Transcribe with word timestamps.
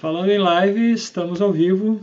Falando 0.00 0.30
em 0.30 0.38
live, 0.38 0.92
estamos 0.92 1.42
ao 1.42 1.52
vivo. 1.52 2.00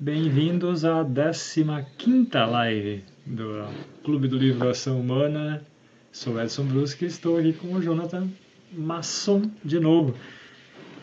Bem-vindos 0.00 0.82
à 0.82 1.04
15 1.04 2.32
live 2.32 3.04
do 3.26 3.66
Clube 4.02 4.28
do 4.28 4.38
Livro 4.38 4.66
Ação 4.66 4.98
Humana. 4.98 5.62
Sou 6.10 6.40
Edson 6.40 6.64
Brusque 6.64 7.04
e 7.04 7.08
estou 7.08 7.36
aqui 7.36 7.52
com 7.52 7.74
o 7.74 7.82
Jonathan 7.82 8.28
Masson 8.72 9.42
de 9.62 9.78
novo. 9.78 10.14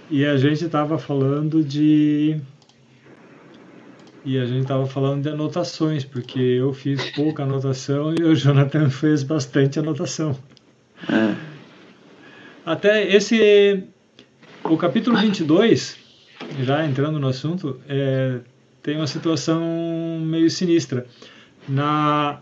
E 0.09 0.25
a 0.25 0.35
gente 0.35 0.65
estava 0.65 0.97
falando 0.97 1.63
de. 1.63 2.41
E 4.25 4.39
a 4.39 4.45
gente 4.47 4.63
estava 4.63 4.87
falando 4.87 5.21
de 5.21 5.29
anotações, 5.29 6.03
porque 6.03 6.39
eu 6.39 6.73
fiz 6.73 7.11
pouca 7.11 7.43
anotação 7.43 8.15
e 8.15 8.23
o 8.23 8.35
Jonathan 8.35 8.89
fez 8.89 9.21
bastante 9.21 9.77
anotação. 9.77 10.35
É. 11.07 11.35
Até 12.65 13.15
esse. 13.15 13.83
O 14.63 14.75
capítulo 14.75 15.17
22, 15.17 16.00
já 16.63 16.85
entrando 16.85 17.19
no 17.19 17.27
assunto, 17.27 17.79
é, 17.87 18.39
tem 18.81 18.97
uma 18.97 19.07
situação 19.07 20.19
meio 20.21 20.49
sinistra. 20.49 21.05
Na, 21.67 22.41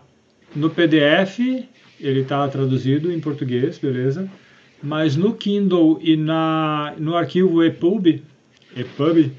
no 0.54 0.70
PDF, 0.70 1.38
ele 2.00 2.20
está 2.20 2.46
traduzido 2.48 3.12
em 3.12 3.20
português, 3.20 3.78
beleza? 3.78 4.28
Mas 4.82 5.14
no 5.16 5.34
Kindle 5.34 5.98
e 6.02 6.16
na, 6.16 6.94
no 6.98 7.14
arquivo 7.14 7.62
EPUB, 7.62 8.22
EPUB 8.74 9.32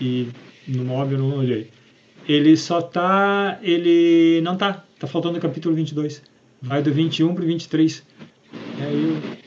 e 0.00 0.28
no 0.66 0.92
eu 1.12 1.18
não 1.18 1.38
olhei, 1.38 1.70
ele 2.28 2.56
só 2.56 2.82
tá, 2.82 3.58
ele 3.62 4.40
não 4.42 4.56
tá, 4.56 4.84
tá 4.98 5.06
faltando 5.06 5.38
o 5.38 5.40
capítulo 5.40 5.74
22. 5.74 6.22
Vai 6.60 6.82
do 6.82 6.92
21 6.92 7.34
para 7.34 7.44
o 7.44 7.46
23. 7.46 8.02
Aí 8.80 9.04
eu, 9.04 9.45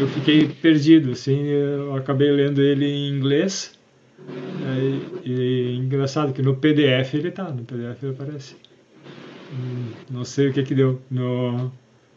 eu 0.00 0.08
fiquei 0.08 0.48
perdido, 0.48 1.12
assim, 1.12 1.42
eu 1.46 1.94
acabei 1.94 2.30
lendo 2.30 2.60
ele 2.60 2.86
em 2.86 3.08
inglês. 3.16 3.78
Aí, 4.66 5.02
e 5.24 5.76
engraçado 5.76 6.32
que 6.32 6.42
no 6.42 6.56
PDF 6.56 7.14
ele 7.14 7.30
tá, 7.30 7.50
no 7.50 7.64
PDF 7.64 8.02
ele 8.02 8.12
aparece. 8.12 8.56
Hum, 9.52 9.92
Não 10.10 10.24
sei 10.24 10.48
o 10.48 10.52
que 10.52 10.62
que 10.62 10.74
deu. 10.74 11.00
No, 11.10 11.72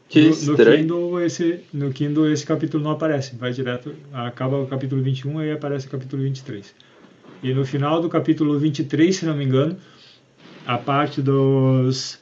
Que 0.08 0.30
no, 0.30 0.58
no. 0.58 0.58
Kindle 0.58 1.22
esse, 1.22 1.60
no 1.74 1.92
Kindle 1.92 2.32
esse 2.32 2.46
capítulo 2.46 2.84
não 2.84 2.92
aparece, 2.92 3.36
vai 3.36 3.52
direto, 3.52 3.94
acaba 4.14 4.58
o 4.58 4.68
capítulo 4.68 5.02
21 5.02 5.42
e 5.42 5.46
aí 5.46 5.52
aparece 5.52 5.88
o 5.88 5.90
capítulo 5.90 6.22
23. 6.24 6.76
E 7.42 7.54
no 7.54 7.66
final 7.66 8.02
do 8.02 8.08
capítulo 8.10 8.58
23, 8.58 9.16
se 9.16 9.26
não 9.26 9.36
me 9.36 9.44
engano, 9.44 9.78
a 10.66 10.78
parte 10.78 11.22
dos 11.22 12.20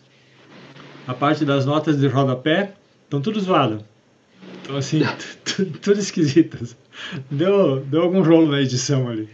a 1.07 1.13
parte 1.13 1.43
das 1.45 1.65
notas 1.65 1.99
de 1.99 2.07
rodapé 2.07 2.73
estão 3.03 3.21
tudo 3.21 3.39
zoado. 3.39 3.83
Então 4.71 4.77
assim, 4.79 5.01
tu- 5.01 5.37
tu- 5.65 5.79
tudo 5.79 5.99
esquisitas. 5.99 6.75
Deu, 7.29 7.81
deu 7.81 8.03
algum 8.03 8.21
rolo 8.21 8.47
na 8.51 8.61
edição 8.61 9.09
ali. 9.09 9.27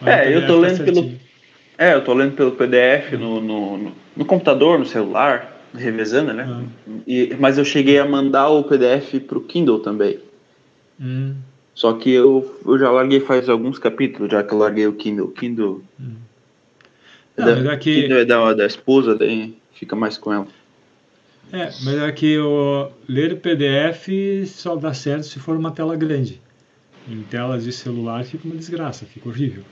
Mas 0.00 0.08
É, 0.14 0.36
eu 0.36 0.46
tô 0.46 0.60
tá 0.60 0.68
lendo 0.68 0.84
pelo-. 0.84 1.12
É, 1.78 1.94
eu 1.94 2.04
tô 2.04 2.12
lendo 2.14 2.34
pelo 2.34 2.52
PDF 2.52 3.12
no, 3.18 3.40
no, 3.40 3.78
no- 3.78 3.92
no 4.16 4.24
computador, 4.24 4.78
no 4.78 4.86
celular, 4.86 5.66
revezando, 5.74 6.32
né? 6.32 6.46
Ah. 6.48 6.62
E, 7.06 7.34
mas 7.38 7.58
eu 7.58 7.64
cheguei 7.64 7.98
a 7.98 8.04
mandar 8.04 8.48
o 8.48 8.64
PDF 8.64 9.20
pro 9.20 9.40
Kindle 9.42 9.80
também. 9.80 10.18
Hum, 11.00 11.34
Só 11.74 11.92
que 11.94 12.10
eu, 12.10 12.58
eu 12.64 12.78
já 12.78 12.90
larguei 12.90 13.20
faz 13.20 13.48
alguns 13.48 13.78
capítulos, 13.78 14.30
já 14.32 14.42
que 14.42 14.52
eu 14.54 14.58
larguei 14.58 14.86
o 14.86 14.94
Kindle. 14.94 15.28
Kindle, 15.32 15.82
é 17.36 17.40
Não, 17.42 17.62
da, 17.64 17.72
é 17.74 17.76
que- 17.76 18.02
Kindle 18.02 18.18
é 18.18 18.24
da, 18.24 18.54
da 18.54 18.66
esposa, 18.66 19.14
daí 19.14 19.54
fica 19.74 19.94
mais 19.94 20.16
com 20.16 20.32
ela. 20.32 20.46
É, 21.52 21.70
mas 21.84 21.94
é 21.98 22.12
que 22.12 22.38
o 22.38 22.88
ler 23.08 23.36
PDF 23.40 24.08
só 24.46 24.74
dá 24.76 24.92
certo 24.92 25.24
se 25.26 25.38
for 25.38 25.56
uma 25.56 25.70
tela 25.70 25.94
grande. 25.96 26.40
Em 27.08 27.22
telas 27.22 27.64
de 27.64 27.72
celular 27.72 28.24
fica 28.24 28.44
uma 28.46 28.56
desgraça, 28.56 29.06
fica 29.06 29.28
horrível. 29.28 29.62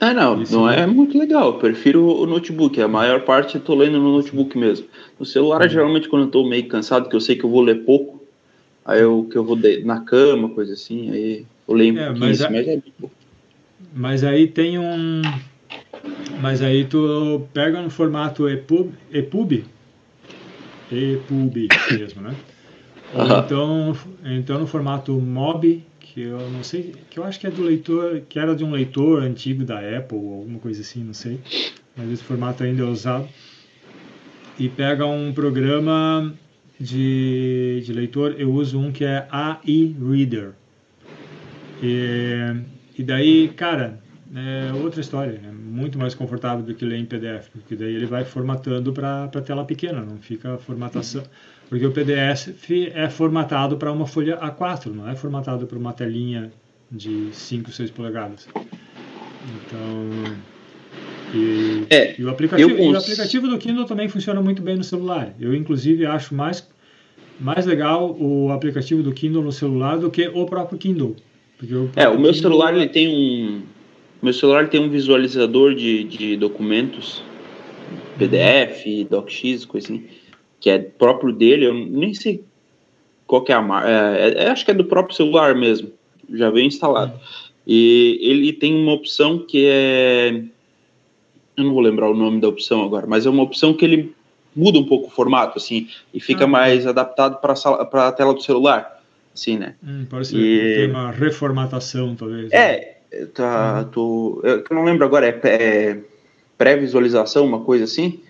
Ah, 0.00 0.14
não, 0.14 0.40
Isso 0.40 0.52
não 0.56 0.66
mesmo. 0.68 0.80
é 0.82 0.86
muito 0.86 1.18
legal. 1.18 1.48
Eu 1.54 1.58
prefiro 1.58 2.06
o 2.06 2.24
notebook. 2.24 2.80
A 2.80 2.86
maior 2.86 3.22
parte 3.24 3.56
eu 3.56 3.60
tô 3.60 3.74
lendo 3.74 3.98
no 3.98 4.12
notebook 4.12 4.56
mesmo. 4.56 4.86
No 5.18 5.26
celular, 5.26 5.62
Uhum. 5.62 5.68
geralmente, 5.68 6.08
quando 6.08 6.26
eu 6.26 6.30
tô 6.30 6.48
meio 6.48 6.68
cansado, 6.68 7.08
que 7.08 7.16
eu 7.16 7.20
sei 7.20 7.34
que 7.34 7.42
eu 7.44 7.50
vou 7.50 7.62
ler 7.62 7.84
pouco, 7.84 8.22
aí 8.84 9.00
eu 9.00 9.24
que 9.28 9.36
eu 9.36 9.44
vou 9.44 9.56
de- 9.56 9.82
na 9.82 10.00
cama, 10.00 10.48
coisa 10.50 10.74
assim, 10.74 11.10
aí 11.10 11.44
eu 11.66 11.74
leio 11.74 11.94
um 11.94 11.98
É, 11.98 12.04
pouquinho, 12.06 12.26
mas 12.28 12.40
a- 12.42 12.50
mas 12.50 12.68
é. 12.68 12.78
Mas 13.92 14.22
aí 14.24 14.46
tem 14.46 14.78
um. 14.78 15.22
Mas 16.40 16.62
aí 16.62 16.84
tu 16.84 17.42
pega 17.52 17.82
no 17.82 17.90
formato 17.90 18.48
EPUB, 18.48 18.92
EPUB, 19.12 19.64
EPUB 20.90 21.68
mesmo, 21.90 22.22
né? 22.22 22.34
Ou 23.14 23.38
então, 23.38 23.96
então 24.24 24.58
no 24.58 24.66
formato 24.66 25.12
MOB, 25.12 25.82
que 26.00 26.22
eu 26.22 26.50
não 26.50 26.62
sei, 26.62 26.94
que 27.08 27.18
eu 27.18 27.24
acho 27.24 27.38
que 27.40 27.46
é 27.46 27.50
do 27.50 27.62
leitor, 27.62 28.22
que 28.28 28.38
era 28.38 28.54
de 28.54 28.64
um 28.64 28.70
leitor 28.70 29.22
antigo 29.22 29.64
da 29.64 29.78
Apple, 29.78 30.18
ou 30.18 30.40
alguma 30.40 30.58
coisa 30.58 30.80
assim, 30.80 31.02
não 31.02 31.14
sei. 31.14 31.40
Mas 31.96 32.10
esse 32.10 32.22
formato 32.22 32.62
ainda 32.62 32.82
é 32.82 32.86
usado. 32.86 33.28
E 34.58 34.68
pega 34.68 35.06
um 35.06 35.32
programa 35.32 36.34
de, 36.78 37.82
de 37.84 37.92
leitor, 37.92 38.34
eu 38.38 38.52
uso 38.52 38.78
um 38.78 38.92
que 38.92 39.04
é 39.04 39.26
AI 39.30 39.94
Reader. 40.00 40.52
E, 41.82 42.54
e 42.98 43.02
daí, 43.02 43.48
cara, 43.48 44.00
é 44.34 44.72
outra 44.74 45.00
história, 45.00 45.40
é 45.42 45.50
muito 45.50 45.98
mais 45.98 46.14
confortável 46.14 46.64
do 46.64 46.74
que 46.74 46.84
ler 46.84 46.98
em 46.98 47.04
PDF, 47.04 47.48
porque 47.50 47.74
daí 47.74 47.94
ele 47.94 48.06
vai 48.06 48.24
formatando 48.24 48.92
para 48.92 49.28
tela 49.44 49.64
pequena, 49.64 50.00
não 50.00 50.18
fica 50.18 50.58
formatação. 50.58 51.22
Porque 51.68 51.84
o 51.86 51.92
PDF 51.92 52.48
é 52.94 53.08
formatado 53.10 53.76
para 53.76 53.92
uma 53.92 54.06
folha 54.06 54.38
A4, 54.38 54.86
não 54.92 55.08
é 55.08 55.14
formatado 55.14 55.66
para 55.66 55.78
uma 55.78 55.92
telinha 55.92 56.50
de 56.90 57.28
5, 57.32 57.70
6 57.70 57.90
polegadas. 57.90 58.48
Então. 59.44 60.10
E, 61.34 61.84
É, 61.90 62.18
e 62.18 62.24
o, 62.24 62.30
aplicativo, 62.30 62.70
e 62.70 62.92
o 62.92 62.96
aplicativo 62.96 63.48
do 63.48 63.58
Kindle 63.58 63.84
também 63.84 64.08
funciona 64.08 64.40
muito 64.40 64.62
bem 64.62 64.76
no 64.76 64.84
celular. 64.84 65.34
Eu, 65.38 65.54
inclusive, 65.54 66.06
acho 66.06 66.34
mais, 66.34 66.66
mais 67.38 67.66
legal 67.66 68.16
o 68.18 68.50
aplicativo 68.50 69.02
do 69.02 69.12
Kindle 69.12 69.42
no 69.42 69.52
celular 69.52 69.98
do 69.98 70.10
que 70.10 70.26
o 70.28 70.46
próprio 70.46 70.78
Kindle. 70.78 71.16
Porque 71.58 71.74
o 71.74 71.84
É, 71.84 71.84
o 71.84 71.88
próprio 71.90 72.20
meu 72.20 72.32
Kindle- 72.32 72.50
celular 72.50 72.74
ele 72.74 72.88
tem 72.88 73.08
um. 73.08 73.62
Meu 74.22 74.32
celular 74.32 74.68
tem 74.68 74.80
um 74.80 74.88
visualizador 74.90 75.74
de, 75.74 76.04
de 76.04 76.36
documentos, 76.36 77.22
PDF, 78.18 79.04
DocX, 79.08 79.64
coisa 79.64 79.86
assim, 79.86 80.04
que 80.60 80.68
é 80.70 80.78
próprio 80.78 81.32
dele. 81.32 81.66
Eu 81.66 81.74
nem 81.74 82.12
sei 82.14 82.42
qual 83.26 83.42
que 83.42 83.52
é 83.52 83.54
a 83.54 83.62
marca. 83.62 83.88
É, 83.88 84.44
é- 84.44 84.50
acho 84.50 84.64
que 84.64 84.70
é 84.72 84.74
do 84.74 84.84
próprio 84.84 85.14
celular 85.14 85.54
mesmo. 85.54 85.92
Já 86.34 86.50
veio 86.50 86.66
instalado. 86.66 87.12
E 87.66 88.18
ele 88.22 88.52
tem 88.52 88.74
uma 88.74 88.92
opção 88.92 89.38
que 89.38 89.66
é. 89.66 90.42
Eu 91.56 91.64
não 91.64 91.72
vou 91.72 91.80
lembrar 91.80 92.10
o 92.10 92.14
nome 92.14 92.40
da 92.40 92.48
opção 92.48 92.82
agora, 92.82 93.06
mas 93.06 93.26
é 93.26 93.30
uma 93.30 93.42
opção 93.42 93.72
que 93.74 93.84
ele 93.84 94.12
muda 94.54 94.78
um 94.78 94.84
pouco 94.84 95.08
o 95.08 95.10
formato, 95.10 95.58
assim, 95.58 95.88
e 96.12 96.18
fica 96.20 96.44
Ah. 96.44 96.48
mais 96.48 96.86
adaptado 96.86 97.40
para 97.40 98.08
a 98.08 98.12
tela 98.12 98.32
do 98.34 98.40
celular, 98.42 99.00
assim, 99.34 99.56
né? 99.58 99.74
Hum, 99.84 100.06
ser. 100.24 100.36
E- 100.38 100.74
Tem 100.76 100.90
uma 100.90 101.10
reformatação, 101.10 102.14
talvez. 102.16 102.50
né? 102.50 102.97
É, 103.10 103.24
tá, 103.26 103.84
tô, 103.84 104.40
eu 104.44 104.64
não 104.70 104.84
lembro 104.84 105.04
agora, 105.04 105.26
é, 105.26 105.40
é 105.44 106.00
pré-visualização, 106.56 107.46
uma 107.46 107.60
coisa 107.60 107.84
assim. 107.84 108.20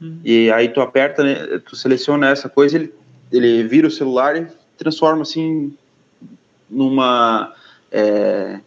Hum. 0.00 0.18
E 0.24 0.50
aí 0.50 0.68
tu 0.68 0.80
aperta, 0.80 1.24
né, 1.24 1.60
tu 1.64 1.74
seleciona 1.74 2.28
essa 2.28 2.48
coisa, 2.48 2.76
ele, 2.76 2.92
ele 3.32 3.64
vira 3.64 3.86
o 3.86 3.90
celular 3.90 4.36
e 4.36 4.46
transforma 4.76 5.22
assim 5.22 5.74
numa 6.68 7.54
é, 7.90 8.60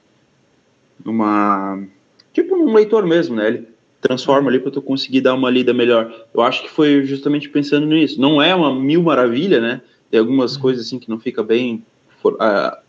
numa 1.03 1.81
tipo 2.33 2.55
num 2.57 2.73
leitor 2.73 3.05
mesmo, 3.05 3.35
né? 3.35 3.47
Ele 3.47 3.67
transforma 4.01 4.49
ali 4.49 4.59
para 4.59 4.71
tu 4.71 4.81
conseguir 4.81 5.21
dar 5.21 5.33
uma 5.33 5.49
lida 5.49 5.73
melhor. 5.73 6.25
Eu 6.33 6.41
acho 6.41 6.63
que 6.63 6.69
foi 6.69 7.03
justamente 7.05 7.49
pensando 7.49 7.85
nisso. 7.85 8.19
Não 8.19 8.41
é 8.41 8.55
uma 8.55 8.73
mil 8.73 9.03
maravilha, 9.03 9.59
né? 9.59 9.81
Tem 10.09 10.19
algumas 10.19 10.57
coisas 10.57 10.85
assim 10.85 10.97
que 10.99 11.09
não 11.09 11.19
fica 11.19 11.43
bem 11.43 11.85
for- 12.21 12.37
a, 12.39 12.79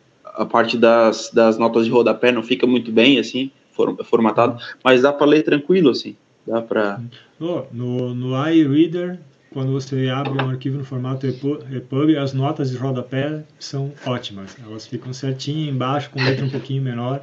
a 0.40 0.46
parte 0.46 0.78
das, 0.78 1.30
das 1.34 1.58
notas 1.58 1.84
de 1.84 1.90
rodapé 1.90 2.32
não 2.32 2.42
fica 2.42 2.66
muito 2.66 2.90
bem 2.90 3.18
assim 3.18 3.50
for- 3.72 3.94
formatado, 4.04 4.58
mas 4.82 5.02
dá 5.02 5.12
para 5.12 5.26
ler 5.26 5.42
tranquilo 5.42 5.90
assim. 5.90 6.16
Dá 6.46 6.62
para 6.62 7.00
Oh, 7.38 7.62
no, 7.70 8.14
no 8.14 8.48
iReader, 8.48 9.18
quando 9.52 9.70
você 9.72 10.08
abre 10.08 10.42
um 10.42 10.48
arquivo 10.48 10.78
no 10.78 10.84
formato 10.84 11.26
EPU- 11.26 11.58
EPUB, 11.70 12.16
as 12.16 12.32
notas 12.32 12.70
de 12.70 12.76
rodapé 12.78 13.42
são 13.58 13.92
ótimas. 14.06 14.56
Elas 14.66 14.86
ficam 14.86 15.12
certinho 15.12 15.70
embaixo, 15.70 16.08
com 16.10 16.22
letra 16.22 16.44
um 16.44 16.50
pouquinho 16.50 16.82
menor. 16.82 17.20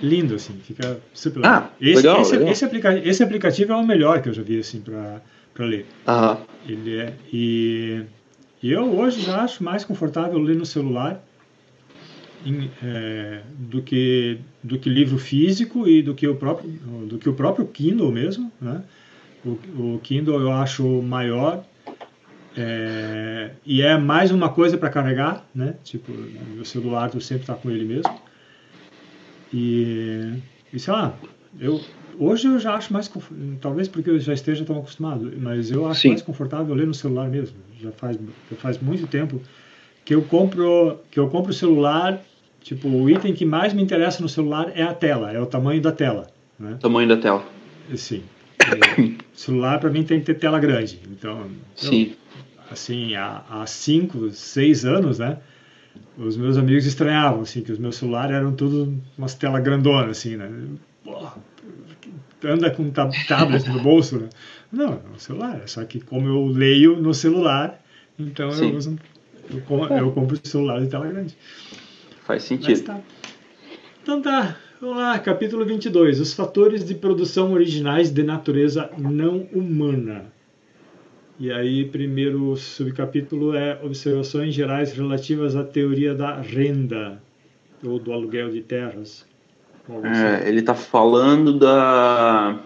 Lindo, 0.00 0.34
assim, 0.36 0.54
fica 0.62 0.98
super 1.12 1.40
legal. 1.40 1.54
Ah, 1.64 1.70
esse, 1.80 1.96
legal, 1.96 2.20
esse, 2.22 2.32
legal. 2.32 2.52
Esse, 2.52 2.64
aplica 2.64 2.98
esse 2.98 3.22
aplicativo 3.22 3.72
é 3.72 3.76
o 3.76 3.86
melhor 3.86 4.22
que 4.22 4.28
eu 4.28 4.32
já 4.34 4.42
vi, 4.42 4.58
assim, 4.58 4.80
para 4.80 5.66
ler. 5.66 5.86
Aham. 6.06 6.38
Ele 6.66 6.98
é, 6.98 7.12
e, 7.32 8.02
e 8.62 8.70
eu 8.70 8.84
hoje 8.98 9.20
já 9.20 9.42
acho 9.42 9.62
mais 9.64 9.84
confortável 9.84 10.38
ler 10.38 10.56
no 10.56 10.64
celular 10.64 11.22
em, 12.44 12.70
é, 12.82 13.40
do, 13.58 13.82
que, 13.82 14.38
do 14.62 14.78
que 14.78 14.88
livro 14.88 15.18
físico 15.18 15.88
e 15.88 16.02
do 16.02 16.14
que 16.14 16.26
o 16.26 16.34
próprio, 16.34 16.70
do 17.06 17.18
que 17.18 17.28
o 17.28 17.34
próprio 17.34 17.66
Kindle 17.66 18.10
mesmo. 18.10 18.50
Né? 18.60 18.82
O, 19.44 19.94
o 19.94 20.00
Kindle 20.02 20.40
eu 20.40 20.52
acho 20.52 20.84
maior 21.02 21.64
é, 22.56 23.50
e 23.64 23.82
é 23.82 23.96
mais 23.96 24.30
uma 24.30 24.48
coisa 24.48 24.76
para 24.76 24.90
carregar, 24.90 25.44
né? 25.54 25.74
Tipo, 25.82 26.12
o 26.60 26.64
celular 26.64 27.10
tu 27.10 27.20
sempre 27.20 27.44
está 27.44 27.54
com 27.54 27.70
ele 27.70 27.84
mesmo. 27.84 28.12
E, 29.52 30.32
e 30.72 30.78
sei 30.78 30.92
lá, 30.92 31.14
eu, 31.58 31.80
hoje 32.18 32.48
eu 32.48 32.58
já 32.58 32.74
acho 32.74 32.92
mais 32.92 33.10
talvez 33.60 33.88
porque 33.88 34.10
eu 34.10 34.18
já 34.18 34.34
esteja 34.34 34.64
tão 34.64 34.78
acostumado, 34.78 35.32
mas 35.38 35.70
eu 35.70 35.86
acho 35.86 36.02
Sim. 36.02 36.08
mais 36.08 36.22
confortável 36.22 36.74
ler 36.74 36.86
no 36.86 36.94
celular 36.94 37.28
mesmo. 37.28 37.56
Já 37.80 37.90
faz, 37.92 38.18
já 38.50 38.56
faz 38.56 38.78
muito 38.78 39.06
tempo 39.06 39.40
que 40.04 40.14
eu 40.14 40.22
compro 40.22 40.98
que 41.10 41.18
eu 41.18 41.28
compro 41.28 41.52
o 41.52 41.54
celular, 41.54 42.20
tipo, 42.62 42.88
o 42.88 43.08
item 43.08 43.34
que 43.34 43.44
mais 43.44 43.72
me 43.72 43.82
interessa 43.82 44.22
no 44.22 44.28
celular 44.28 44.72
é 44.74 44.82
a 44.82 44.94
tela, 44.94 45.32
é 45.32 45.40
o 45.40 45.46
tamanho 45.46 45.80
da 45.80 45.92
tela, 45.92 46.28
né? 46.58 46.76
Tamanho 46.80 47.08
da 47.08 47.16
tela. 47.16 47.44
Sim. 47.94 48.22
celular 49.34 49.80
para 49.80 49.90
mim 49.90 50.04
tem 50.04 50.20
que 50.20 50.26
ter 50.26 50.34
tela 50.34 50.58
grande. 50.58 51.00
Então, 51.10 51.48
Sim. 51.74 52.12
Eu, 52.12 52.62
assim, 52.70 53.14
há, 53.14 53.42
há 53.50 53.66
cinco, 53.66 54.30
seis 54.30 54.84
anos, 54.84 55.18
né? 55.18 55.38
Os 56.16 56.36
meus 56.36 56.56
amigos 56.56 56.86
estranhavam, 56.86 57.42
assim, 57.42 57.62
que 57.62 57.72
os 57.72 57.78
meus 57.78 57.96
celulares 57.96 58.34
eram 58.34 58.54
tudo 58.54 58.98
umas 59.18 59.34
telas 59.34 59.62
grandonas, 59.62 60.18
assim, 60.18 60.36
né? 60.36 60.50
Porra, 61.04 61.34
anda 62.44 62.70
com 62.70 62.90
tablet 62.90 63.68
no 63.68 63.80
bolso, 63.80 64.18
né? 64.18 64.28
Não, 64.70 64.92
é 64.92 65.14
um 65.14 65.18
celular. 65.18 65.62
Só 65.66 65.84
que 65.84 66.00
como 66.00 66.28
eu 66.28 66.46
leio 66.46 66.96
no 66.96 67.12
celular, 67.12 67.82
então 68.18 68.50
Sim. 68.52 68.70
eu 68.70 68.76
uso 68.76 68.98
eu, 69.50 69.96
eu 69.96 70.12
compro 70.12 70.38
o 70.42 70.48
celular 70.48 70.80
de 70.80 70.86
tela 70.86 71.06
grande. 71.06 71.36
Faz 72.32 72.44
sentido. 72.44 72.82
Tá. 72.84 72.98
Então 74.02 74.22
tá, 74.22 74.56
vamos 74.80 74.96
lá, 74.96 75.18
capítulo 75.18 75.66
22. 75.66 76.18
Os 76.18 76.32
fatores 76.32 76.82
de 76.82 76.94
produção 76.94 77.52
originais 77.52 78.10
de 78.10 78.22
natureza 78.22 78.88
não 78.96 79.46
humana. 79.52 80.32
E 81.38 81.52
aí, 81.52 81.84
primeiro 81.84 82.56
subcapítulo 82.56 83.54
é 83.54 83.78
observações 83.82 84.54
gerais 84.54 84.94
relativas 84.94 85.54
à 85.54 85.62
teoria 85.62 86.14
da 86.14 86.40
renda, 86.40 87.20
ou 87.84 87.98
do 87.98 88.14
aluguel 88.14 88.50
de 88.50 88.62
terras. 88.62 89.26
É, 90.02 90.48
ele 90.48 90.60
está 90.60 90.74
falando 90.74 91.58
da 91.58 92.58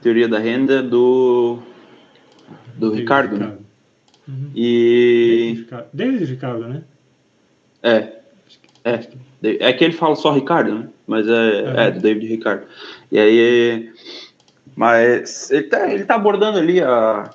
teoria 0.00 0.26
da 0.26 0.40
renda 0.40 0.82
do, 0.82 1.60
do 2.74 2.92
Ricardo, 2.92 3.34
Ricardo. 3.34 3.38
Né? 3.38 3.58
Uhum. 4.26 4.50
E. 4.56 5.66
David 5.92 6.24
Ricardo, 6.24 6.66
né? 6.66 6.82
É. 7.80 8.21
É. 8.84 9.00
É 9.60 9.72
que 9.72 9.84
ele 9.84 9.92
fala 9.92 10.14
só 10.14 10.32
Ricardo, 10.32 10.74
né? 10.74 10.88
Mas 11.06 11.28
é, 11.28 11.86
é 11.86 11.90
do 11.90 12.00
David 12.00 12.26
Ricardo. 12.26 12.66
E 13.10 13.18
aí. 13.18 13.92
Mas 14.74 15.50
ele 15.50 15.64
tá, 15.64 15.92
ele 15.92 16.04
tá 16.04 16.14
abordando 16.14 16.58
ali 16.58 16.80
a, 16.80 17.30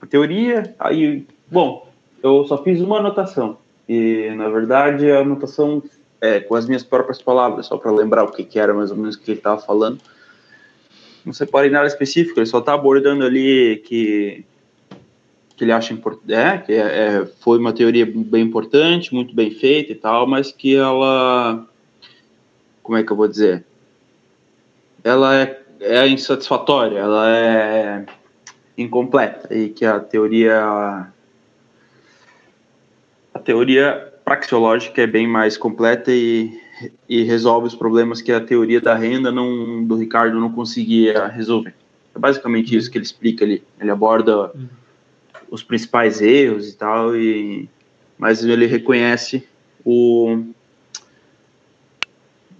a 0.00 0.06
teoria. 0.06 0.74
Aí, 0.78 1.26
bom, 1.50 1.88
eu 2.22 2.44
só 2.46 2.62
fiz 2.62 2.80
uma 2.80 2.98
anotação. 2.98 3.58
E, 3.88 4.30
na 4.36 4.48
verdade, 4.48 5.10
a 5.10 5.20
anotação 5.20 5.82
é 6.20 6.40
com 6.40 6.54
as 6.54 6.66
minhas 6.66 6.82
próprias 6.82 7.22
palavras, 7.22 7.66
só 7.66 7.76
para 7.76 7.90
lembrar 7.90 8.24
o 8.24 8.32
que, 8.32 8.44
que 8.44 8.58
era 8.58 8.74
mais 8.74 8.90
ou 8.90 8.96
menos 8.96 9.16
o 9.16 9.20
que 9.20 9.30
ele 9.30 9.38
estava 9.38 9.60
falando. 9.60 9.98
Não 11.24 11.32
separei 11.32 11.70
nada 11.70 11.86
específico, 11.86 12.38
ele 12.38 12.46
só 12.46 12.58
está 12.58 12.74
abordando 12.74 13.24
ali 13.24 13.82
que 13.86 14.44
que 15.58 15.64
ele 15.64 15.72
acha 15.72 15.92
importante, 15.92 16.32
é, 16.32 16.58
que 16.58 16.72
é, 16.72 16.78
é, 16.78 17.26
foi 17.40 17.58
uma 17.58 17.72
teoria 17.72 18.06
bem 18.06 18.44
importante, 18.44 19.12
muito 19.12 19.34
bem 19.34 19.50
feita 19.50 19.90
e 19.90 19.96
tal, 19.96 20.24
mas 20.24 20.52
que 20.52 20.76
ela, 20.76 21.66
como 22.80 22.96
é 22.96 23.02
que 23.02 23.10
eu 23.10 23.16
vou 23.16 23.26
dizer, 23.26 23.64
ela 25.02 25.34
é, 25.34 25.60
é 25.80 26.06
insatisfatória, 26.06 26.98
ela 26.98 27.28
é 27.28 28.06
incompleta 28.76 29.52
e 29.52 29.68
que 29.70 29.84
a 29.84 29.98
teoria 29.98 31.08
a 33.34 33.38
teoria 33.40 34.14
praxeológica 34.24 35.02
é 35.02 35.06
bem 35.08 35.26
mais 35.26 35.56
completa 35.56 36.12
e, 36.12 36.56
e 37.08 37.24
resolve 37.24 37.66
os 37.66 37.74
problemas 37.74 38.22
que 38.22 38.30
a 38.30 38.40
teoria 38.40 38.80
da 38.80 38.94
renda 38.94 39.32
não, 39.32 39.84
do 39.84 39.96
Ricardo 39.96 40.38
não 40.38 40.52
conseguia 40.52 41.26
resolver. 41.26 41.74
É 42.14 42.18
basicamente 42.18 42.76
isso 42.76 42.90
que 42.90 42.98
ele 42.98 43.04
explica 43.04 43.44
ali. 43.44 43.62
Ele 43.80 43.90
aborda 43.90 44.52
uhum 44.54 44.68
os 45.50 45.62
principais 45.62 46.20
erros 46.20 46.68
e 46.68 46.76
tal, 46.76 47.16
e, 47.16 47.68
mas 48.18 48.44
ele 48.44 48.66
reconhece 48.66 49.46
o, 49.84 50.44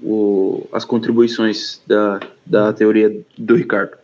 o, 0.03 0.67
as 0.73 0.85
contribuições 0.85 1.83
da, 1.87 2.21
da 2.45 2.73
teoria 2.73 3.25
do 3.37 3.55
Ricardo. 3.55 3.97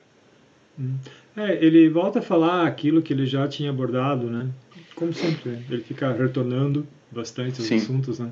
Hum. 0.78 0.96
É, 1.36 1.64
ele 1.64 1.88
volta 1.88 2.20
a 2.20 2.22
falar 2.22 2.66
aquilo 2.66 3.02
que 3.02 3.12
ele 3.12 3.26
já 3.26 3.48
tinha 3.48 3.70
abordado, 3.70 4.28
né? 4.28 4.48
Como 4.94 5.12
sempre, 5.12 5.50
né? 5.50 5.62
ele 5.68 5.82
fica 5.82 6.12
retornando 6.12 6.86
bastante 7.10 7.60
os 7.60 7.66
Sim. 7.66 7.76
assuntos, 7.76 8.20
né? 8.20 8.30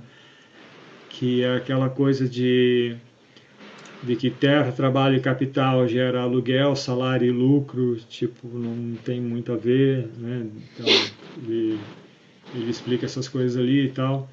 Que 1.09 1.43
é 1.43 1.57
aquela 1.57 1.91
coisa 1.91 2.29
de 2.29 2.97
de 4.03 4.17
que 4.17 4.31
terra, 4.31 4.73
trabalho 4.73 5.17
e 5.17 5.21
capital 5.21 5.87
gera 5.87 6.23
aluguel, 6.23 6.75
salário 6.75 7.27
e 7.27 7.31
lucro, 7.31 7.97
tipo, 8.09 8.49
não 8.49 8.97
tem 8.97 9.21
muito 9.21 9.53
a 9.53 9.57
ver, 9.57 10.09
né? 10.19 10.47
Então, 10.75 10.87
ele, 11.47 11.79
ele 12.55 12.71
explica 12.71 13.07
essas 13.07 13.29
coisas 13.29 13.57
ali 13.57 13.87
e 13.87 13.91
tal. 13.91 14.29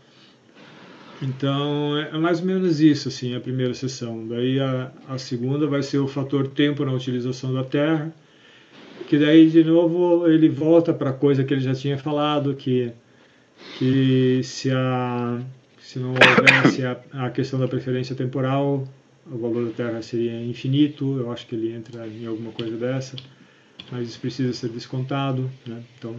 Então, 1.22 1.98
é 1.98 2.18
mais 2.18 2.40
ou 2.40 2.46
menos 2.46 2.80
isso, 2.80 3.10
assim, 3.10 3.36
a 3.36 3.40
primeira 3.40 3.74
sessão. 3.74 4.28
Daí 4.28 4.60
a, 4.60 4.92
a 5.08 5.18
segunda 5.18 5.68
vai 5.68 5.84
ser 5.84 6.00
o 6.00 6.08
fator 6.08 6.48
tempo 6.48 6.84
na 6.84 6.94
utilização 6.94 7.54
da 7.54 7.64
terra, 7.64 8.12
que 9.08 9.18
daí, 9.18 9.50
de 9.50 9.64
novo, 9.64 10.28
ele 10.28 10.50
volta 10.50 10.94
para 10.94 11.12
a 11.12 11.14
coisa 11.14 11.44
que 11.44 11.54
ele 11.54 11.62
já 11.62 11.76
tinha 11.76 11.98
falado, 11.98 12.56
que, 12.56 12.92
que 13.78 14.42
se, 14.44 14.72
a, 14.72 15.40
se 15.80 16.00
não 16.00 16.12
houvesse 16.12 16.86
a, 16.86 16.98
a 17.14 17.30
questão 17.30 17.60
da 17.60 17.68
preferência 17.68 18.16
temporal, 18.16 18.88
o 19.32 19.38
valor 19.38 19.66
da 19.68 19.72
Terra 19.72 20.02
seria 20.02 20.42
infinito, 20.44 21.18
eu 21.20 21.32
acho 21.32 21.46
que 21.48 21.56
ele 21.56 21.72
entra 21.72 22.08
em 22.08 22.26
alguma 22.26 22.52
coisa 22.52 22.76
dessa, 22.78 23.16
mas 23.92 24.10
isso 24.10 24.20
precisa 24.20 24.54
ser 24.54 24.70
descontado, 24.70 25.50
né? 25.66 25.84
então 25.98 26.16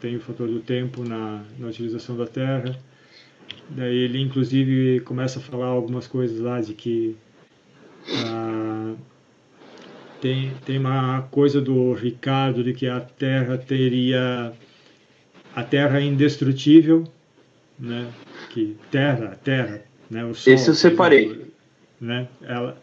tem 0.00 0.16
o 0.16 0.20
fator 0.20 0.48
do 0.48 0.60
tempo 0.60 1.04
na, 1.04 1.44
na 1.58 1.68
utilização 1.68 2.16
da 2.16 2.26
Terra. 2.26 2.78
Daí 3.70 3.96
ele 3.96 4.20
inclusive 4.20 5.00
começa 5.00 5.38
a 5.38 5.42
falar 5.42 5.66
algumas 5.66 6.06
coisas 6.06 6.38
lá 6.40 6.60
de 6.60 6.74
que 6.74 7.16
ah, 8.26 8.94
tem, 10.20 10.52
tem 10.64 10.78
uma 10.78 11.22
coisa 11.30 11.60
do 11.60 11.92
Ricardo 11.92 12.62
de 12.62 12.72
que 12.72 12.86
a 12.86 13.00
Terra 13.00 13.58
teria 13.58 14.52
a 15.54 15.62
Terra 15.64 16.00
é 16.00 16.04
indestrutível, 16.04 17.04
né? 17.78 18.08
Que 18.50 18.76
Terra, 18.90 19.38
Terra, 19.42 19.82
né? 20.08 20.24
O 20.24 20.34
Sol, 20.34 20.52
Esse 20.52 20.68
eu 20.68 20.74
separei 20.74 21.47
né? 22.00 22.28
Ela, 22.42 22.76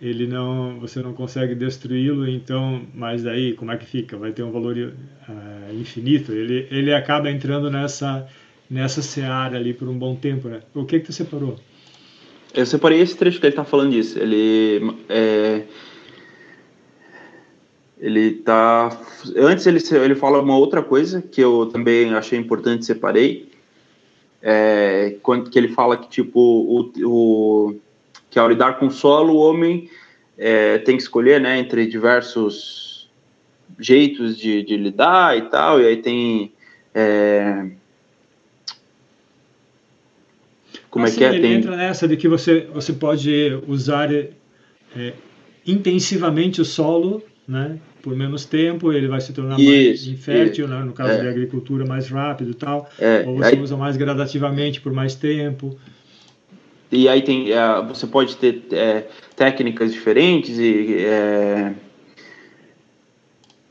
ele 0.00 0.26
não, 0.26 0.80
você 0.80 1.00
não 1.00 1.12
consegue 1.12 1.54
destruí-lo, 1.54 2.28
então, 2.28 2.82
mas 2.92 3.22
daí 3.22 3.54
como 3.54 3.70
é 3.70 3.76
que 3.76 3.86
fica? 3.86 4.16
Vai 4.16 4.32
ter 4.32 4.42
um 4.42 4.50
valor 4.50 4.76
uh, 4.76 5.74
infinito? 5.74 6.32
Ele, 6.32 6.66
ele 6.70 6.92
acaba 6.92 7.30
entrando 7.30 7.70
nessa 7.70 8.28
nessa 8.68 9.02
seara 9.02 9.58
ali 9.58 9.74
por 9.74 9.86
um 9.86 9.98
bom 9.98 10.16
tempo, 10.16 10.48
né? 10.48 10.62
O 10.74 10.86
que 10.86 10.98
que 10.98 11.06
tu 11.06 11.12
separou? 11.12 11.58
Eu 12.54 12.64
separei 12.64 13.00
esse 13.00 13.16
trecho 13.16 13.38
que 13.38 13.46
ele 13.46 13.52
está 13.52 13.64
falando 13.64 13.92
disso. 13.92 14.18
Ele 14.18 14.94
é, 15.08 15.62
ele 18.00 18.32
tá 18.32 18.98
antes 19.36 19.66
ele 19.66 19.78
ele 20.04 20.14
fala 20.16 20.40
uma 20.40 20.56
outra 20.56 20.82
coisa 20.82 21.22
que 21.22 21.40
eu 21.40 21.66
também 21.66 22.12
achei 22.14 22.38
importante 22.38 22.84
separei 22.84 23.50
é, 24.42 25.16
quando 25.22 25.48
que 25.48 25.58
ele 25.58 25.68
fala 25.68 25.96
que 25.96 26.08
tipo 26.08 26.40
o, 26.40 26.90
o 27.06 27.76
que 28.32 28.38
ao 28.38 28.48
lidar 28.48 28.78
com 28.78 28.86
o 28.86 28.90
solo, 28.90 29.34
o 29.34 29.36
homem 29.36 29.90
é, 30.38 30.78
tem 30.78 30.96
que 30.96 31.02
escolher 31.02 31.38
né, 31.38 31.58
entre 31.58 31.86
diversos 31.86 33.10
jeitos 33.78 34.38
de, 34.38 34.62
de, 34.62 34.74
lidar 34.74 35.36
e 35.36 35.42
tal, 35.42 35.78
e 35.80 35.86
aí 35.86 35.98
tem. 35.98 36.50
É, 36.94 37.66
como 40.90 41.04
assim, 41.04 41.16
é 41.16 41.18
que 41.18 41.24
é? 41.24 41.28
Ele 41.34 41.42
tem... 41.42 41.52
entra 41.52 41.76
nessa 41.76 42.08
de 42.08 42.16
que 42.16 42.26
você, 42.26 42.66
você 42.72 42.94
pode 42.94 43.60
usar 43.68 44.10
é, 44.10 45.12
intensivamente 45.66 46.58
o 46.58 46.64
solo, 46.64 47.22
né? 47.46 47.78
Por 48.00 48.16
menos 48.16 48.46
tempo, 48.46 48.92
ele 48.94 49.08
vai 49.08 49.20
se 49.20 49.34
tornar 49.34 49.60
isso, 49.60 50.06
mais 50.06 50.06
infértil, 50.06 50.66
né, 50.66 50.82
no 50.82 50.92
caso 50.92 51.12
é. 51.12 51.22
da 51.22 51.30
agricultura, 51.30 51.84
mais 51.84 52.08
rápido 52.08 52.50
e 52.50 52.54
tal. 52.54 52.90
É, 52.98 53.24
ou 53.26 53.36
você 53.36 53.54
aí... 53.54 53.60
usa 53.60 53.76
mais 53.76 53.96
gradativamente 53.96 54.80
por 54.80 54.92
mais 54.92 55.14
tempo 55.14 55.78
e 56.92 57.08
aí 57.08 57.22
tem, 57.22 57.50
uh, 57.52 57.82
você 57.88 58.06
pode 58.06 58.36
ter 58.36 58.64
é, 58.70 59.08
técnicas 59.34 59.94
diferentes 59.94 60.58
e 60.58 60.96
é, 60.98 61.72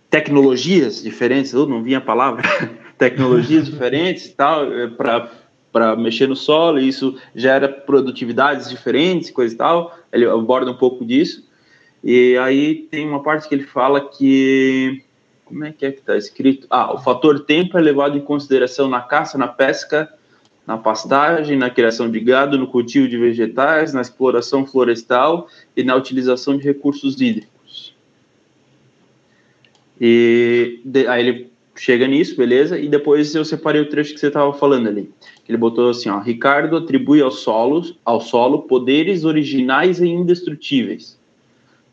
tecnologias 0.09 1.03
diferentes, 1.03 1.53
eu 1.53 1.67
não 1.67 1.83
vinha 1.83 1.99
a 1.99 2.01
palavra, 2.01 2.41
tecnologias 2.97 3.67
diferentes 3.67 4.25
e 4.25 4.33
tal, 4.33 4.73
é, 4.73 4.87
para 4.87 5.95
mexer 5.95 6.27
no 6.27 6.35
solo, 6.35 6.79
e 6.79 6.87
isso 6.87 7.15
gera 7.35 7.69
produtividades 7.69 8.67
diferentes, 8.67 9.29
coisa 9.29 9.53
e 9.53 9.57
tal, 9.57 9.95
ele 10.11 10.25
aborda 10.25 10.71
um 10.71 10.77
pouco 10.77 11.05
disso, 11.05 11.47
e 12.03 12.35
aí 12.39 12.87
tem 12.89 13.07
uma 13.07 13.21
parte 13.21 13.47
que 13.47 13.53
ele 13.53 13.65
fala 13.65 14.01
que, 14.01 15.03
como 15.45 15.63
é 15.63 15.71
que 15.71 15.85
é 15.85 15.91
que 15.91 15.99
está 15.99 16.17
escrito? 16.17 16.65
Ah, 16.71 16.91
o 16.91 16.97
fator 16.97 17.41
tempo 17.41 17.77
é 17.77 17.81
levado 17.81 18.17
em 18.17 18.21
consideração 18.21 18.89
na 18.89 18.99
caça, 18.99 19.37
na 19.37 19.47
pesca, 19.47 20.11
na 20.65 20.77
pastagem, 20.77 21.57
na 21.57 21.69
criação 21.69 22.09
de 22.09 22.19
gado, 22.19 22.57
no 22.57 22.67
cultivo 22.67 23.07
de 23.07 23.17
vegetais, 23.17 23.93
na 23.93 24.01
exploração 24.01 24.65
florestal 24.65 25.47
e 25.75 25.83
na 25.83 25.95
utilização 25.95 26.57
de 26.57 26.63
recursos 26.63 27.19
hídricos. 27.19 27.95
E 29.99 30.79
de, 30.85 31.07
aí 31.07 31.27
ele 31.27 31.51
chega 31.75 32.07
nisso, 32.07 32.35
beleza? 32.35 32.77
E 32.77 32.87
depois 32.87 33.33
eu 33.33 33.43
separei 33.45 33.81
o 33.81 33.89
trecho 33.89 34.13
que 34.13 34.19
você 34.19 34.27
estava 34.27 34.53
falando 34.53 34.87
ali. 34.87 35.09
Ele 35.47 35.57
botou 35.57 35.89
assim, 35.89 36.09
ó, 36.09 36.19
Ricardo 36.19 36.77
atribui 36.77 37.21
ao 37.21 37.31
solo, 37.31 37.83
ao 38.05 38.21
solo 38.21 38.63
poderes 38.63 39.23
originais 39.23 39.99
e 39.99 40.07
indestrutíveis. 40.07 41.19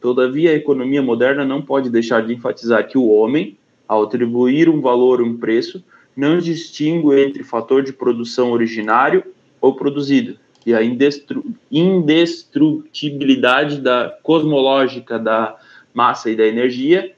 Todavia, 0.00 0.50
a 0.52 0.54
economia 0.54 1.02
moderna 1.02 1.44
não 1.44 1.60
pode 1.60 1.90
deixar 1.90 2.24
de 2.24 2.32
enfatizar 2.32 2.86
que 2.86 2.96
o 2.96 3.08
homem, 3.08 3.56
ao 3.86 4.04
atribuir 4.04 4.68
um 4.68 4.80
valor 4.80 5.20
um 5.20 5.36
preço, 5.36 5.82
não 6.18 6.38
distingue 6.38 7.20
entre 7.20 7.44
fator 7.44 7.80
de 7.80 7.92
produção 7.92 8.50
originário 8.50 9.22
ou 9.60 9.76
produzido 9.76 10.36
e 10.66 10.74
a 10.74 10.82
indestru 10.82 11.44
indestrutibilidade 11.70 13.80
da 13.80 14.18
cosmológica 14.24 15.16
da 15.16 15.56
massa 15.94 16.28
e 16.28 16.34
da 16.34 16.44
energia, 16.44 17.12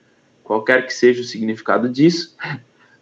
qualquer 0.45 0.87
que 0.87 0.93
seja 0.93 1.23
o 1.23 1.25
significado 1.25 1.89
disso, 1.89 2.37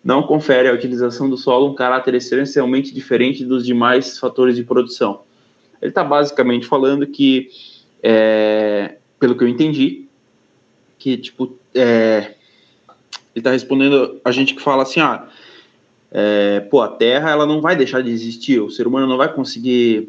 não 0.04 0.22
confere 0.22 0.68
à 0.68 0.72
utilização 0.72 1.28
do 1.28 1.36
solo 1.36 1.68
um 1.68 1.74
caráter 1.74 2.14
essencialmente 2.14 2.94
diferente 2.94 3.44
dos 3.44 3.66
demais 3.66 4.20
fatores 4.20 4.54
de 4.54 4.62
produção. 4.62 5.22
Ele 5.82 5.90
está 5.90 6.04
basicamente 6.04 6.64
falando 6.64 7.08
que, 7.08 7.50
é, 8.00 8.98
pelo 9.18 9.36
que 9.36 9.42
eu 9.42 9.48
entendi, 9.48 10.06
que 10.96 11.16
tipo, 11.16 11.58
é, 11.74 12.34
ele 13.34 13.40
está 13.40 13.50
respondendo 13.50 14.20
a 14.24 14.30
gente 14.30 14.54
que 14.54 14.62
fala 14.62 14.84
assim, 14.84 15.00
ah, 15.00 15.28
é, 16.10 16.60
pô, 16.60 16.80
a 16.80 16.88
Terra 16.88 17.30
ela 17.30 17.46
não 17.46 17.60
vai 17.60 17.76
deixar 17.76 18.02
de 18.02 18.10
existir, 18.10 18.60
o 18.60 18.70
ser 18.70 18.86
humano 18.86 19.06
não 19.06 19.16
vai 19.16 19.32
conseguir 19.32 20.08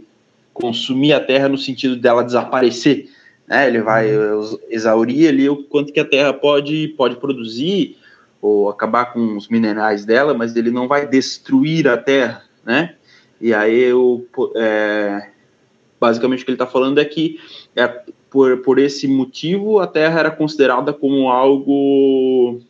consumir 0.53 1.13
a 1.13 1.19
Terra 1.19 1.49
no 1.49 1.57
sentido 1.57 1.95
dela 1.95 2.23
desaparecer, 2.23 3.09
né? 3.47 3.67
Ele 3.67 3.81
vai 3.81 4.15
uhum. 4.15 4.57
exaurir 4.69 5.29
ali 5.29 5.49
o 5.49 5.63
quanto 5.63 5.91
que 5.91 5.99
a 5.99 6.05
Terra 6.05 6.33
pode 6.33 6.89
pode 6.89 7.15
produzir 7.17 7.97
ou 8.41 8.69
acabar 8.69 9.11
com 9.11 9.35
os 9.35 9.49
minerais 9.49 10.05
dela, 10.05 10.33
mas 10.33 10.55
ele 10.55 10.71
não 10.71 10.87
vai 10.87 11.05
destruir 11.05 11.87
a 11.87 11.97
Terra, 11.97 12.43
né? 12.65 12.95
E 13.41 13.53
aí 13.53 13.79
eu, 13.79 14.25
é, 14.55 15.29
basicamente 15.99 16.41
o 16.41 16.45
que 16.45 16.51
ele 16.51 16.55
está 16.55 16.67
falando 16.67 16.99
é 16.99 17.05
que 17.05 17.39
é, 17.75 17.87
por, 18.29 18.57
por 18.57 18.79
esse 18.79 19.07
motivo 19.07 19.79
a 19.79 19.87
Terra 19.87 20.19
era 20.19 20.31
considerada 20.31 20.93
como 20.93 21.29
algo 21.29 22.61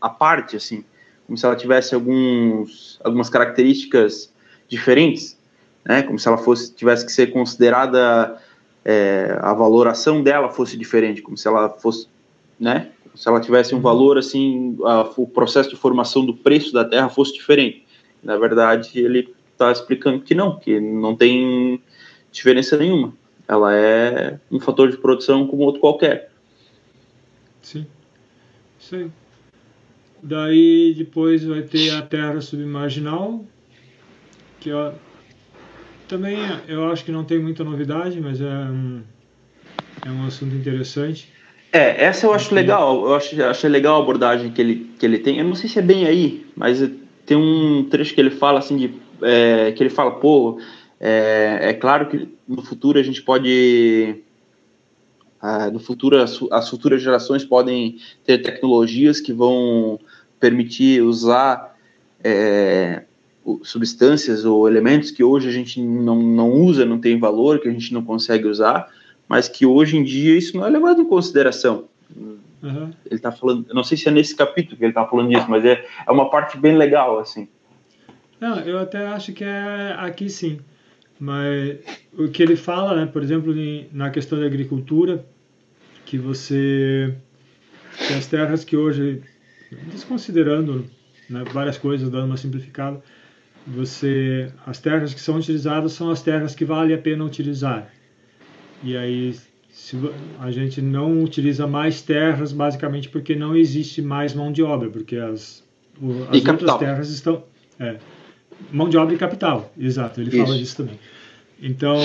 à 0.00 0.08
parte, 0.08 0.56
assim, 0.56 0.84
como 1.28 1.36
se 1.36 1.44
ela 1.44 1.54
tivesse 1.54 1.94
alguns, 1.94 2.98
algumas 3.04 3.28
características 3.28 4.32
diferentes, 4.66 5.38
né? 5.84 6.02
Como 6.02 6.18
se 6.18 6.26
ela 6.26 6.38
fosse 6.38 6.72
tivesse 6.72 7.04
que 7.04 7.12
ser 7.12 7.28
considerada 7.28 8.40
é, 8.82 9.38
a 9.40 9.52
valoração 9.52 10.22
dela 10.22 10.48
fosse 10.48 10.74
diferente, 10.74 11.20
como 11.20 11.36
se 11.36 11.46
ela 11.46 11.68
fosse, 11.68 12.08
né? 12.58 12.90
se 13.14 13.28
ela 13.28 13.40
tivesse 13.40 13.74
um 13.74 13.80
valor 13.80 14.16
assim, 14.16 14.78
a, 14.84 15.02
o 15.16 15.26
processo 15.26 15.68
de 15.68 15.76
formação 15.76 16.24
do 16.24 16.34
preço 16.34 16.72
da 16.72 16.84
terra 16.84 17.08
fosse 17.08 17.34
diferente. 17.34 17.84
Na 18.22 18.36
verdade, 18.36 18.98
ele 18.98 19.34
está 19.52 19.70
explicando 19.70 20.20
que 20.20 20.34
não, 20.34 20.58
que 20.58 20.80
não 20.80 21.14
tem 21.14 21.82
diferença 22.32 22.76
nenhuma. 22.76 23.12
Ela 23.46 23.74
é 23.74 24.38
um 24.50 24.60
fator 24.60 24.90
de 24.90 24.96
produção 24.96 25.46
como 25.46 25.64
outro 25.64 25.80
qualquer. 25.80 26.30
Sim, 27.60 27.86
aí. 28.92 29.10
Daí 30.22 30.94
depois 30.96 31.44
vai 31.44 31.62
ter 31.62 31.90
a 31.90 32.02
terra 32.02 32.40
submarginal, 32.40 33.44
que 34.60 34.72
ó, 34.72 34.92
também 36.08 36.38
eu 36.66 36.90
acho 36.90 37.04
que 37.04 37.12
não 37.12 37.24
tem 37.24 37.38
muita 37.38 37.62
novidade, 37.62 38.20
mas 38.20 38.40
é 38.40 38.44
um, 38.44 39.02
é 40.04 40.10
um 40.10 40.26
assunto 40.26 40.54
interessante. 40.54 41.32
É, 41.72 42.04
essa 42.04 42.26
eu 42.26 42.32
acho 42.32 42.54
legal. 42.54 43.06
Eu 43.06 43.14
acho, 43.14 43.42
achei 43.44 43.68
legal 43.68 43.96
a 43.96 44.02
abordagem 44.02 44.50
que 44.50 44.60
ele, 44.60 44.90
que 44.98 45.04
ele 45.04 45.18
tem. 45.18 45.38
Eu 45.38 45.44
não 45.44 45.54
sei 45.54 45.68
se 45.68 45.78
é 45.78 45.82
bem 45.82 46.06
aí, 46.06 46.46
mas 46.56 46.82
tem 47.26 47.36
um 47.36 47.86
trecho 47.90 48.14
que 48.14 48.20
ele 48.20 48.30
fala 48.30 48.58
assim 48.58 48.76
de. 48.76 48.94
É, 49.20 49.72
que 49.72 49.82
ele 49.82 49.90
fala, 49.90 50.12
pô, 50.12 50.60
é, 51.00 51.58
é, 51.62 51.72
claro 51.74 52.06
que 52.06 52.28
no 52.46 52.62
futuro 52.62 52.98
a 52.98 53.02
gente 53.02 53.22
pode. 53.22 54.16
Ah, 55.40 55.70
no 55.70 55.78
futuro, 55.78 56.20
as, 56.20 56.38
as, 56.50 56.68
futuras 56.68 57.00
gerações 57.00 57.44
podem 57.44 57.98
ter 58.24 58.38
tecnologias 58.38 59.20
que 59.20 59.32
vão 59.32 60.00
permitir 60.40 61.02
usar 61.02 61.76
é, 62.24 63.04
substâncias 63.62 64.44
ou 64.44 64.68
elementos 64.68 65.10
que 65.10 65.22
hoje 65.22 65.48
a 65.48 65.52
gente 65.52 65.80
não, 65.80 66.16
não 66.16 66.50
usa, 66.50 66.84
não 66.84 66.98
tem 66.98 67.18
valor, 67.18 67.60
que 67.60 67.68
a 67.68 67.72
gente 67.72 67.94
não 67.94 68.04
consegue 68.04 68.46
usar 68.46 68.88
mas 69.28 69.48
que 69.48 69.66
hoje 69.66 69.96
em 69.96 70.02
dia 70.02 70.36
isso 70.36 70.56
não 70.56 70.66
é 70.66 70.70
levado 70.70 71.02
em 71.02 71.04
consideração. 71.04 71.84
Uhum. 72.16 72.90
Ele 73.06 73.14
está 73.14 73.30
falando, 73.30 73.66
não 73.72 73.84
sei 73.84 73.96
se 73.96 74.08
é 74.08 74.10
nesse 74.10 74.34
capítulo 74.34 74.76
que 74.76 74.84
ele 74.84 74.90
está 74.90 75.06
falando 75.06 75.28
disso, 75.28 75.46
mas 75.48 75.64
é, 75.64 75.84
é 76.06 76.10
uma 76.10 76.30
parte 76.30 76.56
bem 76.56 76.76
legal, 76.76 77.18
assim. 77.18 77.46
Não, 78.40 78.58
eu 78.60 78.78
até 78.78 79.06
acho 79.06 79.32
que 79.32 79.44
é 79.44 79.94
aqui 79.98 80.30
sim. 80.30 80.58
Mas 81.18 81.78
o 82.16 82.28
que 82.28 82.42
ele 82.42 82.56
fala, 82.56 82.94
né, 82.94 83.06
por 83.06 83.22
exemplo, 83.22 83.52
na 83.92 84.10
questão 84.10 84.38
da 84.38 84.46
agricultura, 84.46 85.24
que 86.06 86.16
você 86.16 87.14
que 88.06 88.14
as 88.14 88.26
terras 88.26 88.64
que 88.64 88.76
hoje, 88.76 89.22
desconsiderando 89.90 90.86
né, 91.28 91.42
várias 91.52 91.76
coisas, 91.76 92.08
dando 92.08 92.26
uma 92.26 92.36
simplificada, 92.36 93.02
você 93.66 94.52
as 94.64 94.78
terras 94.78 95.12
que 95.12 95.20
são 95.20 95.36
utilizadas 95.36 95.92
são 95.92 96.10
as 96.10 96.22
terras 96.22 96.54
que 96.54 96.64
vale 96.64 96.94
a 96.94 96.98
pena 96.98 97.24
utilizar. 97.24 97.92
E 98.82 98.96
aí 98.96 99.34
se, 99.70 99.96
a 100.40 100.50
gente 100.50 100.80
não 100.80 101.22
utiliza 101.22 101.66
mais 101.66 102.02
terras 102.02 102.52
basicamente 102.52 103.08
porque 103.08 103.34
não 103.34 103.56
existe 103.56 104.00
mais 104.00 104.34
mão 104.34 104.50
de 104.50 104.62
obra, 104.62 104.88
porque 104.88 105.16
as, 105.16 105.64
as 106.30 106.46
outras 106.46 106.78
terras 106.78 107.10
estão. 107.10 107.44
É, 107.78 107.96
mão 108.72 108.88
de 108.88 108.96
obra 108.96 109.14
e 109.14 109.18
capital, 109.18 109.72
exato, 109.78 110.20
ele 110.20 110.30
Isso. 110.30 110.44
fala 110.44 110.58
disso 110.58 110.76
também. 110.76 110.98
Então, 111.60 111.98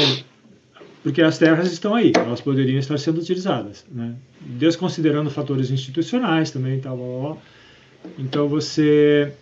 porque 1.03 1.22
as 1.22 1.38
terras 1.38 1.72
estão 1.72 1.93
aí, 1.93 2.12
elas 2.15 2.41
poderiam 2.41 2.79
estar 2.79 2.98
sendo 2.98 3.19
utilizadas, 3.19 3.86
né? 3.91 4.15
desconsiderando 4.41 5.29
fatores 5.29 5.69
institucionais 5.69 6.51
também, 6.51 6.79
tal, 6.79 6.98
blá. 6.98 7.38
Então 8.17 8.48
você 8.48 9.33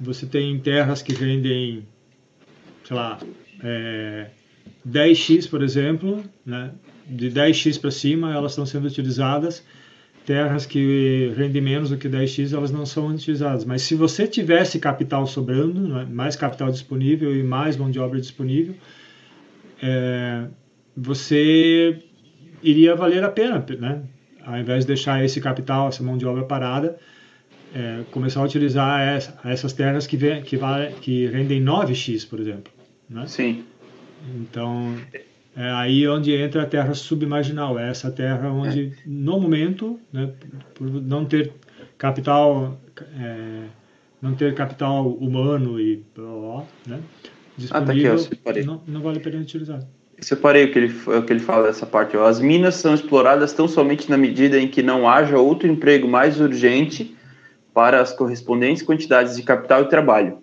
você 0.00 0.26
tem 0.26 0.58
terras 0.58 1.02
que 1.02 1.12
rendem, 1.12 1.86
sei 2.84 2.96
lá, 2.96 3.18
é, 3.62 4.28
10x, 4.88 5.48
por 5.48 5.62
exemplo, 5.62 6.22
né, 6.44 6.72
de 7.06 7.30
10x 7.30 7.80
para 7.80 7.90
cima, 7.90 8.32
elas 8.32 8.52
estão 8.52 8.66
sendo 8.66 8.86
utilizadas. 8.86 9.62
Terras 10.24 10.64
que 10.64 11.32
rendem 11.36 11.60
menos 11.60 11.90
do 11.90 11.98
que 11.98 12.08
10x, 12.08 12.54
elas 12.54 12.70
não 12.70 12.86
são 12.86 13.08
utilizadas. 13.08 13.64
Mas 13.64 13.82
se 13.82 13.94
você 13.94 14.26
tivesse 14.26 14.78
capital 14.78 15.26
sobrando, 15.26 15.86
né, 15.86 16.06
mais 16.10 16.34
capital 16.34 16.70
disponível 16.70 17.36
e 17.36 17.42
mais 17.42 17.76
mão 17.76 17.90
de 17.90 17.98
obra 17.98 18.18
disponível, 18.18 18.74
é, 19.82 20.46
você 20.96 22.02
iria 22.62 22.94
valer 22.94 23.22
a 23.22 23.28
pena, 23.28 23.64
né? 23.78 24.02
Ao 24.46 24.58
invés 24.58 24.84
de 24.84 24.88
deixar 24.88 25.22
esse 25.24 25.40
capital, 25.40 25.88
essa 25.88 26.02
mão 26.02 26.16
de 26.16 26.24
obra 26.24 26.44
parada, 26.44 26.98
é, 27.74 28.02
começar 28.10 28.40
a 28.40 28.44
utilizar 28.44 29.00
essa, 29.00 29.38
essas 29.44 29.72
terras 29.72 30.06
que, 30.06 30.16
vem, 30.16 30.42
que, 30.42 30.56
vale, 30.56 30.94
que 31.00 31.26
rendem 31.26 31.62
9x, 31.62 32.28
por 32.28 32.40
exemplo. 32.40 32.72
Né? 33.08 33.26
Sim. 33.26 33.64
Então, 34.36 34.96
é 35.56 35.70
aí 35.70 36.06
onde 36.08 36.34
entra 36.34 36.62
a 36.62 36.66
terra 36.66 36.94
submarginal, 36.94 37.78
é 37.78 37.88
essa 37.88 38.10
terra 38.10 38.50
onde, 38.50 38.92
no 39.06 39.38
momento, 39.38 40.00
né, 40.12 40.30
por 40.74 40.90
não 40.90 41.24
ter 41.24 41.52
capital, 41.96 42.76
é, 43.20 43.62
não 44.20 44.34
ter 44.34 44.52
capital 44.54 45.08
humano 45.08 45.80
e 45.80 46.02
blá, 46.14 46.26
blá, 46.26 46.64
né, 46.86 47.00
disponível, 47.56 48.14
ah, 48.14 48.36
tá 48.42 48.50
aqui, 48.50 48.64
não, 48.64 48.82
não, 48.86 49.00
vale 49.00 49.18
a 49.18 49.20
pena 49.20 49.40
utilizar. 49.40 49.80
Eu 50.16 50.24
separei 50.24 50.64
o 50.64 50.72
que, 50.72 50.78
ele, 50.78 50.94
o 51.06 51.22
que 51.22 51.32
ele 51.32 51.40
fala 51.40 51.68
dessa 51.68 51.86
parte. 51.86 52.16
Ó. 52.16 52.26
As 52.26 52.40
minas 52.40 52.76
são 52.76 52.94
exploradas 52.94 53.52
tão 53.52 53.68
somente 53.68 54.10
na 54.10 54.16
medida 54.16 54.58
em 54.58 54.68
que 54.68 54.82
não 54.82 55.08
haja 55.08 55.38
outro 55.38 55.68
emprego 55.68 56.08
mais 56.08 56.40
urgente 56.40 57.16
para 57.72 58.00
as 58.00 58.12
correspondentes 58.12 58.82
quantidades 58.82 59.36
de 59.36 59.42
capital 59.42 59.82
e 59.82 59.88
trabalho. 59.88 60.38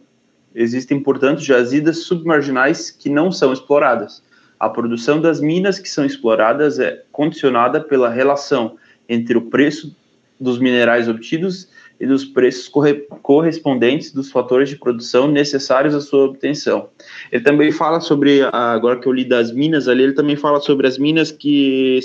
Existem, 0.53 1.00
portanto, 1.00 1.41
jazidas 1.41 2.00
submarginais 2.03 2.91
que 2.91 3.10
não 3.10 3.32
são 3.32 3.53
exploradas. 3.53 4.22
A 4.62 4.70
produção 4.70 5.20
das 5.20 5.41
minas 5.41 5.80
que 5.80 5.89
são 5.89 6.06
exploradas 6.06 6.77
é 6.77 7.03
condicionada 7.12 7.82
pela 7.82 8.12
relação 8.12 8.77
entre 9.10 9.36
o 9.36 9.41
preço 9.50 9.96
dos 10.39 10.60
minerais 10.60 11.10
obtidos 11.10 11.68
e 12.00 12.06
dos 12.06 12.24
preços 12.24 12.68
corre 12.68 12.94
correspondentes 13.24 14.12
dos 14.12 14.32
fatores 14.32 14.70
de 14.70 14.75
produção 14.75 15.27
necessários 15.27 15.96
à 15.96 16.00
sua 16.00 16.25
obtenção. 16.25 16.89
Ele 17.32 17.44
também 17.44 17.72
fala 17.72 18.00
sobre, 18.00 18.44
agora 18.51 19.00
que 19.00 19.08
eu 19.08 19.12
li 19.12 19.25
das 19.25 19.51
minas 19.51 19.88
ali, 19.88 20.03
ele 20.03 20.13
também 20.13 20.36
fala 20.36 20.60
sobre 20.60 20.86
as 20.86 20.96
minas 20.96 21.32
que 21.32 22.00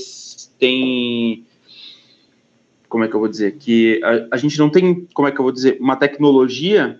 têm 0.59 1.45
como 2.89 3.05
é 3.05 3.09
que 3.09 3.15
eu 3.15 3.21
vou 3.21 3.29
dizer, 3.29 3.59
que 3.59 4.01
a, 4.03 4.29
a 4.35 4.37
gente 4.39 4.59
não 4.59 4.71
tem, 4.71 5.07
como 5.13 5.29
é 5.29 5.31
que 5.31 5.39
eu 5.39 5.43
vou 5.43 5.53
dizer, 5.53 5.77
uma 5.79 5.97
tecnologia 5.97 6.99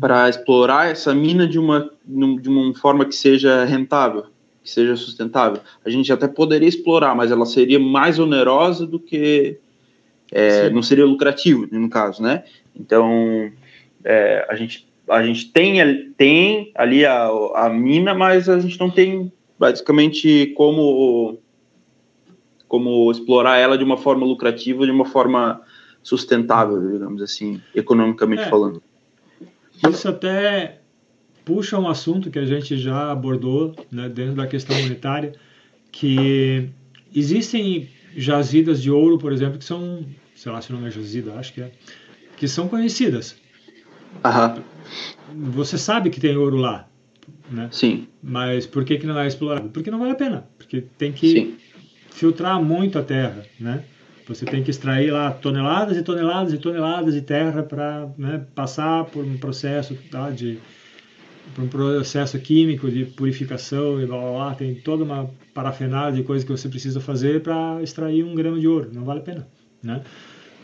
para 0.00 0.28
explorar 0.28 0.90
essa 0.90 1.14
mina 1.14 1.46
de 1.46 1.56
uma, 1.56 1.88
de 2.04 2.48
uma 2.48 2.74
forma 2.74 3.04
que 3.04 3.14
seja 3.14 3.64
rentável, 3.64 4.26
que 4.66 4.72
seja 4.72 4.96
sustentável. 4.96 5.62
A 5.84 5.88
gente 5.88 6.12
até 6.12 6.26
poderia 6.26 6.68
explorar, 6.68 7.14
mas 7.14 7.30
ela 7.30 7.46
seria 7.46 7.78
mais 7.78 8.18
onerosa 8.18 8.84
do 8.84 8.98
que. 8.98 9.58
É, 10.32 10.68
não 10.70 10.82
seria 10.82 11.06
lucrativo, 11.06 11.68
no 11.70 11.88
caso, 11.88 12.20
né? 12.20 12.42
Então, 12.74 13.48
é, 14.04 14.44
a, 14.48 14.56
gente, 14.56 14.84
a 15.08 15.22
gente 15.22 15.52
tem, 15.52 16.10
tem 16.18 16.72
ali 16.74 17.06
a, 17.06 17.28
a 17.54 17.70
mina, 17.70 18.12
mas 18.12 18.48
a 18.48 18.58
gente 18.58 18.78
não 18.80 18.90
tem 18.90 19.32
basicamente 19.56 20.52
como, 20.56 21.38
como 22.66 23.08
explorar 23.12 23.58
ela 23.58 23.78
de 23.78 23.84
uma 23.84 23.96
forma 23.96 24.26
lucrativa, 24.26 24.84
de 24.84 24.90
uma 24.90 25.04
forma 25.06 25.62
sustentável, 26.02 26.90
digamos 26.90 27.22
assim, 27.22 27.62
economicamente 27.72 28.42
é. 28.42 28.48
falando. 28.50 28.82
Isso 29.88 30.08
até 30.08 30.80
puxa 31.46 31.78
um 31.78 31.88
assunto 31.88 32.28
que 32.28 32.40
a 32.40 32.44
gente 32.44 32.76
já 32.76 33.12
abordou 33.12 33.74
né, 33.90 34.08
dentro 34.08 34.34
da 34.34 34.48
questão 34.48 34.76
monetária, 34.82 35.32
que 35.92 36.68
existem 37.14 37.88
jazidas 38.16 38.82
de 38.82 38.90
ouro, 38.90 39.16
por 39.16 39.32
exemplo, 39.32 39.56
que 39.56 39.64
são, 39.64 40.04
sei 40.34 40.50
lá 40.50 40.60
se 40.60 40.72
não 40.72 40.84
é 40.84 40.90
jazida, 40.90 41.34
acho 41.34 41.54
que 41.54 41.62
é, 41.62 41.70
que 42.36 42.48
são 42.48 42.66
conhecidas. 42.66 43.40
Aham. 44.24 44.60
Você 45.52 45.78
sabe 45.78 46.10
que 46.10 46.20
tem 46.20 46.36
ouro 46.36 46.56
lá, 46.56 46.88
né? 47.48 47.68
Sim. 47.70 48.08
Mas 48.20 48.66
por 48.66 48.84
que, 48.84 48.98
que 48.98 49.06
não 49.06 49.18
é 49.18 49.28
explorado? 49.28 49.68
Porque 49.68 49.90
não 49.90 50.00
vale 50.00 50.12
a 50.12 50.16
pena, 50.16 50.48
porque 50.58 50.80
tem 50.98 51.12
que 51.12 51.30
Sim. 51.30 51.56
filtrar 52.10 52.60
muito 52.60 52.98
a 52.98 53.02
terra, 53.04 53.44
né? 53.60 53.84
Você 54.26 54.44
tem 54.44 54.64
que 54.64 54.70
extrair 54.72 55.12
lá 55.12 55.30
toneladas 55.30 55.96
e 55.96 56.02
toneladas 56.02 56.52
e 56.52 56.58
toneladas 56.58 57.14
de 57.14 57.22
terra 57.22 57.62
para 57.62 58.08
né, 58.18 58.44
passar 58.56 59.04
por 59.04 59.24
um 59.24 59.36
processo 59.36 59.96
tá, 60.10 60.30
de 60.30 60.58
por 61.54 61.64
um 61.64 61.68
processo 61.68 62.38
químico 62.38 62.90
de 62.90 63.04
purificação 63.04 64.00
e 64.00 64.06
blá, 64.06 64.18
blá, 64.18 64.30
blá. 64.30 64.54
tem 64.54 64.74
toda 64.74 65.04
uma 65.04 65.30
parafernália 65.54 66.12
de 66.12 66.22
coisas 66.22 66.44
que 66.44 66.52
você 66.52 66.68
precisa 66.68 67.00
fazer 67.00 67.42
para 67.42 67.82
extrair 67.82 68.22
um 68.22 68.34
grama 68.34 68.58
de 68.58 68.68
ouro, 68.68 68.90
não 68.92 69.04
vale 69.04 69.20
a 69.20 69.22
pena, 69.22 69.48
né? 69.82 70.02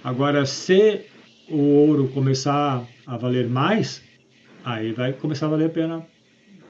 Agora, 0.04 0.44
se 0.44 1.02
o 1.48 1.58
ouro 1.58 2.08
começar 2.08 2.86
a 3.06 3.16
valer 3.16 3.48
mais, 3.48 4.02
aí 4.64 4.92
vai 4.92 5.12
começar 5.12 5.46
a 5.46 5.50
valer 5.50 5.66
a 5.66 5.70
pena 5.70 6.06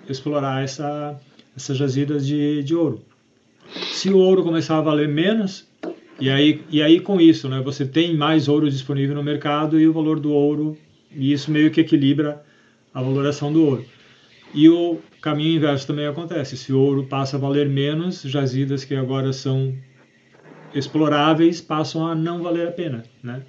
explorar 0.09 0.63
essa, 0.63 1.19
essas 1.57 1.77
jazidas 1.77 2.27
de, 2.27 2.63
de 2.63 2.75
ouro. 2.75 3.03
Se 3.93 4.11
o 4.11 4.19
ouro 4.19 4.43
começar 4.43 4.79
a 4.79 4.83
valer 4.83 5.09
menos, 5.09 5.67
e 6.21 6.29
aí, 6.29 6.63
e 6.71 6.83
aí 6.83 7.01
com 7.01 7.21
isso, 7.21 7.49
né, 7.49 7.61
você 7.61 7.87
tem 7.87 8.17
mais 8.17 8.49
ouro 8.49 8.71
disponível 8.71 9.15
no 9.15 9.23
mercado 9.23 9.81
e 9.81 9.89
o 9.89 9.93
valor 9.93 10.21
do 10.21 10.33
ouro, 10.33 10.77
e 11.11 11.33
isso 11.33 11.51
meio 11.51 11.71
que 11.71 11.81
equilibra 11.81 12.43
a 12.93 13.03
valoração 13.03 13.53
do 13.53 13.65
ouro. 13.65 13.85
E 14.55 14.69
o 14.69 14.99
caminho 15.21 15.57
inverso 15.57 15.87
também 15.87 16.07
acontece. 16.07 16.57
Se 16.57 16.73
o 16.73 16.81
ouro 16.81 17.05
passa 17.05 17.37
a 17.37 17.41
valer 17.41 17.69
menos, 17.69 18.23
jazidas 18.23 18.85
que 18.85 18.95
agora 18.95 19.33
são 19.33 19.75
exploráveis 20.75 21.61
passam 21.61 22.07
a 22.07 22.15
não 22.15 22.43
valer 22.43 22.69
a 22.69 22.73
pena, 22.73 23.03
né? 23.23 23.43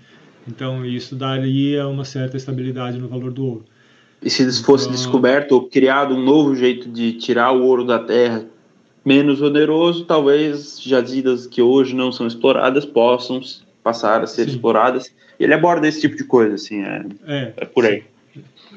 Então 0.48 0.86
isso 0.86 1.16
daria 1.16 1.88
uma 1.88 2.04
certa 2.04 2.38
estabilidade 2.38 2.98
no 2.98 3.08
valor 3.08 3.32
do 3.32 3.46
ouro. 3.46 3.66
E 4.22 4.30
se 4.30 4.46
fosse 4.64 4.86
então, 4.86 4.96
descoberto 4.96 5.54
ou 5.54 5.68
criado 5.68 6.16
um 6.16 6.22
novo 6.22 6.56
jeito 6.56 6.90
de 6.90 7.14
tirar 7.14 7.52
o 7.52 7.64
ouro 7.64 7.84
da 7.84 8.00
terra, 8.00 8.46
menos 9.04 9.42
oneroso, 9.42 10.06
talvez 10.06 10.82
jazidas 10.82 11.46
que 11.46 11.62
hoje 11.62 11.94
não 11.94 12.12
são 12.12 12.26
exploradas 12.26 12.86
possam 12.86 13.42
passar 13.84 14.22
a 14.24 14.28
ser 14.28 14.46
sim. 14.46 14.52
exploradas. 14.52 15.14
Ele 15.40 15.54
aborda 15.54 15.88
esse 15.88 16.00
tipo 16.00 16.16
de 16.16 16.24
coisa, 16.24 16.56
assim, 16.56 16.84
é, 16.84 17.06
é, 17.26 17.54
é 17.58 17.66
por 17.66 17.86
aí. 17.86 18.04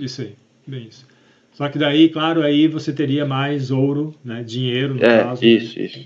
Isso 0.00 0.22
aí, 0.22 0.34
bem 0.66 0.88
isso. 0.88 1.06
Só 1.56 1.70
que 1.70 1.78
daí, 1.78 2.10
claro, 2.10 2.42
aí 2.42 2.68
você 2.68 2.92
teria 2.92 3.24
mais 3.24 3.70
ouro, 3.70 4.14
né, 4.22 4.42
dinheiro, 4.42 4.92
no 4.92 5.02
é, 5.02 5.22
caso, 5.22 5.42
isso, 5.42 5.80
isso. 5.80 6.00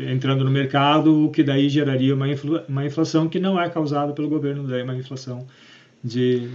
entrando 0.00 0.42
no 0.42 0.50
mercado, 0.50 1.26
o 1.26 1.30
que 1.30 1.42
daí 1.42 1.68
geraria 1.68 2.14
uma, 2.14 2.26
infla, 2.26 2.64
uma 2.66 2.82
inflação 2.82 3.28
que 3.28 3.38
não 3.38 3.60
é 3.60 3.68
causada 3.68 4.14
pelo 4.14 4.26
governo, 4.26 4.66
daí 4.66 4.82
uma 4.82 4.96
inflação 4.96 5.46
de, 6.02 6.48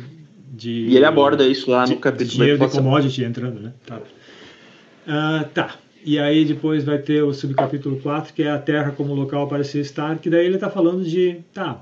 de... 0.51 0.87
E 0.87 0.95
ele 0.95 1.05
aborda 1.05 1.45
isso 1.45 1.69
lá 1.69 1.85
no 1.85 1.97
capítulo 1.97 2.29
de 2.29 2.35
dinheiro 2.35 2.57
de 2.57 2.67
commodity 2.67 3.23
entrando, 3.23 3.59
né? 3.59 3.73
Tá. 3.85 3.97
Uh, 3.97 5.45
tá. 5.53 5.75
E 6.03 6.17
aí 6.17 6.43
depois 6.43 6.83
vai 6.83 6.97
ter 6.97 7.21
o 7.21 7.31
subcapítulo 7.31 7.97
4, 7.97 8.33
que 8.33 8.41
é 8.41 8.49
a 8.49 8.57
terra 8.57 8.91
como 8.91 9.13
local 9.13 9.47
para 9.47 9.63
se 9.63 9.77
estar, 9.77 10.17
que 10.17 10.31
daí 10.31 10.47
ele 10.47 10.55
está 10.55 10.67
falando 10.71 11.03
de, 11.03 11.37
tá, 11.53 11.79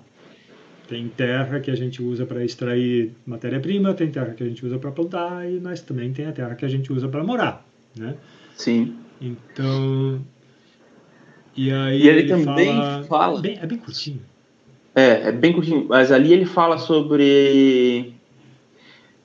tem 0.90 1.08
terra 1.08 1.60
que 1.60 1.70
a 1.70 1.76
gente 1.76 2.02
usa 2.02 2.26
para 2.26 2.44
extrair 2.44 3.12
matéria-prima, 3.24 3.94
tem 3.94 4.10
terra 4.10 4.34
que 4.34 4.42
a 4.42 4.48
gente 4.48 4.66
usa 4.66 4.80
para 4.80 4.92
plantar, 4.92 5.44
mas 5.62 5.82
também 5.82 6.12
tem 6.12 6.26
a 6.26 6.32
terra 6.32 6.56
que 6.56 6.66
a 6.66 6.68
gente 6.68 6.92
usa 6.92 7.08
para 7.08 7.24
morar, 7.24 7.64
né? 7.96 8.16
Sim. 8.56 8.96
Então, 9.22 10.20
e 11.56 11.72
aí 11.72 12.02
e 12.02 12.10
ele, 12.10 12.22
ele 12.22 12.30
também 12.30 12.76
fala, 12.76 13.04
fala... 13.04 13.38
É 13.38 13.42
bem, 13.42 13.60
é 13.62 13.68
bem 13.68 13.78
curtinho. 13.78 14.22
É, 14.96 15.30
é 15.30 15.32
bem 15.32 15.54
curtinho, 15.54 15.86
mas 15.88 16.12
ali 16.12 16.34
ele 16.34 16.46
fala 16.46 16.80
sobre 16.80 18.16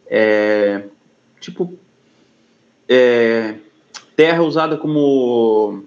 é, 0.06 0.84
tipo 1.40 1.72
é, 2.86 3.54
terra 4.14 4.42
usada 4.42 4.76
como 4.76 5.82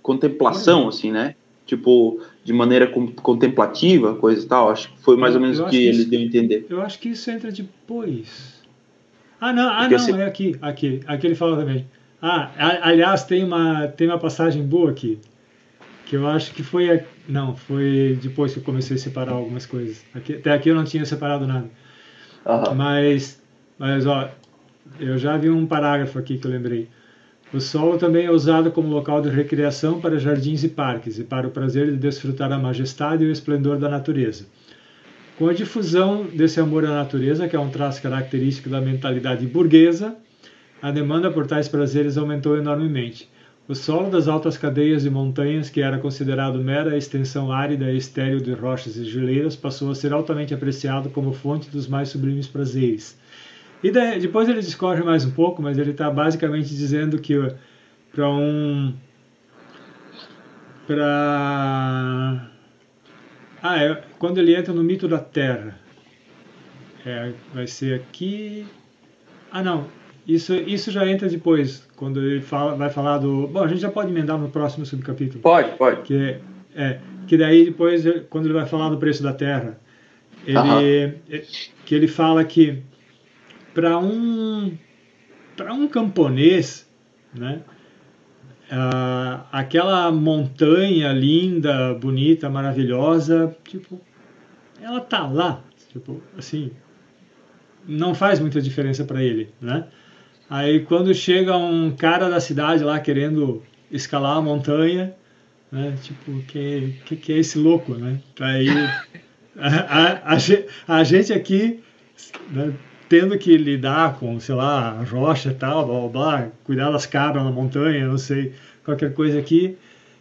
contemplação, 0.00 0.88
assim, 0.88 1.12
né? 1.12 1.34
Tipo, 1.66 2.20
de 2.44 2.52
maneira 2.52 2.86
contemplativa, 2.86 4.14
coisa 4.14 4.44
e 4.44 4.48
tal. 4.48 4.70
Acho 4.70 4.88
que 4.90 4.98
foi 5.00 5.16
mais 5.16 5.34
ou 5.34 5.40
menos 5.40 5.60
o 5.60 5.64
que, 5.64 5.70
que 5.70 5.86
ele 5.86 6.04
deu 6.04 6.20
a 6.20 6.22
entender. 6.22 6.66
Eu 6.68 6.80
acho 6.82 6.98
que 6.98 7.10
isso 7.10 7.30
entra 7.30 7.50
depois. 7.52 8.60
Ah, 9.40 9.52
não, 9.52 9.68
ah, 9.68 9.88
não, 9.88 10.20
é 10.20 10.24
aqui, 10.24 10.56
aqui. 10.62 11.00
Aqui 11.06 11.26
ele 11.26 11.34
fala 11.34 11.56
também. 11.56 11.86
Ah, 12.20 12.50
aliás, 12.82 13.24
tem 13.24 13.42
uma, 13.42 13.88
tem 13.88 14.06
uma 14.06 14.18
passagem 14.18 14.64
boa 14.64 14.90
aqui. 14.90 15.18
Que 16.06 16.16
eu 16.16 16.26
acho 16.28 16.52
que 16.52 16.62
foi. 16.62 16.90
A, 16.90 17.04
não, 17.28 17.56
foi 17.56 18.18
depois 18.22 18.52
que 18.52 18.60
eu 18.60 18.62
comecei 18.62 18.96
a 18.96 18.98
separar 18.98 19.32
algumas 19.32 19.66
coisas. 19.66 20.04
Aqui, 20.14 20.34
até 20.34 20.52
aqui 20.52 20.68
eu 20.68 20.74
não 20.74 20.84
tinha 20.84 21.04
separado 21.04 21.46
nada. 21.46 21.68
Uhum. 22.46 22.74
Mas, 22.74 23.42
mas, 23.78 24.06
ó, 24.06 24.28
eu 25.00 25.18
já 25.18 25.36
vi 25.36 25.50
um 25.50 25.66
parágrafo 25.66 26.18
aqui 26.18 26.38
que 26.38 26.46
eu 26.46 26.50
lembrei. 26.50 26.88
O 27.52 27.60
solo 27.60 27.98
também 27.98 28.24
é 28.24 28.30
usado 28.30 28.70
como 28.70 28.88
local 28.88 29.20
de 29.20 29.28
recreação 29.28 30.00
para 30.00 30.18
jardins 30.18 30.64
e 30.64 30.70
parques 30.70 31.18
e 31.18 31.22
para 31.22 31.46
o 31.46 31.50
prazer 31.50 31.90
de 31.90 31.98
desfrutar 31.98 32.50
a 32.50 32.58
majestade 32.58 33.24
e 33.24 33.26
o 33.26 33.30
esplendor 33.30 33.76
da 33.76 33.90
natureza. 33.90 34.46
Com 35.36 35.48
a 35.48 35.52
difusão 35.52 36.24
desse 36.32 36.58
amor 36.60 36.86
à 36.86 36.88
natureza, 36.88 37.46
que 37.46 37.54
é 37.54 37.60
um 37.60 37.68
traço 37.68 38.00
característico 38.00 38.70
da 38.70 38.80
mentalidade 38.80 39.46
burguesa, 39.46 40.16
a 40.80 40.90
demanda 40.90 41.30
por 41.30 41.46
tais 41.46 41.68
prazeres 41.68 42.16
aumentou 42.16 42.56
enormemente. 42.56 43.28
O 43.68 43.74
solo 43.74 44.08
das 44.08 44.28
altas 44.28 44.56
cadeias 44.56 45.02
de 45.02 45.10
montanhas, 45.10 45.68
que 45.68 45.82
era 45.82 45.98
considerado 45.98 46.58
mera 46.58 46.96
extensão 46.96 47.52
árida 47.52 47.92
e 47.92 47.98
estéril 47.98 48.40
de 48.40 48.54
rochas 48.54 48.96
e 48.96 49.04
geleiras, 49.04 49.56
passou 49.56 49.90
a 49.90 49.94
ser 49.94 50.14
altamente 50.14 50.54
apreciado 50.54 51.10
como 51.10 51.34
fonte 51.34 51.68
dos 51.68 51.86
mais 51.86 52.08
sublimes 52.08 52.46
prazeres 52.46 53.20
e 53.82 53.90
daí, 53.90 54.20
depois 54.20 54.48
ele 54.48 54.60
discorre 54.60 55.02
mais 55.02 55.24
um 55.24 55.30
pouco, 55.32 55.60
mas 55.60 55.76
ele 55.76 55.90
está 55.90 56.10
basicamente 56.10 56.68
dizendo 56.68 57.18
que 57.18 57.34
para 58.14 58.28
um. 58.28 58.94
Para. 60.86 62.48
Ah, 63.62 63.82
é, 63.82 64.02
quando 64.18 64.38
ele 64.38 64.54
entra 64.54 64.72
no 64.72 64.84
mito 64.84 65.08
da 65.08 65.18
Terra. 65.18 65.80
É, 67.04 67.32
vai 67.52 67.66
ser 67.66 67.94
aqui. 67.94 68.64
Ah, 69.50 69.62
não. 69.62 69.86
Isso, 70.26 70.54
isso 70.54 70.92
já 70.92 71.04
entra 71.04 71.28
depois, 71.28 71.88
quando 71.96 72.20
ele 72.20 72.40
fala, 72.40 72.76
vai 72.76 72.90
falar 72.90 73.18
do. 73.18 73.48
Bom, 73.48 73.64
a 73.64 73.66
gente 73.66 73.80
já 73.80 73.90
pode 73.90 74.10
emendar 74.10 74.38
no 74.38 74.48
próximo 74.48 74.86
subcapítulo. 74.86 75.40
Pode, 75.40 75.76
pode. 75.76 76.02
Que, 76.02 76.36
é, 76.76 77.00
que 77.26 77.36
daí 77.36 77.64
depois, 77.64 78.04
quando 78.30 78.46
ele 78.46 78.54
vai 78.54 78.66
falar 78.66 78.88
do 78.90 78.98
preço 78.98 79.20
da 79.20 79.32
Terra, 79.32 79.80
ele, 80.46 81.16
é, 81.28 81.42
que 81.84 81.94
ele 81.94 82.06
fala 82.06 82.44
que 82.44 82.84
para 83.74 83.98
um 83.98 84.76
para 85.56 85.72
um 85.72 85.86
camponês, 85.86 86.88
né? 87.34 87.62
Ah, 88.70 89.46
aquela 89.52 90.10
montanha 90.10 91.12
linda, 91.12 91.92
bonita, 91.94 92.48
maravilhosa, 92.48 93.54
tipo, 93.64 94.00
ela 94.80 95.00
tá 95.00 95.26
lá, 95.26 95.62
tipo, 95.92 96.22
assim, 96.38 96.70
não 97.86 98.14
faz 98.14 98.40
muita 98.40 98.62
diferença 98.62 99.04
para 99.04 99.22
ele, 99.22 99.50
né? 99.60 99.86
Aí 100.48 100.80
quando 100.80 101.14
chega 101.14 101.56
um 101.56 101.94
cara 101.94 102.28
da 102.28 102.40
cidade 102.40 102.82
lá 102.82 102.98
querendo 102.98 103.62
escalar 103.90 104.38
a 104.38 104.42
montanha, 104.42 105.14
né? 105.70 105.94
Tipo, 106.02 106.40
que 106.42 106.94
que, 107.04 107.16
que 107.16 107.32
é 107.32 107.38
esse 107.38 107.58
louco, 107.58 107.94
né? 107.94 108.20
Aí 108.40 108.68
a, 109.56 110.32
a, 110.32 110.34
a, 110.34 110.98
a 110.98 111.04
gente 111.04 111.32
aqui 111.32 111.82
né, 112.50 112.74
tendo 113.12 113.36
que 113.36 113.58
lidar 113.58 114.18
com, 114.18 114.40
sei 114.40 114.54
lá, 114.54 115.02
rocha 115.02 115.50
e 115.50 115.54
tal, 115.54 115.84
blá, 115.84 116.00
blá, 116.00 116.08
blá, 116.08 116.48
cuidar 116.64 116.90
das 116.90 117.04
cabras 117.04 117.44
na 117.44 117.50
montanha, 117.50 118.08
não 118.08 118.16
sei, 118.16 118.54
qualquer 118.82 119.12
coisa 119.12 119.38
aqui, 119.38 119.76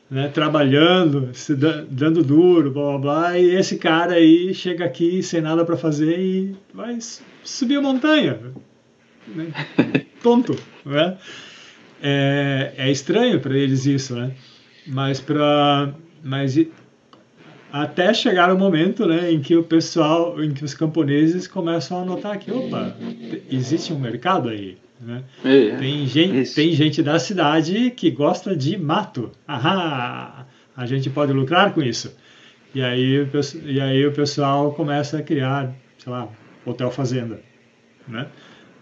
né, 0.10 0.28
trabalhando, 0.28 1.30
se 1.34 1.56
dando 1.56 2.22
duro, 2.22 2.70
blá, 2.70 2.98
blá, 2.98 3.00
blá, 3.00 3.40
e 3.40 3.56
esse 3.56 3.78
cara 3.78 4.16
aí 4.16 4.54
chega 4.54 4.84
aqui 4.84 5.24
sem 5.24 5.40
nada 5.40 5.64
para 5.64 5.78
fazer 5.78 6.20
e 6.20 6.54
vai 6.74 7.00
subir 7.46 7.78
a 7.78 7.82
montanha. 7.82 8.38
né? 9.26 9.48
tonto, 10.22 10.54
né? 10.86 11.18
É, 12.04 12.74
é 12.76 12.92
estranho 12.92 13.40
para 13.40 13.56
eles 13.58 13.86
isso, 13.86 14.18
né? 14.18 14.34
Mas 14.86 15.22
para 15.22 15.94
mas 16.22 16.58
até 17.72 18.14
chegar 18.14 18.54
o 18.54 18.58
momento 18.58 19.06
né, 19.06 19.32
em 19.32 19.40
que 19.40 19.56
o 19.56 19.64
pessoal, 19.64 20.44
em 20.44 20.52
que 20.52 20.64
os 20.64 20.74
camponeses 20.74 21.48
começam 21.48 22.02
a 22.02 22.06
notar 22.06 22.38
que, 22.38 22.52
opa, 22.52 22.96
existe 23.50 23.94
um 23.94 24.00
mercado 24.00 24.50
aí. 24.50 24.78
Né? 25.00 25.24
É, 25.44 25.78
tem, 25.78 26.06
gente, 26.06 26.54
tem 26.54 26.74
gente 26.74 27.02
da 27.02 27.18
cidade 27.18 27.92
que 27.92 28.12
gosta 28.12 28.56
de 28.56 28.78
mato. 28.78 29.32
Ahá, 29.48 30.46
a 30.76 30.86
gente 30.86 31.10
pode 31.10 31.34
lucrar 31.34 31.74
com 31.74 31.82
isso. 31.82 32.14
E 32.74 32.82
aí, 32.82 33.28
e 33.66 33.82
aí 33.82 34.06
o 34.06 34.12
pessoal 34.12 34.72
começa 34.74 35.18
a 35.18 35.24
criar, 35.24 35.74
sei 35.98 36.12
lá, 36.12 36.30
hotel 36.66 36.92
fazenda, 36.92 37.42
né? 38.08 38.28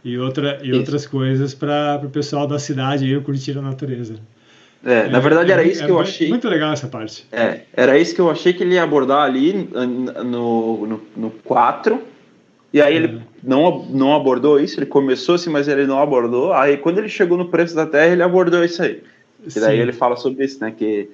E, 0.04 0.18
outra, 0.18 0.60
e 0.64 0.72
outras 0.72 1.06
coisas 1.06 1.54
para 1.54 2.02
o 2.04 2.10
pessoal 2.10 2.48
da 2.48 2.58
cidade 2.58 3.06
ir 3.06 3.22
curtir 3.24 3.58
a 3.58 3.62
natureza. 3.62 4.16
É, 4.84 5.10
na 5.10 5.20
verdade 5.20 5.52
era 5.52 5.64
é, 5.64 5.68
isso 5.68 5.84
que 5.84 5.92
eu 5.92 6.00
é 6.00 6.04
achei. 6.04 6.30
Muito 6.30 6.48
legal 6.48 6.72
essa 6.72 6.88
parte. 6.88 7.26
É, 7.32 7.62
era 7.74 7.98
isso 7.98 8.16
que 8.16 8.22
eu 8.22 8.30
achei 8.30 8.54
que 8.54 8.64
ele 8.64 8.76
ia 8.76 8.84
abordar 8.84 9.24
ali 9.24 9.70
no, 9.72 10.86
no, 10.86 11.02
no 11.16 11.32
4. 11.44 12.02
E 12.72 12.82
aí 12.82 12.96
ele 12.96 13.22
não, 13.44 13.86
não 13.90 14.16
abordou 14.16 14.60
isso, 14.60 14.80
ele 14.80 14.86
começou 14.86 15.36
assim, 15.36 15.50
mas 15.50 15.68
ele 15.68 15.88
não 15.88 16.00
abordou. 16.00 16.54
Aí 16.54 16.78
quando 16.78 17.00
ele 17.00 17.10
chegou 17.10 17.38
no 17.38 17.50
preço 17.50 17.76
da 17.76 17.86
terra, 17.86 18.14
ele 18.14 18.24
abordou 18.24 18.64
isso 18.64 18.82
aí. 18.82 19.02
E 19.44 19.60
daí 19.60 19.80
ele 19.80 19.92
fala 19.92 20.16
sobre 20.16 20.46
isso, 20.46 20.60
né? 20.62 20.74
Que, 20.76 21.10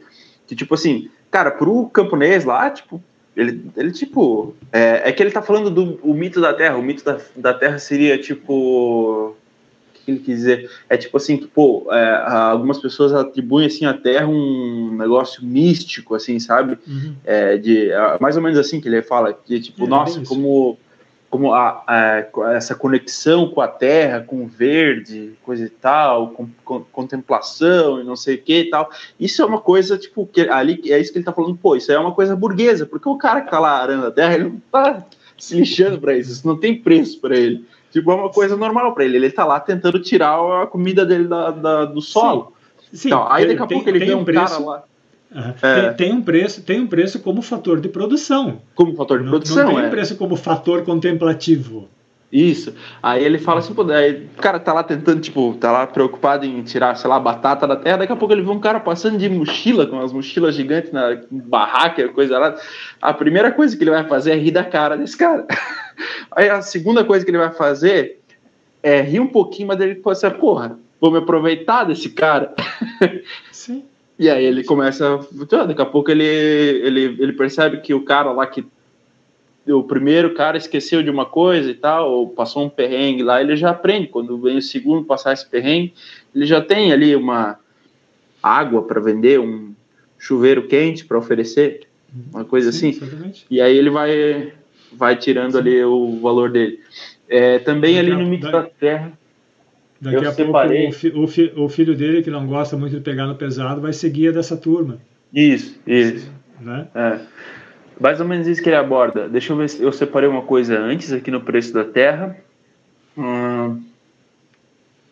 que 0.48 0.56
tipo 0.56 0.74
assim, 0.74 1.10
cara, 1.32 1.52
pro 1.52 1.88
camponês 1.90 2.44
lá, 2.44 2.70
tipo, 2.70 3.02
ele, 3.36 3.66
ele 3.76 3.92
tipo. 3.92 4.56
É, 4.72 5.10
é 5.10 5.12
que 5.12 5.22
ele 5.22 5.32
tá 5.32 5.42
falando 5.42 5.70
do 5.70 6.00
o 6.02 6.14
mito 6.14 6.40
da 6.40 6.54
terra. 6.54 6.78
O 6.78 6.82
mito 6.82 7.04
da, 7.04 7.20
da 7.36 7.54
terra 7.54 7.78
seria 7.78 8.18
tipo 8.18 9.36
que 10.06 10.12
ele 10.12 10.20
quis 10.20 10.38
dizer. 10.38 10.70
É 10.90 10.96
tipo 10.96 11.18
assim, 11.18 11.38
que, 11.38 11.48
pô, 11.48 11.88
é, 11.92 12.24
algumas 12.28 12.78
pessoas 12.78 13.12
atribuem 13.14 13.68
assim 13.68 13.86
a 13.86 13.94
Terra 13.94 14.28
um 14.28 14.96
negócio 14.96 15.44
místico, 15.44 16.16
assim, 16.16 16.40
sabe? 16.40 16.78
Uhum. 16.88 17.16
É, 17.24 17.58
de, 17.58 17.92
é, 17.92 18.18
mais 18.20 18.38
ou 18.38 18.44
menos 18.44 18.58
assim 18.58 18.80
que 18.80 18.88
ele 18.88 19.02
fala, 19.02 19.34
que 19.34 19.60
tipo, 19.60 19.86
é, 19.86 19.88
nossa, 19.88 20.22
como 20.22 20.78
como 21.36 21.54
a, 21.54 21.84
a, 21.86 22.54
essa 22.54 22.74
conexão 22.74 23.50
com 23.50 23.60
a 23.60 23.68
terra, 23.68 24.22
com 24.22 24.46
o 24.46 24.48
verde, 24.48 25.34
coisa 25.44 25.66
e 25.66 25.70
tal, 25.70 26.30
com, 26.30 26.48
com, 26.64 26.80
contemplação 26.86 28.00
e 28.00 28.06
não 28.06 28.16
sei 28.16 28.36
o 28.36 28.42
que 28.42 28.60
e 28.60 28.70
tal. 28.70 28.90
Isso 29.20 29.42
é 29.42 29.46
uma 29.46 29.60
coisa, 29.60 29.98
tipo, 29.98 30.26
que 30.26 30.48
ali 30.48 30.82
é 30.86 30.98
isso 30.98 31.12
que 31.12 31.18
ele 31.18 31.26
tá 31.26 31.34
falando, 31.34 31.58
pô, 31.58 31.76
isso 31.76 31.92
é 31.92 32.00
uma 32.00 32.14
coisa 32.14 32.38
burguesa, 32.38 32.86
porque 32.86 33.10
o 33.10 33.18
cara 33.18 33.42
que 33.42 33.52
tá 33.52 33.60
lá 33.60 33.82
arando 33.82 34.06
a 34.06 34.12
terra, 34.12 34.36
ele 34.36 34.46
não 34.46 34.62
tá 34.72 35.06
se 35.38 35.56
lixando 35.56 36.00
para 36.00 36.18
isso, 36.18 36.32
isso 36.32 36.48
não 36.48 36.58
tem 36.58 36.80
preço 36.82 37.20
para 37.20 37.38
ele. 37.38 37.66
Tipo, 37.96 38.12
é 38.12 38.16
uma 38.16 38.30
coisa 38.30 38.58
normal 38.58 38.94
para 38.94 39.06
ele. 39.06 39.16
Ele 39.16 39.32
tá 39.32 39.46
lá 39.46 39.58
tentando 39.58 39.98
tirar 40.00 40.36
a 40.64 40.68
comida 40.68 41.06
dele 41.06 41.30
da, 41.30 41.50
da 41.50 41.86
do 41.86 42.02
solo. 42.02 42.52
Sim. 42.92 42.98
Sim. 42.98 43.08
Então, 43.08 43.26
aí 43.32 43.48
daqui 43.48 43.62
a 43.62 43.68
pouco 43.68 43.88
ele 43.88 44.00
vê 44.00 44.14
um, 44.14 44.20
um 44.20 44.26
preço... 44.26 44.54
cara 44.54 44.66
lá. 44.66 44.84
Uhum. 45.34 45.54
É. 45.62 45.82
Tem, 45.82 45.94
tem, 45.94 46.14
um 46.14 46.22
preço, 46.22 46.62
tem 46.62 46.82
um 46.82 46.88
preço 46.88 47.22
como 47.22 47.42
fator 47.42 47.80
de 47.80 47.88
produção. 47.88 48.62
Como 48.76 48.94
fator 48.98 49.20
de 49.20 49.24
não, 49.24 49.32
produção, 49.32 49.64
não 49.64 49.76
tem 49.76 49.84
é. 49.86 49.88
um 49.88 49.90
preço 49.90 50.18
como 50.18 50.36
fator 50.36 50.84
contemplativo. 50.84 51.88
Isso. 52.32 52.74
Aí 53.02 53.24
ele 53.24 53.38
fala 53.38 53.60
assim, 53.60 53.74
pô, 53.74 53.84
aí 53.92 54.28
o 54.38 54.42
cara 54.42 54.60
tá 54.60 54.74
lá 54.74 54.84
tentando, 54.84 55.22
tipo, 55.22 55.54
tá 55.54 55.72
lá 55.72 55.88
preocupado 55.88 56.46
em 56.46 56.64
tirar, 56.64 56.96
sei 56.96 57.10
lá, 57.10 57.20
batata 57.20 57.68
da 57.68 57.76
terra, 57.76 57.98
daqui 57.98 58.12
a 58.12 58.16
pouco 58.16 58.34
ele 58.34 58.42
vê 58.42 58.50
um 58.50 58.60
cara 58.60 58.80
passando 58.80 59.18
de 59.18 59.30
mochila, 59.30 59.86
com 59.86 59.96
umas 59.96 60.12
mochilas 60.12 60.56
gigantes 60.56 60.92
na 60.92 61.22
barraca, 61.32 62.10
coisa 62.10 62.38
lá. 62.38 62.56
A 63.02 63.14
primeira 63.14 63.52
coisa 63.52 63.78
que 63.78 63.84
ele 63.84 63.92
vai 63.92 64.04
fazer 64.08 64.32
é 64.32 64.36
rir 64.36 64.52
da 64.52 64.64
cara 64.64 64.98
desse 64.98 65.16
cara. 65.16 65.46
Aí 66.32 66.50
a 66.50 66.62
segunda 66.62 67.06
coisa 67.06 67.24
que 67.24 67.32
ele 67.32 67.38
vai 67.38 67.54
fazer 67.54 68.20
é 68.84 69.02
rir 69.02 69.20
um 69.20 69.28
pouquinho, 69.28 69.70
mas 69.70 69.80
ele 69.80 69.96
pode 69.96 70.20
ser, 70.20 70.32
porra, 70.32 70.78
vou 71.00 71.12
me 71.12 71.20
aproveitar 71.20 71.86
desse 71.86 72.10
cara. 72.10 72.54
Sim. 73.52 73.84
E 74.18 74.30
aí 74.30 74.46
ele 74.46 74.64
começa, 74.64 75.20
daqui 75.68 75.82
a 75.82 75.86
pouco 75.86 76.10
ele, 76.10 76.24
ele, 76.24 77.18
ele 77.20 77.34
percebe 77.34 77.82
que 77.82 77.94
o 77.94 78.06
cara 78.06 78.32
lá 78.32 78.48
que 78.48 78.66
o 79.68 79.84
primeiro 79.84 80.34
cara 80.34 80.58
esqueceu 80.58 81.02
de 81.02 81.10
uma 81.10 81.26
coisa 81.26 81.72
e 81.72 81.74
tal, 81.74 82.12
ou 82.12 82.30
passou 82.30 82.66
um 82.66 82.70
perrengue 82.70 83.24
lá, 83.24 83.42
ele 83.42 83.56
já 83.56 83.72
aprende. 83.72 84.08
Quando 84.08 84.38
vem 84.38 84.58
o 84.58 84.62
segundo 84.62 85.06
passar 85.06 85.34
esse 85.34 85.48
perrengue, 85.48 85.94
ele 86.36 86.46
já 86.46 86.62
tem 86.62 86.92
ali 86.92 87.16
uma 87.16 87.58
água 88.42 88.84
para 88.84 89.02
vender, 89.02 89.40
um 89.40 89.74
chuveiro 90.20 90.68
quente 90.68 91.06
para 91.06 91.18
oferecer, 91.18 91.88
uma 92.32 92.46
coisa 92.46 92.72
Sim, 92.72 92.90
assim. 92.90 93.06
Exatamente. 93.06 93.46
E 93.50 93.60
aí 93.60 93.76
ele 93.76 93.90
vai 93.90 94.54
vai 94.94 95.16
tirando 95.16 95.54
Sim. 95.54 95.58
ali 95.58 95.84
o 95.84 96.20
valor 96.22 96.52
dele. 96.52 96.80
É, 97.28 97.60
também 97.60 97.96
daqui 97.96 98.12
ali 98.12 98.24
no 98.24 98.30
mito 98.30 98.50
da 98.50 98.64
terra. 98.64 99.12
Daqui 100.00 100.26
a 100.26 100.32
separei... 100.32 100.82
pouco 100.84 100.96
o, 100.96 101.00
fi, 101.00 101.08
o, 101.16 101.28
fi, 101.28 101.54
o, 101.56 101.70
filho 101.70 101.96
dele, 101.96 102.22
que 102.22 102.30
não 102.30 102.46
gosta 102.46 102.78
muito 102.78 102.96
de 102.96 103.02
pegar 103.02 103.26
no 103.26 103.36
pesado, 103.36 103.82
vai 103.82 103.94
seguir 103.94 104.32
dessa 104.32 104.56
turma. 104.56 105.00
Isso, 105.34 105.80
isso. 105.88 106.32
Né? 106.62 106.88
É. 106.94 107.20
Mais 108.00 108.20
ou 108.20 108.28
menos 108.28 108.48
isso 108.48 108.62
que 108.62 108.70
ele 108.70 108.76
aborda. 108.76 109.30
Deixa 109.30 109.54
eu 109.54 109.58
ver 109.58 109.70
se 109.70 109.82
eu 109.82 109.92
separei 109.92 110.30
uma 110.30 110.42
coisa 110.42 110.78
antes 110.78 111.12
aqui 111.14 111.32
no 111.32 111.42
preço 111.42 111.74
da 111.74 111.84
terra. 111.84 112.38
Hum, 113.18 113.82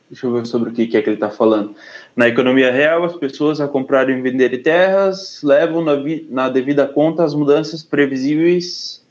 deixa 0.10 0.28
eu 0.28 0.34
ver 0.34 0.46
sobre 0.46 0.70
o 0.70 0.74
que, 0.74 0.84
é 0.84 1.02
que 1.02 1.10
ele 1.10 1.16
está 1.16 1.30
falando. 1.30 1.76
Na 2.16 2.28
economia 2.28 2.72
real, 2.72 3.04
as 3.04 3.16
pessoas 3.16 3.62
a 3.62 3.68
comprarem 3.68 4.18
e 4.18 4.22
venderem 4.22 4.62
terras 4.62 5.42
levam 5.42 5.82
na, 5.82 5.94
na 6.30 6.50
devida 6.50 6.86
conta 6.86 7.24
as 7.24 7.34
mudanças 7.34 7.84
previsíveis 7.84 9.04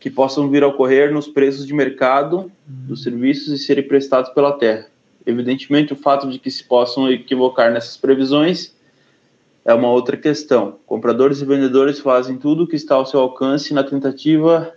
que 0.00 0.10
possam 0.10 0.48
vir 0.48 0.62
a 0.62 0.68
ocorrer 0.68 1.12
nos 1.12 1.26
preços 1.26 1.66
de 1.66 1.74
mercado 1.74 2.50
dos 2.66 3.02
serviços 3.02 3.48
e 3.48 3.58
serem 3.58 3.86
prestados 3.86 4.30
pela 4.30 4.52
terra. 4.52 4.86
Evidentemente, 5.26 5.92
o 5.92 5.96
fato 5.96 6.30
de 6.30 6.38
que 6.38 6.50
se 6.50 6.62
possam 6.62 7.10
equivocar 7.10 7.72
nessas 7.72 7.96
previsões 7.96 8.75
é 9.66 9.74
uma 9.74 9.90
outra 9.90 10.16
questão. 10.16 10.78
Compradores 10.86 11.40
e 11.40 11.44
vendedores 11.44 11.98
fazem 11.98 12.38
tudo 12.38 12.64
o 12.64 12.66
que 12.66 12.76
está 12.76 12.94
ao 12.94 13.04
seu 13.04 13.20
alcance 13.20 13.74
na 13.74 13.82
tentativa 13.82 14.72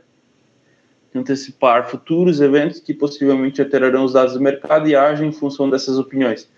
de 1.14 1.20
antecipar 1.20 1.90
futuros 1.90 2.42
eventos 2.42 2.80
que 2.80 2.94
possivelmente 2.94 3.62
alterarão 3.62 4.04
os 4.04 4.14
dados 4.14 4.34
do 4.34 4.42
mercado 4.42 4.88
e 4.88 4.96
agem 4.96 5.30
em 5.30 5.32
função 5.32 5.70
dessas 5.70 5.98
opiniões. 5.98 6.50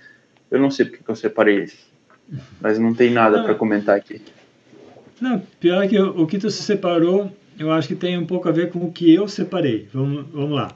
Eu 0.49 0.59
não 0.59 0.71
sei 0.71 0.85
porque 0.85 1.09
eu 1.09 1.15
separei 1.15 1.63
isso, 1.63 1.85
mas 2.59 2.79
não 2.79 2.93
tem 2.93 3.11
nada 3.11 3.43
para 3.43 3.53
comentar 3.53 3.97
aqui. 3.97 4.21
Não, 5.19 5.39
pior 5.59 5.87
que 5.87 5.99
o 5.99 6.25
que 6.25 6.39
tu 6.39 6.49
se 6.49 6.63
separou 6.63 7.31
eu 7.59 7.71
acho 7.71 7.87
que 7.87 7.95
tem 7.95 8.17
um 8.17 8.25
pouco 8.25 8.49
a 8.49 8.51
ver 8.51 8.71
com 8.71 8.79
o 8.79 8.91
que 8.91 9.13
eu 9.13 9.27
separei. 9.27 9.87
Vamos, 9.93 10.25
vamos 10.31 10.51
lá. 10.51 10.75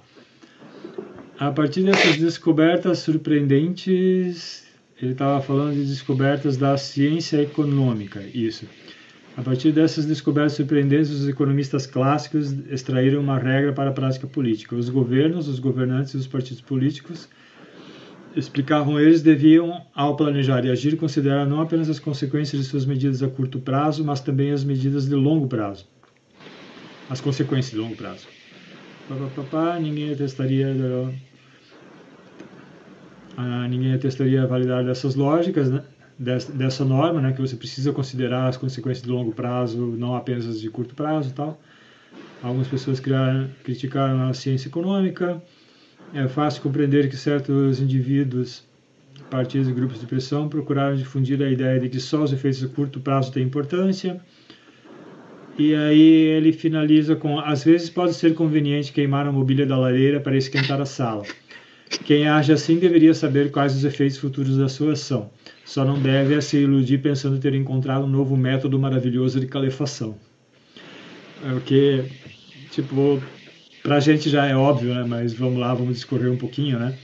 A 1.39 1.51
partir 1.51 1.83
dessas 1.83 2.17
descobertas 2.17 2.99
surpreendentes, 2.99 4.64
ele 5.01 5.11
estava 5.11 5.41
falando 5.41 5.73
de 5.73 5.85
descobertas 5.85 6.57
da 6.57 6.77
ciência 6.77 7.41
econômica, 7.41 8.21
isso. 8.33 8.65
A 9.37 9.41
partir 9.41 9.71
dessas 9.71 10.05
descobertas 10.05 10.53
surpreendentes, 10.53 11.09
os 11.09 11.27
economistas 11.27 11.85
clássicos 11.85 12.53
extraíram 12.69 13.19
uma 13.19 13.37
regra 13.37 13.73
para 13.73 13.89
a 13.89 13.93
prática 13.93 14.25
política. 14.25 14.75
Os 14.75 14.89
governos, 14.89 15.47
os 15.47 15.59
governantes 15.59 16.13
e 16.13 16.17
os 16.17 16.27
partidos 16.27 16.61
políticos 16.61 17.27
explicavam 18.35 18.99
eles 18.99 19.21
deviam, 19.21 19.81
ao 19.93 20.15
planejar 20.15 20.65
e 20.65 20.71
agir, 20.71 20.95
considerar 20.97 21.45
não 21.45 21.61
apenas 21.61 21.89
as 21.89 21.99
consequências 21.99 22.61
de 22.61 22.67
suas 22.67 22.85
medidas 22.85 23.21
a 23.21 23.27
curto 23.27 23.59
prazo, 23.59 24.03
mas 24.03 24.21
também 24.21 24.51
as 24.51 24.63
medidas 24.63 25.05
de 25.05 25.15
longo 25.15 25.47
prazo 25.47 25.85
as 27.09 27.21
consequências 27.21 27.71
de 27.71 27.77
longo 27.77 27.95
prazo. 27.95 28.27
Pá, 29.07 29.15
pá, 29.35 29.43
pá, 29.43 29.79
ninguém 29.79 30.11
atestaria 30.11 30.73
ah, 33.37 33.67
ninguém 33.67 33.93
atestaria 33.93 34.43
a 34.43 34.45
validade 34.45 34.87
dessas 34.87 35.15
lógicas, 35.15 35.69
né? 35.69 35.83
dessa, 36.17 36.85
norma, 36.85 37.19
né? 37.19 37.33
que 37.33 37.41
você 37.41 37.55
precisa 37.55 37.91
considerar 37.91 38.47
as 38.47 38.57
consequências 38.57 39.05
de 39.05 39.11
longo 39.11 39.33
prazo, 39.33 39.77
não 39.97 40.15
apenas 40.15 40.47
as 40.47 40.61
de 40.61 40.69
curto 40.69 40.95
prazo, 40.95 41.33
tal. 41.33 41.59
Algumas 42.41 42.67
pessoas 42.67 42.99
criaram, 42.99 43.49
criticaram 43.63 44.29
a 44.29 44.33
ciência 44.33 44.67
econômica. 44.67 45.41
É 46.13 46.27
fácil 46.27 46.61
compreender 46.61 47.09
que 47.09 47.17
certos 47.17 47.81
indivíduos, 47.81 48.63
partidos 49.29 49.67
e 49.67 49.73
grupos 49.73 49.99
de 49.99 50.05
pressão 50.05 50.47
procuraram 50.47 50.95
difundir 50.95 51.41
a 51.41 51.49
ideia 51.49 51.79
de 51.79 51.89
que 51.89 51.99
só 51.99 52.23
os 52.23 52.31
efeitos 52.31 52.59
de 52.59 52.67
curto 52.67 52.99
prazo 52.99 53.31
têm 53.31 53.43
importância 53.43 54.21
e 55.57 55.73
aí 55.73 56.01
ele 56.01 56.51
finaliza 56.51 57.15
com: 57.15 57.39
às 57.39 57.63
vezes 57.63 57.89
pode 57.89 58.13
ser 58.13 58.33
conveniente 58.33 58.91
queimar 58.91 59.25
a 59.25 59.31
mobília 59.31 59.65
da 59.65 59.77
lareira 59.77 60.19
para 60.19 60.35
esquentar 60.35 60.81
a 60.81 60.85
sala. 60.85 61.23
Quem 62.05 62.27
age 62.27 62.51
assim 62.51 62.77
deveria 62.77 63.13
saber 63.13 63.51
quais 63.51 63.75
os 63.75 63.83
efeitos 63.83 64.17
futuros 64.17 64.57
da 64.57 64.67
sua 64.67 64.93
ação. 64.93 65.29
Só 65.63 65.85
não 65.85 65.99
deve 65.99 66.39
se 66.41 66.57
iludir 66.57 66.99
pensando 66.99 67.39
ter 67.39 67.53
encontrado 67.53 68.05
um 68.05 68.09
novo 68.09 68.35
método 68.35 68.77
maravilhoso 68.77 69.39
de 69.39 69.47
calefação. 69.47 70.17
É 71.43 71.53
o 71.53 71.61
que, 71.61 72.05
tipo, 72.71 73.21
pra 73.83 73.99
gente 73.99 74.29
já 74.29 74.45
é 74.45 74.55
óbvio, 74.55 74.93
né? 74.93 75.05
Mas 75.07 75.33
vamos 75.33 75.59
lá, 75.59 75.73
vamos 75.73 75.95
discorrer 75.95 76.31
um 76.31 76.37
pouquinho, 76.37 76.79
né? 76.79 76.97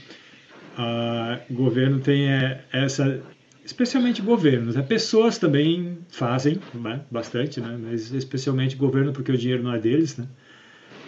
O 1.50 1.54
governo 1.54 2.00
tem 2.00 2.28
é, 2.28 2.64
essa 2.72 3.22
especialmente 3.64 4.20
governos. 4.20 4.74
Né? 4.74 4.82
Pessoas 4.82 5.38
também 5.38 5.98
fazem 6.08 6.58
né? 6.74 7.00
bastante, 7.10 7.60
né? 7.60 7.78
mas 7.80 8.12
especialmente 8.12 8.76
governo 8.76 9.12
porque 9.12 9.32
o 9.32 9.38
dinheiro 9.38 9.62
não 9.62 9.74
é 9.74 9.78
deles. 9.78 10.16
Né? 10.16 10.26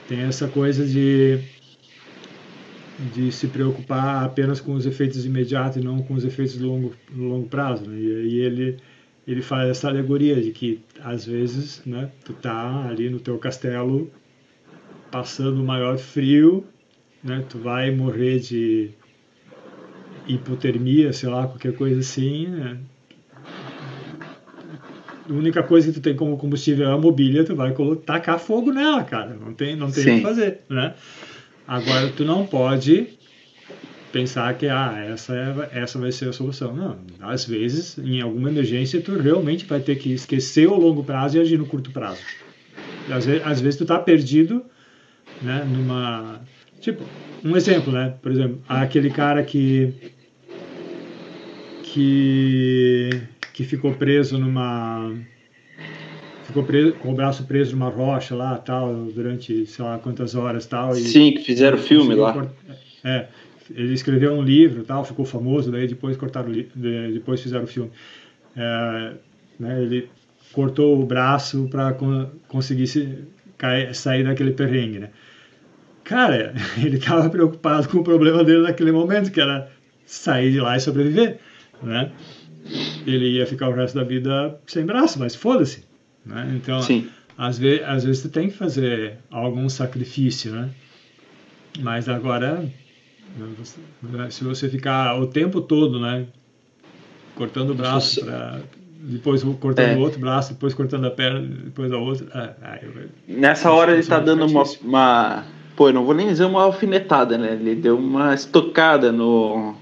Tem 0.08 0.20
essa 0.20 0.48
coisa 0.48 0.86
de 0.86 1.40
de 2.98 3.32
se 3.32 3.48
preocupar 3.48 4.24
apenas 4.24 4.60
com 4.60 4.72
os 4.74 4.86
efeitos 4.86 5.24
imediatos 5.24 5.78
e 5.78 5.84
não 5.84 5.98
com 6.02 6.14
os 6.14 6.24
efeitos 6.24 6.54
de 6.54 6.62
longo, 6.62 6.94
longo 7.14 7.48
prazo. 7.48 7.88
Né? 7.88 7.98
E 7.98 8.16
aí 8.16 8.36
ele, 8.40 8.76
ele 9.26 9.42
faz 9.42 9.68
essa 9.70 9.88
alegoria 9.88 10.40
de 10.40 10.50
que, 10.50 10.80
às 11.00 11.26
vezes, 11.26 11.82
né, 11.84 12.10
tu 12.24 12.32
tá 12.32 12.86
ali 12.86 13.10
no 13.10 13.18
teu 13.18 13.36
castelo 13.38 14.10
passando 15.10 15.60
o 15.60 15.64
maior 15.64 15.98
frio, 15.98 16.64
né, 17.22 17.44
tu 17.48 17.58
vai 17.58 17.90
morrer 17.90 18.38
de 18.38 18.90
hipotermia, 20.26 21.12
sei 21.12 21.28
lá, 21.28 21.46
qualquer 21.46 21.74
coisa 21.74 22.00
assim, 22.00 22.46
né? 22.46 22.78
a 25.28 25.32
única 25.32 25.62
coisa 25.62 25.88
que 25.88 25.94
tu 25.94 26.02
tem 26.02 26.14
como 26.14 26.36
combustível 26.36 26.88
é 26.88 26.92
a 26.92 26.98
mobília, 26.98 27.44
tu 27.44 27.54
vai 27.54 27.74
tacar 28.04 28.38
fogo 28.38 28.72
nela, 28.72 29.02
cara. 29.04 29.34
Não 29.34 29.54
tem, 29.54 29.74
não 29.74 29.90
tem 29.90 30.02
o 30.02 30.16
que 30.16 30.22
fazer, 30.22 30.60
né? 30.68 30.94
Agora, 31.66 32.08
tu 32.10 32.24
não 32.24 32.46
pode 32.46 33.08
pensar 34.12 34.54
que 34.54 34.66
ah, 34.68 34.94
essa, 35.08 35.34
é, 35.34 35.80
essa 35.80 35.98
vai 35.98 36.12
ser 36.12 36.28
a 36.28 36.32
solução. 36.32 36.74
Não, 36.74 36.98
às 37.20 37.44
vezes, 37.44 37.98
em 37.98 38.20
alguma 38.20 38.50
emergência, 38.50 39.00
tu 39.00 39.18
realmente 39.18 39.64
vai 39.64 39.80
ter 39.80 39.96
que 39.96 40.12
esquecer 40.12 40.68
o 40.68 40.78
longo 40.78 41.02
prazo 41.02 41.36
e 41.36 41.40
agir 41.40 41.58
no 41.58 41.66
curto 41.66 41.90
prazo. 41.90 42.20
Às 43.10 43.26
vezes, 43.26 43.46
às 43.46 43.60
vezes 43.60 43.78
tu 43.78 43.84
tá 43.84 43.98
perdido, 43.98 44.64
né, 45.42 45.64
numa... 45.64 46.40
Tipo, 46.80 47.02
um 47.42 47.56
exemplo, 47.56 47.92
né? 47.92 48.14
Por 48.22 48.30
exemplo, 48.30 48.62
aquele 48.68 49.10
cara 49.10 49.42
que... 49.42 49.92
que 51.82 53.10
que 53.54 53.62
ficou 53.62 53.94
preso 53.94 54.36
numa 54.36 55.14
ficou 56.54 56.62
preso, 56.62 56.92
com 56.94 57.10
o 57.10 57.14
braço 57.14 57.44
preso 57.44 57.72
numa 57.72 57.88
rocha 57.88 58.34
lá, 58.34 58.56
tal, 58.56 58.94
durante 59.06 59.66
sei 59.66 59.84
lá 59.84 59.98
quantas 59.98 60.36
horas, 60.36 60.64
tal. 60.66 60.96
E 60.96 61.00
Sim, 61.00 61.32
que 61.32 61.42
fizeram 61.42 61.76
filme 61.76 62.14
lá. 62.14 62.46
É, 63.02 63.26
ele 63.74 63.92
escreveu 63.92 64.32
um 64.32 64.42
livro, 64.42 64.84
tal, 64.84 65.04
ficou 65.04 65.24
famoso, 65.24 65.72
daí 65.72 65.88
depois 65.88 66.16
cortaram, 66.16 66.52
depois 66.52 67.40
fizeram 67.42 67.64
o 67.64 67.66
filme. 67.66 67.90
É, 68.56 69.12
né, 69.58 69.82
ele 69.82 70.08
cortou 70.52 71.00
o 71.00 71.04
braço 71.04 71.68
para 71.68 71.96
conseguir 72.46 72.86
se, 72.86 73.18
cair, 73.58 73.92
sair 73.94 74.22
daquele 74.22 74.52
perrengue, 74.52 75.00
né? 75.00 75.10
Cara, 76.04 76.54
ele 76.78 76.98
estava 76.98 77.28
preocupado 77.28 77.88
com 77.88 77.98
o 77.98 78.04
problema 78.04 78.44
dele 78.44 78.62
naquele 78.62 78.92
momento, 78.92 79.32
que 79.32 79.40
era 79.40 79.70
sair 80.06 80.52
de 80.52 80.60
lá 80.60 80.76
e 80.76 80.80
sobreviver, 80.80 81.38
né? 81.82 82.12
ele 83.06 83.32
ia 83.32 83.46
ficar 83.46 83.68
o 83.68 83.74
resto 83.74 83.96
da 83.96 84.04
vida 84.04 84.58
sem 84.66 84.86
braço, 84.86 85.18
mas 85.18 85.34
foda-se. 85.34 85.84
Né? 86.24 86.54
Então, 86.56 86.80
Sim. 86.82 87.08
Às, 87.36 87.58
vezes, 87.58 87.84
às 87.84 88.04
vezes 88.04 88.22
tu 88.22 88.28
tem 88.28 88.48
que 88.48 88.56
fazer 88.56 89.18
algum 89.30 89.68
sacrifício, 89.68 90.52
né? 90.52 90.70
Mas 91.80 92.08
agora, 92.08 92.64
né, 94.02 94.30
se 94.30 94.44
você 94.44 94.68
ficar 94.68 95.20
o 95.20 95.26
tempo 95.26 95.60
todo, 95.60 95.98
né? 95.98 96.26
Cortando 97.34 97.70
o 97.70 97.74
braço 97.74 98.24
para 98.24 98.60
depois 99.06 99.42
cortando 99.60 99.90
é. 99.90 99.96
o 99.96 100.00
outro 100.00 100.18
braço, 100.18 100.54
depois 100.54 100.72
cortando 100.72 101.04
a 101.06 101.10
perna, 101.10 101.40
depois 101.40 101.92
a 101.92 101.98
outra. 101.98 102.56
Ah, 102.62 102.78
eu, 102.80 103.08
Nessa 103.28 103.70
hora 103.70 103.92
ele 103.92 104.00
está 104.00 104.18
dando 104.18 104.46
uma, 104.46 104.62
uma, 104.82 105.44
Pô, 105.76 105.88
eu 105.88 105.92
não 105.92 106.04
vou 106.04 106.14
nem 106.14 106.28
dizer 106.28 106.44
uma 106.44 106.62
alfinetada, 106.62 107.36
né? 107.36 107.52
Ele 107.52 107.74
deu 107.74 107.98
uma 107.98 108.34
estocada 108.34 109.12
no, 109.12 109.74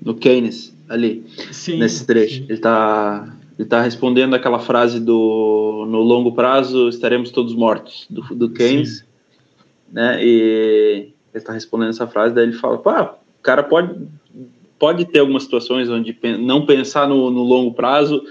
no 0.00 0.14
Keynes 0.14 0.74
ali, 0.88 1.24
sim, 1.50 1.78
nesse 1.78 2.06
trecho. 2.06 2.36
Sim. 2.36 2.44
Ele 2.44 2.54
está 2.54 3.36
ele 3.62 3.68
tá 3.68 3.80
respondendo 3.80 4.34
aquela 4.34 4.58
frase 4.58 4.98
do 4.98 5.86
no 5.88 6.00
longo 6.00 6.32
prazo 6.32 6.88
estaremos 6.88 7.30
todos 7.30 7.54
mortos, 7.54 8.06
do, 8.10 8.22
do 8.34 8.50
Keynes, 8.50 8.98
sim. 8.98 9.04
né? 9.92 10.18
E 10.20 11.12
ele 11.32 11.38
está 11.38 11.52
respondendo 11.52 11.90
essa 11.90 12.08
frase, 12.08 12.34
daí 12.34 12.44
ele 12.44 12.54
fala, 12.54 12.78
pá, 12.78 13.14
o 13.38 13.42
cara 13.42 13.62
pode, 13.62 13.94
pode 14.80 15.04
ter 15.04 15.20
algumas 15.20 15.44
situações 15.44 15.88
onde 15.88 16.16
não 16.40 16.66
pensar 16.66 17.08
no, 17.08 17.30
no 17.30 17.44
longo 17.44 17.72
prazo 17.72 18.24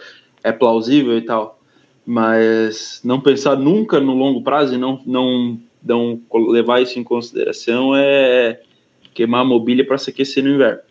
é 0.43 0.51
plausível 0.51 1.17
e 1.17 1.21
tal, 1.21 1.61
mas 2.05 2.99
não 3.01 3.21
pensar 3.21 3.55
nunca 3.55 4.01
no 4.01 4.13
longo 4.13 4.43
prazo 4.43 4.73
e 4.73 4.77
não, 4.77 5.01
não, 5.05 5.57
não 5.81 6.21
levar 6.49 6.81
isso 6.81 6.99
em 6.99 7.05
consideração 7.05 7.95
é 7.95 8.59
queimar 9.13 9.41
a 9.41 9.45
mobília 9.45 9.87
para 9.87 9.97
se 9.97 10.09
aquecer 10.09 10.43
no 10.43 10.49
inverno. 10.49 10.81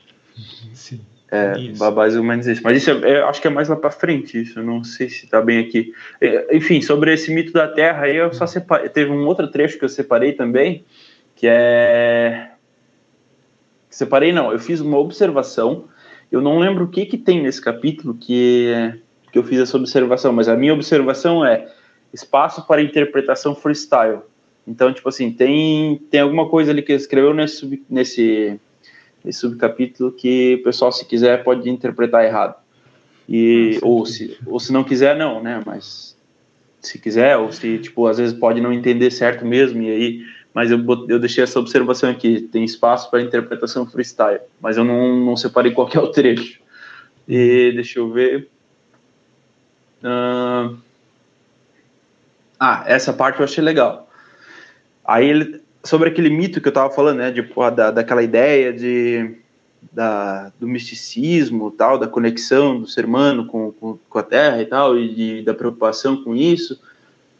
Sim. 0.73 1.01
É, 1.31 1.55
mais 1.93 2.17
ou 2.17 2.25
menos 2.25 2.47
isso. 2.49 2.61
Mas 2.65 2.79
isso 2.79 2.91
é, 2.91 3.13
é, 3.13 3.23
acho 3.23 3.41
que 3.41 3.47
é 3.47 3.51
mais 3.51 3.69
lá 3.69 3.77
para 3.77 3.91
frente, 3.91 4.41
isso. 4.41 4.59
Eu 4.59 4.65
não 4.65 4.83
sei 4.83 5.09
se 5.09 5.25
está 5.25 5.41
bem 5.41 5.61
aqui. 5.61 5.95
É, 6.21 6.57
enfim, 6.57 6.83
sobre 6.83 7.15
esse 7.15 7.33
mito 7.33 7.53
da 7.53 7.69
Terra, 7.69 8.05
aí 8.05 8.17
eu 8.17 8.33
só 8.33 8.47
separei. 8.47 8.89
Teve 8.89 9.13
um 9.13 9.25
outro 9.27 9.47
trecho 9.49 9.79
que 9.79 9.85
eu 9.85 9.89
separei 9.89 10.33
também, 10.33 10.85
que 11.37 11.47
é. 11.47 12.51
Separei, 13.89 14.33
não. 14.33 14.51
Eu 14.51 14.59
fiz 14.59 14.81
uma 14.81 14.99
observação. 14.99 15.85
Eu 16.33 16.41
não 16.41 16.59
lembro 16.59 16.85
o 16.85 16.89
que, 16.89 17.07
que 17.07 17.19
tem 17.19 17.43
nesse 17.43 17.61
capítulo 17.61 18.15
que, 18.15 18.95
que 19.33 19.39
eu 19.39 19.45
fiz 19.45 19.61
essa 19.61 19.77
observação, 19.77 20.33
mas 20.33 20.49
a 20.49 20.57
minha 20.57 20.75
observação 20.75 21.45
é 21.45 21.69
espaço 22.13 22.67
para 22.67 22.83
interpretação 22.83 23.55
freestyle. 23.55 24.21
Então, 24.67 24.93
tipo 24.93 25.09
assim, 25.09 25.33
tem, 25.33 26.01
tem 26.11 26.21
alguma 26.21 26.49
coisa 26.49 26.71
ali 26.71 26.83
que 26.83 26.93
escreveu 26.93 27.35
nesse, 27.35 27.83
nesse 27.89 28.61
esse 29.25 29.41
subcapítulo 29.41 30.13
que 30.13 30.57
o 30.61 30.65
pessoal, 30.65 30.93
se 30.93 31.05
quiser, 31.05 31.45
pode 31.45 31.69
interpretar 31.69 32.25
errado. 32.25 32.55
E, 33.29 33.79
ah, 33.83 33.87
ou, 33.87 34.07
se, 34.07 34.37
ou 34.47 34.59
se 34.59 34.73
não 34.73 34.83
quiser, 34.83 35.17
não, 35.17 35.43
né? 35.43 35.63
Mas 35.65 36.17
se 36.81 36.99
quiser, 36.99 37.37
ou 37.37 37.53
se, 37.53 37.79
tipo, 37.79 38.07
às 38.07 38.19
vezes 38.19 38.37
pode 38.37 38.61
não 38.61 38.73
entender 38.73 39.11
certo 39.11 39.45
mesmo, 39.45 39.83
e 39.83 39.91
aí. 39.91 40.27
Mas 40.53 40.71
eu, 40.71 40.85
eu 41.09 41.21
deixei 41.21 41.45
essa 41.45 41.61
observação 41.61 42.11
aqui: 42.11 42.41
tem 42.41 42.65
espaço 42.65 43.09
para 43.11 43.23
interpretação 43.23 43.87
freestyle, 43.87 44.41
mas 44.61 44.77
eu 44.77 44.85
não, 44.85 45.17
não 45.17 45.37
separei 45.37 45.73
qual 45.73 45.89
é 45.95 45.99
o 45.99 46.09
trecho. 46.09 46.61
E 47.29 47.73
deixa 47.73 48.01
eu 48.01 48.11
ver. 48.11 48.49
Uh, 50.03 50.77
ah, 52.59 52.85
essa 52.87 53.13
parte 53.13 53.39
eu 53.39 53.45
achei 53.45 53.63
legal. 53.63 54.11
Aí 55.05 55.29
ele, 55.29 55.60
sobre 55.83 56.09
aquele 56.09 56.31
mito 56.31 56.61
que 56.61 56.69
eu 56.69 56.71
estava 56.71 56.91
falando, 56.93 57.19
né, 57.19 57.33
da, 57.75 57.91
daquela 57.91 58.23
ideia 58.23 58.73
de, 58.73 59.35
da, 59.93 60.53
do 60.61 60.69
misticismo, 60.69 61.71
tal, 61.71 61.99
da 61.99 62.07
conexão 62.07 62.81
do 62.81 62.87
ser 62.87 63.05
humano 63.05 63.47
com, 63.47 63.73
com, 63.73 63.99
com 64.09 64.19
a 64.19 64.23
Terra 64.23 64.61
e 64.61 64.67
tal, 64.67 64.99
e 64.99 65.15
de, 65.15 65.43
da 65.43 65.55
preocupação 65.55 66.23
com 66.23 66.35
isso, 66.35 66.81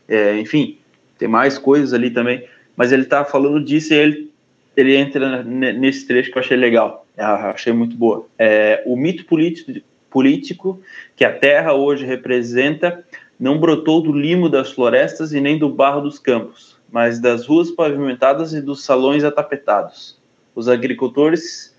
é, 0.09 0.39
enfim, 0.39 0.79
tem 1.19 1.29
mais 1.29 1.59
coisas 1.59 1.93
ali 1.93 2.11
também, 2.11 2.45
mas 2.77 2.93
ele 2.93 3.03
está 3.03 3.25
falando 3.25 3.63
disso 3.63 3.93
e 3.93 3.97
ele, 3.97 4.31
ele 4.77 4.97
entra 4.97 5.43
nesse 5.43 6.07
trecho 6.07 6.33
que 6.33 6.39
eu 6.39 6.43
achei 6.43 6.57
legal, 6.57 7.07
eu 7.17 7.25
achei 7.27 7.73
muito 7.73 7.95
boa. 7.95 8.27
É, 8.39 8.83
o 8.87 8.97
mito 8.97 9.25
político, 9.27 9.73
político 10.11 10.81
que 11.15 11.25
a 11.25 11.33
Terra 11.33 11.75
hoje 11.75 12.05
representa 12.05 13.05
não 13.39 13.59
brotou 13.59 14.03
do 14.03 14.13
limo 14.13 14.49
das 14.49 14.73
florestas 14.73 15.33
e 15.33 15.41
nem 15.41 15.59
do 15.59 15.69
barro 15.69 16.03
dos 16.03 16.19
campos, 16.19 16.70
mas 16.93 17.21
das 17.21 17.47
ruas 17.47 17.71
pavimentadas 17.71 18.53
e 18.53 18.61
dos 18.61 18.85
salões 18.85 19.25
atapetados. 19.25 20.19
Os 20.55 20.69
agricultores 20.69 21.75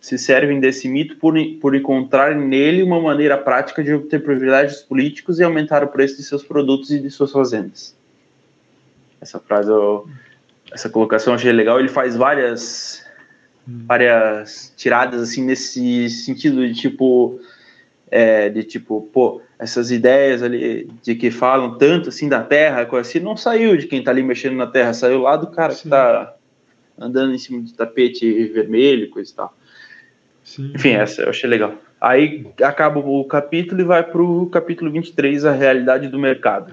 se 0.00 0.18
servem 0.18 0.60
desse 0.60 0.86
mito 0.86 1.16
por, 1.16 1.34
por 1.60 1.74
encontrar 1.74 2.34
nele 2.34 2.82
uma 2.82 3.00
maneira 3.00 3.38
prática 3.38 3.82
de 3.82 3.92
obter 3.94 4.22
privilégios 4.22 4.82
políticos 4.82 5.40
e 5.40 5.42
aumentar 5.42 5.82
o 5.82 5.88
preço 5.88 6.18
de 6.18 6.22
seus 6.22 6.44
produtos 6.44 6.90
e 6.90 7.00
de 7.00 7.10
suas 7.10 7.32
fazendas. 7.32 7.96
Essa 9.20 9.40
frase, 9.40 9.70
eu, 9.70 10.06
essa 10.70 10.90
colocação 10.90 11.32
eu 11.32 11.36
achei 11.36 11.52
legal. 11.52 11.80
Ele 11.80 11.88
faz 11.88 12.14
várias, 12.16 13.02
várias 13.66 14.74
tiradas 14.76 15.22
assim 15.22 15.42
nesse 15.42 16.10
sentido 16.10 16.66
de 16.68 16.74
tipo, 16.74 17.40
é, 18.10 18.50
de 18.50 18.62
tipo, 18.62 19.08
pô, 19.10 19.40
essas 19.58 19.90
ideias 19.90 20.42
ali 20.42 20.88
de 21.02 21.14
que 21.14 21.30
falam 21.30 21.78
tanto 21.78 22.08
assim 22.08 22.28
da 22.28 22.42
Terra, 22.42 22.88
assim, 22.98 23.20
não 23.20 23.36
saiu 23.36 23.76
de 23.76 23.86
quem 23.86 24.00
está 24.00 24.10
ali 24.10 24.22
mexendo 24.22 24.56
na 24.56 24.66
Terra, 24.66 24.92
saiu 24.92 25.20
lá 25.20 25.36
do 25.36 25.48
cara 25.48 25.72
Sim. 25.72 25.82
que 25.82 25.86
está 25.86 26.34
andando 26.98 27.34
em 27.34 27.38
cima 27.38 27.62
de 27.62 27.72
tapete 27.74 28.46
vermelho, 28.46 29.10
coisa 29.10 29.30
e 29.30 29.34
tal. 29.34 29.56
Sim. 30.42 30.72
Enfim, 30.74 30.90
essa 30.90 31.22
eu 31.22 31.30
achei 31.30 31.48
legal. 31.48 31.74
Aí 32.00 32.46
acaba 32.62 33.00
o 33.00 33.24
capítulo 33.24 33.80
e 33.80 33.84
vai 33.84 34.02
para 34.02 34.22
o 34.22 34.46
capítulo 34.46 34.90
23, 34.90 35.44
a 35.46 35.52
realidade 35.52 36.08
do 36.08 36.18
mercado. 36.18 36.72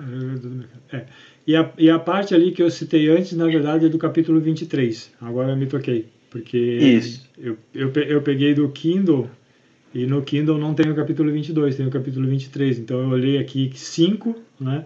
É. 0.91 1.05
E, 1.47 1.55
a, 1.55 1.71
e 1.77 1.89
a 1.89 1.97
parte 1.97 2.35
ali 2.35 2.51
que 2.51 2.61
eu 2.61 2.69
citei 2.69 3.09
antes, 3.09 3.31
na 3.33 3.45
verdade, 3.45 3.85
é 3.85 3.89
do 3.89 3.97
capítulo 3.97 4.39
23. 4.39 5.13
Agora 5.21 5.51
eu 5.51 5.57
me 5.57 5.67
toquei. 5.67 6.09
Porque 6.29 6.57
Isso. 6.57 7.29
Eu, 7.37 7.57
eu, 7.73 7.91
eu 7.93 8.21
peguei 8.21 8.53
do 8.53 8.67
Kindle 8.69 9.29
e 9.93 10.05
no 10.05 10.21
Kindle 10.21 10.57
não 10.57 10.73
tem 10.73 10.89
o 10.89 10.95
capítulo 10.95 11.31
22, 11.31 11.75
tem 11.75 11.85
o 11.85 11.91
capítulo 11.91 12.27
23. 12.27 12.79
Então 12.79 13.01
eu 13.01 13.09
olhei 13.09 13.37
aqui 13.37 13.71
5, 13.73 14.35
né? 14.59 14.85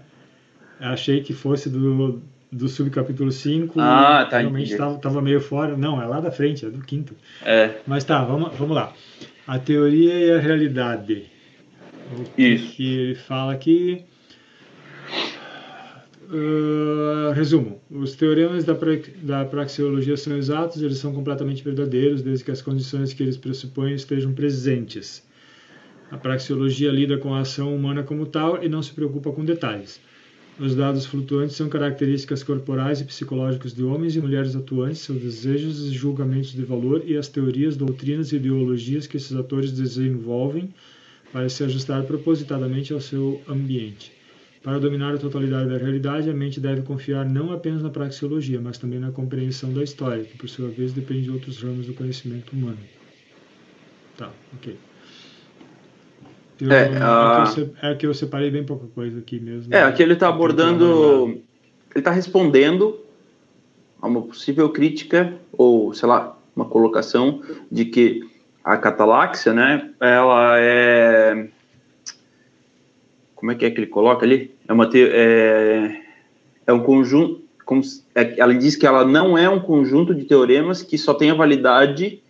Achei 0.80 1.22
que 1.22 1.32
fosse 1.32 1.70
do, 1.70 2.22
do 2.52 2.68
subcapítulo 2.68 3.32
5. 3.32 3.80
Ah, 3.80 4.26
tá. 4.30 4.40
Realmente 4.40 4.74
estava 4.74 5.22
meio 5.22 5.40
fora. 5.40 5.78
Não, 5.78 6.02
é 6.02 6.06
lá 6.06 6.20
da 6.20 6.32
frente, 6.32 6.66
é 6.66 6.70
do 6.70 6.80
quinto. 6.80 7.14
É. 7.46 7.76
Mas 7.86 8.04
tá, 8.04 8.24
vamos, 8.24 8.56
vamos 8.58 8.76
lá. 8.76 8.94
A 9.46 9.60
teoria 9.60 10.14
e 10.14 10.32
a 10.32 10.40
realidade. 10.40 11.26
O 12.12 12.42
Isso. 12.42 12.76
Que 12.76 12.98
ele 12.98 13.16
fala 13.16 13.54
aqui. 13.54 14.04
Uh, 16.36 17.32
resumo: 17.32 17.82
os 17.90 18.16
teoremas 18.16 18.64
da, 18.64 18.78
da 19.22 19.46
praxeologia 19.46 20.18
são 20.18 20.38
exatos, 20.38 20.82
eles 20.82 20.98
são 20.98 21.14
completamente 21.14 21.64
verdadeiros, 21.64 22.22
desde 22.22 22.44
que 22.44 22.52
as 22.52 22.62
condições 22.62 23.14
que 23.14 23.24
eles 23.24 23.38
pressupõem 23.38 23.96
estejam 23.96 24.34
presentes. 24.34 25.24
A 26.12 26.18
praxeologia 26.18 26.92
lida 26.92 27.18
com 27.18 27.34
a 27.34 27.40
ação 27.40 27.76
humana 27.76 28.04
como 28.04 28.26
tal 28.26 28.64
e 28.64 28.70
não 28.70 28.84
se 28.84 28.94
preocupa 28.94 29.32
com 29.32 29.44
detalhes. 29.44 30.00
Os 30.58 30.76
dados 30.76 31.06
flutuantes 31.06 31.56
são 31.56 31.68
características 31.68 32.42
corporais 32.42 33.02
e 33.02 33.04
psicológicas 33.04 33.74
de 33.74 33.84
homens 33.84 34.16
e 34.16 34.22
mulheres 34.22 34.56
atuantes, 34.56 35.00
seus 35.00 35.20
desejos 35.20 35.86
e 35.86 35.92
julgamentos 35.92 36.54
de 36.54 36.64
valor 36.64 37.04
e 37.06 37.18
as 37.18 37.28
teorias, 37.28 37.76
doutrinas 37.76 38.32
e 38.32 38.38
ideologias 38.38 39.08
que 39.08 39.18
esses 39.18 39.36
atores 39.36 39.72
desenvolvem 39.72 40.74
para 41.34 41.50
se 41.50 41.64
ajustar 41.64 42.04
propositadamente 42.04 42.94
ao 42.94 43.02
seu 43.02 43.42
ambiente. 43.50 44.14
Para 44.66 44.80
dominar 44.80 45.14
a 45.14 45.18
totalidade 45.20 45.70
da 45.70 45.78
realidade, 45.78 46.28
a 46.28 46.34
mente 46.34 46.60
deve 46.60 46.82
confiar 46.82 47.24
não 47.24 47.54
apenas 47.54 47.84
na 47.84 47.90
praxeologia, 47.92 48.60
mas 48.60 48.80
também 48.80 48.98
na 48.98 49.12
compreensão 49.12 49.72
da 49.72 49.84
história, 49.84 50.24
que 50.24 50.36
por 50.36 50.50
sua 50.50 50.70
vez 50.70 50.92
depende 50.92 51.22
de 51.22 51.30
outros 51.30 51.62
ramos 51.62 51.86
do 51.86 51.94
conhecimento 51.94 52.52
humano. 52.52 52.80
Tá, 54.18 54.32
ok. 54.56 54.76
Eu, 56.60 56.72
é, 56.72 56.98
a... 57.00 57.44
é, 57.84 57.94
que 57.94 58.08
eu, 58.08 58.14
separei 58.16 58.50
bem 58.50 58.64
pouca 58.64 58.88
coisa 58.88 59.20
aqui 59.20 59.40
mesmo. 59.40 59.72
É, 59.72 59.84
aqui 59.84 60.02
ele 60.02 60.14
está 60.14 60.30
abordando, 60.30 61.26
ele 61.28 61.44
está 61.94 62.10
respondendo 62.10 63.00
a 64.02 64.08
uma 64.08 64.24
possível 64.24 64.68
crítica 64.70 65.32
ou, 65.52 65.94
sei 65.94 66.10
lá, 66.10 66.36
uma 66.56 66.66
colocação 66.66 67.44
de 67.72 67.86
que 67.86 68.28
a 68.64 68.78
cataláxia, 68.78 69.54
né, 69.54 69.92
ela 70.00 70.58
é 70.58 71.50
como 73.36 73.52
é 73.52 73.56
que 73.56 73.64
é 73.64 73.70
que 73.70 73.80
ele 73.80 73.86
coloca 73.86 74.26
ali? 74.26 74.55
É 74.68 74.74
uma 74.74 74.90
é, 74.94 76.02
é 76.66 76.74
um 76.74 76.80
conjunto, 76.80 77.44
como, 77.66 77.82
é, 78.14 78.40
ela 78.40 78.54
diz 78.54 78.76
que 78.76 78.86
ela 78.86 79.06
não 79.06 79.38
é 79.38 79.50
um 79.50 79.60
conjunto 79.60 80.14
de 80.14 80.26
teoremas 80.26 80.82
que 80.82 80.98
só 80.98 81.14
tem 81.14 81.32
a 81.32 81.36
validade 81.36 82.22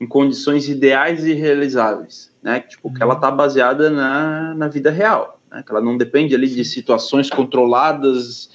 em 0.00 0.06
condições 0.06 0.68
ideais 0.68 1.26
e 1.26 1.32
realizáveis, 1.34 2.32
né? 2.42 2.60
Tipo, 2.60 2.92
que 2.92 3.02
ela 3.02 3.14
está 3.14 3.30
baseada 3.30 3.90
na, 3.90 4.54
na 4.54 4.68
vida 4.68 4.90
real, 4.90 5.40
né? 5.50 5.62
Que 5.62 5.70
ela 5.70 5.80
não 5.80 5.96
depende 5.96 6.34
ali 6.34 6.48
de 6.48 6.64
situações 6.64 7.28
controladas 7.28 8.50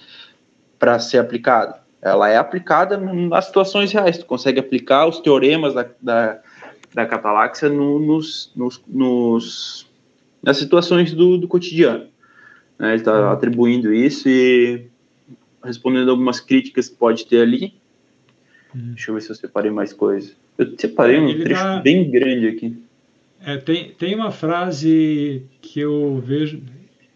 para 0.80 1.00
ser 1.00 1.20
aplicada. 1.20 1.80
Ela 2.02 2.30
é 2.30 2.38
aplicada 2.38 2.98
nas 2.98 3.46
situações 3.46 3.92
reais. 3.92 4.18
Tu 4.18 4.26
consegue 4.26 4.60
aplicar 4.60 5.08
os 5.08 5.20
teoremas 5.20 5.74
da, 5.74 5.88
da, 6.00 6.40
da 6.94 7.06
cataláxia 7.06 7.70
no, 7.70 8.00
nos, 8.00 8.52
nos, 8.56 8.84
nos, 8.88 9.88
nas 10.44 10.58
situações 10.58 11.14
do, 11.14 11.38
do 11.38 11.48
cotidiano. 11.48 12.08
Né? 12.78 12.90
Ele 12.90 12.96
está 12.96 13.32
atribuindo 13.32 13.94
isso 13.94 14.28
e 14.30 14.88
respondendo 15.64 16.12
algumas 16.12 16.40
críticas 16.40 16.90
que 16.90 16.96
pode 16.96 17.26
ter 17.26 17.42
ali. 17.42 17.74
Uhum. 18.74 18.94
Deixa 18.94 19.12
eu 19.12 19.16
ver 19.16 19.22
se 19.22 19.32
eu 19.32 19.36
separei 19.36 19.72
mais 19.72 19.94
coisas. 19.94 20.36
Eu 20.58 20.74
separei 20.78 21.20
um 21.20 21.30
Ele 21.30 21.44
trecho 21.44 21.64
dá... 21.64 21.80
bem 21.80 22.10
grande 22.10 22.48
aqui. 22.48 22.78
É, 23.44 23.58
tem, 23.58 23.92
tem 23.92 24.16
uma 24.16 24.32
frase 24.32 25.44
que 25.62 25.80
eu 25.80 26.22
vejo 26.26 26.62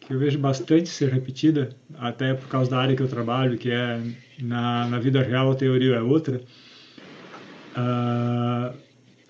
que 0.01 0.15
eu 0.15 0.17
vejo 0.17 0.39
bastante 0.39 0.89
ser 0.89 1.09
repetida, 1.13 1.69
até 1.95 2.33
por 2.33 2.47
causa 2.47 2.71
da 2.71 2.79
área 2.79 2.95
que 2.95 3.01
eu 3.03 3.07
trabalho, 3.07 3.59
que 3.59 3.69
é 3.69 4.01
na, 4.41 4.87
na 4.87 4.97
vida 4.97 5.21
real 5.21 5.51
a 5.51 5.55
teoria 5.55 5.97
é 5.97 6.01
outra. 6.01 6.41
Uh, 7.77 8.75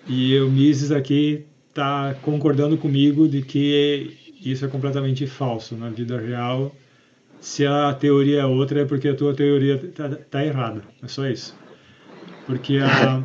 e 0.08 0.40
o 0.40 0.50
Mises 0.50 0.90
aqui 0.90 1.44
está 1.68 2.16
concordando 2.22 2.78
comigo 2.78 3.28
de 3.28 3.42
que 3.42 4.29
isso 4.44 4.66
é 4.66 4.68
completamente 4.68 5.28
falso. 5.28 5.76
Na 5.76 5.90
vida 5.90 6.20
real, 6.20 6.76
se 7.40 7.66
a 7.66 7.94
teoria 7.94 8.42
é 8.42 8.46
outra, 8.46 8.82
é 8.82 8.86
porque 8.86 9.08
a 9.08 9.16
tua 9.16 9.34
teoria 9.34 9.76
está 9.76 10.10
tá 10.10 10.46
errada. 10.46 10.82
É 11.02 11.08
só 11.08 11.28
isso. 11.28 11.58
Porque 12.46 12.78
a 12.78 13.24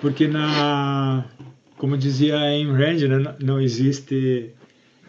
porque 0.00 0.28
na 0.28 1.24
como 1.76 1.96
dizia 1.96 2.38
Ayn 2.38 2.72
Rand, 2.72 3.00
né, 3.08 3.34
não 3.42 3.60
existe 3.60 4.50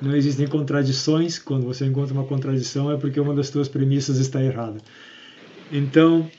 não 0.01 0.15
existem 0.15 0.47
contradições. 0.47 1.39
Quando 1.39 1.65
você 1.65 1.85
encontra 1.85 2.13
uma 2.13 2.25
contradição 2.25 2.91
é 2.91 2.97
porque 2.97 3.19
uma 3.19 3.33
das 3.33 3.47
suas 3.47 3.67
premissas 3.67 4.17
está 4.17 4.43
errada. 4.43 4.79
Então, 5.71 6.29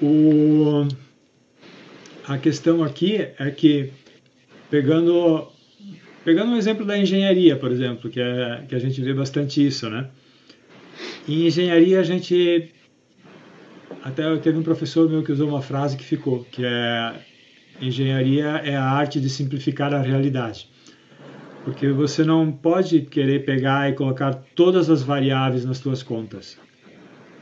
o, 0.00 0.86
a 2.26 2.38
questão 2.38 2.82
aqui 2.82 3.16
é 3.38 3.50
que 3.50 3.92
pegando 4.70 5.48
pegando 6.26 6.50
um 6.50 6.56
exemplo 6.56 6.84
da 6.84 6.98
engenharia, 6.98 7.54
por 7.54 7.70
exemplo, 7.70 8.10
que 8.10 8.20
é 8.20 8.64
que 8.68 8.74
a 8.74 8.80
gente 8.80 9.00
vê 9.00 9.14
bastante 9.14 9.64
isso, 9.64 9.88
né? 9.88 10.08
Em 11.28 11.46
engenharia 11.46 12.00
a 12.00 12.02
gente 12.02 12.72
até 14.02 14.36
teve 14.38 14.58
um 14.58 14.62
professor 14.64 15.08
meu 15.08 15.22
que 15.22 15.30
usou 15.30 15.48
uma 15.48 15.62
frase 15.62 15.96
que 15.96 16.02
ficou, 16.02 16.44
que 16.50 16.64
é 16.64 17.14
Engenharia 17.80 18.62
é 18.64 18.74
a 18.74 18.84
arte 18.84 19.20
de 19.20 19.28
simplificar 19.28 19.94
a 19.94 20.00
realidade. 20.00 20.68
Porque 21.64 21.88
você 21.90 22.24
não 22.24 22.50
pode 22.50 23.02
querer 23.02 23.44
pegar 23.44 23.88
e 23.88 23.92
colocar 23.92 24.34
todas 24.56 24.90
as 24.90 25.02
variáveis 25.02 25.64
nas 25.64 25.78
suas 25.78 26.02
contas. 26.02 26.58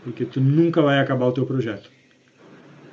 Porque 0.03 0.27
tu 0.27 0.41
nunca 0.41 0.83
vai 0.83 0.99
acabar 0.99 1.27
o 1.27 1.33
teu 1.33 1.47
projeto. 1.47 1.91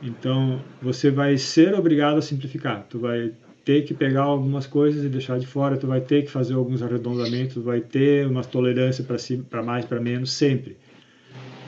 Então, 0.01 0.61
você 0.81 1.11
vai 1.11 1.37
ser 1.37 1.73
obrigado 1.73 2.17
a 2.17 2.21
simplificar. 2.21 2.85
Tu 2.89 2.99
vai 2.99 3.33
ter 3.63 3.83
que 3.83 3.93
pegar 3.93 4.23
algumas 4.23 4.65
coisas 4.65 5.03
e 5.03 5.09
deixar 5.09 5.39
de 5.39 5.45
fora, 5.45 5.77
tu 5.77 5.87
vai 5.87 6.01
ter 6.01 6.23
que 6.23 6.31
fazer 6.31 6.55
alguns 6.55 6.81
arredondamentos, 6.81 7.63
vai 7.63 7.79
ter 7.79 8.27
uma 8.27 8.43
tolerância 8.43 9.05
para 9.49 9.63
mais, 9.63 9.85
para 9.85 9.99
menos, 9.99 10.31
sempre. 10.31 10.77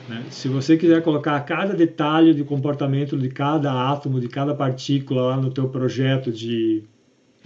Né? 0.08 0.24
Se 0.30 0.48
você 0.48 0.76
quiser 0.76 1.02
colocar 1.02 1.38
cada 1.40 1.74
detalhe 1.74 2.34
de 2.34 2.44
comportamento 2.44 3.16
de 3.16 3.28
cada 3.28 3.72
átomo, 3.90 4.20
de 4.20 4.28
cada 4.28 4.54
partícula 4.54 5.22
lá 5.22 5.36
no 5.36 5.50
teu 5.50 5.68
projeto 5.68 6.32
de 6.32 6.82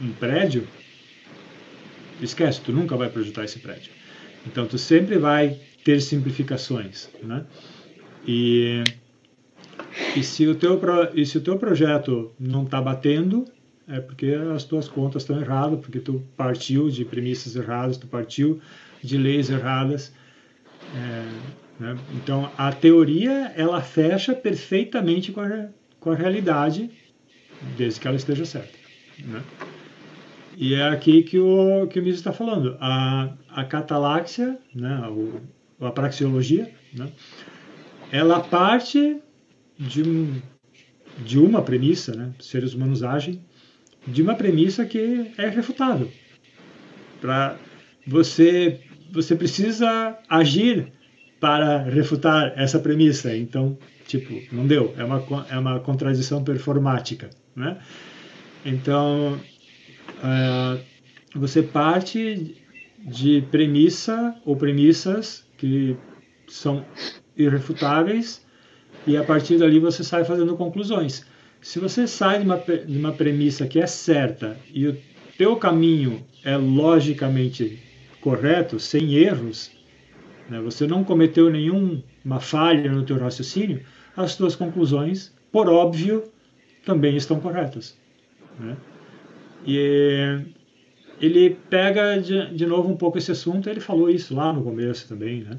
um 0.01 0.13
prédio, 0.13 0.67
esquece, 2.21 2.61
tu 2.61 2.73
nunca 2.73 2.97
vai 2.97 3.09
projetar 3.09 3.45
esse 3.45 3.59
prédio. 3.59 3.93
Então, 4.47 4.67
tu 4.67 4.79
sempre 4.79 5.19
vai 5.19 5.59
ter 5.85 6.01
simplificações, 6.01 7.09
né? 7.23 7.45
E, 8.27 8.83
e, 10.17 10.23
se, 10.23 10.47
o 10.47 10.55
teu, 10.55 10.81
e 11.15 11.25
se 11.25 11.39
o 11.39 11.41
teu 11.41 11.57
projeto 11.57 12.33
não 12.39 12.65
está 12.65 12.81
batendo, 12.81 13.45
é 13.88 14.01
porque 14.01 14.27
as 14.55 14.64
tuas 14.64 14.88
contas 14.88 15.22
estão 15.22 15.40
erradas, 15.40 15.81
porque 15.81 15.98
tu 15.98 16.22
partiu 16.37 16.90
de 16.90 17.05
premissas 17.05 17.57
erradas, 17.57 17.96
tu 17.96 18.07
partiu 18.07 18.61
de 19.03 19.16
leis 19.16 19.48
erradas. 19.48 20.12
É, 20.94 21.59
né? 21.81 21.98
Então, 22.14 22.51
a 22.59 22.72
teoria 22.72 23.53
ela 23.57 23.81
fecha 23.81 24.35
perfeitamente 24.35 25.33
com 25.33 25.40
a, 25.40 25.68
com 26.01 26.11
a 26.11 26.14
realidade, 26.14 26.90
desde 27.77 28.01
que 28.01 28.09
ela 28.09 28.16
esteja 28.16 28.44
certa. 28.44 28.77
Né? 29.24 29.42
E 30.57 30.74
é 30.74 30.88
aqui 30.88 31.22
que 31.22 31.38
o, 31.38 31.87
que 31.87 32.01
o 32.01 32.03
Mises 32.03 32.20
está 32.20 32.33
falando. 32.33 32.77
A, 32.81 33.33
a 33.48 33.64
cataláxia, 33.64 34.59
né, 34.74 35.09
o, 35.09 35.40
a 35.81 35.90
praxeologia, 35.90 36.72
né, 36.92 37.09
ela 38.11 38.40
parte 38.40 39.18
de, 39.79 40.03
um, 40.03 40.42
de 41.24 41.38
uma 41.38 41.62
premissa, 41.62 42.12
né, 42.14 42.33
seres 42.40 42.74
humanos 42.74 43.05
agem, 43.05 43.40
de 44.07 44.23
uma 44.23 44.35
premissa 44.35 44.85
que 44.85 45.33
é 45.37 45.47
irrefutável. 45.47 46.11
Para 47.21 47.57
você, 48.07 48.81
você 49.13 49.35
precisa 49.35 50.17
agir 50.29 50.93
para 51.41 51.83
refutar 51.83 52.53
essa 52.57 52.79
premissa. 52.79 53.37
Então, 53.37 53.77
tipo, 54.07 54.55
não 54.55 54.67
deu. 54.67 54.95
É 54.97 55.05
uma, 55.05 55.47
é 55.51 55.59
uma 55.59 55.81
contradição 55.81 56.43
performática, 56.43 57.31
né? 57.55 57.79
Então, 58.65 59.39
uh, 60.19 60.81
você 61.35 61.63
parte 61.63 62.57
de 62.99 63.43
premissa 63.51 64.35
ou 64.45 64.57
premissas 64.57 65.47
que 65.57 65.97
são 66.49 66.85
irrefutáveis 67.37 68.45
e 69.07 69.17
a 69.17 69.23
partir 69.23 69.59
dali 69.59 69.79
você 69.79 70.03
sai 70.03 70.25
fazendo 70.25 70.57
conclusões. 70.57 71.25
Se 71.61 71.79
você 71.79 72.07
sai 72.07 72.39
de 72.39 72.45
uma, 72.45 72.57
de 72.57 72.99
uma 72.99 73.12
premissa 73.12 73.66
que 73.66 73.80
é 73.80 73.87
certa 73.87 74.57
e 74.72 74.87
o 74.87 74.97
teu 75.37 75.57
caminho 75.57 76.24
é 76.45 76.57
logicamente 76.57 77.83
correto, 78.20 78.78
sem 78.78 79.14
erros, 79.14 79.70
né, 80.49 80.61
você 80.61 80.87
não 80.87 81.05
cometeu 81.05 81.51
nenhuma 81.51 82.41
falha 82.41 82.91
no 82.91 83.05
teu 83.05 83.18
raciocínio, 83.18 83.83
as 84.16 84.37
tuas 84.37 84.57
conclusões, 84.57 85.35
por 85.53 85.68
óbvio, 85.68 86.24
também 86.85 87.16
estão 87.16 87.41
corretas. 87.41 87.97
Né? 88.59 88.76
E 89.66 90.41
ele 91.20 91.57
pega 91.68 92.20
de, 92.20 92.55
de 92.55 92.66
novo 92.66 92.89
um 92.89 92.97
pouco 92.97 93.18
esse 93.18 93.30
assunto, 93.30 93.68
ele 93.68 93.80
falou 93.80 94.09
isso 94.09 94.35
lá 94.35 94.53
no 94.53 94.62
começo 94.62 95.09
também, 95.09 95.43
né? 95.43 95.59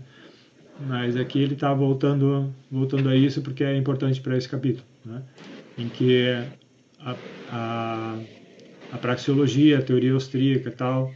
mas 0.79 1.17
aqui 1.17 1.39
ele 1.41 1.53
está 1.53 1.73
voltando, 1.73 2.53
voltando 2.71 3.09
a 3.09 3.15
isso 3.15 3.41
porque 3.41 3.63
é 3.63 3.75
importante 3.75 4.21
para 4.21 4.37
esse 4.37 4.47
capítulo, 4.47 4.85
né? 5.05 5.21
Em 5.79 5.87
que 5.89 6.25
a, 6.99 7.15
a, 7.51 8.15
a 8.91 8.97
praxeologia, 8.97 9.79
a 9.79 9.81
teoria 9.81 10.13
austríaca 10.13 10.69
e 10.69 10.71
tal, 10.71 11.11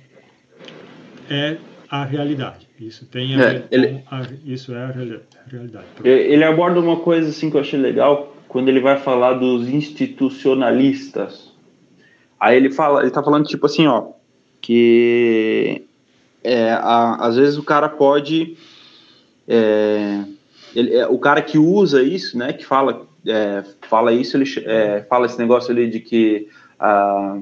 é 1.29 1.57
a 1.89 2.03
realidade. 2.05 2.67
Isso 2.79 3.05
tem 3.05 3.35
a, 3.35 3.39
É, 3.43 3.63
ele- 3.71 4.03
a- 4.09 4.25
isso 4.45 4.73
é 4.73 4.83
a 4.83 4.87
realidade. 4.87 5.85
Ele 6.03 6.43
aborda 6.43 6.79
uma 6.79 6.97
coisa 6.97 7.29
assim 7.29 7.49
que 7.49 7.57
eu 7.57 7.61
achei 7.61 7.79
legal 7.79 8.35
quando 8.47 8.69
ele 8.69 8.79
vai 8.79 8.97
falar 8.99 9.33
dos 9.33 9.67
institucionalistas. 9.67 11.51
Aí 12.39 12.57
ele 12.57 12.71
fala, 12.71 13.01
ele 13.01 13.11
tá 13.11 13.21
falando 13.23 13.45
tipo 13.47 13.65
assim, 13.65 13.87
ó, 13.87 14.07
que 14.61 15.83
é, 16.43 16.71
a- 16.71 17.17
às 17.21 17.35
vezes 17.37 17.57
o 17.57 17.63
cara 17.63 17.87
pode, 17.87 18.57
é, 19.47 20.23
ele- 20.75 20.93
é, 20.95 21.07
o 21.07 21.17
cara 21.17 21.41
que 21.41 21.57
usa 21.57 22.03
isso, 22.03 22.37
né, 22.37 22.51
que 22.53 22.65
fala, 22.65 23.07
é, 23.27 23.63
fala 23.87 24.11
isso, 24.11 24.37
ele 24.37 24.45
é, 24.65 25.01
fala 25.09 25.25
esse 25.25 25.37
negócio 25.37 25.71
ali 25.71 25.89
de 25.89 25.99
que 25.99 26.47
a 26.79 27.39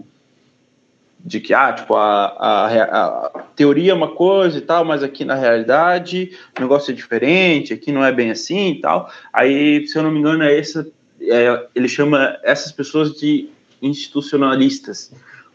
de 1.23 1.39
que 1.39 1.53
ah, 1.53 1.71
tipo, 1.71 1.95
a, 1.95 2.25
a, 2.25 3.27
a 3.27 3.43
teoria 3.55 3.91
é 3.91 3.95
uma 3.95 4.15
coisa 4.15 4.57
e 4.57 4.61
tal, 4.61 4.84
mas 4.84 5.03
aqui 5.03 5.23
na 5.23 5.36
realidade 5.36 6.32
o 6.57 6.61
negócio 6.61 6.91
é 6.91 6.95
diferente, 6.95 7.73
aqui 7.73 7.91
não 7.91 8.03
é 8.03 8.11
bem 8.11 8.32
assim 8.32 8.71
e 8.71 8.82
tal. 8.82 9.07
Aí, 9.32 9.86
se 9.88 9.95
eu 9.95 10.01
não 10.01 10.09
me 10.09 10.17
engano, 10.17 10.43
é 10.43 10.57
essa, 10.57 10.88
é, 11.21 11.67
ele 11.75 11.88
chama 11.88 12.39
essas 12.41 12.71
pessoas 12.71 13.13
de 13.13 13.49
institucionalistas, 13.79 15.11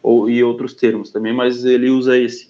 ou, 0.06 0.30
e 0.30 0.42
outros 0.44 0.72
termos 0.72 1.10
também, 1.10 1.32
mas 1.32 1.64
ele 1.64 1.90
usa 1.90 2.16
esse. 2.16 2.48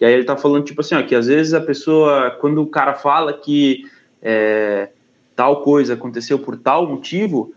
E 0.00 0.04
aí 0.04 0.12
ele 0.12 0.24
tá 0.24 0.36
falando, 0.36 0.64
tipo 0.64 0.80
assim, 0.80 0.96
ó, 0.96 1.02
que 1.02 1.14
às 1.14 1.28
vezes 1.28 1.54
a 1.54 1.60
pessoa, 1.60 2.32
quando 2.32 2.60
o 2.60 2.66
cara 2.66 2.94
fala 2.94 3.32
que 3.32 3.84
é, 4.20 4.88
tal 5.36 5.62
coisa 5.62 5.94
aconteceu 5.94 6.38
por 6.38 6.56
tal 6.56 6.88
motivo, 6.88 7.52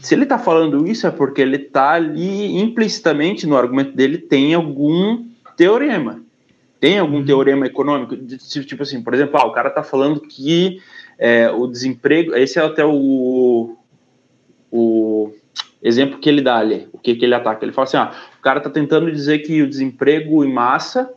se 0.00 0.14
ele 0.14 0.22
está 0.22 0.38
falando 0.38 0.86
isso 0.86 1.06
é 1.06 1.10
porque 1.10 1.42
ele 1.42 1.56
está 1.56 1.92
ali 1.92 2.56
implicitamente 2.56 3.46
no 3.46 3.56
argumento 3.56 3.92
dele 3.94 4.16
tem 4.16 4.54
algum 4.54 5.26
teorema, 5.56 6.22
tem 6.80 6.98
algum 6.98 7.18
Uhum. 7.18 7.24
teorema 7.24 7.66
econômico, 7.66 8.16
tipo 8.16 8.82
assim, 8.82 9.02
por 9.02 9.12
exemplo, 9.12 9.38
ah, 9.38 9.46
o 9.46 9.52
cara 9.52 9.68
está 9.68 9.82
falando 9.82 10.20
que 10.20 10.80
é, 11.18 11.50
o 11.50 11.66
desemprego, 11.66 12.34
esse 12.34 12.58
é 12.58 12.62
até 12.62 12.84
o, 12.84 13.76
o 14.70 15.32
exemplo 15.82 16.18
que 16.18 16.28
ele 16.28 16.40
dá 16.40 16.56
ali, 16.56 16.88
o 16.92 16.98
que, 16.98 17.16
que 17.16 17.24
ele 17.24 17.34
ataca, 17.34 17.64
ele 17.64 17.72
fala 17.72 17.86
assim, 17.86 17.96
ah, 17.96 18.12
o 18.38 18.42
cara 18.42 18.58
está 18.58 18.70
tentando 18.70 19.10
dizer 19.10 19.40
que 19.40 19.60
o 19.60 19.68
desemprego 19.68 20.44
em 20.44 20.52
massa 20.52 21.12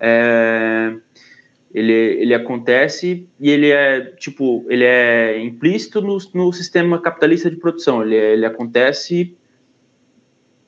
é, 0.00 0.96
ele, 1.74 1.92
ele 1.92 2.34
acontece 2.34 3.28
e 3.40 3.50
ele 3.50 3.70
é 3.70 4.00
tipo 4.00 4.64
ele 4.68 4.84
é 4.84 5.38
implícito 5.42 6.00
no, 6.00 6.16
no 6.34 6.52
sistema 6.52 6.98
capitalista 7.00 7.50
de 7.50 7.56
produção. 7.56 8.02
Ele, 8.02 8.14
ele 8.16 8.46
acontece 8.46 9.36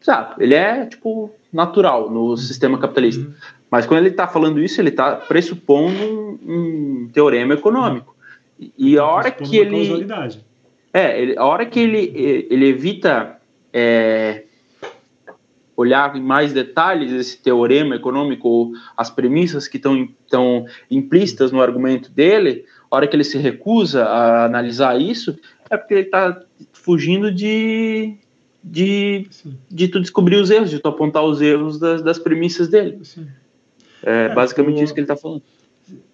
sabe 0.01 0.43
ele 0.45 0.55
é 0.55 0.87
tipo 0.87 1.31
natural 1.53 2.11
no 2.11 2.37
sistema 2.37 2.79
capitalista. 2.79 3.23
Uhum. 3.27 3.33
mas 3.71 3.87
quando 3.87 4.01
ele 4.01 4.11
está 4.11 4.27
falando 4.29 4.61
isso 4.63 4.81
ele 4.81 4.91
está 4.91 5.17
pressupondo 5.17 6.03
um, 6.03 6.39
um 7.05 7.11
teorema 7.13 7.55
econômico. 7.55 8.15
E, 8.59 8.73
e 8.79 8.99
a 8.99 9.05
hora 9.07 9.31
Pressupondo 9.33 9.51
que 9.51 9.57
uma 9.59 9.67
ele 9.67 9.87
causalidade. 9.89 10.45
é, 10.93 11.23
ele- 11.23 11.39
a 11.39 11.45
hora 11.45 11.65
que 11.67 11.81
ele, 11.81 12.13
ele 12.51 12.67
evita 12.67 13.39
é, 13.73 14.45
olhar 15.77 16.15
em 16.15 16.21
mais 16.23 16.53
detalhes 16.53 17.11
esse 17.13 17.39
teorema 17.43 17.95
econômico 17.97 18.73
as 18.97 19.09
premissas 19.11 19.67
que 19.67 19.77
estão 19.79 20.07
estão 20.31 20.65
implícitas 20.91 21.51
no 21.51 21.61
argumento 21.61 22.11
dele, 22.11 22.65
a 22.91 22.97
hora 22.97 23.07
que 23.07 23.15
ele 23.17 23.25
se 23.25 23.37
recusa 23.39 24.05
a 24.05 24.45
analisar 24.47 25.01
isso, 25.01 25.37
é 25.69 25.77
porque 25.77 25.95
ele 25.95 26.03
está 26.03 26.41
fugindo 26.73 27.33
de, 27.33 28.17
de, 28.63 29.27
Sim, 29.31 29.57
de 29.71 29.89
tu 29.89 30.01
descobrir 30.01 30.37
os 30.37 30.51
erros, 30.51 30.71
de 30.71 30.79
tu 30.79 30.89
apontar 30.89 31.25
os 31.25 31.41
erros 31.41 31.79
das, 31.79 32.03
das 32.03 32.19
premissas 32.19 32.69
dele. 32.69 32.99
sim. 33.03 33.27
É, 34.03 34.27
É, 34.27 34.35
basicamente 34.35 34.81
o- 34.81 34.85
isso 34.85 34.95
que 34.95 35.01
ele 35.01 35.05
está 35.05 35.17
falando. 35.17 35.43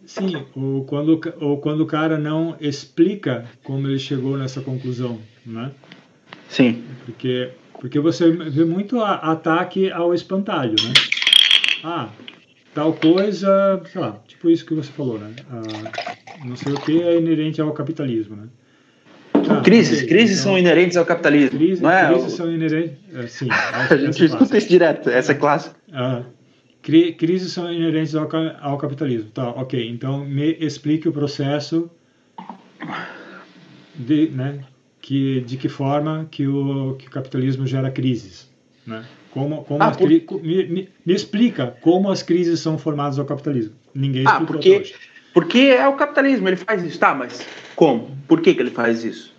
Sim, 0.07 0.45
ou 0.57 0.85
quando, 0.85 1.21
ou 1.41 1.59
quando 1.59 1.81
o 1.83 1.87
cara 1.87 2.17
não 2.19 2.57
explica 2.61 3.45
como 3.63 3.87
ele 3.89 3.99
chegou 3.99 4.37
nessa 4.37 4.61
conclusão, 4.61 5.19
né? 5.45 5.71
Sim. 6.49 6.83
Porque, 7.05 7.51
porque 7.81 7.99
você 8.01 8.31
vê 8.31 8.65
muito 8.65 9.01
a- 9.01 9.17
ataque 9.17 9.91
ao 9.91 10.15
espantalho, 10.15 10.75
né? 10.83 10.93
Ah, 11.85 12.09
tal 12.77 12.93
coisa, 12.93 13.81
sei 13.91 14.01
lá, 14.01 14.21
tipo 14.29 14.51
isso 14.51 14.67
que 14.67 14.75
você 14.75 14.93
falou, 14.93 15.19
né? 15.19 15.31
Ah, 15.51 15.89
não 16.45 16.55
sei 16.57 16.75
o 16.75 16.79
que 16.79 17.01
é 17.01 17.17
inerente 17.19 17.59
ao 17.59 17.73
capitalismo, 17.73 18.37
né? 18.37 18.49
Ah, 19.49 19.63
Crises, 19.63 19.99
ok, 20.01 20.09
crises 20.09 20.39
então, 20.41 20.53
são 20.53 20.59
inerentes 20.59 20.97
ao 20.99 21.07
capitalismo. 21.07 21.59
Crises, 21.59 21.81
não 21.81 21.91
é? 21.91 22.13
crises 22.13 22.33
são 22.35 22.53
inerentes. 22.53 22.99
é, 23.15 23.27
sim, 23.29 23.49
A 23.91 23.97
gente 23.97 24.23
escuta 24.27 24.59
isso 24.59 24.69
direto, 24.69 25.09
essa 25.09 25.33
é 25.33 25.35
clássica. 25.35 25.75
Ah, 25.91 26.23
cri- 26.83 27.15
crises 27.15 27.51
são 27.51 27.73
inerentes 27.73 28.15
ao, 28.15 28.29
ao 28.61 28.77
capitalismo. 28.77 29.31
Tá, 29.31 29.49
ok. 29.49 29.89
Então, 29.89 30.27
me 30.27 30.53
explique 30.61 31.09
o 31.09 31.13
processo 31.13 31.91
de, 33.95 34.29
né, 34.29 34.61
que, 35.01 35.41
de 35.41 35.57
que 35.57 35.69
forma 35.71 36.29
que 36.31 36.47
o, 36.47 36.95
que 36.99 37.07
o 37.09 37.11
capitalismo 37.11 37.67
gera 37.67 37.91
crises. 37.91 38.51
Né? 38.87 39.03
Como, 39.37 39.65
como 39.65 39.83
Ah, 39.83 39.91
por- 39.91 40.09
me, 40.09 40.25
me, 40.67 40.89
me 41.05 41.15
explica 41.15 41.77
como 41.83 42.11
as 42.11 42.23
crises 42.23 42.59
são 42.61 42.79
formadas 42.79 43.19
ao 43.19 43.25
capitalismo. 43.27 43.75
Ninguém 43.95 44.25
Ah, 44.27 44.41
porque- 44.41 44.79
hoje. 44.79 44.95
Porque 45.35 45.59
é 45.59 45.87
o 45.87 45.95
capitalismo, 45.95 46.49
ele 46.49 46.57
faz 46.57 46.83
isso. 46.83 46.99
Tá, 46.99 47.15
mas 47.15 47.47
como? 47.75 48.17
Por 48.27 48.41
que, 48.41 48.55
que 48.55 48.63
ele 48.63 48.71
faz 48.71 49.05
isso? 49.05 49.35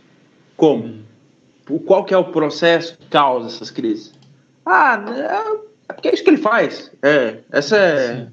Como? 0.56 1.00
O- 1.68 1.80
Qual 1.80 2.06
que 2.06 2.14
é 2.14 2.18
o 2.18 2.26
processo 2.26 2.96
que 2.98 3.08
causa 3.08 3.48
essas 3.48 3.72
crises? 3.72 4.14
Ah, 4.64 5.04
é, 5.08 5.90
é 5.90 5.94
porque 5.94 6.10
é 6.10 6.14
isso 6.14 6.24
que 6.24 6.30
ele 6.30 6.38
faz. 6.38 6.92
É, 7.02 7.38
essa 7.52 7.76
é, 7.78 8.16
Sim. 8.18 8.28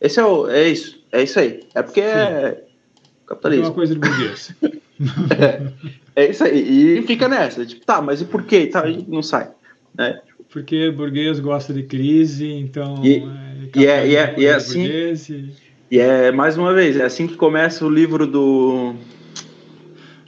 esse 0.00 0.18
é, 0.18 0.24
o, 0.24 0.48
é 0.50 0.68
isso, 0.68 1.00
é 1.12 1.22
isso 1.22 1.38
aí. 1.38 1.60
É 1.74 1.82
porque 1.82 2.00
é 2.00 2.04
É 2.12 2.48
uma 2.50 3.26
capitalismo. 3.26 3.72
coisa 3.74 3.94
de 3.94 4.00
burguês. 4.00 4.52
É 6.18 6.30
isso 6.30 6.42
aí. 6.44 6.96
E 6.98 7.02
fica 7.02 7.28
nessa, 7.28 7.66
tipo, 7.66 7.84
tá, 7.84 8.00
mas 8.00 8.22
e 8.22 8.24
por 8.24 8.42
quê? 8.44 8.66
Tá, 8.66 8.80
a 8.80 8.90
gente 8.90 9.10
não 9.10 9.22
sai. 9.22 9.50
Né? 9.96 10.20
Porque 10.52 10.90
burguês 10.90 11.40
gosta 11.40 11.72
de 11.72 11.82
crise, 11.82 12.50
então. 12.52 13.04
E- 13.04 13.22
é, 13.76 13.80
e 13.80 13.86
é- 13.86 14.08
e 14.08 14.16
é- 14.16 14.34
e 14.38 14.44
é 14.46 14.48
é 14.48 14.54
assim- 14.54 14.82
burguês 14.82 15.28
e- 15.28 15.52
E 15.90 15.98
é, 16.00 16.32
mais 16.32 16.56
uma 16.58 16.72
vez, 16.74 16.96
é 16.96 17.04
assim 17.04 17.26
que 17.28 17.36
começa 17.36 17.84
o 17.86 17.88
livro 17.90 18.26
do. 18.26 18.94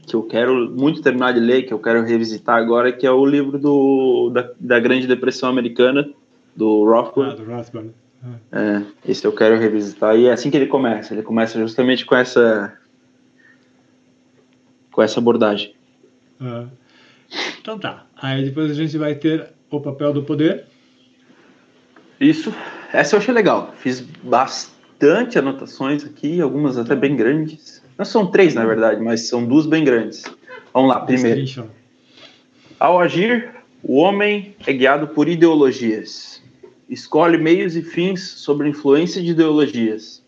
que 0.06 0.14
eu 0.16 0.22
quero 0.22 0.70
muito 0.70 1.02
terminar 1.02 1.32
de 1.34 1.40
ler, 1.40 1.64
que 1.64 1.72
eu 1.74 1.78
quero 1.78 2.02
revisitar 2.02 2.56
agora, 2.56 2.90
que 2.92 3.06
é 3.06 3.10
o 3.10 3.26
livro 3.26 3.58
do, 3.58 4.30
da, 4.32 4.50
da 4.58 4.80
Grande 4.80 5.06
Depressão 5.06 5.50
Americana, 5.50 6.08
do 6.56 6.84
Ah, 6.90 7.00
Rothbard. 7.02 7.36
do 7.36 7.44
Rothbard. 7.44 7.90
Ah. 8.24 8.34
É, 8.52 9.10
esse 9.10 9.26
eu 9.26 9.32
quero 9.32 9.58
revisitar. 9.58 10.16
E 10.16 10.26
é 10.26 10.32
assim 10.32 10.50
que 10.50 10.56
ele 10.56 10.66
começa. 10.66 11.12
Ele 11.12 11.22
começa 11.22 11.58
justamente 11.58 12.06
com 12.06 12.14
essa. 12.16 12.72
com 14.92 15.02
essa 15.02 15.20
abordagem. 15.20 15.74
Ah. 16.40 16.66
Então 17.60 17.78
tá. 17.78 18.06
Aí 18.16 18.44
depois 18.44 18.70
a 18.70 18.74
gente 18.74 18.96
vai 18.96 19.14
ter 19.14 19.50
o 19.70 19.80
papel 19.80 20.12
do 20.12 20.22
poder. 20.22 20.66
Isso. 22.20 22.52
Essa 22.92 23.14
eu 23.16 23.20
achei 23.20 23.32
legal. 23.32 23.74
Fiz 23.76 24.00
bastante 24.00 25.38
anotações 25.38 26.04
aqui, 26.04 26.40
algumas 26.40 26.78
até 26.78 26.96
bem 26.96 27.14
grandes. 27.14 27.82
Não 27.96 28.04
são 28.04 28.26
três, 28.30 28.54
na 28.54 28.64
verdade, 28.64 29.00
mas 29.00 29.28
são 29.28 29.44
duas 29.44 29.66
bem 29.66 29.84
grandes. 29.84 30.24
Vamos 30.72 30.90
lá, 30.90 31.00
primeiro. 31.00 31.70
Ao 32.78 33.00
agir, 33.00 33.50
o 33.82 33.96
homem 33.96 34.54
é 34.66 34.72
guiado 34.72 35.08
por 35.08 35.28
ideologias. 35.28 36.42
Escolhe 36.88 37.36
meios 37.36 37.76
e 37.76 37.82
fins 37.82 38.22
sob 38.22 38.64
a 38.64 38.68
influência 38.68 39.22
de 39.22 39.30
ideologias. 39.30 40.22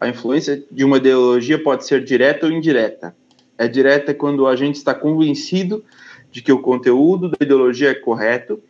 A 0.00 0.08
influência 0.08 0.62
de 0.70 0.84
uma 0.84 0.98
ideologia 0.98 1.62
pode 1.62 1.86
ser 1.86 2.04
direta 2.04 2.46
ou 2.46 2.52
indireta. 2.52 3.14
É 3.56 3.66
direta 3.66 4.12
quando 4.12 4.46
a 4.46 4.56
gente 4.56 4.74
está 4.74 4.92
convencido 4.92 5.84
de 6.30 6.42
que 6.42 6.52
o 6.52 6.58
conteúdo 6.58 7.28
da 7.28 7.36
ideologia 7.40 7.90
é 7.90 7.94
correto 7.94 8.60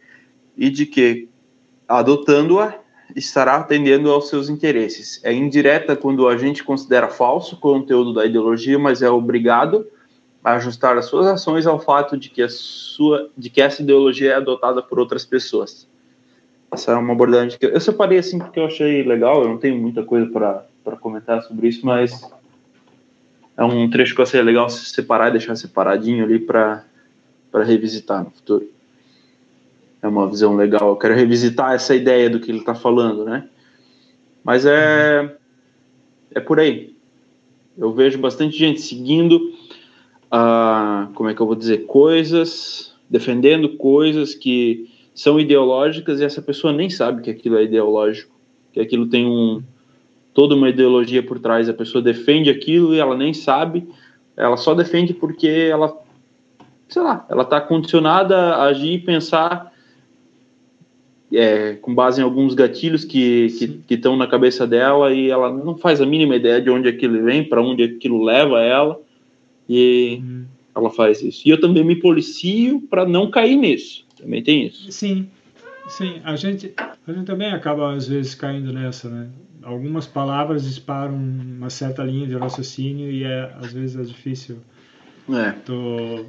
e 0.57 0.71
de 0.71 0.87
que, 0.87 1.29
adotando-a, 1.89 2.79
estará 3.15 3.57
atendendo 3.57 4.11
aos 4.11 4.29
seus 4.29 4.49
interesses. 4.49 5.21
É 5.25 5.33
indireta 5.33 5.95
quando 5.95 6.27
a 6.29 6.37
gente 6.37 6.65
considera 6.65 7.09
falso 7.09 7.55
o 7.55 7.59
conteúdo 7.59 8.13
da 8.13 8.25
ideologia, 8.25 8.79
mas 8.79 9.03
é 9.03 9.11
obrigado 9.11 9.87
a 10.43 10.55
ajustar 10.55 10.97
as 10.99 11.07
suas 11.07 11.27
ações 11.27 11.67
ao 11.67 11.81
fato 11.81 12.17
de 12.17 12.29
que, 12.29 12.43
a 12.43 12.49
sua, 12.49 13.31
de 13.37 13.49
que 13.49 13.63
essa 13.63 13.83
ideologia 13.83 14.33
é 14.33 14.35
adotada 14.35 14.83
por 14.83 14.99
outras 14.99 15.25
pessoas. 15.25 15.89
Essa 16.73 16.93
é 16.93 16.97
uma 16.97 17.13
abordagem 17.13 17.59
que 17.59 17.67
eu 17.67 17.81
separei 17.81 18.19
assim 18.19 18.39
porque 18.39 18.59
eu 18.59 18.67
achei 18.67 19.03
legal. 19.05 19.43
Eu 19.43 19.49
não 19.49 19.59
tenho 19.59 19.79
muita 19.79 20.03
coisa 20.03 20.29
para 20.31 20.97
comentar 20.97 21.43
sobre 21.43 21.69
isso, 21.69 21.87
mas 21.87 22.21
é 23.57 23.65
um 23.65 23.89
trecho 23.89 24.15
que 24.15 24.21
eu 24.21 24.25
achei 24.25 24.43
legal 24.43 24.69
se 24.69 24.85
separar 24.87 25.29
e 25.29 25.33
deixar 25.33 25.55
separadinho 25.55 26.25
ali 26.25 26.39
para 26.39 26.85
revisitar 27.65 28.25
no 28.25 28.31
futuro. 28.31 28.74
É 30.05 30.07
uma 30.07 30.29
visão 30.29 30.55
legal. 30.55 30.91
Eu 30.91 30.97
quero 30.97 31.15
revisitar 31.15 31.73
essa 31.73 31.95
ideia 31.95 32.29
do 32.29 32.39
que 32.39 32.51
ele 32.51 32.59
está 32.59 32.75
falando, 32.75 33.25
né? 33.25 33.49
Mas 34.45 34.67
é 34.67 35.35
é 36.35 36.41
por 36.41 36.61
aí. 36.61 36.95
Eu 37.79 37.91
vejo 37.91 38.19
bastante 38.19 38.55
gente 38.55 38.83
seguindo 38.83 39.41
ah, 40.31 41.09
como 41.15 41.31
é 41.31 41.35
que 41.35 41.41
eu 41.41 41.47
vou 41.47 41.55
dizer, 41.55 41.87
coisas, 41.87 42.95
defendendo 43.09 43.79
coisas 43.79 44.35
que 44.35 44.91
são 45.15 45.41
ideológicas 45.41 46.21
e 46.21 46.25
essa 46.25 46.43
pessoa 46.43 46.71
nem 46.71 46.91
sabe 46.91 47.23
que 47.23 47.31
aquilo 47.31 47.57
é 47.57 47.65
ideológico, 47.65 48.31
que 48.75 48.81
aquilo 48.81 49.07
tem 49.07 49.25
um, 49.25 49.63
toda 50.35 50.55
uma 50.55 50.69
ideologia 50.69 51.23
por 51.23 51.39
trás. 51.39 51.67
A 51.67 51.73
pessoa 51.73 52.03
defende 52.03 52.51
aquilo 52.51 52.95
e 52.95 52.99
ela 52.99 53.17
nem 53.17 53.33
sabe, 53.33 53.89
ela 54.37 54.59
só 54.59 54.75
defende 54.75 55.15
porque 55.15 55.49
ela, 55.49 55.97
sei 56.91 57.01
lá, 57.01 57.25
ela 57.31 57.45
está 57.45 57.59
condicionada 57.59 58.37
a 58.37 58.65
agir 58.65 58.93
e 58.93 58.99
pensar 58.99 59.73
é, 61.37 61.75
com 61.75 61.95
base 61.95 62.21
em 62.21 62.25
alguns 62.25 62.55
gatilhos 62.55 63.05
que 63.05 63.83
estão 63.89 64.17
na 64.17 64.27
cabeça 64.27 64.67
dela 64.67 65.13
e 65.13 65.31
ela 65.31 65.53
não 65.53 65.77
faz 65.77 66.01
a 66.01 66.07
mínima 66.07 66.37
ideia 66.37 66.61
de 66.61 66.71
onde 66.71 66.89
aquilo 66.89 67.23
vem, 67.25 67.45
para 67.45 67.63
onde 67.63 67.83
aquilo 67.83 68.23
leva 68.23 68.61
ela 68.61 69.01
e 69.69 70.21
hum. 70.23 70.45
ela 70.75 70.91
faz 70.91 71.23
isso. 71.23 71.47
E 71.47 71.51
eu 71.51 71.61
também 71.61 71.85
me 71.85 71.97
policio 71.97 72.81
para 72.83 73.07
não 73.07 73.31
cair 73.31 73.57
nisso. 73.57 74.05
Também 74.17 74.43
tem 74.43 74.67
isso. 74.67 74.91
Sim, 74.93 75.29
sim. 75.89 76.21
A 76.25 76.37
gente, 76.37 76.73
a 76.77 77.13
gente 77.13 77.27
também 77.27 77.53
acaba 77.53 77.93
às 77.93 78.09
vezes 78.09 78.35
caindo 78.35 78.73
nessa, 78.73 79.09
né? 79.09 79.29
Algumas 79.63 80.07
palavras 80.07 80.65
disparam 80.65 81.15
uma 81.15 81.71
certa 81.71 82.05
linha 82.05 82.27
de 82.27 82.37
raciocínio 82.37 83.11
e 83.11 83.25
é, 83.25 83.51
às 83.61 83.73
vezes 83.73 83.99
é 83.99 84.03
difícil. 84.03 84.59
É. 85.33 85.53
Tu, 85.65 86.27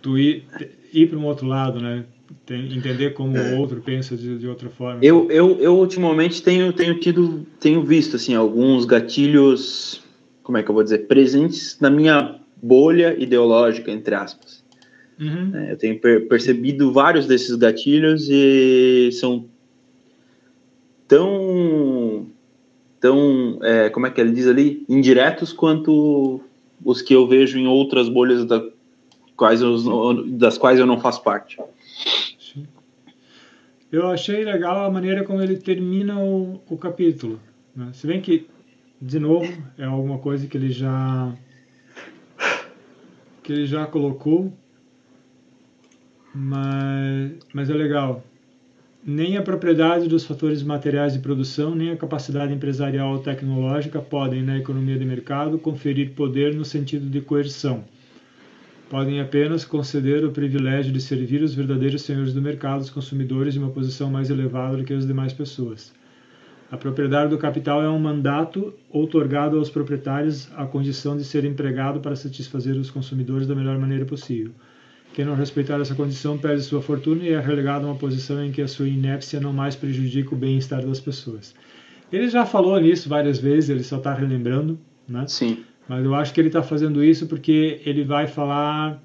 tu 0.00 0.16
ir, 0.18 0.44
ir 0.92 1.08
para 1.08 1.18
um 1.18 1.26
outro 1.26 1.46
lado, 1.46 1.80
né? 1.80 2.04
Entender 2.48 3.10
como 3.10 3.36
é. 3.36 3.54
o 3.54 3.58
outro 3.58 3.80
pensa 3.80 4.16
de, 4.16 4.38
de 4.38 4.46
outra 4.48 4.68
forma. 4.68 5.00
Eu, 5.02 5.30
eu, 5.30 5.58
eu 5.60 5.76
ultimamente 5.76 6.42
tenho, 6.42 6.72
tenho 6.72 6.98
tido, 6.98 7.46
tenho 7.60 7.82
visto 7.82 8.16
assim 8.16 8.34
alguns 8.34 8.84
gatilhos, 8.84 10.02
como 10.42 10.58
é 10.58 10.62
que 10.62 10.70
eu 10.70 10.74
vou 10.74 10.84
dizer, 10.84 11.06
presentes 11.06 11.78
na 11.80 11.90
minha 11.90 12.40
bolha 12.62 13.16
ideológica 13.18 13.90
entre 13.90 14.14
aspas. 14.14 14.64
Uhum. 15.18 15.52
É, 15.54 15.72
eu 15.72 15.76
tenho 15.76 15.98
per 15.98 16.28
percebido 16.28 16.92
vários 16.92 17.26
desses 17.26 17.56
gatilhos 17.56 18.28
e 18.28 19.10
são 19.12 19.46
tão, 21.08 22.26
tão, 23.00 23.58
é, 23.62 23.88
como 23.90 24.06
é 24.06 24.10
que 24.10 24.20
ele 24.20 24.32
diz 24.32 24.46
ali, 24.46 24.84
indiretos 24.88 25.52
quanto 25.52 26.40
os 26.84 27.00
que 27.00 27.14
eu 27.14 27.26
vejo 27.26 27.58
em 27.58 27.66
outras 27.66 28.08
bolhas 28.08 28.44
da, 28.44 28.62
quais 29.36 29.60
eu, 29.60 30.24
das 30.28 30.58
quais 30.58 30.78
eu 30.78 30.86
não 30.86 31.00
faço 31.00 31.22
parte. 31.22 31.58
Eu 33.90 34.08
achei 34.08 34.44
legal 34.44 34.84
a 34.84 34.90
maneira 34.90 35.24
como 35.24 35.40
ele 35.40 35.56
termina 35.56 36.18
o, 36.18 36.60
o 36.68 36.76
capítulo. 36.76 37.40
Né? 37.74 37.90
Se 37.92 38.06
bem 38.06 38.20
que, 38.20 38.46
de 39.00 39.18
novo, 39.18 39.50
é 39.78 39.84
alguma 39.84 40.18
coisa 40.18 40.46
que 40.46 40.56
ele 40.56 40.70
já 40.70 41.32
que 43.42 43.52
ele 43.52 43.64
já 43.64 43.86
colocou, 43.86 44.52
mas, 46.34 47.32
mas 47.54 47.70
é 47.70 47.74
legal. 47.74 48.24
Nem 49.04 49.36
a 49.36 49.42
propriedade 49.42 50.08
dos 50.08 50.26
fatores 50.26 50.64
materiais 50.64 51.12
de 51.12 51.20
produção, 51.20 51.72
nem 51.72 51.92
a 51.92 51.96
capacidade 51.96 52.52
empresarial 52.52 53.12
ou 53.12 53.20
tecnológica 53.20 54.02
podem, 54.02 54.42
na 54.42 54.58
economia 54.58 54.98
de 54.98 55.04
mercado, 55.04 55.60
conferir 55.60 56.10
poder 56.10 56.56
no 56.56 56.64
sentido 56.64 57.08
de 57.08 57.20
coerção 57.20 57.84
podem 58.88 59.20
apenas 59.20 59.64
conceder 59.64 60.24
o 60.24 60.30
privilégio 60.30 60.92
de 60.92 61.00
servir 61.00 61.42
os 61.42 61.54
verdadeiros 61.54 62.02
senhores 62.02 62.32
do 62.32 62.40
mercado, 62.40 62.80
os 62.80 62.90
consumidores, 62.90 63.56
em 63.56 63.58
uma 63.58 63.70
posição 63.70 64.10
mais 64.10 64.30
elevada 64.30 64.76
do 64.76 64.84
que 64.84 64.94
as 64.94 65.06
demais 65.06 65.32
pessoas. 65.32 65.92
A 66.70 66.76
propriedade 66.76 67.30
do 67.30 67.38
capital 67.38 67.80
é 67.80 67.88
um 67.88 67.98
mandato 67.98 68.74
outorgado 68.90 69.56
aos 69.58 69.70
proprietários 69.70 70.48
à 70.56 70.66
condição 70.66 71.16
de 71.16 71.24
ser 71.24 71.44
empregado 71.44 72.00
para 72.00 72.16
satisfazer 72.16 72.76
os 72.76 72.90
consumidores 72.90 73.46
da 73.46 73.54
melhor 73.54 73.78
maneira 73.78 74.04
possível. 74.04 74.52
Quem 75.14 75.24
não 75.24 75.34
respeitar 75.34 75.80
essa 75.80 75.94
condição 75.94 76.36
perde 76.36 76.62
sua 76.62 76.82
fortuna 76.82 77.22
e 77.22 77.32
é 77.32 77.40
relegado 77.40 77.86
a 77.86 77.90
uma 77.90 77.96
posição 77.96 78.44
em 78.44 78.50
que 78.50 78.60
a 78.60 78.68
sua 78.68 78.88
inépcia 78.88 79.40
não 79.40 79.52
mais 79.52 79.76
prejudica 79.76 80.34
o 80.34 80.38
bem-estar 80.38 80.84
das 80.84 81.00
pessoas. 81.00 81.54
Ele 82.12 82.28
já 82.28 82.44
falou 82.44 82.78
nisso 82.80 83.08
várias 83.08 83.38
vezes, 83.38 83.70
ele 83.70 83.82
só 83.82 83.96
está 83.98 84.12
relembrando, 84.12 84.78
né? 85.08 85.24
Sim. 85.26 85.64
Mas 85.88 86.04
eu 86.04 86.14
acho 86.14 86.32
que 86.34 86.40
ele 86.40 86.48
está 86.48 86.62
fazendo 86.62 87.02
isso 87.02 87.26
porque 87.26 87.80
ele 87.84 88.04
vai 88.04 88.26
falar 88.26 89.00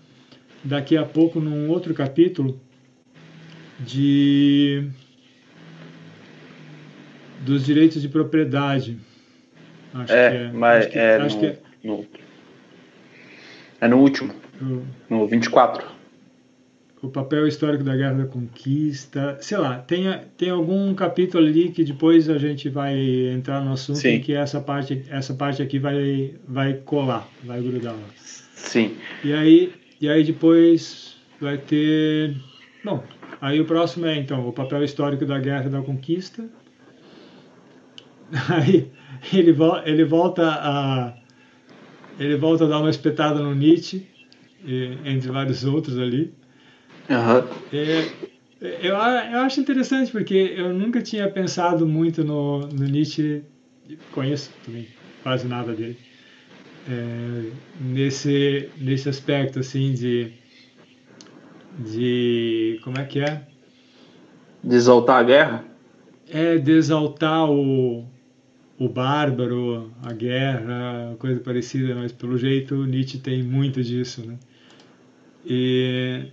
daqui 0.63 0.97
a 0.97 1.05
pouco 1.05 1.39
num 1.39 1.69
outro 1.69 1.93
capítulo 1.93 2.59
de 3.79 4.87
dos 7.41 7.65
direitos 7.65 8.01
de 8.01 8.09
propriedade. 8.09 8.99
Acho 9.93 10.13
é, 10.13 10.29
que 10.29 10.37
é, 10.37 10.51
mas 10.51 10.85
que, 10.85 10.97
é, 10.97 11.17
no, 11.17 11.27
que 11.27 11.45
é, 11.45 11.59
no, 11.83 12.07
é 13.81 13.87
no 13.87 13.97
último, 13.97 14.33
no 15.09 15.27
24 15.27 15.90
o 17.01 17.09
papel 17.09 17.47
histórico 17.47 17.83
da 17.83 17.95
Guerra 17.95 18.13
da 18.13 18.25
Conquista, 18.25 19.37
sei 19.41 19.57
lá, 19.57 19.79
tem, 19.79 20.05
tem 20.37 20.49
algum 20.49 20.93
capítulo 20.93 21.43
ali 21.43 21.69
que 21.69 21.83
depois 21.83 22.29
a 22.29 22.37
gente 22.37 22.69
vai 22.69 22.95
entrar 23.29 23.63
no 23.63 23.73
assunto 23.73 23.97
Sim. 23.97 24.19
que 24.19 24.33
essa 24.33 24.61
parte, 24.61 25.03
essa 25.09 25.33
parte 25.33 25.63
aqui 25.63 25.79
vai, 25.79 26.35
vai 26.47 26.73
colar, 26.73 27.27
vai 27.43 27.61
grudar 27.61 27.93
lá. 27.93 28.07
Sim. 28.53 28.95
E 29.23 29.33
aí, 29.33 29.73
e 29.99 30.07
aí 30.07 30.23
depois 30.23 31.15
vai 31.39 31.57
ter... 31.57 32.35
Bom, 32.85 33.03
aí 33.41 33.59
o 33.59 33.65
próximo 33.65 34.05
é 34.05 34.15
então 34.15 34.47
o 34.47 34.53
papel 34.53 34.83
histórico 34.83 35.25
da 35.25 35.39
Guerra 35.39 35.69
da 35.69 35.81
Conquista. 35.81 36.47
Aí 38.47 38.89
ele, 39.33 39.53
ele 39.85 40.05
volta 40.05 40.47
a 40.47 41.13
ele 42.17 42.37
volta 42.37 42.65
a 42.65 42.67
dar 42.67 42.79
uma 42.79 42.89
espetada 42.89 43.39
no 43.39 43.53
Nietzsche, 43.53 44.07
entre 45.03 45.31
vários 45.31 45.65
outros 45.65 45.97
ali. 45.97 46.33
Uhum. 47.09 47.47
É, 47.73 48.11
eu, 48.61 48.95
eu 48.95 49.39
acho 49.39 49.59
interessante 49.59 50.11
porque 50.11 50.53
eu 50.55 50.71
nunca 50.73 51.01
tinha 51.01 51.27
pensado 51.29 51.85
muito 51.87 52.23
no, 52.23 52.67
no 52.67 52.85
Nietzsche, 52.85 53.43
conheço 54.11 54.51
também 54.63 54.87
quase 55.23 55.47
nada 55.47 55.73
dele, 55.73 55.97
é, 56.87 57.49
nesse, 57.79 58.69
nesse 58.77 59.09
aspecto 59.09 59.59
assim 59.59 59.93
de, 59.93 60.31
de. 61.79 62.79
Como 62.83 62.99
é 62.99 63.05
que 63.05 63.19
é? 63.19 63.47
De 64.63 64.75
exaltar 64.75 65.19
a 65.19 65.23
guerra? 65.23 65.65
É, 66.29 66.57
de 66.57 66.71
exaltar 66.71 67.49
o, 67.49 68.05
o 68.77 68.87
bárbaro, 68.87 69.91
a 70.03 70.13
guerra, 70.13 71.15
coisa 71.17 71.39
parecida, 71.39 71.95
mas 71.95 72.11
pelo 72.11 72.37
jeito 72.37 72.85
Nietzsche 72.85 73.17
tem 73.17 73.41
muito 73.41 73.81
disso, 73.83 74.25
né? 74.25 74.37
E 75.43 76.27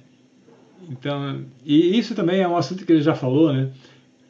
então, 0.90 1.44
e 1.64 1.98
isso 1.98 2.14
também 2.14 2.40
é 2.40 2.48
um 2.48 2.56
assunto 2.56 2.84
que 2.84 2.92
ele 2.92 3.02
já 3.02 3.14
falou, 3.14 3.52
né? 3.52 3.70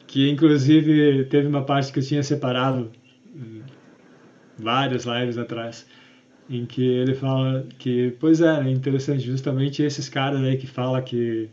Que 0.07 0.29
inclusive 0.29 1.25
teve 1.25 1.47
uma 1.47 1.63
parte 1.63 1.91
que 1.91 1.99
eu 1.99 2.03
tinha 2.03 2.23
separado 2.23 2.91
hum, 3.33 3.61
várias 4.57 5.05
lives 5.05 5.37
atrás, 5.37 5.87
em 6.49 6.65
que 6.65 6.83
ele 6.83 7.13
fala 7.13 7.65
que, 7.77 8.15
pois 8.19 8.41
é, 8.41 8.67
é 8.67 8.69
interessante, 8.69 9.21
justamente 9.21 9.83
esses 9.83 10.09
caras 10.09 10.41
aí 10.41 10.57
que 10.57 10.67
fala 10.67 11.01
que 11.01 11.49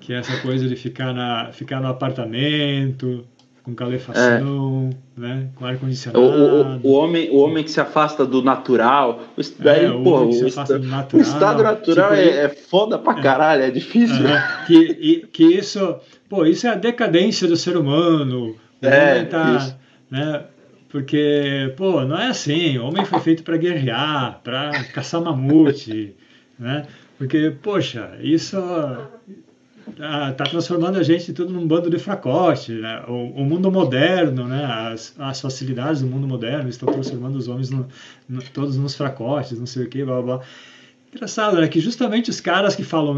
que 0.00 0.12
essa 0.12 0.40
coisa 0.40 0.68
de 0.68 0.76
ficar 0.76 1.12
na 1.12 1.50
ficar 1.52 1.80
no 1.80 1.88
apartamento, 1.88 3.26
com 3.66 3.74
calefação, 3.74 4.90
é. 5.18 5.20
né? 5.20 5.48
com 5.56 5.66
ar-condicionado. 5.66 6.24
O, 6.24 6.28
o, 6.28 6.80
o, 6.84 6.92
homem, 6.92 7.28
o 7.30 7.38
homem 7.38 7.64
que 7.64 7.70
se 7.72 7.80
afasta 7.80 8.24
do 8.24 8.40
natural. 8.40 9.24
O, 9.36 9.40
daí, 9.58 9.86
é, 9.86 9.90
o, 9.90 10.04
porra, 10.04 10.22
o, 10.22 10.46
estado, 10.46 10.78
natural, 10.78 11.08
o 11.12 11.20
estado 11.20 11.62
natural 11.64 12.10
tipo, 12.10 12.20
é, 12.22 12.44
é, 12.44 12.48
foda 12.48 12.96
pra 12.96 13.18
é. 13.18 13.20
caralho, 13.20 13.62
é 13.64 13.70
difícil. 13.72 14.24
que, 14.68 14.76
e, 14.76 15.26
que 15.26 15.42
isso, 15.42 15.96
pô, 16.28 16.46
isso 16.46 16.68
é 16.68 16.70
a 16.70 16.74
decadência 16.76 17.48
do 17.48 17.56
ser 17.56 17.76
humano. 17.76 18.54
O 18.80 18.86
é, 18.86 19.24
tá, 19.24 19.56
isso. 19.56 19.76
né? 20.08 20.44
Porque, 20.88 21.74
pô, 21.76 22.02
não 22.02 22.16
é 22.16 22.28
assim. 22.28 22.78
O 22.78 22.86
homem 22.86 23.04
foi 23.04 23.18
feito 23.18 23.42
para 23.42 23.56
guerrear, 23.56 24.40
para 24.44 24.84
caçar 24.92 25.20
mamute, 25.20 26.14
né? 26.56 26.86
Porque, 27.18 27.52
poxa, 27.60 28.12
isso 28.20 28.56
está 29.90 30.32
tá 30.32 30.44
transformando 30.44 30.98
a 30.98 31.02
gente 31.02 31.32
tudo 31.32 31.52
num 31.52 31.66
bando 31.66 31.88
de 31.88 31.98
fracote. 31.98 32.72
Né? 32.72 33.04
O, 33.06 33.42
o, 33.42 33.44
mundo 33.44 33.70
moderno, 33.70 34.46
né? 34.46 34.64
as, 34.64 35.14
as 35.18 35.40
facilidades 35.40 36.02
do 36.02 36.08
mundo 36.08 36.26
moderno 36.26 36.68
estão 36.68 36.92
transformando 36.92 37.36
os 37.36 37.48
homens 37.48 37.70
no, 37.70 37.86
no, 38.28 38.42
todos 38.42 38.76
nos 38.76 38.94
fracotes, 38.94 39.58
não 39.58 39.66
sei 39.66 39.84
o 39.84 39.88
que, 39.88 40.04
blá, 40.04 40.20
blá. 40.20 40.40
Engraçado, 41.14 41.60
né? 41.60 41.68
Que 41.68 41.80
justamente 41.80 42.30
os 42.30 42.40
caras 42.40 42.74
que 42.74 42.84
falam 42.84 43.16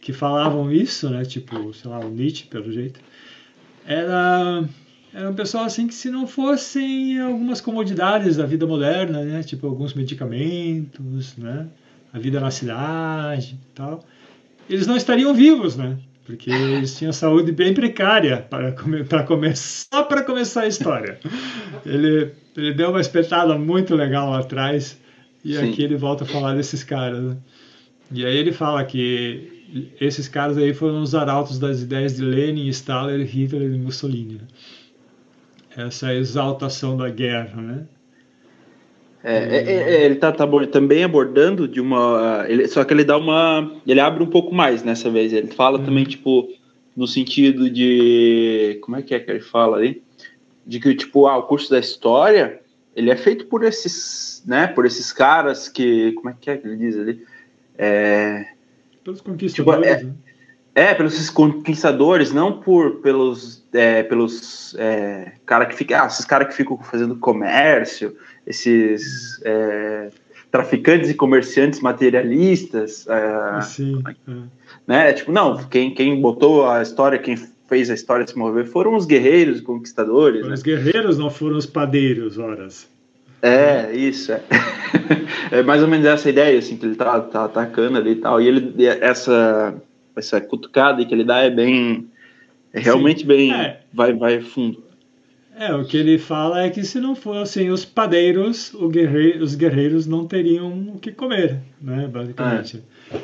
que 0.00 0.12
falavam 0.12 0.72
isso, 0.72 1.08
né? 1.08 1.24
Tipo, 1.24 1.72
sei 1.72 1.90
lá, 1.90 2.00
o 2.00 2.10
Nietzsche, 2.10 2.46
pelo 2.46 2.72
jeito, 2.72 3.00
era 3.86 4.64
era 5.12 5.28
um 5.28 5.34
pessoal 5.34 5.64
assim 5.64 5.88
que 5.88 5.94
se 5.94 6.08
não 6.08 6.24
fossem 6.26 7.20
algumas 7.20 7.60
comodidades 7.60 8.36
da 8.36 8.46
vida 8.46 8.66
moderna, 8.66 9.24
né? 9.24 9.42
Tipo 9.42 9.66
alguns 9.66 9.94
medicamentos, 9.94 11.36
né? 11.36 11.66
A 12.12 12.18
vida 12.18 12.40
na 12.40 12.50
cidade, 12.50 13.58
e 13.70 13.74
tal 13.74 14.04
eles 14.72 14.86
não 14.86 14.96
estariam 14.96 15.34
vivos, 15.34 15.76
né? 15.76 15.98
Porque 16.24 16.50
eles 16.50 16.96
tinham 16.96 17.12
saúde 17.12 17.50
bem 17.50 17.74
precária 17.74 18.46
para, 18.48 18.72
para 19.08 19.22
começar 19.24 20.04
para 20.04 20.22
começar 20.22 20.62
a 20.62 20.68
história. 20.68 21.18
Ele, 21.84 22.30
ele 22.56 22.74
deu 22.74 22.90
uma 22.90 23.00
espetada 23.00 23.58
muito 23.58 23.94
legal 23.94 24.30
lá 24.30 24.40
atrás 24.40 24.98
e 25.44 25.54
Sim. 25.54 25.70
aqui 25.70 25.82
ele 25.82 25.96
volta 25.96 26.24
a 26.24 26.26
falar 26.26 26.54
desses 26.54 26.84
caras. 26.84 27.20
Né? 27.22 27.36
E 28.12 28.24
aí 28.24 28.36
ele 28.36 28.52
fala 28.52 28.84
que 28.84 29.92
esses 30.00 30.28
caras 30.28 30.58
aí 30.58 30.74
foram 30.74 31.02
os 31.02 31.14
arautos 31.14 31.58
das 31.58 31.80
ideias 31.80 32.16
de 32.16 32.22
Lenin, 32.22 32.68
Stalin, 32.68 33.22
Hitler 33.24 33.72
e 33.72 33.78
Mussolini. 33.78 34.34
Né? 34.34 34.46
essa 35.76 36.14
exaltação 36.14 36.96
da 36.96 37.08
guerra, 37.08 37.60
né? 37.60 37.86
É, 39.22 39.36
é, 39.36 39.72
é, 39.72 40.04
ele 40.04 40.14
tá, 40.14 40.32
tá, 40.32 40.46
também 40.72 41.04
abordando 41.04 41.68
de 41.68 41.80
uma. 41.80 42.44
Ele, 42.48 42.66
só 42.68 42.82
que 42.84 42.94
ele 42.94 43.04
dá 43.04 43.18
uma. 43.18 43.70
Ele 43.86 44.00
abre 44.00 44.22
um 44.22 44.26
pouco 44.26 44.54
mais 44.54 44.82
nessa 44.82 45.10
vez. 45.10 45.32
Ele 45.32 45.48
fala 45.48 45.78
hum. 45.78 45.84
também, 45.84 46.04
tipo, 46.04 46.48
no 46.96 47.06
sentido 47.06 47.68
de. 47.68 48.78
Como 48.82 48.96
é 48.96 49.02
que 49.02 49.14
é 49.14 49.20
que 49.20 49.30
ele 49.30 49.40
fala 49.40 49.76
ali? 49.76 50.02
De 50.66 50.80
que, 50.80 50.94
tipo, 50.94 51.26
ah, 51.26 51.36
o 51.36 51.42
curso 51.42 51.70
da 51.70 51.78
história 51.78 52.60
ele 52.94 53.10
é 53.10 53.16
feito 53.16 53.46
por 53.46 53.62
esses, 53.62 54.42
né? 54.46 54.66
Por 54.66 54.86
esses 54.86 55.12
caras 55.12 55.68
que. 55.68 56.12
Como 56.12 56.30
é 56.30 56.34
que 56.38 56.50
é 56.50 56.56
que 56.56 56.66
ele 56.66 56.76
diz 56.76 56.98
ali? 56.98 57.24
É, 57.76 58.46
pelos 59.04 59.20
conquistadores. 59.20 59.54
Tipo, 59.54 59.72
é, 59.72 60.02
né? 60.04 60.14
é, 60.74 60.94
pelos 60.94 61.30
conquistadores, 61.30 62.32
não 62.32 62.60
por 62.60 62.96
pelos. 63.00 63.64
É, 63.72 64.02
pelos 64.02 64.74
é, 64.78 65.32
cara 65.46 65.66
que 65.66 65.74
fica, 65.74 66.02
ah, 66.02 66.06
esses 66.06 66.24
caras 66.24 66.48
que 66.48 66.54
ficam 66.54 66.76
fazendo 66.78 67.16
comércio 67.16 68.16
esses 68.46 69.40
é, 69.44 70.10
traficantes 70.50 71.10
e 71.10 71.14
comerciantes 71.14 71.80
materialistas. 71.80 73.06
É, 73.08 73.60
Sim. 73.62 74.02
Né? 74.86 75.12
Tipo, 75.12 75.32
não, 75.32 75.56
quem, 75.64 75.94
quem 75.94 76.20
botou 76.20 76.68
a 76.68 76.82
história, 76.82 77.18
quem 77.18 77.36
fez 77.68 77.88
a 77.88 77.94
história 77.94 78.26
se 78.26 78.36
mover 78.36 78.66
foram 78.66 78.96
os 78.96 79.06
guerreiros 79.06 79.60
e 79.60 79.62
conquistadores. 79.62 80.46
Né? 80.46 80.54
Os 80.54 80.62
guerreiros 80.62 81.16
não 81.16 81.30
foram 81.30 81.56
os 81.56 81.66
padeiros, 81.66 82.36
horas. 82.36 82.88
É, 83.42 83.94
isso, 83.94 84.32
é. 84.32 84.42
é 85.50 85.62
mais 85.62 85.82
ou 85.82 85.88
menos 85.88 86.04
essa 86.04 86.28
ideia, 86.28 86.58
assim, 86.58 86.76
que 86.76 86.84
ele 86.84 86.94
tá, 86.94 87.20
tá 87.20 87.44
atacando 87.44 87.96
ali 87.96 88.12
e 88.12 88.16
tal. 88.16 88.40
E 88.40 88.48
ele, 88.48 88.86
essa, 88.86 89.74
essa 90.16 90.40
cutucada 90.40 91.04
que 91.04 91.14
ele 91.14 91.24
dá 91.24 91.38
é 91.38 91.50
bem. 91.50 92.08
É 92.72 92.80
realmente 92.80 93.20
Sim. 93.20 93.26
bem. 93.26 93.52
É. 93.52 93.80
Vai, 93.92 94.12
vai 94.12 94.40
fundo. 94.40 94.82
É, 95.60 95.74
o 95.74 95.84
que 95.84 95.98
ele 95.98 96.18
fala 96.18 96.62
é 96.62 96.70
que 96.70 96.82
se 96.82 96.98
não 96.98 97.14
fossem 97.14 97.70
os 97.70 97.84
padeiros, 97.84 98.74
guerreiro, 98.90 99.44
os 99.44 99.54
guerreiros 99.54 100.06
não 100.06 100.26
teriam 100.26 100.94
o 100.94 100.98
que 100.98 101.12
comer, 101.12 101.58
né, 101.78 102.08
basicamente. 102.08 102.82
É. 103.12 103.18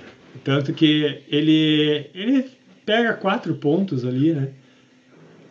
Tanto 0.44 0.74
que 0.74 1.22
ele, 1.28 2.10
ele 2.14 2.44
pega 2.84 3.14
quatro 3.14 3.54
pontos 3.54 4.04
ali, 4.04 4.34
né, 4.34 4.50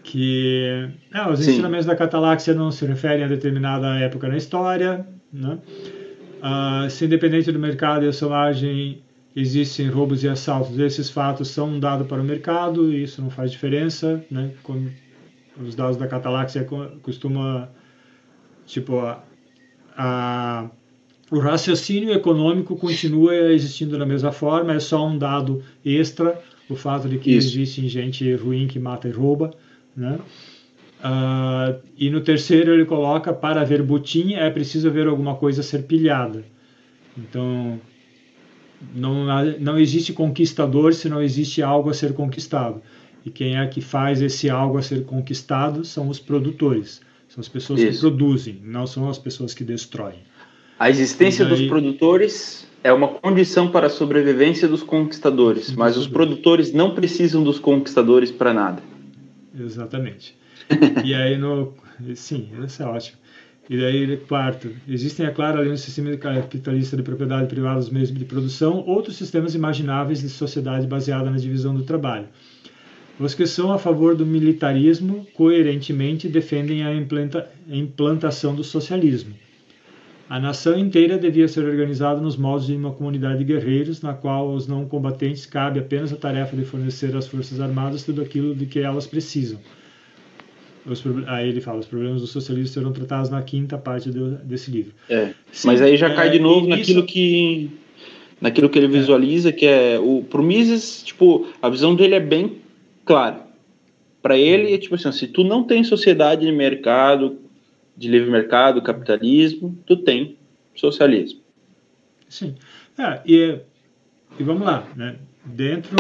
que 0.04 0.88
é, 1.12 1.28
os 1.28 1.40
Sim. 1.40 1.54
ensinamentos 1.54 1.88
da 1.88 1.96
Cataláxia 1.96 2.54
não 2.54 2.72
se 2.72 2.86
referem 2.86 3.26
a 3.26 3.28
determinada 3.28 3.98
época 3.98 4.28
na 4.28 4.38
história, 4.38 5.08
né, 5.34 5.58
uh, 6.38 6.88
se 6.88 7.06
independente 7.06 7.52
do 7.52 7.58
mercado 7.58 8.06
e 8.06 8.10
a 8.10 8.14
sua 8.14 8.30
margem 8.30 9.02
existem 9.36 9.88
roubos 9.90 10.24
e 10.24 10.30
assaltos, 10.30 10.78
esses 10.78 11.10
fatos 11.10 11.48
são 11.48 11.70
um 11.70 11.80
dado 11.80 12.06
para 12.06 12.22
o 12.22 12.24
mercado 12.24 12.94
e 12.94 13.02
isso 13.02 13.24
não 13.24 13.32
faz 13.32 13.50
diferença, 13.50 14.24
né, 14.30 14.52
como 14.62 14.88
os 15.62 15.76
dados 15.76 15.98
da 15.98 16.08
Cataláxia 16.08 16.68
costuma 17.02 17.70
tipo 18.66 19.00
a, 19.00 19.24
a, 19.96 20.70
o 21.32 21.40
raciocínio 21.40 22.12
econômico 22.12 22.76
continua 22.76 23.36
existindo 23.36 23.98
da 23.98 24.06
mesma 24.06 24.32
forma 24.32 24.74
é 24.74 24.80
só 24.80 25.06
um 25.08 25.18
dado 25.18 25.64
extra 25.84 26.42
o 26.70 26.76
fato 26.76 27.08
de 27.08 27.18
que 27.18 27.32
Isso. 27.32 27.48
existe 27.50 27.88
gente 27.88 28.34
ruim 28.36 28.68
que 28.68 28.80
mata 28.80 29.08
e 29.08 29.12
rouba 29.12 29.52
né? 29.96 30.20
Uh, 31.00 31.80
e 31.98 32.10
no 32.10 32.22
terceiro 32.22 32.74
ele 32.74 32.86
coloca 32.86 33.32
para 33.32 33.64
ver 33.64 33.84
butim 33.84 34.34
é 34.34 34.50
preciso 34.50 34.90
ver 34.90 35.08
alguma 35.08 35.36
coisa 35.36 35.62
ser 35.62 35.84
pilhada. 35.84 36.44
Então 37.18 37.80
não, 38.94 39.26
não 39.60 39.80
existe 39.80 40.14
conquistador 40.14 40.94
se 40.94 41.08
não 41.08 41.22
existe 41.22 41.62
algo 41.62 41.90
a 41.90 41.94
ser 41.94 42.14
conquistado 42.14 42.82
e 43.26 43.32
quem 43.32 43.58
é 43.58 43.66
que 43.66 43.82
faz 43.82 44.22
esse 44.22 44.50
algo 44.50 44.78
a 44.78 44.84
ser 44.84 45.04
conquistado 45.04 45.84
são 45.84 46.08
os 46.08 46.20
produtores. 46.20 47.02
São 47.28 47.42
as 47.42 47.50
pessoas 47.50 47.82
Isso. 47.82 47.92
que 47.92 48.00
produzem, 48.00 48.62
não 48.64 48.86
são 48.86 49.10
as 49.10 49.18
pessoas 49.18 49.54
que 49.54 49.64
destroem. 49.64 50.20
A 50.78 50.90
existência 50.90 51.44
daí... 51.44 51.58
dos 51.58 51.68
produtores 51.68 52.68
é 52.84 52.94
uma 52.94 53.08
condição 53.08 53.72
para 53.72 53.88
a 53.88 53.90
sobrevivência 53.90 54.68
dos 54.68 54.84
conquistadores, 54.84 55.74
mas 55.74 55.98
os 55.98 56.08
produtores 56.08 56.72
não 56.72 56.94
precisam 56.94 57.44
dos 57.44 57.58
conquistadores 57.58 58.30
para 58.30 58.54
nada. 58.54 58.84
Exatamente. 59.60 60.38
e 61.04 61.14
aí 61.14 61.38
no 61.38 61.74
sim, 62.14 62.50
isso 62.64 62.84
é 62.84 62.86
ótimo. 62.86 63.18
E 63.68 63.78
daí, 63.78 64.18
quarto, 64.18 64.70
existem, 64.88 65.26
é 65.26 65.32
claro, 65.32 65.58
além 65.58 65.72
do 65.72 65.78
sistema 65.78 66.16
capitalista 66.18 66.96
de 66.96 67.02
propriedade 67.02 67.48
privada 67.48 67.80
dos 67.80 67.90
meios 67.90 68.14
de 68.14 68.24
produção, 68.24 68.84
outros 68.86 69.16
sistemas 69.16 69.56
imagináveis 69.56 70.22
de 70.22 70.30
sociedade 70.30 70.86
baseada 70.86 71.32
na 71.32 71.38
divisão 71.38 71.74
do 71.74 71.82
trabalho. 71.82 72.28
Os 73.20 73.34
que 73.34 73.46
são 73.48 73.72
a 73.72 73.80
favor 73.80 74.16
do 74.16 74.26
militarismo 74.26 75.26
coerentemente 75.34 76.28
defendem 76.28 76.84
a 76.84 76.94
implantação 77.70 78.54
do 78.54 78.64
socialismo. 78.64 79.34
A 80.28 80.40
nação 80.40 80.78
inteira 80.78 81.18
devia 81.18 81.48
ser 81.48 81.64
organizada 81.66 82.20
nos 82.20 82.36
moldes 82.36 82.68
de 82.68 82.74
uma 82.74 82.92
comunidade 82.92 83.38
de 83.38 83.44
guerreiros, 83.44 84.02
na 84.02 84.14
qual 84.14 84.50
aos 84.50 84.68
não 84.68 84.86
combatentes 84.86 85.46
cabe 85.46 85.80
apenas 85.80 86.12
a 86.12 86.16
tarefa 86.16 86.58
de 86.58 86.66
fornecer 86.66 87.16
às 87.16 87.28
forças 87.28 87.62
armadas 87.62 88.04
tudo 88.04 88.22
aquilo 88.22 88.56
de 88.56 88.66
que 88.66 88.80
elas 88.80 89.06
precisam. 89.06 89.60
Os, 90.86 91.04
aí 91.28 91.50
ele 91.50 91.62
fala, 91.62 91.80
os 91.80 91.86
problemas 91.86 92.22
do 92.22 92.28
socialismo 92.28 92.74
serão 92.74 92.92
tratados 92.92 93.30
na 93.30 93.42
quinta 93.42 93.78
parte 93.78 94.10
do, 94.10 94.32
desse 94.38 94.72
livro. 94.72 94.94
É, 95.10 95.30
Sim, 95.52 95.68
mas 95.68 95.82
aí 95.82 95.96
já 95.96 96.14
cai 96.14 96.28
é, 96.28 96.32
de 96.32 96.40
novo 96.40 96.68
naquilo 96.68 97.00
isso... 97.00 97.08
que 97.08 97.72
naquilo 98.42 98.70
que 98.70 98.78
ele 98.78 98.88
visualiza, 98.88 99.52
que 99.52 99.66
é 99.66 100.00
o 100.00 100.24
pro 100.24 100.44
Mises, 100.44 101.02
tipo, 101.04 101.48
a 101.62 101.70
visão 101.70 101.96
dele 101.96 102.16
é 102.16 102.20
bem 102.20 102.65
claro, 103.06 103.42
para 104.22 104.38
ele 104.38 104.74
é 104.74 104.78
tipo 104.78 104.96
assim, 104.96 105.12
se 105.12 105.28
tu 105.28 105.44
não 105.44 105.64
tem 105.64 105.84
sociedade 105.84 106.46
de 106.46 106.52
mercado, 106.52 107.40
de 107.96 108.10
livre 108.10 108.30
mercado, 108.30 108.82
capitalismo, 108.82 109.78
tu 109.86 109.98
tem 109.98 110.38
socialismo. 110.76 111.42
Sim. 112.28 112.56
É, 112.98 113.22
e, 113.26 113.60
e 114.40 114.44
vamos 114.44 114.66
lá, 114.66 114.88
né? 114.96 115.18
dentro 115.46 115.96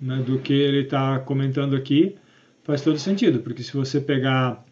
né, 0.00 0.22
do 0.24 0.38
que 0.38 0.52
ele 0.52 0.82
está 0.82 1.18
comentando 1.18 1.74
aqui, 1.74 2.14
faz 2.62 2.82
todo 2.82 2.98
sentido, 2.98 3.40
porque 3.40 3.62
se 3.62 3.72
você 3.72 4.00
pegar 4.00 4.64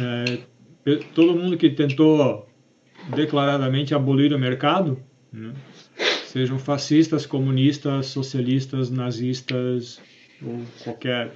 é, 0.00 0.38
todo 1.14 1.34
mundo 1.34 1.56
que 1.56 1.70
tentou 1.70 2.48
declaradamente 3.14 3.94
abolir 3.94 4.32
o 4.32 4.38
mercado, 4.38 5.00
né, 5.32 5.52
sejam 6.26 6.58
fascistas, 6.58 7.26
comunistas, 7.26 8.06
socialistas, 8.06 8.90
nazistas, 8.90 10.00
ou 10.44 10.62
qualquer, 10.82 11.32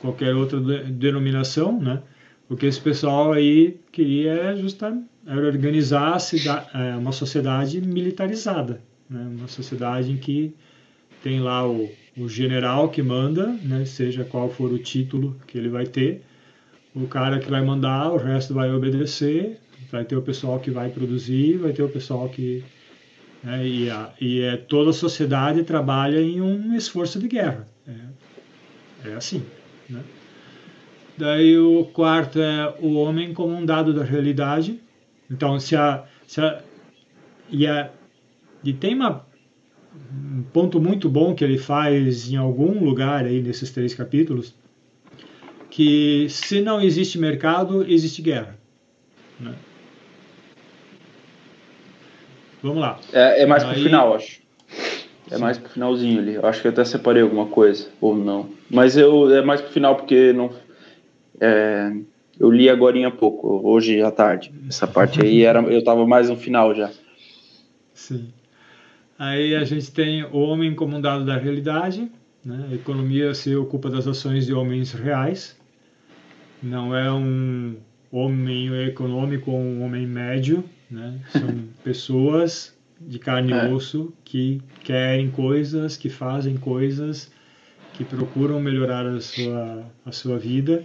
qualquer 0.00 0.34
outra 0.34 0.60
denominação, 0.60 1.80
né? 1.80 2.02
O 2.48 2.56
que 2.56 2.66
esse 2.66 2.80
pessoal 2.80 3.32
aí 3.32 3.78
queria 3.92 4.32
era 4.32 4.56
justamente 4.56 5.10
era 5.26 5.46
organizar 5.46 6.18
é, 6.74 6.96
uma 6.96 7.12
sociedade 7.12 7.80
militarizada, 7.80 8.80
né? 9.08 9.20
uma 9.38 9.48
sociedade 9.48 10.10
em 10.10 10.16
que 10.16 10.54
tem 11.22 11.40
lá 11.40 11.68
o, 11.68 11.90
o 12.16 12.28
general 12.28 12.88
que 12.88 13.02
manda, 13.02 13.46
né? 13.62 13.84
seja 13.84 14.24
qual 14.24 14.50
for 14.50 14.72
o 14.72 14.78
título 14.78 15.36
que 15.46 15.58
ele 15.58 15.68
vai 15.68 15.86
ter, 15.86 16.22
o 16.94 17.06
cara 17.06 17.38
que 17.38 17.50
vai 17.50 17.62
mandar, 17.62 18.10
o 18.10 18.16
resto 18.16 18.54
vai 18.54 18.72
obedecer, 18.72 19.58
vai 19.92 20.04
ter 20.04 20.16
o 20.16 20.22
pessoal 20.22 20.58
que 20.58 20.70
vai 20.70 20.90
produzir, 20.90 21.58
vai 21.58 21.72
ter 21.72 21.82
o 21.82 21.88
pessoal 21.88 22.28
que 22.28 22.64
né? 23.42 23.66
e, 23.66 23.90
a, 23.90 24.12
e 24.20 24.40
é, 24.40 24.56
toda 24.56 24.90
a 24.90 24.94
sociedade 24.94 25.62
trabalha 25.62 26.20
em 26.20 26.40
um 26.40 26.74
esforço 26.74 27.18
de 27.18 27.28
guerra. 27.28 27.68
É, 27.86 27.92
é 29.04 29.14
assim. 29.14 29.44
Né? 29.88 30.02
Daí 31.16 31.58
o 31.58 31.84
quarto 31.86 32.40
é 32.40 32.74
o 32.80 32.94
homem 32.94 33.34
como 33.34 33.54
um 33.54 33.64
dado 33.64 33.92
da 33.92 34.04
realidade. 34.04 34.80
Então, 35.30 35.58
se 35.60 35.76
a. 35.76 36.04
Se 36.26 36.40
a 36.40 36.62
e, 37.50 37.66
a, 37.66 37.90
e 38.62 38.72
tem 38.72 38.94
uma, 38.94 39.26
um 40.12 40.42
ponto 40.52 40.80
muito 40.80 41.08
bom 41.08 41.34
que 41.34 41.42
ele 41.42 41.58
faz 41.58 42.30
em 42.30 42.36
algum 42.36 42.84
lugar 42.84 43.24
aí 43.24 43.42
nesses 43.42 43.70
três 43.70 43.92
capítulos, 43.92 44.54
que 45.68 46.26
se 46.28 46.60
não 46.60 46.80
existe 46.80 47.18
mercado, 47.18 47.84
existe 47.88 48.22
guerra. 48.22 48.56
Né? 49.38 49.54
Vamos 52.62 52.78
lá. 52.78 53.00
É, 53.12 53.42
é 53.42 53.46
mais 53.46 53.64
para 53.64 53.76
o 53.78 53.82
final, 53.82 54.14
acho. 54.14 54.40
É 55.30 55.36
Sim. 55.36 55.40
mais 55.40 55.58
pro 55.58 55.70
finalzinho 55.70 56.18
ali. 56.18 56.34
Eu 56.34 56.46
acho 56.46 56.60
que 56.60 56.68
até 56.68 56.84
separei 56.84 57.22
alguma 57.22 57.46
coisa, 57.46 57.88
ou 58.00 58.16
não. 58.16 58.50
Mas 58.68 58.96
eu 58.96 59.32
é 59.32 59.42
mais 59.42 59.60
pro 59.60 59.70
final 59.70 59.96
porque 59.96 60.32
não. 60.32 60.50
É, 61.40 61.92
eu 62.38 62.50
li 62.50 62.68
agora 62.68 63.06
há 63.06 63.10
pouco, 63.10 63.60
hoje 63.68 64.02
à 64.02 64.10
tarde. 64.10 64.52
Essa 64.68 64.86
parte 64.86 65.22
aí 65.22 65.44
era, 65.44 65.60
eu 65.62 65.84
tava 65.84 66.06
mais 66.06 66.28
no 66.28 66.36
final 66.36 66.74
já. 66.74 66.90
Sim. 67.94 68.28
Aí 69.18 69.54
a 69.54 69.64
gente 69.64 69.92
tem 69.92 70.24
o 70.24 70.38
homem 70.38 70.74
como 70.74 70.96
um 70.96 71.00
dado 71.00 71.24
da 71.24 71.36
realidade. 71.36 72.10
Né? 72.42 72.68
A 72.70 72.74
economia 72.74 73.34
se 73.34 73.54
ocupa 73.54 73.90
das 73.90 74.06
ações 74.06 74.46
de 74.46 74.54
homens 74.54 74.92
reais. 74.92 75.54
Não 76.62 76.96
é 76.96 77.12
um 77.12 77.76
homem 78.10 78.74
econômico 78.86 79.50
ou 79.50 79.58
um 79.58 79.84
homem 79.84 80.06
médio. 80.06 80.64
Né? 80.90 81.20
São 81.28 81.48
pessoas 81.84 82.74
de 83.00 83.18
carne 83.18 83.52
é. 83.52 83.68
e 83.68 83.72
osso 83.72 84.12
que 84.24 84.60
querem 84.84 85.30
coisas, 85.30 85.96
que 85.96 86.08
fazem 86.08 86.56
coisas, 86.56 87.30
que 87.94 88.04
procuram 88.04 88.60
melhorar 88.60 89.06
a 89.06 89.20
sua, 89.20 89.84
a 90.04 90.12
sua 90.12 90.38
vida. 90.38 90.84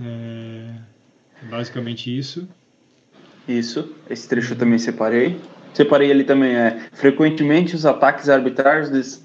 É 0.00 0.92
basicamente 1.48 2.16
isso. 2.16 2.48
Isso, 3.46 3.92
esse 4.08 4.28
trecho 4.28 4.52
eu 4.52 4.58
também 4.58 4.78
separei. 4.78 5.38
Separei 5.74 6.10
ele 6.10 6.24
também, 6.24 6.54
é 6.54 6.88
frequentemente 6.92 7.74
os 7.74 7.84
ataques 7.84 8.28
arbitrários 8.28 9.20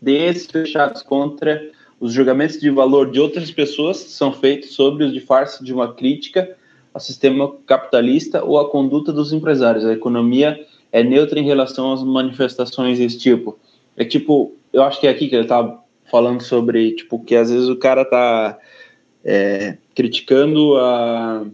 desfechados 0.00 1.02
contra 1.02 1.70
os 2.00 2.12
julgamentos 2.12 2.58
de 2.58 2.70
valor 2.70 3.10
de 3.10 3.18
outras 3.18 3.50
pessoas 3.50 3.96
são 3.96 4.32
feitos 4.32 4.70
sobre 4.74 5.04
os 5.04 5.12
de 5.12 5.20
farsa 5.20 5.64
de 5.64 5.72
uma 5.72 5.92
crítica 5.92 6.56
ao 6.94 7.00
sistema 7.00 7.52
capitalista 7.66 8.42
ou 8.44 8.58
à 8.58 8.70
conduta 8.70 9.12
dos 9.12 9.32
empresários. 9.32 9.84
A 9.84 9.92
economia 9.92 10.64
é 10.92 11.02
neutra 11.02 11.38
em 11.38 11.44
relação 11.44 11.92
às 11.92 12.02
manifestações 12.02 12.98
desse 12.98 13.18
tipo. 13.18 13.58
É 13.96 14.04
tipo, 14.04 14.54
eu 14.72 14.82
acho 14.82 15.00
que 15.00 15.06
é 15.06 15.10
aqui 15.10 15.28
que 15.28 15.34
ele 15.34 15.42
estava 15.42 15.82
falando 16.10 16.42
sobre, 16.42 16.92
tipo, 16.94 17.22
que 17.22 17.34
às 17.34 17.50
vezes 17.50 17.68
o 17.68 17.76
cara 17.76 18.04
tá 18.04 18.58
é, 19.24 19.76
criticando 19.94 20.76
a 20.78 21.46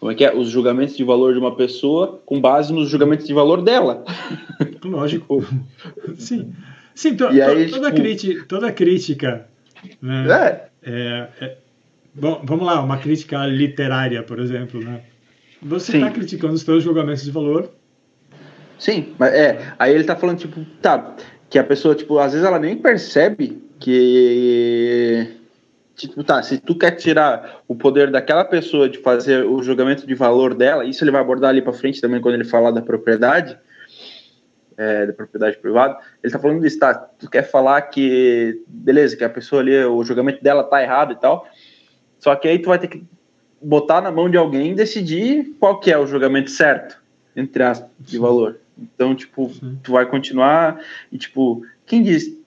como 0.00 0.10
é 0.10 0.14
que 0.14 0.24
é 0.24 0.34
os 0.34 0.48
julgamentos 0.48 0.96
de 0.96 1.04
valor 1.04 1.34
de 1.34 1.38
uma 1.38 1.54
pessoa 1.54 2.22
com 2.24 2.40
base 2.40 2.72
nos 2.72 2.88
julgamentos 2.88 3.26
de 3.26 3.34
valor 3.34 3.60
dela. 3.60 4.02
Lógico. 4.82 5.44
Sim. 6.16 6.54
Sim, 6.94 7.16
to, 7.16 7.28
to, 7.28 7.32
aí, 7.32 7.70
toda, 7.70 7.90
tipo... 7.90 8.02
crítica, 8.02 8.44
toda 8.48 8.72
crítica. 8.72 9.46
Né, 10.00 10.26
é. 10.30 10.70
É, 10.82 11.28
é, 11.40 11.56
bom, 12.14 12.40
vamos 12.42 12.66
lá, 12.66 12.82
uma 12.82 12.96
crítica 12.96 13.44
literária, 13.46 14.22
por 14.22 14.38
exemplo. 14.38 14.82
Né? 14.82 15.02
Você 15.62 15.96
está 15.96 16.10
criticando 16.10 16.54
os 16.54 16.62
seus 16.62 16.82
julgamentos 16.82 17.22
de 17.22 17.30
valor. 17.30 17.70
Sim, 18.78 19.14
mas 19.18 19.32
é. 19.34 19.74
Aí 19.78 19.92
ele 19.92 20.00
está 20.00 20.16
falando, 20.16 20.38
tipo, 20.38 20.64
tá, 20.80 21.14
que 21.50 21.58
a 21.58 21.64
pessoa, 21.64 21.94
tipo, 21.94 22.18
às 22.18 22.32
vezes 22.32 22.46
ela 22.46 22.58
nem 22.58 22.76
percebe 22.76 23.62
que 23.78 25.36
tipo, 25.94 26.24
tá, 26.24 26.42
se 26.42 26.58
tu 26.58 26.76
quer 26.76 26.92
tirar 26.92 27.62
o 27.68 27.74
poder 27.74 28.10
daquela 28.10 28.44
pessoa 28.44 28.88
de 28.88 28.98
fazer 28.98 29.44
o 29.44 29.62
julgamento 29.62 30.06
de 30.06 30.14
valor 30.14 30.54
dela, 30.54 30.84
isso 30.84 31.04
ele 31.04 31.10
vai 31.10 31.20
abordar 31.20 31.50
ali 31.50 31.60
para 31.60 31.72
frente 31.72 32.00
também 32.00 32.20
quando 32.20 32.36
ele 32.36 32.44
falar 32.44 32.70
da 32.70 32.80
propriedade, 32.80 33.58
é, 34.78 35.06
da 35.06 35.12
propriedade 35.12 35.58
privada, 35.58 35.98
ele 36.22 36.32
tá 36.32 36.38
falando 36.38 36.62
disso, 36.62 36.78
tá, 36.78 36.94
tu 36.94 37.28
quer 37.28 37.42
falar 37.42 37.82
que, 37.82 38.62
beleza, 38.66 39.16
que 39.16 39.24
a 39.24 39.28
pessoa 39.28 39.60
ali, 39.60 39.76
o 39.84 40.02
julgamento 40.02 40.42
dela 40.42 40.64
tá 40.64 40.82
errado 40.82 41.12
e 41.12 41.16
tal, 41.16 41.46
só 42.18 42.34
que 42.34 42.48
aí 42.48 42.58
tu 42.58 42.68
vai 42.68 42.78
ter 42.78 42.88
que 42.88 43.04
botar 43.60 44.00
na 44.00 44.10
mão 44.10 44.30
de 44.30 44.36
alguém 44.36 44.72
e 44.72 44.74
decidir 44.74 45.54
qual 45.58 45.80
que 45.80 45.90
é 45.90 45.98
o 45.98 46.06
julgamento 46.06 46.50
certo, 46.50 47.00
entre 47.36 47.62
aspas, 47.62 47.90
de 47.98 48.18
valor. 48.18 48.58
Então, 48.78 49.14
tipo, 49.14 49.50
Sim. 49.50 49.78
tu 49.82 49.92
vai 49.92 50.06
continuar 50.06 50.80
e, 51.12 51.18
tipo, 51.18 51.62
quem 51.86 52.02
diz 52.02 52.40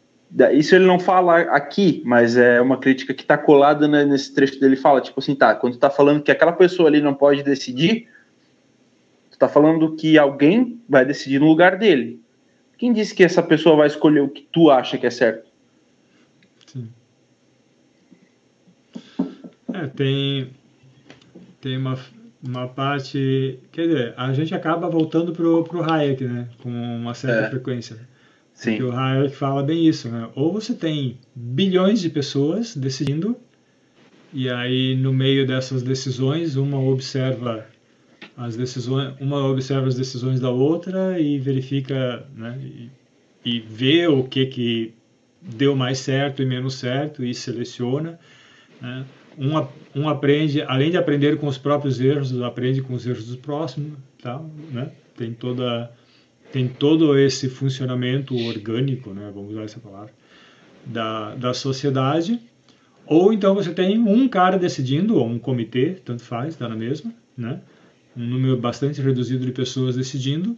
isso 0.51 0.73
ele 0.73 0.85
não 0.85 0.97
fala 0.97 1.41
aqui, 1.41 2.01
mas 2.05 2.35
é 2.35 2.59
uma 2.59 2.77
crítica 2.77 3.13
que 3.13 3.21
está 3.21 3.37
colada 3.37 3.87
né, 3.87 4.03
nesse 4.03 4.33
trecho 4.33 4.59
dele. 4.59 4.75
Fala, 4.75 4.99
tipo 4.99 5.19
assim, 5.19 5.35
tá, 5.35 5.53
quando 5.53 5.73
tu 5.73 5.79
tá 5.79 5.91
falando 5.91 6.23
que 6.23 6.31
aquela 6.31 6.51
pessoa 6.51 6.89
ali 6.89 7.01
não 7.01 7.13
pode 7.13 7.43
decidir, 7.43 8.09
tu 9.29 9.37
tá 9.37 9.47
falando 9.47 9.95
que 9.95 10.17
alguém 10.17 10.81
vai 10.89 11.05
decidir 11.05 11.39
no 11.39 11.47
lugar 11.47 11.77
dele. 11.77 12.19
Quem 12.79 12.91
disse 12.91 13.13
que 13.13 13.23
essa 13.23 13.43
pessoa 13.43 13.75
vai 13.75 13.87
escolher 13.87 14.21
o 14.21 14.29
que 14.29 14.47
tu 14.51 14.71
acha 14.71 14.97
que 14.97 15.05
é 15.05 15.11
certo? 15.11 15.47
Sim. 16.65 16.89
É, 19.71 19.87
tem, 19.87 20.49
tem 21.63 21.77
uma, 21.77 21.97
uma 22.45 22.67
parte. 22.67 23.57
Quer 23.71 23.87
dizer, 23.87 24.13
a 24.17 24.33
gente 24.33 24.53
acaba 24.53 24.89
voltando 24.89 25.31
pro, 25.31 25.63
pro 25.63 25.81
Hayek, 25.81 26.25
né? 26.25 26.49
Com 26.61 26.69
uma 26.69 27.13
certa 27.13 27.47
é. 27.47 27.49
frequência. 27.49 27.97
Sim. 28.53 28.71
Porque 28.71 28.83
o 28.83 28.91
Hayek 28.91 29.33
fala 29.33 29.63
bem 29.63 29.87
isso, 29.87 30.09
né? 30.09 30.29
Ou 30.35 30.51
você 30.51 30.73
tem 30.73 31.17
bilhões 31.33 32.01
de 32.01 32.09
pessoas 32.09 32.75
decidindo, 32.75 33.37
e 34.33 34.49
aí 34.49 34.95
no 34.95 35.13
meio 35.13 35.47
dessas 35.47 35.81
decisões, 35.81 36.57
uma 36.57 36.79
observa 36.79 37.65
as 38.35 38.57
decisões, 38.57 39.13
uma 39.21 39.45
observa 39.47 39.87
as 39.87 39.95
decisões 39.95 40.41
da 40.41 40.49
outra 40.49 41.17
e 41.19 41.39
verifica, 41.39 42.27
né? 42.35 42.59
E, 42.61 42.89
e 43.45 43.59
vê 43.61 44.05
o 44.07 44.23
que 44.23 44.45
que 44.47 44.93
deu 45.41 45.75
mais 45.75 45.99
certo 45.99 46.41
e 46.41 46.45
menos 46.45 46.75
certo 46.75 47.23
e 47.23 47.33
seleciona, 47.33 48.19
né? 48.81 49.05
Um, 49.37 50.01
um 50.01 50.09
aprende, 50.09 50.61
além 50.61 50.91
de 50.91 50.97
aprender 50.97 51.37
com 51.37 51.47
os 51.47 51.57
próprios 51.57 51.99
erros, 51.99 52.39
aprende 52.41 52.81
com 52.81 52.93
os 52.93 53.05
erros 53.05 53.25
dos 53.25 53.35
próximos, 53.35 53.97
tá? 54.21 54.41
Né? 54.71 54.91
Tem 55.15 55.33
toda 55.33 55.91
tem 56.53 56.67
todo 56.67 57.17
esse 57.17 57.49
funcionamento 57.49 58.37
orgânico, 58.37 59.11
né, 59.11 59.31
vamos 59.33 59.53
usar 59.53 59.63
essa 59.63 59.79
palavra, 59.79 60.13
da, 60.85 61.33
da 61.33 61.51
sociedade, 61.51 62.39
ou 63.07 63.33
então 63.33 63.55
você 63.55 63.73
tem 63.73 63.97
um 63.97 64.27
cara 64.27 64.55
decidindo, 64.55 65.17
ou 65.17 65.27
um 65.27 65.39
comitê, 65.39 65.97
tanto 66.05 66.21
faz, 66.21 66.49
está 66.49 66.69
na 66.69 66.75
mesma, 66.75 67.11
né, 67.35 67.59
um 68.15 68.23
número 68.23 68.55
bastante 68.55 69.01
reduzido 69.01 69.43
de 69.43 69.51
pessoas 69.51 69.95
decidindo, 69.95 70.55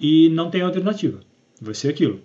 e 0.00 0.28
não 0.30 0.50
tem 0.50 0.62
alternativa, 0.62 1.20
vai 1.62 1.74
ser 1.74 1.90
aquilo. 1.90 2.20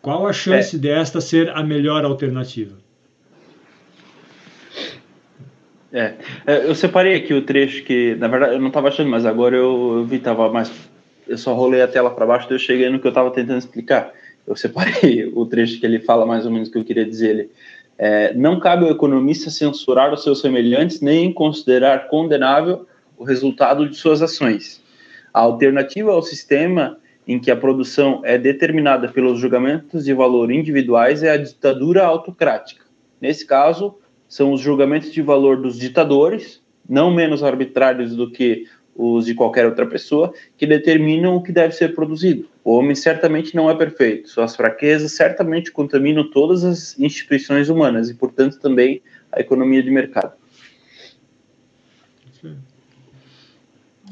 Qual 0.00 0.26
a 0.26 0.32
chance 0.32 0.76
é. 0.76 0.78
desta 0.78 1.20
ser 1.20 1.50
a 1.50 1.62
melhor 1.62 2.06
alternativa? 2.06 2.74
É, 5.92 6.14
é, 6.46 6.66
eu 6.66 6.74
separei 6.74 7.16
aqui 7.16 7.34
o 7.34 7.42
trecho 7.42 7.82
que, 7.84 8.14
na 8.16 8.28
verdade, 8.28 8.54
eu 8.54 8.60
não 8.60 8.68
estava 8.68 8.88
achando, 8.88 9.10
mas 9.10 9.26
agora 9.26 9.56
eu, 9.56 9.98
eu 9.98 10.04
vi, 10.04 10.18
tava 10.18 10.50
mais. 10.50 10.70
Eu 11.26 11.38
só 11.38 11.52
rolei 11.54 11.82
a 11.82 11.88
tela 11.88 12.10
para 12.10 12.26
baixo 12.26 12.46
e 12.50 12.54
eu 12.54 12.58
cheguei 12.58 12.88
no 12.88 12.98
que 12.98 13.06
eu 13.06 13.10
estava 13.10 13.30
tentando 13.30 13.58
explicar. 13.58 14.12
Eu 14.46 14.56
separei 14.56 15.30
o 15.34 15.44
trecho 15.46 15.80
que 15.80 15.86
ele 15.86 16.00
fala 16.00 16.24
mais 16.24 16.46
ou 16.46 16.52
menos 16.52 16.68
o 16.68 16.72
que 16.72 16.78
eu 16.78 16.84
queria 16.84 17.04
dizer. 17.04 17.30
Ele, 17.30 17.50
é, 17.98 18.32
não 18.32 18.58
cabe 18.58 18.84
ao 18.84 18.90
economista 18.90 19.50
censurar 19.50 20.12
os 20.12 20.22
seus 20.22 20.40
semelhantes 20.40 21.02
nem 21.02 21.30
considerar 21.32 22.08
condenável 22.08 22.86
o 23.18 23.24
resultado 23.24 23.86
de 23.86 23.94
suas 23.94 24.22
ações. 24.22 24.82
A 25.34 25.40
alternativa 25.40 26.10
ao 26.10 26.22
sistema 26.22 26.96
em 27.28 27.38
que 27.38 27.50
a 27.50 27.56
produção 27.56 28.22
é 28.24 28.38
determinada 28.38 29.08
pelos 29.08 29.38
julgamentos 29.38 30.06
de 30.06 30.14
valor 30.14 30.50
individuais 30.50 31.22
é 31.22 31.30
a 31.30 31.36
ditadura 31.36 32.02
autocrática. 32.02 32.86
Nesse 33.20 33.46
caso, 33.46 33.96
são 34.30 34.52
os 34.52 34.60
julgamentos 34.60 35.10
de 35.12 35.20
valor 35.20 35.60
dos 35.60 35.76
ditadores, 35.76 36.62
não 36.88 37.12
menos 37.12 37.42
arbitrários 37.42 38.14
do 38.14 38.30
que 38.30 38.64
os 38.94 39.26
de 39.26 39.34
qualquer 39.34 39.66
outra 39.66 39.84
pessoa, 39.84 40.32
que 40.56 40.66
determinam 40.68 41.34
o 41.34 41.42
que 41.42 41.50
deve 41.50 41.74
ser 41.74 41.96
produzido. 41.96 42.48
O 42.62 42.72
homem 42.72 42.94
certamente 42.94 43.56
não 43.56 43.68
é 43.68 43.74
perfeito, 43.74 44.28
suas 44.28 44.54
fraquezas 44.54 45.12
certamente 45.12 45.72
contaminam 45.72 46.30
todas 46.30 46.64
as 46.64 46.96
instituições 46.98 47.68
humanas 47.68 48.08
e, 48.08 48.14
portanto, 48.14 48.60
também 48.60 49.02
a 49.32 49.40
economia 49.40 49.82
de 49.82 49.90
mercado. 49.90 50.34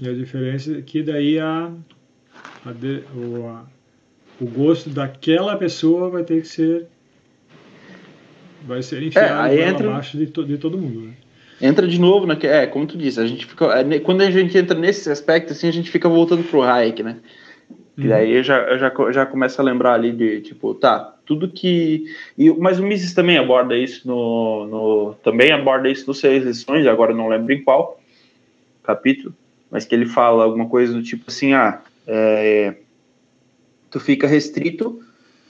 E 0.01 0.09
a 0.09 0.12
diferença 0.12 0.79
é 0.79 0.83
que 0.83 1.01
daí 1.03 1.39
a, 1.39 1.73
a, 2.64 2.73
de, 2.73 3.05
o, 3.14 3.47
a, 3.47 3.66
o 4.41 4.47
gosto 4.47 4.91
daquela 4.91 5.57
pessoa 5.57 6.11
vai 6.11 6.25
ter 6.25 6.43
que 6.43 6.49
ser 6.49 6.89
vai 8.69 8.83
ser 8.83 9.03
enfiado 9.03 9.53
é, 9.53 9.69
entra... 9.69 9.89
abaixo 9.89 10.16
de, 10.16 10.27
to, 10.27 10.45
de 10.45 10.59
todo 10.59 10.79
mundo, 10.79 11.01
né? 11.01 11.12
Entra 11.61 11.89
de 11.89 11.99
novo, 11.99 12.25
né? 12.27 12.39
É, 12.43 12.66
como 12.66 12.87
tu 12.87 12.97
disse, 12.97 13.19
a 13.19 13.27
gente 13.27 13.45
fica. 13.47 13.64
É, 13.81 13.99
quando 13.99 14.21
a 14.21 14.31
gente 14.31 14.57
entra 14.57 14.79
nesse 14.79 15.11
aspecto, 15.11 15.53
assim, 15.53 15.66
a 15.66 15.73
gente 15.73 15.91
fica 15.91 16.09
voltando 16.09 16.45
pro 16.45 16.62
Hayek, 16.62 17.03
né? 17.03 17.16
E 17.97 18.03
uhum. 18.03 18.09
daí 18.09 18.33
eu 18.33 18.45
já, 18.45 18.59
eu 18.59 18.79
já, 18.79 18.93
já 19.11 19.27
começa 19.27 19.61
a 19.61 19.64
lembrar 19.64 19.95
ali 19.95 20.12
de, 20.12 20.41
tipo, 20.43 20.73
tá, 20.75 21.16
tudo 21.27 21.49
que. 21.49 22.05
E, 22.37 22.49
mas 22.51 22.79
o 22.79 22.87
Mises 22.87 23.12
também 23.12 23.39
aborda 23.39 23.77
isso 23.77 24.07
no, 24.07 24.66
no. 24.66 25.14
Também 25.25 25.51
aborda 25.51 25.89
isso 25.89 26.07
nos 26.07 26.21
seis 26.21 26.45
lições, 26.45 26.87
agora 26.87 27.12
não 27.12 27.29
lembro 27.29 27.53
em 27.53 27.64
qual 27.64 27.99
capítulo, 28.85 29.35
mas 29.71 29.85
que 29.85 29.95
ele 29.95 30.07
fala 30.07 30.45
alguma 30.45 30.66
coisa 30.66 30.95
do 30.95 31.03
tipo 31.03 31.25
assim, 31.29 31.53
ah, 31.53 31.83
é, 32.07 32.75
tu 33.91 34.01
fica 34.01 34.27
restrito 34.27 35.03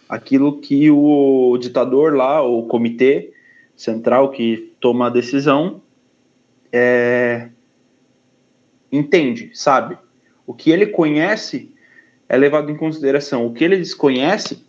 aquilo 0.08 0.60
que 0.60 0.90
o 0.90 1.56
ditador 1.58 2.14
lá, 2.14 2.42
o 2.42 2.64
comitê 2.66 3.32
central 3.76 4.30
que 4.30 4.72
toma 4.80 5.06
a 5.06 5.10
decisão, 5.10 5.82
é, 6.72 7.48
entende, 8.90 9.50
sabe? 9.54 9.98
O 10.46 10.54
que 10.54 10.70
ele 10.70 10.86
conhece 10.86 11.74
é 12.28 12.36
levado 12.36 12.70
em 12.70 12.76
consideração. 12.76 13.46
O 13.46 13.52
que 13.52 13.64
ele 13.64 13.76
desconhece 13.76 14.64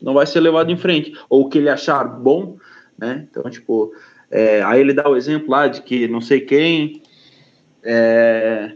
não 0.00 0.14
vai 0.14 0.26
ser 0.26 0.40
levado 0.40 0.70
em 0.70 0.76
frente. 0.76 1.12
Ou 1.28 1.42
o 1.42 1.48
que 1.48 1.58
ele 1.58 1.68
achar 1.68 2.04
bom, 2.04 2.56
né? 2.96 3.26
Então, 3.30 3.50
tipo, 3.50 3.92
é, 4.30 4.62
aí 4.62 4.80
ele 4.80 4.92
dá 4.92 5.08
o 5.08 5.16
exemplo 5.16 5.50
lá 5.50 5.66
de 5.66 5.82
que 5.82 6.06
não 6.08 6.20
sei 6.20 6.40
quem 6.40 7.02
é, 7.82 8.72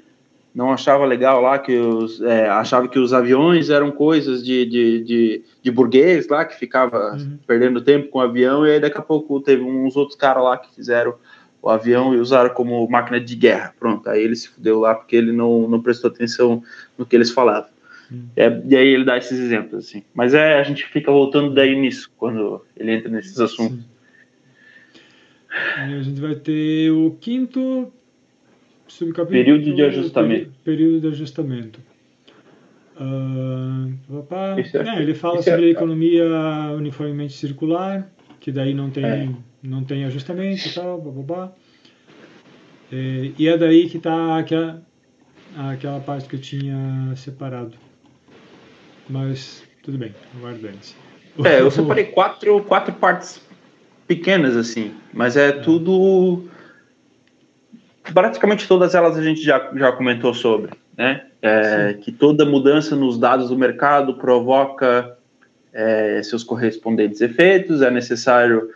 não 0.55 0.72
achava 0.72 1.05
legal 1.05 1.40
lá 1.40 1.59
que 1.59 1.76
os 1.76 2.20
é, 2.20 2.48
achava 2.48 2.86
que 2.86 2.98
os 2.98 3.12
aviões 3.12 3.70
eram 3.70 3.90
coisas 3.90 4.44
de, 4.44 4.64
de, 4.64 5.02
de, 5.02 5.44
de 5.61 5.70
burguês 5.70 6.28
lá 6.28 6.44
que 6.44 6.57
ficava 6.57 7.14
uhum. 7.14 7.38
perdendo 7.46 7.80
tempo 7.80 8.09
com 8.09 8.18
o 8.18 8.22
avião 8.22 8.64
e 8.64 8.70
aí 8.70 8.80
daqui 8.80 8.98
a 8.98 9.02
pouco 9.02 9.40
teve 9.40 9.62
uns 9.62 9.96
outros 9.96 10.16
caras 10.16 10.44
lá 10.44 10.57
que 10.57 10.72
fizeram 10.72 11.14
o 11.61 11.68
avião 11.68 12.14
e 12.14 12.18
usaram 12.18 12.50
como 12.50 12.88
máquina 12.88 13.20
de 13.20 13.34
guerra 13.34 13.74
pronto 13.78 14.09
aí 14.09 14.22
ele 14.22 14.36
se 14.36 14.48
fudeu 14.48 14.78
lá 14.78 14.94
porque 14.94 15.16
ele 15.16 15.32
não, 15.32 15.68
não 15.68 15.82
prestou 15.82 16.09
atenção 16.09 16.62
no 16.96 17.05
que 17.05 17.16
eles 17.16 17.32
falavam 17.32 17.74
É, 18.36 18.62
e 18.66 18.76
aí 18.76 18.88
ele 18.88 19.05
dá 19.05 19.16
esses 19.16 19.38
exemplos, 19.38 19.86
assim. 19.86 20.05
Mas 20.14 20.34
é, 20.34 20.61
a 20.61 20.62
gente 20.62 20.84
fica 20.86 21.11
voltando 21.11 21.55
daí 21.55 21.74
nisso, 21.74 22.12
quando 22.16 22.64
ele 22.76 22.92
entra 22.92 23.11
nesses 23.11 23.40
assuntos. 23.40 23.84
a 25.76 26.02
gente 26.02 26.20
vai 26.20 26.34
ter 26.34 26.90
o 26.90 27.16
quinto 27.20 27.90
subcapítulo. 28.95 29.45
Período 29.45 29.74
de 29.74 29.82
ajustamento. 29.82 30.51
Período 30.64 31.01
de 31.01 31.09
ajustamento. 31.09 31.80
Uh, 32.97 33.92
é, 34.86 35.03
ele 35.03 35.14
fala 35.14 35.42
sobre 35.42 35.64
a 35.64 35.70
economia 35.70 36.24
uniformemente 36.76 37.32
circular, 37.32 38.09
que 38.38 38.53
daí 38.53 38.72
não 38.72 38.88
tem, 38.88 39.05
é. 39.05 39.28
não 39.62 39.82
tem 39.82 40.05
ajustamento 40.05 40.68
e 40.68 40.72
tal, 40.72 41.01
babá. 41.01 41.53
É, 42.92 43.32
e 43.36 43.49
é 43.49 43.59
daí 43.59 43.88
que 43.88 43.97
está 43.97 44.38
aquela, 44.38 44.80
aquela 45.57 45.99
parte 45.99 46.28
que 46.28 46.36
eu 46.36 46.40
tinha 46.40 47.12
separado. 47.16 47.72
Mas 49.09 49.64
tudo 49.82 49.99
bem, 49.99 50.14
aguardante. 50.36 50.95
É, 51.45 51.61
eu 51.61 51.70
separei 51.72 52.05
quatro, 52.05 52.62
quatro 52.62 52.95
partes 52.95 53.45
pequenas, 54.07 54.57
assim, 54.57 54.92
mas 55.12 55.36
é, 55.36 55.49
é. 55.49 55.53
tudo. 55.53 56.49
Praticamente 58.12 58.68
todas 58.68 58.94
elas 58.94 59.16
a 59.16 59.22
gente 59.22 59.42
já, 59.42 59.70
já 59.74 59.92
comentou 59.92 60.34
sobre, 60.34 60.72
né? 60.96 61.26
É, 61.40 61.94
que 62.00 62.12
toda 62.12 62.44
mudança 62.44 62.94
nos 62.96 63.18
dados 63.18 63.48
do 63.48 63.57
mercado 63.57 64.14
provoca 64.14 65.16
é, 65.72 66.22
seus 66.22 66.44
correspondentes 66.44 67.20
efeitos, 67.20 67.82
é 67.82 67.90
necessário 67.90 68.70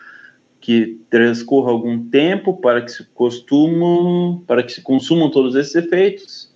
que 0.60 1.00
transcorra 1.08 1.70
algum 1.70 2.08
tempo 2.08 2.56
para 2.56 2.82
que 2.82 2.90
se 2.90 3.04
costumam, 3.14 4.42
para 4.46 4.62
que 4.62 4.72
se 4.72 4.82
consumam 4.82 5.30
todos 5.30 5.54
esses 5.54 5.74
efeitos. 5.74 6.52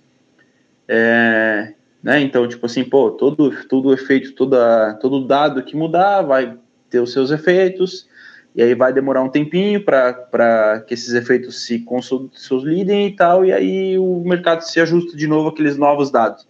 É, 0.87 1.73
né? 2.03 2.19
Então, 2.19 2.47
tipo 2.47 2.65
assim, 2.65 2.83
pô, 2.83 3.11
todo, 3.11 3.51
todo 3.67 3.93
efeito, 3.93 4.33
toda, 4.33 4.93
todo 4.95 5.25
dado 5.25 5.63
que 5.63 5.75
mudar 5.75 6.21
vai 6.21 6.57
ter 6.89 6.99
os 6.99 7.13
seus 7.13 7.31
efeitos, 7.31 8.07
e 8.55 8.61
aí 8.61 8.75
vai 8.75 8.93
demorar 8.93 9.23
um 9.23 9.29
tempinho 9.29 9.83
para 9.83 10.83
que 10.87 10.93
esses 10.93 11.13
efeitos 11.13 11.65
se 11.65 11.79
consolidem 11.79 13.07
e 13.07 13.15
tal, 13.15 13.43
e 13.43 13.51
aí 13.51 13.97
o 13.97 14.23
mercado 14.23 14.61
se 14.61 14.79
ajusta 14.79 15.17
de 15.17 15.25
novo 15.25 15.49
àqueles 15.49 15.77
novos 15.77 16.11
dados. 16.11 16.47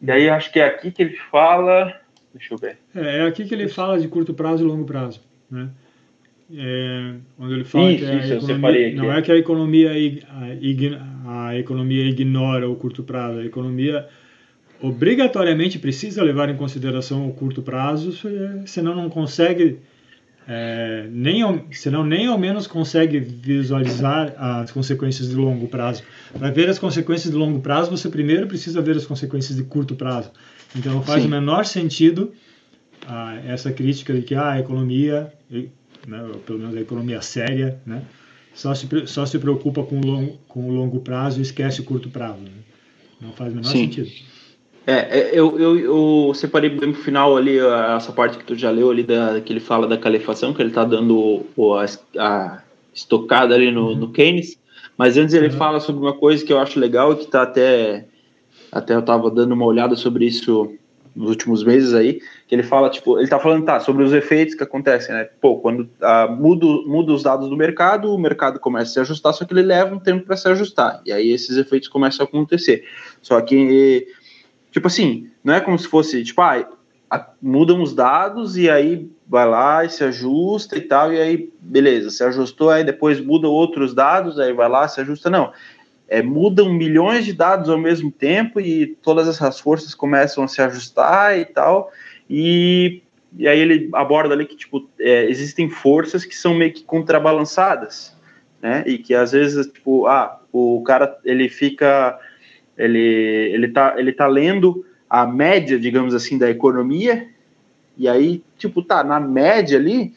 E 0.00 0.10
aí 0.10 0.28
acho 0.28 0.52
que 0.52 0.60
é 0.60 0.66
aqui 0.66 0.90
que 0.90 1.02
ele 1.02 1.16
fala. 1.30 1.92
Deixa 2.32 2.54
eu 2.54 2.58
ver. 2.58 2.78
É, 2.94 3.18
é 3.18 3.26
aqui 3.26 3.44
que 3.44 3.54
ele 3.54 3.68
fala 3.68 3.98
de 3.98 4.06
curto 4.06 4.34
prazo 4.34 4.62
e 4.62 4.66
longo 4.66 4.84
prazo. 4.84 5.20
Né? 5.50 5.68
É, 6.54 7.14
onde 7.38 7.54
ele 7.54 7.64
fala 7.64 7.90
isso, 7.90 8.04
que 8.04 8.10
a 8.10 8.14
isso, 8.18 8.34
economia, 8.34 8.94
não 8.94 9.12
é 9.12 9.22
que 9.22 9.32
a 9.32 9.36
economia, 9.36 9.90
a, 11.24 11.48
a 11.48 11.58
economia 11.58 12.04
ignora 12.04 12.70
o 12.70 12.76
curto 12.76 13.02
prazo, 13.02 13.40
a 13.40 13.44
economia 13.44 14.06
obrigatoriamente 14.80 15.78
precisa 15.78 16.22
levar 16.22 16.48
em 16.48 16.56
consideração 16.56 17.28
o 17.28 17.32
curto 17.32 17.62
prazo, 17.62 18.12
senão 18.64 18.94
não 18.94 19.08
consegue 19.08 19.80
é, 20.48 21.08
nem 21.10 21.42
ao, 21.42 21.64
senão 21.72 22.04
nem 22.04 22.26
ao 22.26 22.38
menos 22.38 22.66
consegue 22.66 23.18
visualizar 23.18 24.34
as 24.36 24.70
consequências 24.70 25.28
de 25.28 25.34
longo 25.34 25.66
prazo. 25.68 26.02
Para 26.38 26.50
ver 26.50 26.68
as 26.68 26.78
consequências 26.78 27.32
de 27.32 27.36
longo 27.36 27.60
prazo, 27.60 27.90
você 27.90 28.08
primeiro 28.08 28.46
precisa 28.46 28.80
ver 28.80 28.96
as 28.96 29.06
consequências 29.06 29.56
de 29.56 29.64
curto 29.64 29.96
prazo. 29.96 30.30
Então 30.74 31.02
faz 31.02 31.22
Sim. 31.22 31.28
o 31.28 31.30
menor 31.30 31.64
sentido 31.64 32.32
ah, 33.06 33.36
essa 33.46 33.72
crítica 33.72 34.14
de 34.14 34.22
que 34.22 34.34
ah, 34.34 34.52
a 34.52 34.60
economia 34.60 35.32
né, 36.06 36.24
pelo 36.46 36.58
menos 36.58 36.76
a 36.76 36.80
economia 36.80 37.20
séria, 37.20 37.80
né, 37.84 38.02
só, 38.54 38.74
se, 38.74 38.88
só 39.06 39.26
se 39.26 39.38
preocupa 39.38 39.82
com 39.82 39.98
o 39.98 40.06
longo, 40.06 40.38
com 40.48 40.68
o 40.68 40.72
longo 40.72 41.00
prazo 41.00 41.40
e 41.40 41.42
esquece 41.42 41.80
o 41.80 41.84
curto 41.84 42.08
prazo. 42.08 42.40
Né? 42.40 42.50
Não 43.20 43.32
faz 43.32 43.52
o 43.52 43.56
menor 43.56 43.70
Sim. 43.70 43.84
sentido. 43.84 44.10
É, 44.86 45.18
é, 45.18 45.30
eu, 45.32 45.58
eu, 45.58 45.78
eu 45.78 46.34
separei 46.34 46.70
bem 46.70 46.92
pro 46.92 47.02
final 47.02 47.36
ali 47.36 47.58
essa 47.96 48.12
parte 48.12 48.38
que 48.38 48.44
tu 48.44 48.54
já 48.54 48.70
leu 48.70 48.88
ali, 48.88 49.02
da, 49.02 49.40
que 49.40 49.52
ele 49.52 49.58
fala 49.58 49.86
da 49.86 49.98
calefação, 49.98 50.54
que 50.54 50.62
ele 50.62 50.68
está 50.68 50.84
dando 50.84 51.44
o, 51.56 51.74
a, 51.74 51.86
a, 52.16 52.62
estocada 52.94 53.52
ali 53.54 53.72
no, 53.72 53.88
uhum. 53.88 53.96
no 53.96 54.12
Keynes, 54.12 54.56
mas 54.96 55.16
antes 55.16 55.34
ele 55.34 55.48
uhum. 55.48 55.54
fala 55.54 55.80
sobre 55.80 56.00
uma 56.00 56.12
coisa 56.12 56.44
que 56.44 56.52
eu 56.52 56.58
acho 56.60 56.78
legal 56.78 57.12
e 57.12 57.16
que 57.16 57.24
está 57.24 57.42
até, 57.42 58.06
até 58.70 58.94
eu 58.94 59.00
estava 59.00 59.28
dando 59.28 59.52
uma 59.52 59.64
olhada 59.64 59.96
sobre 59.96 60.24
isso 60.24 60.72
nos 61.16 61.30
últimos 61.30 61.64
meses 61.64 61.92
aí, 61.94 62.20
que 62.46 62.54
ele 62.54 62.62
fala, 62.62 62.90
tipo, 62.90 63.18
ele 63.18 63.26
tá 63.26 63.40
falando, 63.40 63.64
tá, 63.64 63.80
sobre 63.80 64.04
os 64.04 64.12
efeitos 64.12 64.54
que 64.54 64.62
acontecem, 64.62 65.14
né? 65.14 65.24
Pô, 65.40 65.56
quando 65.56 65.88
ah, 66.00 66.28
muda, 66.28 66.66
muda 66.86 67.12
os 67.12 67.22
dados 67.22 67.48
do 67.48 67.56
mercado, 67.56 68.14
o 68.14 68.18
mercado 68.18 68.60
começa 68.60 68.90
a 68.90 68.92
se 68.92 69.00
ajustar, 69.00 69.32
só 69.32 69.44
que 69.44 69.54
ele 69.54 69.62
leva 69.62 69.94
um 69.94 69.98
tempo 69.98 70.26
para 70.26 70.36
se 70.36 70.46
ajustar, 70.46 71.00
e 71.06 71.12
aí 71.12 71.30
esses 71.30 71.56
efeitos 71.56 71.88
começam 71.88 72.24
a 72.24 72.28
acontecer. 72.28 72.84
Só 73.22 73.40
que, 73.40 74.06
tipo 74.76 74.88
assim, 74.88 75.30
não 75.42 75.54
é 75.54 75.60
como 75.60 75.78
se 75.78 75.88
fosse, 75.88 76.22
tipo, 76.22 76.42
ah, 76.42 76.68
mudam 77.40 77.82
os 77.82 77.94
dados 77.94 78.58
e 78.58 78.68
aí 78.68 79.10
vai 79.26 79.48
lá 79.48 79.84
e 79.84 79.88
se 79.88 80.04
ajusta 80.04 80.76
e 80.76 80.82
tal, 80.82 81.12
e 81.12 81.18
aí, 81.18 81.50
beleza, 81.58 82.10
se 82.10 82.22
ajustou, 82.22 82.68
aí 82.68 82.84
depois 82.84 83.18
muda 83.20 83.48
outros 83.48 83.94
dados, 83.94 84.38
aí 84.38 84.52
vai 84.52 84.68
lá, 84.68 84.86
se 84.86 85.00
ajusta, 85.00 85.30
não 85.30 85.52
é, 86.08 86.22
mudam 86.22 86.72
milhões 86.72 87.24
de 87.24 87.32
dados 87.32 87.68
ao 87.68 87.78
mesmo 87.78 88.10
tempo 88.10 88.60
e 88.60 88.86
todas 89.02 89.26
essas 89.28 89.58
forças 89.58 89.94
começam 89.94 90.44
a 90.44 90.48
se 90.48 90.62
ajustar 90.62 91.38
e 91.38 91.44
tal. 91.44 91.90
E, 92.28 93.02
e 93.36 93.48
aí 93.48 93.58
ele 93.58 93.88
aborda 93.92 94.34
ali 94.34 94.46
que 94.46 94.56
tipo, 94.56 94.88
é, 94.98 95.24
existem 95.24 95.68
forças 95.68 96.24
que 96.24 96.36
são 96.36 96.54
meio 96.54 96.72
que 96.72 96.84
contrabalançadas, 96.84 98.16
né? 98.62 98.84
E 98.86 98.98
que 98.98 99.14
às 99.14 99.32
vezes, 99.32 99.66
tipo, 99.66 100.06
ah, 100.06 100.40
o 100.52 100.82
cara 100.82 101.18
ele 101.24 101.48
fica. 101.48 102.18
Ele, 102.76 102.98
ele, 102.98 103.68
tá, 103.68 103.94
ele 103.96 104.12
tá 104.12 104.26
lendo 104.26 104.84
a 105.08 105.26
média, 105.26 105.78
digamos 105.78 106.14
assim, 106.14 106.36
da 106.36 106.50
economia, 106.50 107.28
e 107.96 108.08
aí, 108.08 108.42
tipo, 108.58 108.82
tá, 108.82 109.02
na 109.02 109.18
média 109.18 109.78
ali, 109.78 110.12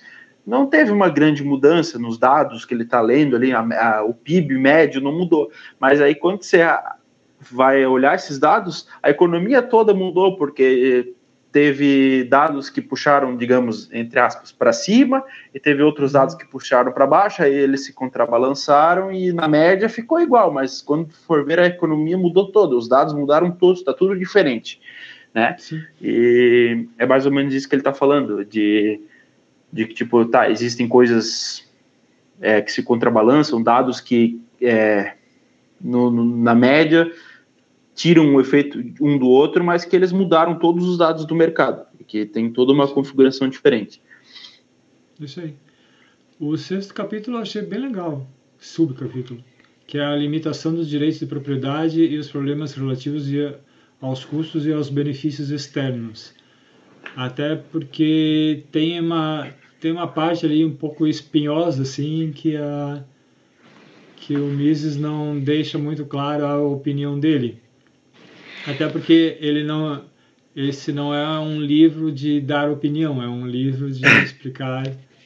não 0.46 0.66
teve 0.66 0.92
uma 0.92 1.10
grande 1.10 1.44
mudança 1.44 2.00
nos 2.00 2.18
dados 2.18 2.66
que 2.66 2.74
ele 2.74 2.84
está 2.84 3.00
lendo 3.00 3.36
ali, 3.36 3.54
a, 3.54 3.60
a, 3.60 4.04
o 4.04 4.14
PIB 4.14 4.58
médio 4.58 5.00
não 5.00 5.18
mudou. 5.18 5.52
Mas 5.80 6.02
aí 6.02 6.16
quando 6.16 6.44
você 6.44 6.62
vai 7.52 7.86
olhar 7.86 8.16
esses 8.16 8.40
dados, 8.40 8.88
a 9.02 9.10
economia 9.10 9.62
toda 9.62 9.94
mudou, 9.94 10.36
porque 10.38 11.14
teve 11.52 12.24
dados 12.26 12.70
que 12.70 12.82
puxaram, 12.82 13.36
digamos, 13.36 13.92
entre 13.92 14.20
aspas, 14.20 14.52
para 14.52 14.72
cima, 14.72 15.24
e 15.54 15.60
teve 15.60 15.82
outros 15.82 16.12
dados 16.12 16.36
que 16.36 16.46
puxaram 16.46 16.92
para 16.92 17.08
baixo, 17.08 17.42
aí 17.42 17.54
eles 17.54 17.86
se 17.86 17.94
contrabalançaram 17.94 19.12
e 19.12 19.34
na 19.34 19.48
média 19.48 19.90
ficou 19.90 20.22
igual, 20.22 20.52
mas 20.54 20.82
quando 20.82 21.12
for 21.12 21.44
ver 21.44 21.60
a 21.60 21.66
economia 21.66 22.18
mudou 22.18 22.52
toda, 22.52 22.76
os 22.76 22.88
dados 22.88 23.14
mudaram 23.14 23.52
todos, 23.52 23.80
está 23.80 23.94
tudo 23.94 24.18
diferente, 24.18 24.80
né? 25.34 25.56
Sim. 25.58 25.82
E 26.02 26.88
é 26.98 27.06
mais 27.06 27.26
ou 27.26 27.32
menos 27.32 27.54
isso 27.54 27.68
que 27.68 27.76
ele 27.76 27.82
está 27.82 27.94
falando, 27.94 28.46
de 28.46 29.02
de 29.72 29.86
que, 29.86 29.94
tipo, 29.94 30.26
tá, 30.26 30.50
existem 30.50 30.88
coisas 30.88 31.68
é, 32.42 32.62
que 32.62 32.72
se 32.72 32.84
contrabalançam, 32.84 33.62
dados 33.62 34.02
que, 34.02 34.42
é, 34.62 35.14
no, 35.80 36.10
no, 36.10 36.26
na 36.26 36.56
média, 36.56 37.12
tiram 38.00 38.34
o 38.34 38.40
efeito 38.40 38.80
um 39.02 39.18
do 39.18 39.28
outro, 39.28 39.62
mas 39.62 39.84
que 39.84 39.94
eles 39.94 40.14
mudaram 40.14 40.58
todos 40.58 40.88
os 40.88 40.98
dados 40.98 41.26
do 41.26 41.36
mercado, 41.36 41.86
que 42.08 42.26
tem 42.26 42.50
toda 42.50 42.72
uma 42.72 42.88
configuração 42.88 43.50
diferente. 43.50 44.02
Isso 45.20 45.42
aí. 45.42 45.54
O 46.40 46.56
sexto 46.56 46.94
capítulo 46.94 47.36
eu 47.36 47.42
achei 47.42 47.62
bem 47.62 47.82
legal, 47.82 48.26
subcapítulo, 48.58 49.44
que 49.86 49.98
é 49.98 50.06
a 50.06 50.16
limitação 50.16 50.74
dos 50.74 50.88
direitos 50.88 51.20
de 51.20 51.26
propriedade 51.26 52.02
e 52.02 52.18
os 52.18 52.30
problemas 52.30 52.74
relativos 52.74 53.28
aos 54.02 54.24
custos 54.24 54.66
e 54.66 54.72
aos 54.72 54.90
benefícios 54.90 55.52
externos. 55.52 56.34
Até 57.18 57.58
porque 57.58 58.64
tem 58.72 58.98
uma, 59.02 59.54
tem 59.82 59.92
uma 59.92 60.08
parte 60.08 60.46
ali 60.46 60.64
um 60.64 60.74
pouco 60.74 61.06
espinhosa, 61.06 61.82
assim, 61.82 62.32
que, 62.34 62.56
a, 62.56 63.04
que 64.16 64.38
o 64.38 64.46
Mises 64.46 64.96
não 64.96 65.38
deixa 65.38 65.78
muito 65.78 66.06
claro 66.06 66.46
a 66.46 66.62
opinião 66.62 67.20
dele. 67.20 67.60
Até 68.68 68.88
porque 68.88 69.38
ele 69.40 69.64
não, 69.64 70.04
esse 70.56 70.92
não 70.92 71.14
é 71.14 71.40
um 71.40 71.62
livro 71.62 72.12
de 72.12 72.42
dar 72.42 72.70
opinião, 72.70 73.22
é 73.22 73.28
um 73.28 73.48
livro 73.48 73.92
de 73.92 74.06
explicar 74.24 74.84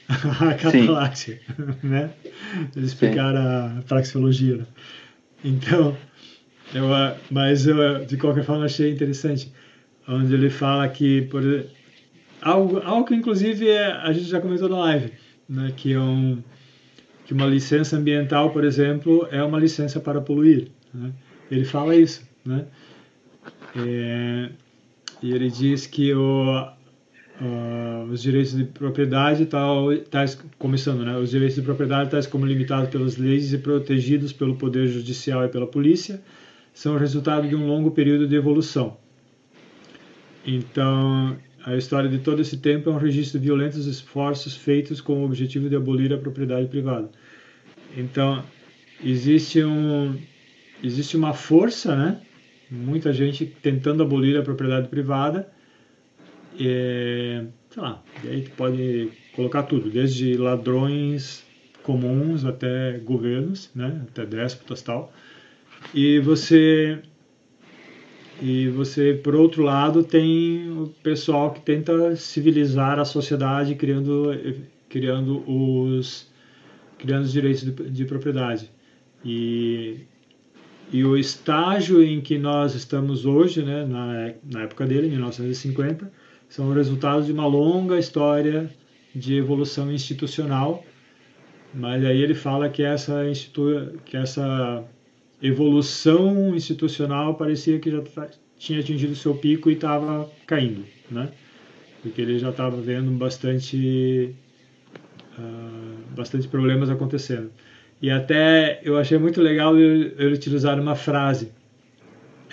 a 0.07 0.53
catalaxia, 0.53 1.39
né? 1.81 2.11
De 2.75 2.85
explicar 2.85 3.31
Sim. 3.33 3.79
a 3.79 3.83
praxeologia. 3.87 4.57
Né? 4.57 4.65
Então, 5.43 5.97
eu, 6.73 6.87
mas 7.29 7.67
eu, 7.67 8.05
de 8.05 8.17
qualquer 8.17 8.43
forma, 8.43 8.65
achei 8.65 8.91
interessante, 8.91 9.51
onde 10.07 10.33
ele 10.33 10.49
fala 10.49 10.87
que, 10.87 11.23
por 11.23 11.43
Algo, 12.43 12.81
algo 12.83 13.05
que 13.05 13.15
inclusive 13.15 13.69
é, 13.69 13.93
a 13.93 14.11
gente 14.11 14.25
já 14.25 14.41
comentou 14.41 14.67
na 14.67 14.77
live, 14.77 15.13
né, 15.47 15.73
que, 15.77 15.93
é 15.93 15.99
um, 15.99 16.43
que 17.25 17.33
uma 17.33 17.45
licença 17.45 17.95
ambiental, 17.95 18.51
por 18.51 18.65
exemplo, 18.65 19.25
é 19.31 19.41
uma 19.41 19.57
licença 19.57 19.97
para 20.01 20.19
poluir. 20.19 20.67
Né? 20.93 21.13
Ele 21.49 21.63
fala 21.63 21.95
isso. 21.95 22.27
Né? 22.45 22.65
É, 23.75 24.49
e 25.21 25.31
ele 25.31 25.49
diz 25.49 25.87
que 25.87 26.13
o, 26.13 26.67
uh, 27.41 28.11
os 28.11 28.21
direitos 28.21 28.55
de 28.55 28.65
propriedade, 28.65 29.45
tal, 29.45 29.95
tais, 29.97 30.39
começando, 30.59 31.03
né, 31.03 31.17
os 31.17 31.31
direitos 31.31 31.55
de 31.55 31.61
propriedade, 31.61 32.11
tais 32.11 32.27
como 32.27 32.45
limitados 32.45 32.89
pelas 32.89 33.17
leis 33.17 33.53
e 33.53 33.57
protegidos 33.57 34.33
pelo 34.33 34.55
poder 34.55 34.87
judicial 34.87 35.43
e 35.45 35.49
pela 35.49 35.65
polícia, 35.65 36.21
são 36.73 36.97
resultado 36.97 37.47
de 37.47 37.55
um 37.55 37.67
longo 37.67 37.91
período 37.91 38.27
de 38.27 38.35
evolução 38.35 38.97
Então, 40.45 41.37
a 41.65 41.75
história 41.77 42.09
de 42.09 42.19
todo 42.19 42.41
esse 42.41 42.57
tempo 42.57 42.89
é 42.89 42.93
um 42.93 42.97
registro 42.97 43.39
de 43.39 43.45
violentos 43.45 43.85
esforços 43.85 44.55
feitos 44.55 44.99
com 44.99 45.21
o 45.21 45.25
objetivo 45.25 45.69
de 45.69 45.75
abolir 45.75 46.11
a 46.13 46.17
propriedade 46.17 46.67
privada. 46.67 47.09
Então, 47.95 48.43
existe 49.03 49.63
um 49.63 50.17
existe 50.83 51.15
uma 51.15 51.33
força, 51.33 51.95
né? 51.95 52.21
Muita 52.73 53.13
gente 53.13 53.45
tentando 53.45 54.01
abolir 54.01 54.35
a 54.37 54.41
propriedade 54.41 54.87
privada. 54.87 55.47
E, 56.59 57.43
sei 57.69 57.81
lá, 57.81 58.03
e 58.23 58.27
aí 58.27 58.49
pode 58.57 59.11
colocar 59.35 59.63
tudo, 59.63 59.89
desde 59.89 60.35
ladrões 60.37 61.43
comuns 61.83 62.45
até 62.45 62.99
governos, 62.99 63.69
né? 63.75 64.01
Até 64.09 64.25
déspotas 64.25 64.81
tal. 64.81 65.13
E 65.93 66.19
você 66.19 66.99
e 68.41 68.67
você, 68.69 69.13
por 69.13 69.35
outro 69.35 69.63
lado, 69.63 70.03
tem 70.03 70.69
o 70.71 70.87
pessoal 71.03 71.51
que 71.51 71.61
tenta 71.61 72.15
civilizar 72.15 72.99
a 72.99 73.05
sociedade 73.05 73.75
criando, 73.75 74.31
criando 74.89 75.43
os 75.49 76.31
criando 76.97 77.23
os 77.23 77.31
direitos 77.31 77.63
de, 77.63 77.71
de 77.71 78.05
propriedade. 78.05 78.69
E, 79.23 79.99
e 80.91 81.03
o 81.03 81.17
estágio 81.17 82.03
em 82.03 82.21
que 82.21 82.37
nós 82.37 82.75
estamos 82.75 83.25
hoje, 83.25 83.63
né, 83.63 83.85
na, 83.85 84.33
na 84.43 84.63
época 84.63 84.85
dele, 84.85 85.09
1950, 85.09 86.11
são 86.49 86.71
resultados 86.71 87.25
de 87.25 87.31
uma 87.31 87.47
longa 87.47 87.97
história 87.97 88.69
de 89.15 89.35
evolução 89.35 89.91
institucional, 89.91 90.83
mas 91.73 92.03
aí 92.05 92.21
ele 92.21 92.35
fala 92.35 92.69
que 92.69 92.83
essa, 92.83 93.27
institu 93.27 93.99
que 94.05 94.15
essa 94.15 94.83
evolução 95.41 96.55
institucional 96.55 97.35
parecia 97.35 97.79
que 97.79 97.89
já 97.89 98.01
tá, 98.01 98.29
tinha 98.57 98.79
atingido 98.79 99.15
seu 99.15 99.35
pico 99.35 99.69
e 99.69 99.73
estava 99.73 100.29
caindo, 100.45 100.85
né? 101.09 101.31
Porque 102.01 102.21
ele 102.21 102.37
já 102.37 102.49
estava 102.49 102.79
vendo 102.79 103.11
bastante, 103.11 104.35
uh, 105.37 106.15
bastante 106.15 106.47
problemas 106.47 106.89
acontecendo. 106.89 107.49
E 108.03 108.11
até 108.11 108.81
eu 108.83 108.97
achei 108.97 109.17
muito 109.17 109.41
legal 109.41 109.79
ele 109.79 110.33
utilizar 110.33 110.77
uma 110.77 110.93
frase. 110.93 111.53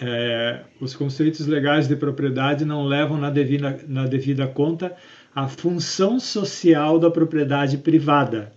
É, 0.00 0.60
os 0.80 0.94
conceitos 0.94 1.44
legais 1.48 1.88
de 1.88 1.96
propriedade 1.96 2.64
não 2.64 2.84
levam 2.86 3.18
na 3.18 3.30
devida, 3.30 3.80
na 3.88 4.06
devida 4.06 4.46
conta 4.46 4.94
a 5.34 5.48
função 5.48 6.20
social 6.20 7.00
da 7.00 7.10
propriedade 7.10 7.78
privada. 7.78 8.52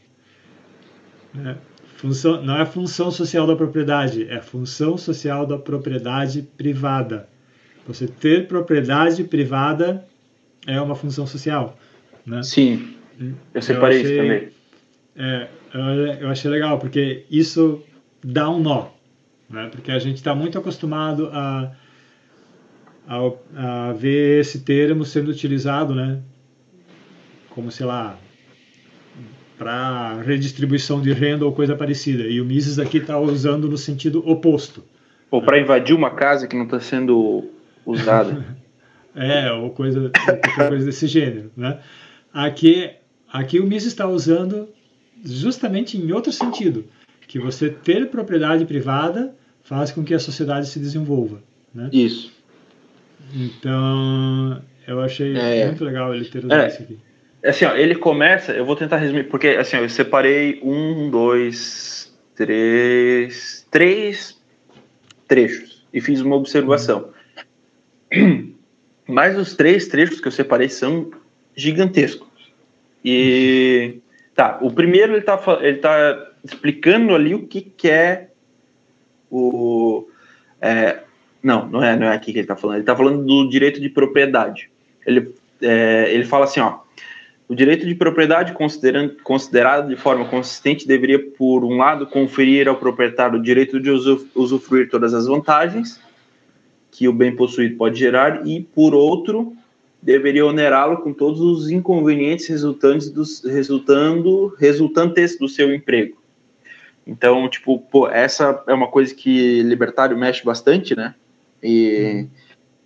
Né? 1.34 1.58
Função, 1.98 2.44
não 2.44 2.62
é 2.62 2.66
função 2.66 3.10
social 3.10 3.48
da 3.48 3.56
propriedade, 3.56 4.28
é 4.30 4.40
função 4.40 4.96
social 4.96 5.48
da 5.48 5.58
propriedade 5.58 6.44
privada. 6.44 7.28
Você 7.88 8.06
ter 8.06 8.48
propriedade 8.48 9.24
privada 9.24 10.06
é 10.68 10.80
uma 10.80 10.94
função 10.94 11.26
social. 11.26 11.76
Né? 12.24 12.44
Sim, 12.44 12.94
eu 13.52 13.62
separei 13.64 13.98
eu 13.98 14.02
achei, 14.02 14.14
isso 14.14 14.22
também. 14.22 14.53
É, 15.16 15.48
eu 16.22 16.30
achei 16.30 16.50
legal, 16.50 16.80
porque 16.80 17.26
isso 17.30 17.82
dá 18.24 18.50
um 18.50 18.60
nó. 18.60 18.88
Né? 19.50 19.70
Porque 19.72 19.92
a 19.92 20.00
gente 20.00 20.16
está 20.16 20.34
muito 20.34 20.58
acostumado 20.58 21.30
a, 21.32 21.72
a, 23.08 23.90
a 23.90 23.94
ver 23.94 24.42
esse 24.42 24.62
termo 24.62 25.06
sendo 25.06 25.30
utilizado, 25.30 25.94
né? 25.94 26.22
como, 27.54 27.72
sei 27.72 27.86
lá, 27.86 28.18
para 29.58 30.22
redistribuição 30.22 31.02
de 31.02 31.14
renda 31.14 31.46
ou 31.46 31.54
coisa 31.54 31.76
parecida. 31.76 32.24
E 32.24 32.42
o 32.42 32.46
Mises 32.46 32.80
aqui 32.80 32.98
está 32.98 33.20
usando 33.20 33.70
no 33.70 33.78
sentido 33.78 34.28
oposto. 34.28 34.84
Ou 35.30 35.42
para 35.42 35.60
invadir 35.60 35.96
uma 35.96 36.12
casa 36.12 36.48
que 36.48 36.56
não 36.56 36.66
está 36.66 36.80
sendo 36.80 37.50
usada. 37.86 38.44
é, 39.16 39.52
ou 39.52 39.70
coisa, 39.70 40.12
ou 40.28 40.68
coisa 40.68 40.86
desse 40.86 41.08
gênero. 41.08 41.52
Né? 41.56 41.80
Aqui, 42.34 42.92
aqui 43.32 43.60
o 43.60 43.66
Mises 43.66 43.90
está 43.90 44.08
usando 44.08 44.68
justamente 45.24 45.98
em 45.98 46.12
outro 46.12 46.32
sentido, 46.32 46.86
que 47.28 47.40
você 47.40 47.70
ter 47.70 48.10
propriedade 48.10 48.66
privada 48.66 49.36
faz 49.64 49.92
com 49.92 50.04
que 50.04 50.14
a 50.14 50.20
sociedade 50.20 50.68
se 50.68 50.80
desenvolva. 50.80 51.42
Né? 51.74 51.90
Isso. 51.92 52.32
Então, 53.34 54.62
eu 54.88 55.02
achei 55.02 55.36
é, 55.36 55.66
muito 55.66 55.84
legal 55.84 56.14
ele 56.14 56.26
ter 56.26 56.46
usado 56.46 56.62
é, 56.62 56.68
isso 56.68 56.84
aqui. 56.84 57.00
Assim, 57.44 57.66
ó, 57.66 57.76
ele 57.76 57.96
começa, 57.96 58.52
eu 58.52 58.66
vou 58.66 58.76
tentar 58.76 58.98
resumir, 58.98 59.26
porque 59.26 59.48
assim, 59.50 59.78
ó, 59.78 59.80
eu 59.80 59.90
separei 59.90 60.60
um, 60.64 61.10
dois, 61.10 62.14
três, 62.36 63.66
três 63.70 64.42
trechos 65.28 65.84
e 65.94 66.00
fiz 66.00 66.22
uma 66.22 66.36
observação. 66.36 67.10
Uhum. 68.14 68.54
Mas 69.08 69.38
os 69.38 69.54
três 69.54 69.88
trechos 69.88 70.22
que 70.22 70.28
eu 70.28 70.32
separei 70.32 70.70
são 70.70 71.12
gigantescos. 71.56 72.28
E 73.04 74.00
tá, 74.36 74.60
o 74.62 74.72
primeiro 74.72 75.14
ele 75.14 75.22
tá, 75.22 75.40
ele 75.62 75.78
tá 75.78 76.28
explicando 76.44 77.14
ali 77.16 77.36
o 77.36 77.48
que, 77.48 77.62
que 77.62 77.90
é 77.90 78.30
o. 79.30 80.08
É, 80.62 81.00
não, 81.42 81.68
não 81.68 81.84
é, 81.84 81.96
não 81.96 82.08
é 82.08 82.16
aqui 82.16 82.32
que 82.32 82.40
ele 82.40 82.44
está 82.44 82.56
falando. 82.56 82.76
Ele 82.78 82.84
está 82.84 82.96
falando 82.96 83.26
do 83.26 83.50
direito 83.50 83.82
de 83.82 83.90
propriedade. 83.90 84.70
Ele, 85.06 85.34
é, 85.62 86.14
ele 86.14 86.26
fala 86.26 86.46
assim, 86.46 86.60
ó. 86.60 86.80
O 87.48 87.56
direito 87.56 87.86
de 87.86 87.94
propriedade, 87.94 88.54
considerado 89.24 89.90
de 89.90 89.98
forma 89.98 90.26
consistente, 90.26 90.88
deveria, 90.88 91.20
por 91.20 91.66
um 91.66 91.78
lado, 91.78 92.08
conferir 92.08 92.70
ao 92.70 92.78
proprietário 92.78 93.38
o 93.38 93.42
direito 93.42 93.82
de 93.82 93.92
usufruir 94.34 94.90
todas 94.90 95.14
as 95.14 95.28
vantagens 95.28 96.02
que 96.90 97.08
o 97.08 97.14
bem 97.14 97.36
possuído 97.36 97.76
pode 97.76 98.00
gerar, 98.00 98.48
e, 98.48 98.62
por 98.62 98.94
outro, 98.94 99.54
deveria 100.04 100.46
onerá-lo 100.46 100.98
com 100.98 101.14
todos 101.14 101.40
os 101.40 101.72
inconvenientes 101.72 102.48
resultantes 102.48 103.10
dos, 103.10 103.42
resultando, 103.44 104.54
resultantes 104.60 105.40
do 105.40 105.48
seu 105.48 105.74
emprego. 105.74 106.22
Então, 107.08 107.50
tipo, 107.50 107.80
pô, 107.80 108.10
essa 108.10 108.64
é 108.68 108.74
uma 108.74 108.88
coisa 108.88 109.16
que 109.16 109.64
libertário 109.64 110.18
mexe 110.18 110.44
bastante, 110.44 110.96
né? 110.96 111.16
E 111.62 112.12
uhum. 112.16 112.30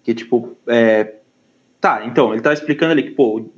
que, 0.04 0.14
tipo, 0.14 0.56
é, 0.68 1.16
tá, 1.82 2.06
então, 2.06 2.34
ele 2.34 2.42
tá 2.42 2.54
explicando 2.54 2.92
ali 2.92 3.04
que, 3.04 3.12
pô, 3.12 3.50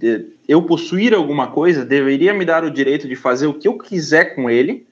eu 0.47 0.61
possuir 0.63 1.13
alguma 1.13 1.47
coisa 1.47 1.85
deveria 1.85 2.33
me 2.33 2.45
dar 2.45 2.63
o 2.63 2.71
direito 2.71 3.07
de 3.07 3.15
fazer 3.15 3.47
o 3.47 3.53
que 3.53 3.67
eu 3.67 3.77
quiser 3.77 4.35
com 4.35 4.49
ele, 4.49 4.87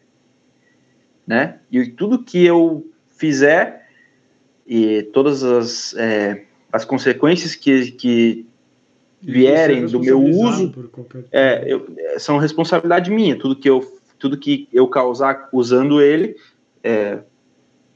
né? 1.26 1.60
E 1.72 1.86
tudo 1.88 2.24
que 2.24 2.46
eu 2.46 2.86
fizer 3.18 3.88
e 4.66 5.04
todas 5.14 5.44
as, 5.44 5.94
é, 5.96 6.44
as 6.72 6.84
consequências 6.84 7.56
que, 7.56 7.92
que 7.92 8.47
vierem 9.22 9.86
do 9.86 10.00
meu 10.00 10.24
uso 10.24 10.74
é, 11.32 11.64
eu, 11.66 11.88
são 12.18 12.38
responsabilidade 12.38 13.10
minha. 13.10 13.38
Tudo 13.38 13.56
que 13.56 13.70
eu, 13.70 13.82
tudo 14.20 14.38
que 14.38 14.68
eu 14.72 14.88
causar 14.88 15.50
usando 15.52 16.02
ele, 16.02 16.36
é, 16.84 17.20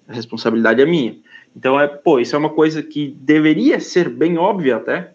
a 0.08 0.14
responsabilidade 0.14 0.82
é 0.82 0.86
minha. 0.86 1.18
Então, 1.56 1.80
é, 1.80 1.88
pô, 1.88 2.20
isso 2.20 2.36
é 2.36 2.40
uma 2.40 2.50
coisa 2.50 2.82
que 2.82 3.16
deveria 3.20 3.80
ser 3.80 4.10
bem 4.10 4.38
óbvia 4.38 4.78
até, 4.78 5.14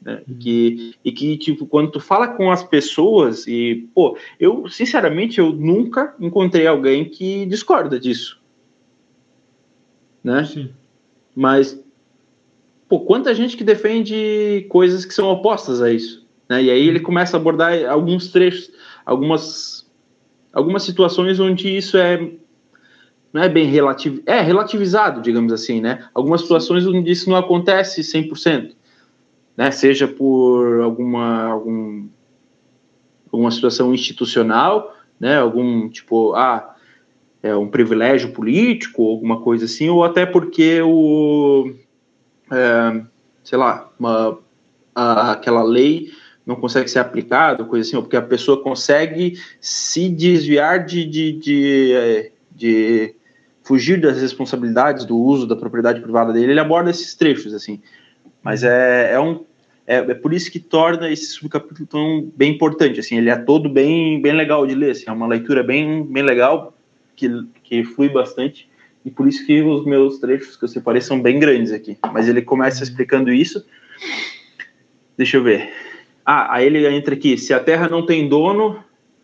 né? 0.00 0.22
Uhum. 0.28 0.38
Que, 0.38 0.94
e 1.04 1.12
que, 1.12 1.36
tipo, 1.36 1.66
quando 1.66 1.92
tu 1.92 2.00
fala 2.00 2.28
com 2.28 2.50
as 2.50 2.64
pessoas 2.64 3.46
e, 3.46 3.88
pô, 3.94 4.18
eu, 4.38 4.68
sinceramente, 4.68 5.38
eu 5.38 5.52
nunca 5.52 6.14
encontrei 6.18 6.66
alguém 6.66 7.04
que 7.08 7.46
discorda 7.46 7.98
disso. 7.98 8.40
Né? 10.22 10.44
Sim. 10.44 10.70
Mas, 11.34 11.80
pô, 12.92 13.00
quanta 13.00 13.34
gente 13.34 13.56
que 13.56 13.64
defende 13.64 14.66
coisas 14.68 15.06
que 15.06 15.14
são 15.14 15.28
opostas 15.28 15.80
a 15.80 15.90
isso, 15.90 16.26
né? 16.46 16.62
E 16.62 16.70
aí 16.70 16.86
ele 16.86 17.00
começa 17.00 17.36
a 17.36 17.40
abordar 17.40 17.72
alguns 17.88 18.28
trechos, 18.28 18.70
algumas, 19.06 19.90
algumas 20.52 20.82
situações 20.82 21.40
onde 21.40 21.74
isso 21.74 21.96
é 21.96 22.32
não 23.32 23.42
é 23.42 23.48
bem 23.48 23.64
relativo, 23.64 24.20
é 24.26 24.42
relativizado, 24.42 25.22
digamos 25.22 25.54
assim, 25.54 25.80
né? 25.80 26.06
Algumas 26.12 26.42
situações 26.42 26.86
onde 26.86 27.10
isso 27.10 27.30
não 27.30 27.36
acontece 27.36 28.02
100% 28.02 28.74
né, 29.56 29.70
seja 29.70 30.08
por 30.08 30.80
alguma, 30.80 31.44
algum, 31.44 32.08
alguma 33.32 33.50
situação 33.50 33.94
institucional, 33.94 34.94
né, 35.18 35.38
algum 35.38 35.88
tipo, 35.88 36.34
ah, 36.34 36.74
é 37.42 37.54
um 37.54 37.68
privilégio 37.68 38.32
político, 38.32 39.08
alguma 39.08 39.40
coisa 39.40 39.64
assim, 39.64 39.88
ou 39.88 40.04
até 40.04 40.24
porque 40.24 40.80
o, 40.82 41.72
é, 42.52 43.02
sei 43.42 43.58
lá, 43.58 43.90
uma, 43.98 44.38
a, 44.94 45.32
aquela 45.32 45.62
lei 45.62 46.10
não 46.44 46.56
consegue 46.56 46.90
ser 46.90 46.98
aplicada, 46.98 47.64
coisa 47.64 47.86
assim, 47.86 47.96
ou 47.96 48.02
porque 48.02 48.16
a 48.16 48.22
pessoa 48.22 48.62
consegue 48.62 49.38
se 49.60 50.08
desviar 50.08 50.84
de, 50.84 51.04
de, 51.04 51.32
de, 51.32 51.92
é, 51.94 52.32
de 52.50 53.14
fugir 53.62 54.00
das 54.00 54.20
responsabilidades 54.20 55.04
do 55.04 55.16
uso 55.16 55.46
da 55.46 55.56
propriedade 55.56 56.00
privada 56.00 56.32
dele, 56.32 56.52
ele 56.52 56.60
aborda 56.60 56.90
esses 56.90 57.14
trechos, 57.14 57.54
assim. 57.54 57.80
Mas 58.42 58.64
é, 58.64 59.12
é 59.12 59.20
um 59.20 59.44
é, 59.86 59.96
é, 59.96 60.14
por 60.14 60.32
isso 60.32 60.50
que 60.50 60.60
torna 60.60 61.10
esse 61.10 61.26
subcapítulo 61.26 61.86
tão 61.86 62.32
bem 62.36 62.52
importante. 62.52 63.00
Assim, 63.00 63.16
ele 63.16 63.30
é 63.30 63.36
todo 63.36 63.68
bem 63.68 64.20
bem 64.20 64.32
legal 64.32 64.66
de 64.66 64.74
ler. 64.74 64.92
Assim, 64.92 65.04
é 65.08 65.12
uma 65.12 65.26
leitura 65.26 65.62
bem 65.62 66.04
bem 66.04 66.22
legal 66.22 66.74
que 67.16 67.28
que 67.62 67.84
flui 67.84 68.08
bastante 68.08 68.68
e 69.04 69.10
por 69.10 69.26
isso 69.26 69.44
que 69.46 69.62
os 69.62 69.84
meus 69.84 70.18
trechos 70.18 70.56
que 70.56 70.64
eu 70.64 70.68
separei 70.68 71.00
são 71.00 71.20
bem 71.20 71.38
grandes 71.38 71.72
aqui. 71.72 71.98
Mas 72.12 72.28
ele 72.28 72.42
começa 72.42 72.82
explicando 72.82 73.32
isso 73.32 73.64
Deixa 75.16 75.36
eu 75.36 75.42
ver. 75.42 75.72
Ah, 76.24 76.56
aí 76.56 76.66
ele 76.66 76.86
entra 76.86 77.14
aqui. 77.14 77.36
Se 77.36 77.52
a 77.52 77.60
terra 77.60 77.88
não 77.88 78.04
tem 78.04 78.28
dono, 78.28 78.82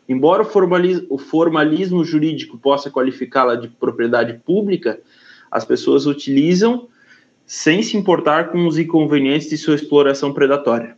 embora 0.09 0.43
o 0.43 0.45
formalismo, 0.45 1.07
o 1.11 1.19
formalismo 1.19 2.05
jurídico 2.05 2.59
possa 2.59 2.91
qualificá-la 2.91 3.57
de 3.57 3.69
propriedade 3.69 4.35
pública, 4.45 5.01
as 5.51 5.65
pessoas 5.65 6.07
utilizam 6.07 6.89
sem 7.47 7.83
se 7.83 7.97
importar 7.97 8.51
com 8.51 8.67
os 8.67 8.79
inconvenientes 8.79 9.49
de 9.49 9.57
sua 9.57 9.75
exploração 9.75 10.33
predatória. 10.33 10.97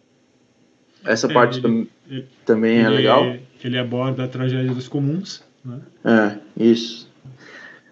Essa 1.05 1.29
é, 1.29 1.33
parte 1.33 1.65
ele, 1.65 1.89
ele, 2.11 2.27
também 2.45 2.79
é 2.79 2.87
ele, 2.87 2.97
legal. 2.97 3.37
Ele 3.63 3.79
aborda 3.79 4.25
a 4.25 4.29
tragédia 4.29 4.75
dos 4.75 4.89
comuns. 4.89 5.45
Né? 5.65 5.81
É, 6.05 6.63
isso. 6.63 7.10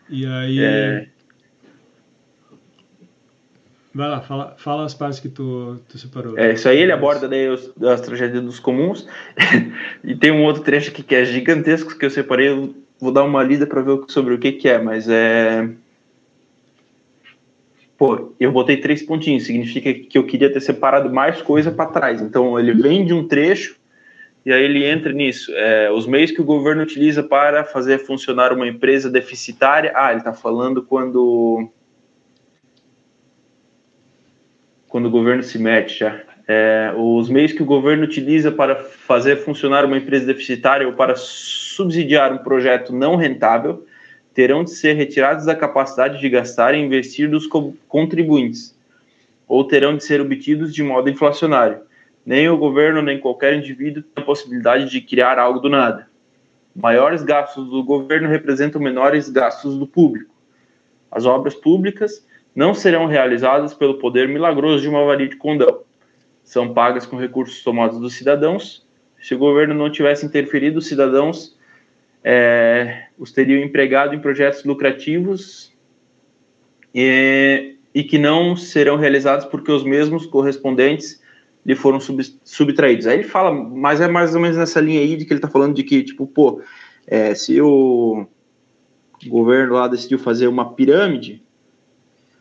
E 0.09 0.27
aí. 0.27 0.61
É... 0.61 1.07
Vai 3.95 4.09
lá, 4.09 4.21
fala, 4.21 4.55
fala 4.59 4.85
as 4.85 4.95
partes 4.95 5.19
que 5.19 5.29
tu, 5.29 5.81
tu 5.89 5.99
separou. 5.99 6.39
É, 6.39 6.53
isso 6.53 6.69
aí 6.69 6.79
ele 6.79 6.93
aborda 6.93 7.27
daí 7.27 7.49
os, 7.49 7.73
as 7.83 8.01
tragédias 8.01 8.45
dos 8.45 8.61
comuns. 8.61 9.09
e 10.05 10.15
tem 10.15 10.31
um 10.31 10.45
outro 10.45 10.63
trecho 10.63 10.91
aqui 10.91 11.03
que 11.03 11.15
é 11.15 11.25
gigantesco 11.25 11.99
que 11.99 12.07
eu 12.07 12.11
separei. 12.11 12.75
vou 13.01 13.11
dar 13.11 13.25
uma 13.25 13.43
lida 13.43 13.67
para 13.67 13.83
ver 13.83 14.05
sobre 14.09 14.35
o 14.35 14.39
que, 14.39 14.53
que 14.53 14.69
é, 14.69 14.81
mas 14.81 15.09
é. 15.09 15.69
Pô, 17.97 18.33
eu 18.39 18.53
botei 18.53 18.77
três 18.77 19.03
pontinhos, 19.03 19.47
significa 19.47 19.93
que 19.93 20.17
eu 20.17 20.25
queria 20.25 20.53
ter 20.53 20.61
separado 20.61 21.13
mais 21.13 21.43
coisa 21.43 21.73
para 21.73 21.91
trás. 21.91 22.23
Então 22.23 22.57
ele 22.57 22.73
vem 22.73 23.05
de 23.05 23.13
um 23.13 23.27
trecho 23.27 23.77
e 24.49 24.53
aí 24.53 24.65
ele 24.65 24.83
entra 24.83 25.13
nisso. 25.13 25.53
É, 25.55 25.91
os 25.91 26.07
meios 26.07 26.31
que 26.31 26.41
o 26.41 26.45
governo 26.45 26.83
utiliza 26.83 27.23
para 27.23 27.65
fazer 27.65 27.99
funcionar 27.99 28.51
uma 28.51 28.67
empresa 28.67 29.11
deficitária. 29.11 29.93
Ah, 29.95 30.09
ele 30.11 30.21
está 30.21 30.33
falando 30.33 30.83
quando 30.83 31.69
quando 34.89 35.05
o 35.05 35.11
governo 35.11 35.43
se 35.43 35.59
mete 35.59 35.99
já. 35.99 36.23
É, 36.47 36.95
os 36.97 37.29
meios 37.29 37.53
que 37.53 37.63
o 37.63 37.67
governo 37.67 38.05
utiliza 38.05 38.51
para 38.51 38.77
fazer 38.77 39.37
funcionar 39.37 39.85
uma 39.85 39.99
empresa 39.99 40.25
deficitária 40.25 40.87
ou 40.87 40.95
para 40.95 41.15
subsidiar 41.15 42.33
um 42.33 42.39
projeto 42.39 42.91
não 42.91 43.17
rentável 43.17 43.87
terão 44.33 44.65
de 44.65 44.71
ser 44.71 44.95
retirados 44.95 45.45
da 45.45 45.55
capacidade 45.55 46.19
de 46.19 46.29
gastar 46.31 46.75
e 46.75 46.79
investir 46.79 47.29
dos 47.29 47.47
contribuintes, 47.87 48.75
ou 49.47 49.63
terão 49.65 49.95
de 49.95 50.05
ser 50.05 50.23
obtidos 50.23 50.73
de 50.73 50.83
modo 50.83 51.11
inflacionário. 51.11 51.87
Nem 52.29 52.47
o 52.51 52.59
governo, 52.59 53.01
nem 53.01 53.19
qualquer 53.19 53.55
indivíduo 53.55 54.03
tem 54.03 54.23
a 54.23 54.27
possibilidade 54.27 54.91
de 54.91 55.01
criar 55.01 55.39
algo 55.39 55.61
do 55.61 55.71
nada. 55.71 56.11
Maiores 56.77 57.23
gastos 57.23 57.71
do 57.71 57.83
governo 57.83 58.29
representam 58.29 58.83
menores 58.83 59.31
gastos 59.31 59.79
do 59.79 59.87
público. 59.87 60.35
As 61.11 61.25
obras 61.25 61.55
públicas 61.55 62.23
não 62.55 62.75
serão 62.75 63.07
realizadas 63.07 63.73
pelo 63.73 63.95
poder 63.95 64.29
milagroso 64.29 64.83
de 64.83 64.91
uma 64.91 65.07
varia 65.07 65.27
de 65.27 65.37
condão. 65.37 65.81
São 66.45 66.75
pagas 66.75 67.07
com 67.07 67.17
recursos 67.17 67.65
tomados 67.65 67.99
dos 67.99 68.13
cidadãos. 68.13 68.87
Se 69.23 69.35
o 69.35 69.39
governo 69.39 69.73
não 69.73 69.91
tivesse 69.91 70.27
interferido, 70.27 70.81
os 70.81 70.87
cidadãos 70.87 71.57
é, 72.23 73.07
os 73.19 73.33
teriam 73.33 73.63
empregado 73.63 74.15
em 74.15 74.21
projetos 74.21 74.65
lucrativos 74.65 75.73
e, 76.95 77.77
e, 77.95 78.05
que 78.05 78.19
não 78.19 78.55
serão 78.55 78.97
realizados 78.97 79.47
porque 79.47 79.73
os 79.73 79.83
mesmos 79.83 80.27
correspondentes 80.27 81.27
lhe 81.65 81.75
foram 81.75 82.01
sub, 82.01 82.23
subtraídos. 82.45 83.07
Aí 83.07 83.19
ele 83.19 83.29
fala, 83.29 83.53
mas 83.53 84.01
é 84.01 84.09
mais 84.09 84.35
ou 84.35 84.41
menos 84.41 84.57
nessa 84.57 84.81
linha 84.81 85.01
aí 85.01 85.17
de 85.17 85.25
que 85.25 85.33
ele 85.33 85.39
está 85.39 85.49
falando 85.49 85.75
de 85.75 85.83
que, 85.83 86.03
tipo, 86.03 86.27
pô, 86.27 86.63
é, 87.07 87.35
se 87.35 87.61
o 87.61 88.27
governo 89.27 89.75
lá 89.75 89.89
decidiu 89.89 90.19
fazer 90.19 90.47
uma 90.47 90.73
pirâmide, 90.75 91.43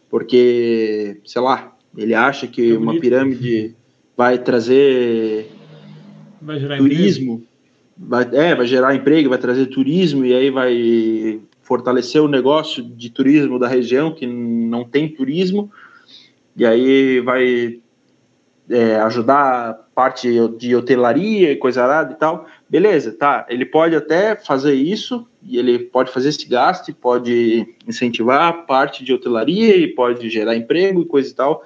porque, 0.09 1.20
sei 1.26 1.41
lá, 1.41 1.76
ele 1.95 2.13
acha 2.13 2.47
que 2.47 2.74
é 2.74 2.78
uma 2.78 2.99
pirâmide 2.99 3.76
vai 4.15 4.38
trazer 4.39 5.49
vai 6.41 6.59
turismo, 6.78 7.43
vai, 7.95 8.28
é, 8.34 8.55
vai 8.55 8.65
gerar 8.65 8.95
emprego, 8.95 9.30
vai 9.30 9.38
trazer 9.38 9.68
turismo 9.68 10.26
e 10.26 10.34
aí 10.34 10.49
vai 10.49 11.39
fortalecer 11.61 12.22
o 12.22 12.28
negócio 12.28 12.84
de 12.84 13.09
turismo 13.09 13.59
da 13.59 13.68
região 13.68 14.13
que 14.13 14.26
não 14.26 14.84
tem 14.84 15.09
turismo 15.09 15.72
e 16.55 16.65
aí 16.65 17.20
vai 17.20 17.80
é, 18.70 18.97
ajudar 18.97 19.88
parte 19.95 20.30
de 20.57 20.76
hotelaria 20.76 21.51
e 21.51 21.55
coisa 21.55 21.84
arada 21.84 22.13
e 22.13 22.15
tal. 22.15 22.45
Beleza, 22.70 23.11
tá. 23.13 23.45
Ele 23.49 23.65
pode 23.65 23.95
até 23.95 24.36
fazer 24.36 24.74
isso 24.74 25.28
e 25.41 25.57
ele 25.57 25.80
pode 25.80 26.11
fazer 26.11 26.30
esse 26.30 26.47
gasto, 26.47 26.93
pode 26.93 27.76
incentivar 27.88 28.65
parte 28.65 29.03
de 29.03 29.13
hotelaria 29.13 29.76
e 29.76 29.88
pode 29.88 30.30
gerar 30.30 30.55
emprego 30.55 31.01
e 31.01 31.05
coisa 31.05 31.32
e 31.32 31.34
tal. 31.34 31.63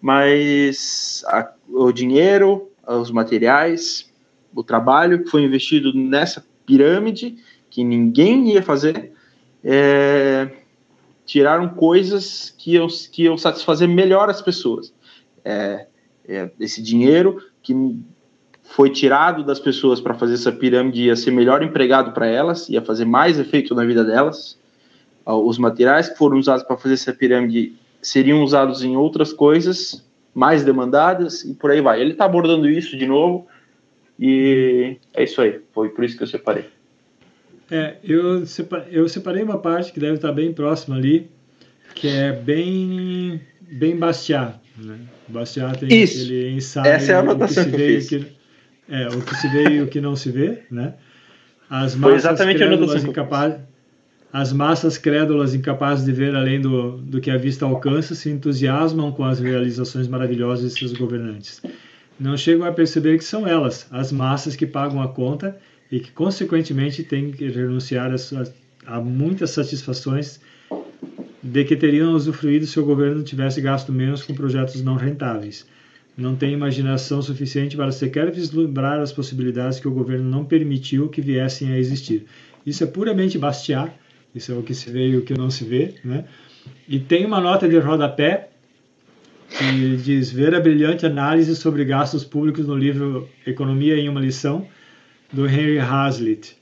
Mas 0.00 1.24
a, 1.26 1.50
o 1.68 1.90
dinheiro, 1.90 2.70
os 2.86 3.10
materiais, 3.10 4.12
o 4.54 4.62
trabalho 4.62 5.24
que 5.24 5.30
foi 5.30 5.42
investido 5.42 5.92
nessa 5.94 6.44
pirâmide, 6.66 7.36
que 7.70 7.82
ninguém 7.82 8.52
ia 8.52 8.62
fazer, 8.62 9.12
é, 9.64 10.48
tiraram 11.24 11.68
coisas 11.70 12.54
que 12.56 12.74
iam, 12.74 12.86
que 13.10 13.24
iam 13.24 13.36
satisfazer 13.36 13.88
melhor 13.88 14.28
as 14.30 14.40
pessoas. 14.40 14.94
É, 15.44 15.86
é, 16.28 16.50
esse 16.60 16.82
dinheiro 16.82 17.42
que 17.62 17.74
foi 18.62 18.90
tirado 18.90 19.42
das 19.42 19.58
pessoas 19.58 20.00
para 20.00 20.14
fazer 20.14 20.34
essa 20.34 20.52
pirâmide 20.52 21.04
ia 21.04 21.16
ser 21.16 21.30
melhor 21.30 21.62
empregado 21.62 22.12
para 22.12 22.26
elas, 22.26 22.68
ia 22.68 22.82
fazer 22.82 23.06
mais 23.06 23.38
efeito 23.38 23.74
na 23.74 23.84
vida 23.84 24.04
delas. 24.04 24.58
Os 25.24 25.58
materiais 25.58 26.08
que 26.08 26.16
foram 26.16 26.38
usados 26.38 26.62
para 26.62 26.76
fazer 26.76 26.94
essa 26.94 27.12
pirâmide 27.12 27.74
seriam 28.00 28.42
usados 28.42 28.82
em 28.82 28.96
outras 28.96 29.32
coisas 29.32 30.06
mais 30.34 30.64
demandadas 30.64 31.44
e 31.44 31.54
por 31.54 31.70
aí 31.70 31.80
vai. 31.80 32.00
Ele 32.00 32.12
está 32.12 32.24
abordando 32.24 32.68
isso 32.68 32.96
de 32.96 33.06
novo 33.06 33.46
e 34.18 34.96
é 35.14 35.24
isso 35.24 35.40
aí. 35.40 35.60
Foi 35.72 35.88
por 35.88 36.04
isso 36.04 36.16
que 36.16 36.22
eu 36.22 36.26
separei. 36.26 36.66
É, 37.70 37.96
eu, 38.02 38.46
separei, 38.46 38.88
eu 38.90 39.08
separei 39.08 39.42
uma 39.42 39.58
parte 39.58 39.92
que 39.92 40.00
deve 40.00 40.14
estar 40.14 40.32
bem 40.32 40.52
próxima 40.52 40.96
ali, 40.96 41.30
que 41.94 42.08
é 42.08 42.32
bem, 42.32 43.40
bem 43.60 43.96
Bastiat. 43.96 44.58
Né? 44.78 44.98
Bastiat 45.28 45.78
tem 45.78 46.02
isso. 46.02 46.22
aquele 46.22 46.50
ensaio. 46.50 46.86
Essa 46.86 47.12
é 47.12 47.14
a 47.14 47.18
anotação 47.20 47.64
que, 47.64 47.70
que, 47.70 47.76
eu 47.76 47.86
fiz. 47.86 48.08
Que, 48.08 48.26
é, 48.88 49.08
o 49.08 49.20
que 49.20 49.34
se 49.34 49.48
vê 49.48 49.64
e 49.70 49.82
o 49.82 49.88
que 49.88 50.00
não 50.00 50.16
se 50.16 50.30
vê, 50.30 50.62
né? 50.70 50.94
As 51.68 51.94
massas 51.94 52.00
Foi 52.00 52.14
exatamente 52.14 52.56
crédulas 52.58 53.04
incapazes, 53.04 53.58
as 54.32 54.52
massas 54.52 54.96
crédulas 54.96 55.54
incapazes 55.54 56.04
de 56.04 56.12
ver 56.12 56.34
além 56.34 56.60
do, 56.60 56.98
do 56.98 57.20
que 57.20 57.30
a 57.30 57.36
vista 57.36 57.66
alcança 57.66 58.14
se 58.14 58.30
entusiasmam 58.30 59.12
com 59.12 59.24
as 59.24 59.38
realizações 59.38 60.08
maravilhosas 60.08 60.72
de 60.72 60.78
seus 60.78 60.92
governantes. 60.92 61.60
Não 62.18 62.36
chegam 62.36 62.66
a 62.66 62.72
perceber 62.72 63.18
que 63.18 63.24
são 63.24 63.46
elas, 63.46 63.86
as 63.90 64.10
massas 64.10 64.56
que 64.56 64.66
pagam 64.66 65.02
a 65.02 65.08
conta 65.08 65.56
e 65.90 66.00
que, 66.00 66.10
consequentemente, 66.10 67.02
têm 67.02 67.30
que 67.30 67.48
renunciar 67.48 68.10
a, 68.10 68.96
a 68.96 69.00
muitas 69.00 69.50
satisfações 69.50 70.40
de 71.42 71.64
que 71.64 71.76
teriam 71.76 72.12
usufruído 72.12 72.66
se 72.66 72.78
o 72.80 72.84
governo 72.84 73.22
tivesse 73.22 73.60
gasto 73.60 73.92
menos 73.92 74.22
com 74.22 74.34
projetos 74.34 74.82
não 74.82 74.96
rentáveis 74.96 75.66
não 76.18 76.34
tem 76.34 76.52
imaginação 76.52 77.22
suficiente 77.22 77.76
para 77.76 77.92
sequer 77.92 78.28
vislumbrar 78.32 78.98
as 78.98 79.12
possibilidades 79.12 79.78
que 79.78 79.86
o 79.86 79.92
governo 79.92 80.28
não 80.28 80.44
permitiu 80.44 81.08
que 81.08 81.20
viessem 81.20 81.70
a 81.70 81.78
existir. 81.78 82.26
Isso 82.66 82.82
é 82.82 82.88
puramente 82.88 83.38
Bastiat, 83.38 83.92
isso 84.34 84.50
é 84.50 84.54
o 84.56 84.62
que 84.64 84.74
se 84.74 84.90
vê 84.90 85.10
e 85.10 85.16
o 85.16 85.22
que 85.22 85.32
não 85.34 85.48
se 85.48 85.64
vê, 85.64 85.94
né? 86.04 86.24
E 86.88 86.98
tem 86.98 87.24
uma 87.24 87.40
nota 87.40 87.68
de 87.68 87.78
rodapé 87.78 88.48
que 89.48 89.96
diz 89.96 90.30
ver 90.30 90.56
a 90.56 90.60
brilhante 90.60 91.06
análise 91.06 91.54
sobre 91.54 91.84
gastos 91.84 92.24
públicos 92.24 92.66
no 92.66 92.74
livro 92.74 93.28
Economia 93.46 93.96
em 93.96 94.08
uma 94.08 94.20
lição 94.20 94.66
do 95.32 95.46
Henry 95.46 95.78
Hazlitt. 95.78 96.56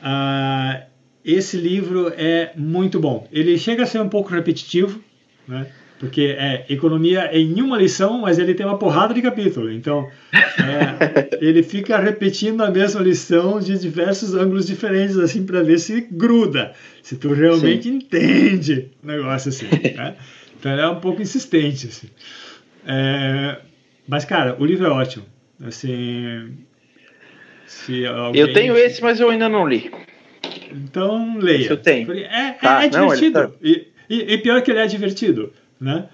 Ah, 0.00 0.84
esse 1.24 1.56
livro 1.56 2.12
é 2.16 2.52
muito 2.56 2.98
bom. 2.98 3.28
Ele 3.32 3.58
chega 3.58 3.82
a 3.82 3.86
ser 3.86 4.00
um 4.00 4.08
pouco 4.08 4.30
repetitivo, 4.30 5.02
né? 5.46 5.66
porque 6.00 6.34
é 6.38 6.64
economia 6.70 7.28
em 7.30 7.60
uma 7.60 7.76
lição, 7.76 8.22
mas 8.22 8.38
ele 8.38 8.54
tem 8.54 8.64
uma 8.64 8.78
porrada 8.78 9.12
de 9.12 9.20
capítulo. 9.20 9.70
Então, 9.70 10.08
é, 10.32 11.28
ele 11.42 11.62
fica 11.62 11.98
repetindo 11.98 12.62
a 12.62 12.70
mesma 12.70 13.02
lição 13.02 13.60
de 13.60 13.78
diversos 13.78 14.34
ângulos 14.34 14.66
diferentes, 14.66 15.18
assim, 15.18 15.44
para 15.44 15.62
ver 15.62 15.78
se 15.78 16.00
gruda, 16.10 16.72
se 17.02 17.16
tu 17.16 17.34
realmente 17.34 17.82
Sim. 17.82 17.96
entende 17.96 18.90
o 19.04 19.06
negócio 19.06 19.50
assim. 19.50 19.66
Né? 19.94 20.16
Então, 20.58 20.72
é 20.72 20.88
um 20.88 21.00
pouco 21.00 21.20
insistente. 21.20 21.88
Assim. 21.88 22.08
É, 22.86 23.58
mas, 24.08 24.24
cara, 24.24 24.56
o 24.58 24.64
livro 24.64 24.86
é 24.86 24.90
ótimo. 24.90 25.26
Assim, 25.62 26.56
se 27.66 28.06
alguém... 28.06 28.40
Eu 28.40 28.54
tenho 28.54 28.74
esse, 28.74 29.02
mas 29.02 29.20
eu 29.20 29.28
ainda 29.28 29.50
não 29.50 29.68
li. 29.68 29.90
Então, 30.72 31.38
leia. 31.38 31.68
eu 31.68 31.76
tenho. 31.76 32.12
É, 32.12 32.52
tá. 32.52 32.82
é, 32.82 32.86
é 32.86 32.88
divertido. 32.88 33.40
Não, 33.40 33.48
tá... 33.48 33.56
e, 33.62 33.88
e, 34.08 34.34
e 34.34 34.38
pior 34.38 34.62
que 34.62 34.70
ele 34.70 34.80
é 34.80 34.86
divertido 34.86 35.52
né? 35.80 36.08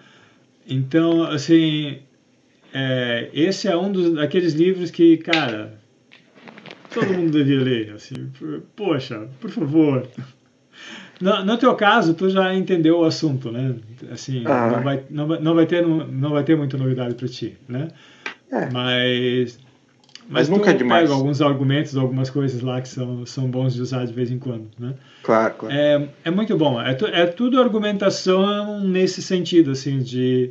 Então, 0.69 1.25
assim, 1.25 1.99
é, 2.73 3.29
esse 3.33 3.69
é 3.69 3.77
um 3.77 3.91
dos, 3.91 4.15
daqueles 4.15 4.55
livros 4.55 4.91
que, 4.91 5.17
cara, 5.19 5.79
todo 6.95 7.13
mundo 7.13 7.33
devia 7.33 7.61
ler, 7.61 7.93
assim, 7.93 8.31
poxa, 8.77 9.29
por 9.41 9.51
favor. 9.51 10.09
no, 11.21 11.45
no, 11.45 11.59
teu 11.59 11.75
caso, 11.75 12.15
tu 12.15 12.31
já 12.31 12.55
entendeu 12.55 13.01
o 13.01 13.05
assunto, 13.05 13.51
né? 13.51 13.77
Assim, 14.11 14.45
ah. 14.47 14.71
não, 14.71 14.83
vai, 14.83 15.05
não, 15.11 15.27
vai, 15.27 15.41
não, 15.41 15.55
vai 15.55 15.67
ter, 15.67 15.87
não 15.87 16.31
vai 16.31 16.45
ter 16.45 16.57
muita 16.57 16.77
novidade 16.77 17.15
para 17.15 17.29
ti, 17.29 17.57
né? 17.69 17.89
É. 18.51 18.71
Mas, 18.71 19.59
mas, 20.29 20.49
mas 20.49 20.59
nunca 20.59 20.71
é 20.71 20.75
demais. 20.75 21.03
pega 21.03 21.15
alguns 21.15 21.41
argumentos, 21.41 21.97
algumas 21.97 22.31
coisas 22.31 22.61
lá 22.61 22.81
que 22.81 22.89
são, 22.89 23.25
são 23.27 23.49
bons 23.49 23.75
de 23.75 23.83
usar 23.83 24.05
de 24.05 24.13
vez 24.13 24.31
em 24.31 24.39
quando, 24.39 24.69
né? 24.79 24.95
Claro, 25.23 25.55
claro. 25.55 25.75
É, 25.75 26.09
é 26.25 26.31
muito 26.31 26.57
bom. 26.57 26.81
É, 26.81 26.95
tu, 26.95 27.07
é 27.07 27.27
tudo 27.27 27.61
argumentação 27.61 28.81
nesse 28.81 29.23
sentido, 29.23 29.71
assim, 29.71 29.99
de... 29.99 30.51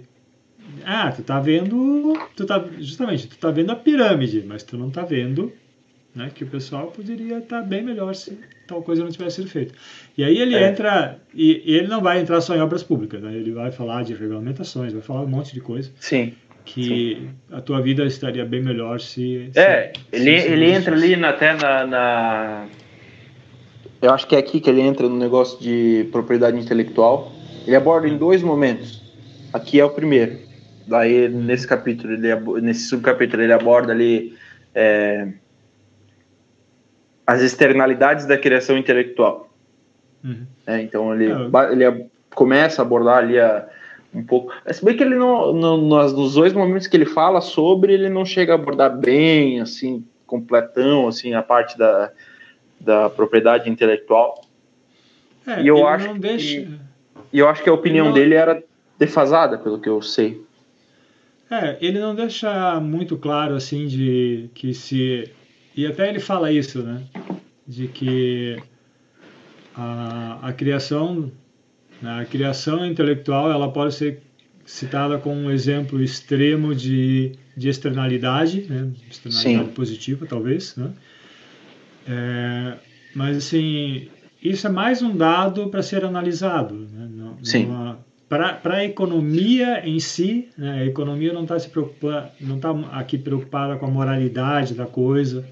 Ah, 0.86 1.12
tu 1.12 1.24
tá 1.24 1.40
vendo... 1.40 2.14
Tu 2.36 2.46
tá, 2.46 2.64
justamente, 2.80 3.28
tu 3.28 3.38
tá 3.38 3.52
vendo 3.52 3.72
a 3.72 3.76
pirâmide, 3.76 4.44
mas 4.48 4.64
tu 4.64 4.78
não 4.78 4.90
tá 4.90 5.04
vendo 5.04 5.52
né, 6.16 6.32
que 6.34 6.46
o 6.46 6.48
pessoal 6.48 6.88
poderia 6.88 7.40
estar 7.40 7.62
bem 7.62 7.84
melhor 7.84 8.16
se 8.16 8.40
tal 8.66 8.82
coisa 8.82 9.04
não 9.04 9.12
tivesse 9.12 9.36
sido 9.36 9.50
feita. 9.50 9.76
E 10.18 10.24
aí 10.24 10.38
ele 10.38 10.56
é. 10.56 10.70
entra, 10.70 11.20
e, 11.34 11.62
e, 11.66 11.76
ele 11.76 11.88
não 11.88 12.02
vai 12.02 12.22
entrar 12.22 12.40
só 12.40 12.56
em 12.56 12.62
obras 12.62 12.82
públicas, 12.82 13.22
né, 13.22 13.36
ele 13.36 13.52
vai 13.52 13.72
falar 13.72 14.04
de 14.04 14.14
regulamentações, 14.14 14.94
vai 14.94 15.02
falar 15.02 15.22
um 15.22 15.28
monte 15.28 15.54
de 15.54 15.60
coisa. 15.60 15.92
Sim. 16.00 16.34
Que 16.66 16.84
Sim. 16.84 17.30
a 17.52 17.62
tua 17.62 17.82
vida 17.82 18.04
estaria 18.06 18.44
bem 18.44 18.62
melhor 18.62 19.00
se. 19.00 19.52
É, 19.56 19.94
se, 19.94 20.02
ele, 20.12 20.42
se 20.42 20.48
ele 20.48 20.72
entra 20.72 20.96
ali 20.96 21.16
na, 21.16 21.30
até 21.30 21.54
na, 21.54 21.86
na. 21.86 22.66
Eu 24.02 24.12
acho 24.12 24.28
que 24.28 24.36
é 24.36 24.40
aqui 24.40 24.60
que 24.60 24.70
ele 24.70 24.82
entra 24.82 25.08
no 25.08 25.16
negócio 25.18 25.60
de 25.62 26.08
propriedade 26.12 26.60
intelectual. 26.60 27.32
Ele 27.66 27.76
aborda 27.76 28.08
em 28.08 28.18
dois 28.18 28.42
momentos. 28.42 29.02
Aqui 29.54 29.80
é 29.80 29.86
o 29.86 29.90
primeiro. 29.90 30.38
Daí, 30.88 31.30
nesse 31.30 31.68
capítulo, 31.68 32.14
ele, 32.14 32.62
nesse 32.62 32.88
subcapítulo, 32.90 33.42
ele 33.42 33.54
aborda 33.54 33.94
ali. 33.94 34.36
É, 34.74 35.28
as 37.26 37.42
externalidades 37.42 38.26
da 38.26 38.38
criação 38.38 38.78
intelectual. 38.78 39.50
Uhum. 40.24 40.46
É, 40.68 40.82
então 40.82 41.14
ele, 41.14 41.32
é. 41.32 41.72
ele 41.72 42.06
começa 42.34 42.82
a 42.82 42.86
abordar 42.86 43.18
ali 43.18 43.40
a, 43.40 43.68
um 44.16 44.24
pouco. 44.24 44.52
Se 44.72 44.84
bem 44.84 44.96
que 44.96 45.04
ele 45.04 45.16
não, 45.16 45.54
no, 45.54 45.78
nos, 45.78 46.14
nos 46.14 46.34
dois 46.36 46.54
momentos 46.54 46.88
que 46.88 46.96
ele 46.96 47.06
fala 47.06 47.42
sobre, 47.42 47.94
ele 47.94 48.10
não 48.10 48.26
chega 48.26 48.54
a 48.54 48.56
abordar 48.56 48.98
bem, 48.98 49.60
assim, 49.60 50.06
completão, 50.26 51.08
assim, 51.08 51.34
a 51.34 51.44
parte 51.44 51.78
da, 51.78 52.12
da 52.80 53.10
propriedade 53.10 53.70
intelectual. 53.70 54.42
É, 55.46 55.62
e 55.62 55.68
eu 55.68 55.88
acho 55.88 56.14
deixa... 56.16 56.62
que, 56.62 56.80
e 57.34 57.40
eu 57.40 57.48
acho 57.48 57.62
que 57.62 57.70
a 57.70 57.74
opinião 57.74 58.08
não... 58.08 58.14
dele 58.14 58.36
era 58.36 58.64
defasada, 58.98 59.58
pelo 59.58 59.80
que 59.80 59.90
eu 59.90 60.02
sei. 60.02 60.44
É, 61.52 61.78
ele 61.80 62.00
não 62.00 62.16
deixa 62.16 62.80
muito 62.80 63.18
claro 63.18 63.54
assim 63.54 63.86
de 63.86 64.50
que 64.56 64.74
se 64.74 65.32
e 65.76 65.86
até 65.86 66.08
ele 66.08 66.20
fala 66.20 66.52
isso, 66.52 66.82
né? 66.82 67.04
De 67.68 67.88
que 67.88 68.58
a, 69.76 70.40
a 70.42 70.54
criação, 70.54 71.30
a 72.04 72.26
criação 72.26 72.86
intelectual, 72.86 73.52
ela 73.52 73.72
pode 73.72 73.96
ser 73.96 74.22
citada 74.66 75.18
como 75.18 75.36
um 75.36 75.52
exemplo 75.52 76.02
extremo 76.02 76.74
de, 76.74 77.34
de 77.56 77.70
externalidade, 77.70 78.66
né? 78.68 78.90
externalidade 79.10 79.70
Sim. 79.70 79.74
positiva, 79.74 80.26
talvez, 80.26 80.76
né? 80.76 80.92
É, 82.08 82.74
mas 83.16 83.38
assim, 83.38 84.08
isso 84.42 84.68
é 84.68 84.70
mais 84.70 85.02
um 85.02 85.16
dado 85.16 85.70
para 85.70 85.82
ser 85.82 86.04
analisado, 86.04 86.76
né? 86.76 87.10
Não, 87.12 87.38
Sim. 87.44 87.68
para 88.28 88.60
a 88.64 88.86
economia 88.86 89.88
em 89.88 90.00
si, 90.00 90.50
né? 90.58 90.82
a 90.82 90.86
economia 90.86 91.32
não 91.34 91.44
está 91.44 91.58
se 91.58 91.70
preocupando, 91.70 92.28
não 92.42 92.58
está 92.58 92.72
aqui 92.92 93.18
preocupada 93.18 93.78
com 93.78 93.86
a 93.86 93.90
moralidade 93.90 94.74
da 94.74 94.86
coisa, 94.86 95.48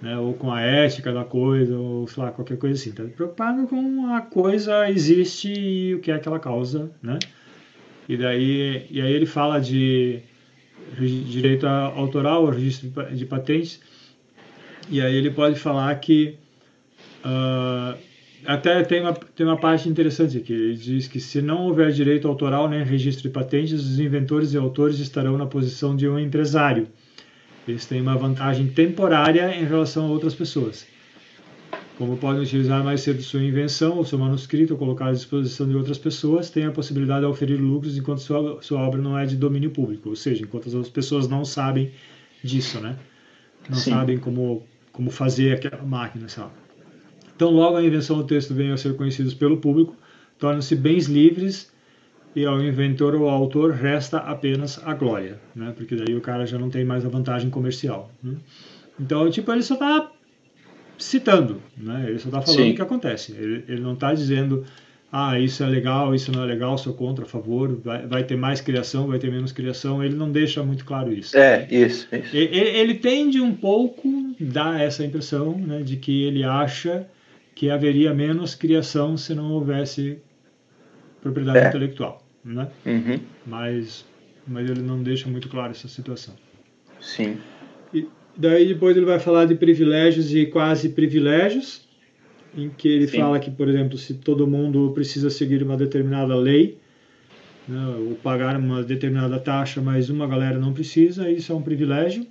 né, 0.00 0.18
ou 0.18 0.32
com 0.34 0.50
a 0.50 0.60
ética 0.60 1.12
da 1.12 1.24
coisa, 1.24 1.76
ou 1.76 2.06
sei 2.06 2.22
lá, 2.22 2.30
qualquer 2.30 2.56
coisa 2.56 2.74
assim. 2.74 2.90
Está 2.90 3.04
preocupado 3.04 3.66
com 3.66 4.06
a 4.14 4.20
coisa 4.20 4.88
existe 4.88 5.52
e 5.52 5.94
o 5.94 6.00
que 6.00 6.10
é 6.10 6.18
que 6.18 6.26
ela 6.26 6.38
causa, 6.38 6.90
né? 7.02 7.18
E 8.08 8.16
daí, 8.16 8.86
e 8.90 9.00
aí 9.00 9.12
ele 9.12 9.26
fala 9.26 9.60
de 9.60 10.20
direito 10.98 11.66
autoral, 11.66 12.48
registro 12.50 12.90
de 13.14 13.24
patentes, 13.24 13.80
e 14.90 15.00
aí 15.00 15.14
ele 15.14 15.30
pode 15.30 15.58
falar 15.58 15.94
que 15.96 16.36
uh, 17.24 17.96
até 18.44 18.82
tem 18.82 19.02
uma, 19.02 19.12
tem 19.12 19.46
uma 19.46 19.56
parte 19.56 19.88
interessante 19.88 20.36
aqui, 20.38 20.52
ele 20.52 20.74
diz 20.74 21.06
que 21.06 21.20
se 21.20 21.40
não 21.40 21.66
houver 21.66 21.92
direito 21.92 22.26
autoral 22.26 22.68
nem 22.68 22.82
registro 22.82 23.22
de 23.22 23.28
patentes, 23.28 23.80
os 23.80 24.00
inventores 24.00 24.52
e 24.52 24.56
autores 24.56 24.98
estarão 24.98 25.38
na 25.38 25.46
posição 25.46 25.94
de 25.94 26.08
um 26.08 26.18
empresário 26.18 26.88
eles 27.66 27.86
têm 27.86 28.00
uma 28.00 28.16
vantagem 28.16 28.68
temporária 28.68 29.54
em 29.54 29.64
relação 29.64 30.06
a 30.06 30.08
outras 30.08 30.34
pessoas. 30.34 30.86
Como 31.96 32.16
podem 32.16 32.42
utilizar 32.42 32.82
mais 32.82 33.02
cedo 33.02 33.22
sua 33.22 33.42
invenção 33.42 33.98
ou 33.98 34.04
seu 34.06 34.18
manuscrito 34.18 34.72
ou 34.72 34.78
colocar 34.78 35.08
à 35.08 35.12
disposição 35.12 35.68
de 35.68 35.76
outras 35.76 35.98
pessoas, 35.98 36.48
têm 36.48 36.64
a 36.64 36.70
possibilidade 36.70 37.20
de 37.20 37.26
oferir 37.26 37.60
lucros 37.60 37.98
enquanto 37.98 38.20
sua, 38.20 38.62
sua 38.62 38.80
obra 38.80 39.02
não 39.02 39.18
é 39.18 39.26
de 39.26 39.36
domínio 39.36 39.70
público, 39.70 40.08
ou 40.08 40.16
seja, 40.16 40.42
enquanto 40.42 40.68
as 40.68 40.74
outras 40.74 40.92
pessoas 40.92 41.28
não 41.28 41.44
sabem 41.44 41.92
disso, 42.42 42.80
né? 42.80 42.96
Não 43.68 43.76
Sim. 43.76 43.90
sabem 43.90 44.18
como, 44.18 44.62
como 44.92 45.10
fazer 45.10 45.52
aquela 45.52 45.82
máquina, 45.82 46.26
sabe? 46.28 46.52
Então, 47.36 47.50
logo 47.50 47.76
a 47.76 47.84
invenção 47.84 48.16
do 48.16 48.24
texto 48.24 48.54
vem 48.54 48.70
a 48.70 48.76
ser 48.78 48.96
conhecidos 48.96 49.34
pelo 49.34 49.58
público, 49.58 49.94
tornam-se 50.38 50.74
bens 50.74 51.06
livres 51.06 51.69
e 52.34 52.44
ao 52.44 52.60
inventor 52.60 53.14
ou 53.14 53.28
autor 53.28 53.72
resta 53.72 54.18
apenas 54.18 54.80
a 54.84 54.94
glória, 54.94 55.40
né? 55.54 55.72
Porque 55.76 55.96
daí 55.96 56.14
o 56.14 56.20
cara 56.20 56.46
já 56.46 56.58
não 56.58 56.70
tem 56.70 56.84
mais 56.84 57.04
a 57.04 57.08
vantagem 57.08 57.50
comercial. 57.50 58.10
Né? 58.22 58.36
Então, 58.98 59.28
tipo, 59.30 59.50
ele 59.52 59.62
só 59.62 59.74
está 59.74 60.10
citando, 60.96 61.60
né? 61.76 62.04
Ele 62.08 62.18
só 62.18 62.28
está 62.28 62.40
falando 62.42 62.60
Sim. 62.62 62.70
o 62.70 62.74
que 62.74 62.82
acontece. 62.82 63.32
Ele, 63.32 63.64
ele 63.66 63.80
não 63.80 63.94
está 63.94 64.14
dizendo, 64.14 64.64
ah, 65.10 65.40
isso 65.40 65.64
é 65.64 65.66
legal, 65.66 66.14
isso 66.14 66.30
não 66.30 66.44
é 66.44 66.46
legal, 66.46 66.78
sou 66.78 66.94
contra, 66.94 67.24
a 67.24 67.28
favor, 67.28 67.80
vai, 67.82 68.06
vai 68.06 68.22
ter 68.22 68.36
mais 68.36 68.60
criação, 68.60 69.08
vai 69.08 69.18
ter 69.18 69.30
menos 69.30 69.50
criação. 69.50 70.04
Ele 70.04 70.14
não 70.14 70.30
deixa 70.30 70.62
muito 70.62 70.84
claro 70.84 71.12
isso. 71.12 71.36
É, 71.36 71.66
isso, 71.68 72.06
isso. 72.12 72.36
Ele, 72.36 72.56
ele 72.56 72.94
tende 72.94 73.40
um 73.40 73.54
pouco, 73.54 74.08
dá 74.38 74.80
essa 74.80 75.04
impressão, 75.04 75.58
né, 75.58 75.82
de 75.82 75.96
que 75.96 76.22
ele 76.22 76.44
acha 76.44 77.08
que 77.56 77.70
haveria 77.70 78.14
menos 78.14 78.54
criação 78.54 79.16
se 79.16 79.34
não 79.34 79.50
houvesse 79.52 80.18
propriedade 81.22 81.58
é. 81.58 81.68
intelectual, 81.68 82.22
né? 82.44 82.68
Uhum. 82.86 83.20
Mas, 83.46 84.04
mas 84.46 84.68
ele 84.68 84.82
não 84.82 85.02
deixa 85.02 85.28
muito 85.28 85.48
claro 85.48 85.70
essa 85.70 85.88
situação. 85.88 86.34
Sim. 87.00 87.38
E 87.92 88.08
daí 88.36 88.66
depois 88.66 88.96
ele 88.96 89.06
vai 89.06 89.18
falar 89.18 89.44
de 89.46 89.54
privilégios 89.54 90.34
e 90.34 90.46
quase 90.46 90.90
privilégios, 90.90 91.88
em 92.56 92.68
que 92.68 92.88
ele 92.88 93.06
Sim. 93.06 93.18
fala 93.18 93.38
que, 93.38 93.50
por 93.50 93.68
exemplo, 93.68 93.96
se 93.96 94.14
todo 94.14 94.46
mundo 94.46 94.90
precisa 94.92 95.30
seguir 95.30 95.62
uma 95.62 95.76
determinada 95.76 96.34
lei, 96.34 96.78
né, 97.68 97.86
ou 97.96 98.16
pagar 98.16 98.56
uma 98.56 98.82
determinada 98.82 99.38
taxa, 99.38 99.80
mas 99.80 100.10
uma 100.10 100.26
galera 100.26 100.58
não 100.58 100.72
precisa, 100.72 101.30
isso 101.30 101.52
é 101.52 101.54
um 101.54 101.62
privilégio. 101.62 102.26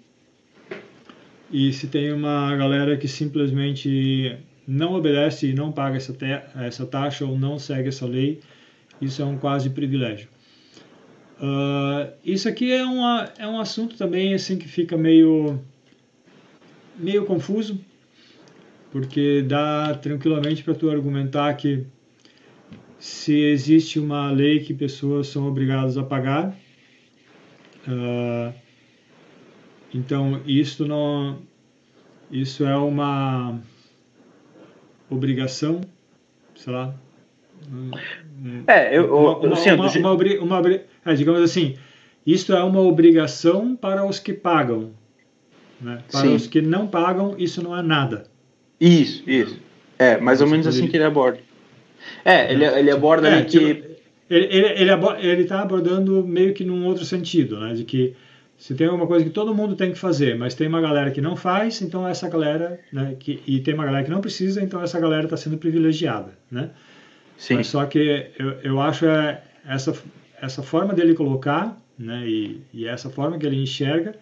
E 1.51 1.73
se 1.73 1.87
tem 1.87 2.11
uma 2.11 2.55
galera 2.55 2.95
que 2.97 3.07
simplesmente 3.07 4.37
não 4.67 4.93
obedece 4.93 5.47
e 5.47 5.53
não 5.53 5.71
paga 5.71 5.97
essa, 5.97 6.15
essa 6.61 6.85
taxa 6.85 7.25
ou 7.25 7.39
não 7.39 7.57
segue 7.57 7.89
essa 7.89 8.05
lei, 8.05 8.39
isso 9.01 9.21
é 9.21 9.25
um 9.25 9.37
quase 9.37 9.69
privilégio. 9.69 10.29
Uh, 11.39 12.11
isso 12.23 12.49
aqui 12.49 12.71
é, 12.71 12.83
uma, 12.83 13.31
é 13.37 13.47
um 13.47 13.59
assunto 13.59 13.95
também 13.95 14.33
assim 14.33 14.57
que 14.57 14.67
fica 14.67 14.97
meio 14.97 15.59
meio 16.97 17.25
confuso, 17.25 17.79
porque 18.91 19.41
dá 19.41 19.95
tranquilamente 19.95 20.63
para 20.63 20.75
tu 20.75 20.89
argumentar 20.89 21.53
que 21.53 21.85
se 22.97 23.39
existe 23.39 23.99
uma 23.99 24.29
lei 24.31 24.59
que 24.59 24.73
pessoas 24.73 25.27
são 25.27 25.47
obrigadas 25.47 25.97
a 25.97 26.03
pagar, 26.03 26.49
uh, 27.87 28.53
então 29.93 30.41
isso 30.45 30.85
não 30.85 31.41
isso 32.29 32.65
é 32.65 32.75
uma 32.75 33.61
obrigação, 35.09 35.79
sei 36.53 36.73
lá, 36.73 36.93
é, 38.67 38.97
eu, 38.97 39.15
uma, 39.15 39.37
uma, 39.37 39.53
assim, 39.53 39.71
uma, 39.71 39.89
uma, 39.89 40.13
uma, 40.13 40.59
uma 40.59 40.79
é, 41.05 41.13
digamos 41.13 41.41
assim, 41.41 41.75
isso 42.25 42.53
é 42.53 42.63
uma 42.63 42.81
obrigação 42.81 43.75
para 43.75 44.05
os 44.05 44.19
que 44.19 44.33
pagam. 44.33 44.91
Né? 45.81 45.99
Para 46.11 46.21
Sim. 46.21 46.35
os 46.35 46.47
que 46.47 46.61
não 46.61 46.87
pagam, 46.87 47.35
isso 47.37 47.63
não 47.63 47.77
é 47.77 47.81
nada. 47.81 48.25
Isso, 48.79 49.23
isso. 49.29 49.57
É, 49.97 50.17
mais 50.17 50.41
ou 50.41 50.47
menos 50.47 50.67
assim 50.67 50.87
que 50.87 50.97
ele 50.97 51.03
aborda. 51.03 51.39
É, 52.23 52.51
ele, 52.51 52.65
ele 52.65 52.91
aborda 52.91 53.27
é, 53.27 53.33
ali 53.33 53.45
tipo, 53.45 53.65
que. 53.65 53.89
Ele, 54.29 54.45
ele, 54.51 54.91
ele 55.21 55.41
está 55.41 55.61
abordando 55.61 56.23
meio 56.25 56.53
que 56.53 56.63
num 56.63 56.85
outro 56.85 57.03
sentido, 57.03 57.59
né? 57.59 57.73
De 57.73 57.83
que 57.83 58.15
se 58.57 58.75
tem 58.75 58.87
alguma 58.87 59.07
coisa 59.07 59.25
que 59.25 59.31
todo 59.31 59.55
mundo 59.55 59.75
tem 59.75 59.91
que 59.91 59.97
fazer, 59.97 60.37
mas 60.37 60.53
tem 60.53 60.67
uma 60.67 60.81
galera 60.81 61.09
que 61.11 61.21
não 61.21 61.35
faz, 61.35 61.81
então 61.81 62.07
essa 62.07 62.29
galera, 62.29 62.79
né? 62.93 63.15
Que, 63.17 63.41
e 63.47 63.59
tem 63.61 63.73
uma 63.73 63.85
galera 63.85 64.03
que 64.03 64.11
não 64.11 64.21
precisa, 64.21 64.61
então 64.61 64.83
essa 64.83 64.99
galera 64.99 65.23
está 65.23 65.35
sendo 65.35 65.57
privilegiada, 65.57 66.37
né? 66.51 66.69
Sim. 67.39 67.55
Mas 67.55 67.67
só 67.67 67.85
que 67.85 68.31
eu, 68.37 68.51
eu 68.61 68.81
acho 68.81 69.05
é, 69.05 69.41
essa, 69.65 69.97
essa 70.41 70.61
forma 70.61 70.93
dele 70.93 71.15
colocar, 71.15 71.81
né, 71.97 72.27
e, 72.27 72.61
e 72.73 72.85
essa 72.85 73.09
forma 73.09 73.39
que 73.39 73.45
ele 73.45 73.55
enxerga, 73.55 74.13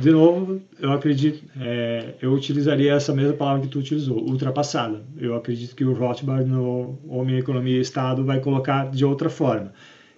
de 0.00 0.10
novo, 0.12 0.60
eu 0.78 0.92
acredito, 0.92 1.42
é, 1.58 2.14
eu 2.20 2.32
utilizaria 2.32 2.92
essa 2.92 3.14
mesma 3.14 3.32
palavra 3.32 3.62
que 3.62 3.68
tu 3.68 3.78
utilizou, 3.78 4.18
ultrapassada. 4.18 5.02
Eu 5.18 5.34
acredito 5.34 5.74
que 5.74 5.84
o 5.84 5.94
Rothbard 5.94 6.48
no 6.48 6.98
Homem, 7.08 7.38
Economia 7.38 7.78
e 7.78 7.80
Estado 7.80 8.22
vai 8.22 8.38
colocar 8.38 8.90
de 8.90 9.04
outra 9.04 9.30
forma. 9.30 9.72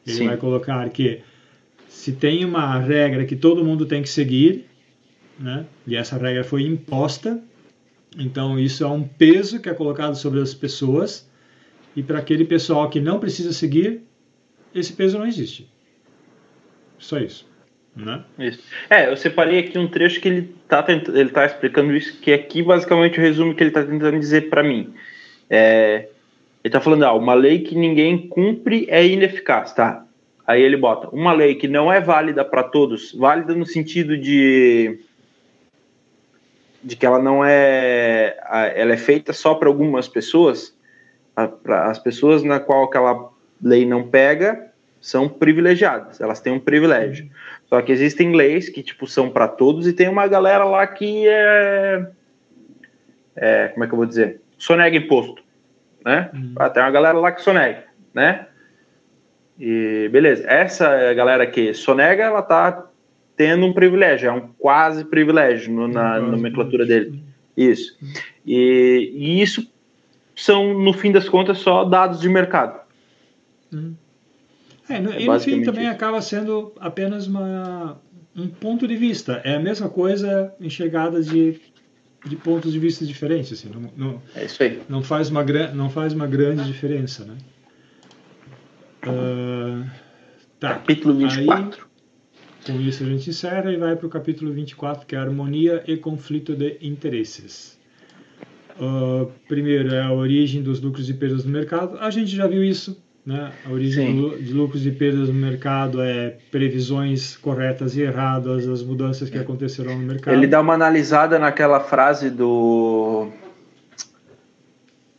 Ele 0.05 0.17
Sim. 0.17 0.27
vai 0.27 0.37
colocar 0.37 0.87
que 0.91 1.21
se 1.89 2.13
tem 2.13 2.45
uma 2.45 2.79
regra 2.81 3.25
que 3.25 3.37
todo 3.37 3.65
mundo 3.65 3.87
tem 3.87 4.03
que 4.03 4.09
seguir, 4.09 4.67
né, 5.39 5.65
e 5.87 5.95
essa 5.95 6.19
regra 6.19 6.43
foi 6.43 6.65
imposta, 6.65 7.41
então 8.19 8.59
isso 8.59 8.83
é 8.83 8.89
um 8.89 9.05
peso 9.05 9.61
que 9.61 9.69
é 9.69 9.75
colocado 9.75 10.17
sobre 10.17 10.41
as 10.41 10.53
pessoas, 10.53 11.31
e 11.95 12.03
para 12.03 12.19
aquele 12.19 12.45
pessoal 12.45 12.89
que 12.89 13.01
não 13.01 13.19
precisa 13.19 13.53
seguir, 13.53 14.03
esse 14.75 14.93
peso 14.93 15.19
não 15.19 15.27
existe. 15.27 15.69
Só 16.99 17.19
isso. 17.19 17.51
Né? 17.95 18.25
Isso. 18.39 18.63
É, 18.89 19.11
eu 19.11 19.17
separei 19.17 19.59
aqui 19.59 19.79
um 19.79 19.87
trecho 19.87 20.21
que 20.21 20.29
ele 20.29 20.55
está 20.65 20.85
ele 20.89 21.29
tá 21.29 21.45
explicando 21.45 21.95
isso, 21.95 22.19
que 22.21 22.33
aqui 22.33 22.63
basicamente 22.63 23.19
o 23.19 23.23
resumo 23.23 23.55
que 23.55 23.63
ele 23.63 23.71
está 23.71 23.85
tentando 23.85 24.19
dizer 24.19 24.49
para 24.49 24.63
mim. 24.63 24.95
É, 25.51 26.09
ele 26.65 26.69
está 26.69 26.81
falando, 26.81 27.05
ah, 27.05 27.13
uma 27.13 27.35
lei 27.35 27.59
que 27.59 27.75
ninguém 27.75 28.29
cumpre 28.29 28.87
é 28.89 29.05
ineficaz, 29.05 29.75
tá? 29.75 30.07
Aí 30.47 30.63
ele 30.63 30.77
bota, 30.77 31.09
uma 31.11 31.33
lei 31.33 31.55
que 31.55 31.69
não 31.69 31.93
é 31.93 32.01
válida 32.01 32.45
para 32.45 32.63
todos, 32.63 33.13
válida 33.13 33.55
no 33.55 33.67
sentido 33.67 34.17
de 34.17 34.99
de 36.83 36.97
que 36.97 37.07
ela 37.07 37.21
não 37.21 37.45
é 37.45 38.37
ela 38.75 38.93
é 38.93 38.97
feita 38.97 39.33
só 39.33 39.55
para 39.55 39.69
algumas 39.69 40.09
pessoas, 40.09 40.75
para 41.35 41.87
as 41.87 41.99
pessoas 41.99 42.43
na 42.43 42.61
qual 42.61 42.85
aquela 42.85 43.31
lei 43.63 43.87
não 43.87 44.09
pega 44.09 44.71
são 45.01 45.29
privilegiadas, 45.29 46.21
elas 46.21 46.41
têm 46.41 46.53
um 46.53 46.61
privilégio. 46.61 47.29
Só 47.67 47.81
que 47.83 47.91
existem 47.91 48.37
leis 48.37 48.69
que, 48.69 48.83
tipo, 48.83 49.07
são 49.07 49.31
para 49.31 49.49
todos 49.49 49.87
e 49.87 49.93
tem 49.93 50.09
uma 50.09 50.29
galera 50.29 50.65
lá 50.65 50.87
que 50.87 51.27
é, 51.27 52.07
é, 53.35 53.69
Como 53.69 53.85
é 53.85 53.87
que 53.87 53.95
eu 53.95 53.97
vou 53.97 54.07
dizer? 54.07 54.41
Sonega 54.57 54.97
imposto, 54.97 55.43
né? 56.05 56.31
Uhum. 56.33 56.55
Ah, 56.57 56.71
tem 56.71 56.83
uma 56.83 56.91
galera 56.91 57.19
lá 57.19 57.33
que 57.33 57.43
sonega, 57.43 57.85
né? 58.15 58.47
E 59.59 60.09
beleza, 60.13 60.45
essa 60.47 61.13
galera 61.15 61.47
que 61.47 61.75
sonega, 61.75 62.25
ela 62.25 62.43
tá 62.43 62.87
tendo 63.37 63.67
um 63.67 63.73
privilégio, 63.73 64.29
é 64.29 64.33
um 64.33 64.49
quase 64.59 65.05
privilégio 65.05 65.73
no, 65.73 65.89
na 65.89 66.19
uhum. 66.19 66.33
nomenclatura 66.33 66.87
dele. 66.87 67.23
Isso. 67.57 67.97
E, 68.47 69.13
e, 69.15 69.43
isso 69.43 69.72
são, 70.43 70.75
no 70.75 70.93
fim 70.93 71.13
das 71.13 71.29
contas, 71.29 71.59
só 71.59 71.85
dados 71.85 72.21
de 72.21 72.29
mercado. 72.29 72.81
Uhum. 73.73 73.95
É, 74.89 75.01
no, 75.01 75.13
é 75.13 75.23
e 75.23 75.27
no 75.27 75.41
fim 75.41 75.63
também 75.63 75.85
isso. 75.85 75.93
acaba 75.93 76.21
sendo 76.21 76.73
apenas 76.81 77.29
uma, 77.29 78.01
um 78.35 78.49
ponto 78.49 78.89
de 78.89 78.97
vista. 78.97 79.41
É 79.45 79.55
a 79.55 79.61
mesma 79.61 79.89
coisa 79.89 80.53
enxergada 80.61 81.23
de, 81.23 81.61
de 82.27 82.37
pontos 82.37 82.73
de 82.73 82.79
vista 82.81 83.07
diferentes. 83.07 83.53
Assim, 83.53 83.71
não, 83.73 83.91
não, 83.97 84.23
é 84.35 84.45
isso 84.45 84.63
aí. 84.63 84.83
Não 84.89 85.03
faz 85.03 85.31
uma, 85.31 85.45
não 85.73 85.89
faz 85.89 86.13
uma 86.13 86.27
grande 86.27 86.65
diferença. 86.65 87.25
Né? 87.25 87.37
Uh, 89.07 89.89
tá. 90.59 90.71
Capítulo 90.71 91.15
24. 91.15 91.87
Aí, 92.67 92.73
com 92.75 92.81
isso 92.81 93.05
a 93.05 93.07
gente 93.07 93.31
encerra 93.31 93.73
e 93.73 93.77
vai 93.77 93.95
para 93.95 94.07
o 94.07 94.11
capítulo 94.11 94.53
24, 94.53 95.07
que 95.07 95.15
é 95.15 95.19
harmonia 95.19 95.85
e 95.87 95.97
conflito 95.97 96.55
de 96.57 96.79
interesses. 96.81 97.81
Uh, 98.81 99.31
primeiro 99.49 99.95
é 99.95 100.03
a 100.03 100.13
origem 100.13 100.63
dos 100.63 100.81
lucros 100.81 101.09
e 101.09 101.15
perdas 101.15 101.45
no 101.45 101.51
mercado. 101.51 101.99
A 101.99 102.11
gente 102.11 102.35
já 102.35 102.47
viu 102.47 102.65
isso 102.65 103.01
né? 103.25 103.53
A 103.65 103.73
origem 103.73 104.07
Sim. 104.07 104.45
de 104.45 104.53
lucros 104.53 104.85
e 104.85 104.91
perdas 104.91 105.29
no 105.29 105.35
mercado 105.35 106.03
é 106.03 106.37
previsões 106.51 107.37
corretas 107.37 107.97
e 107.97 108.03
erradas, 108.03 108.69
as 108.69 108.83
mudanças 108.83 109.31
que 109.31 109.39
acontecerão 109.39 109.97
no 109.97 110.05
mercado. 110.05 110.35
Ele 110.35 110.47
dá 110.47 110.61
uma 110.61 110.75
analisada 110.75 111.39
naquela 111.39 111.79
frase 111.79 112.29
do 112.31 113.29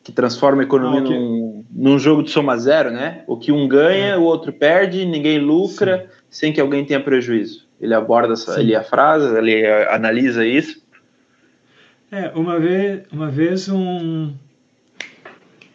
que 0.04 0.12
transforma 0.12 0.62
a 0.62 0.66
economia 0.66 1.00
ah, 1.00 1.04
okay. 1.06 1.18
num, 1.18 1.66
num, 1.72 1.98
jogo 1.98 2.24
de 2.24 2.30
soma 2.30 2.58
zero, 2.58 2.92
né? 2.92 3.24
O 3.26 3.38
que 3.38 3.54
um 3.54 3.70
ganha, 3.70 4.16
é. 4.16 4.18
o 4.18 4.24
outro 4.24 4.52
perde, 4.52 5.06
ninguém 5.06 5.40
lucra, 5.40 6.10
Sim. 6.10 6.18
sem 6.30 6.54
que 6.54 6.60
alguém 6.60 6.84
tenha 6.84 7.00
prejuízo. 7.00 7.66
Ele 7.80 7.94
aborda 7.94 8.34
essa, 8.34 8.60
ele 8.60 8.76
a 8.76 8.84
frase, 8.84 9.34
ele 9.38 9.66
analisa 9.90 10.46
isso. 10.46 10.83
É, 12.14 12.30
uma 12.36 12.60
vez, 12.60 13.04
uma 13.12 13.32
vez 13.32 13.68
um 13.70 14.32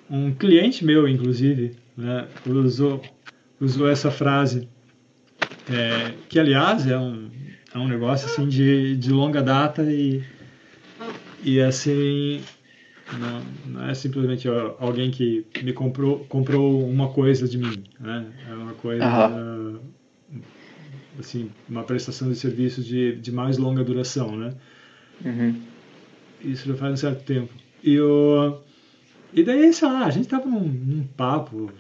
um 0.09 0.33
cliente 0.33 0.85
meu, 0.85 1.09
inclusive, 1.09 1.75
né, 1.97 2.29
usou, 2.47 3.03
usou 3.61 3.91
essa 3.91 4.09
frase, 4.09 4.69
é, 5.69 6.13
que 6.29 6.39
aliás 6.39 6.87
é 6.87 6.97
um, 6.97 7.29
é 7.75 7.77
um 7.77 7.89
negócio 7.89 8.27
assim 8.27 8.49
de, 8.49 8.97
de 8.97 9.11
longa 9.11 9.43
data 9.43 9.83
e, 9.83 10.23
e 11.43 11.61
assim 11.61 12.41
não, 13.19 13.43
não 13.67 13.89
é 13.89 13.95
simplesmente 13.95 14.47
alguém 14.79 15.11
que 15.11 15.45
me 15.65 15.73
comprou, 15.73 16.21
comprou 16.27 16.89
uma 16.89 17.09
coisa 17.09 17.49
de 17.49 17.59
mim, 17.59 17.83
né? 17.99 18.27
é 18.49 18.55
uma 18.55 18.75
coisa 18.75 19.05
uhum. 19.05 19.81
assim 21.19 21.51
uma 21.69 21.83
prestação 21.83 22.31
de 22.31 22.37
serviço 22.37 22.81
de, 22.81 23.17
de 23.17 23.33
mais 23.33 23.59
longa 23.59 23.83
duração, 23.83 24.37
né? 24.37 24.55
Uhum. 25.25 25.68
Isso 26.41 26.69
já 26.69 26.75
faz 26.75 26.93
um 26.93 26.97
certo 26.97 27.25
tempo. 27.25 27.53
E, 27.83 28.01
o, 28.01 28.59
e 29.33 29.43
daí, 29.43 29.73
sei 29.73 29.89
lá, 29.89 30.07
a 30.07 30.11
gente 30.11 30.29
tava 30.29 30.47
num, 30.47 30.61
num 30.61 31.05
papo 31.17 31.71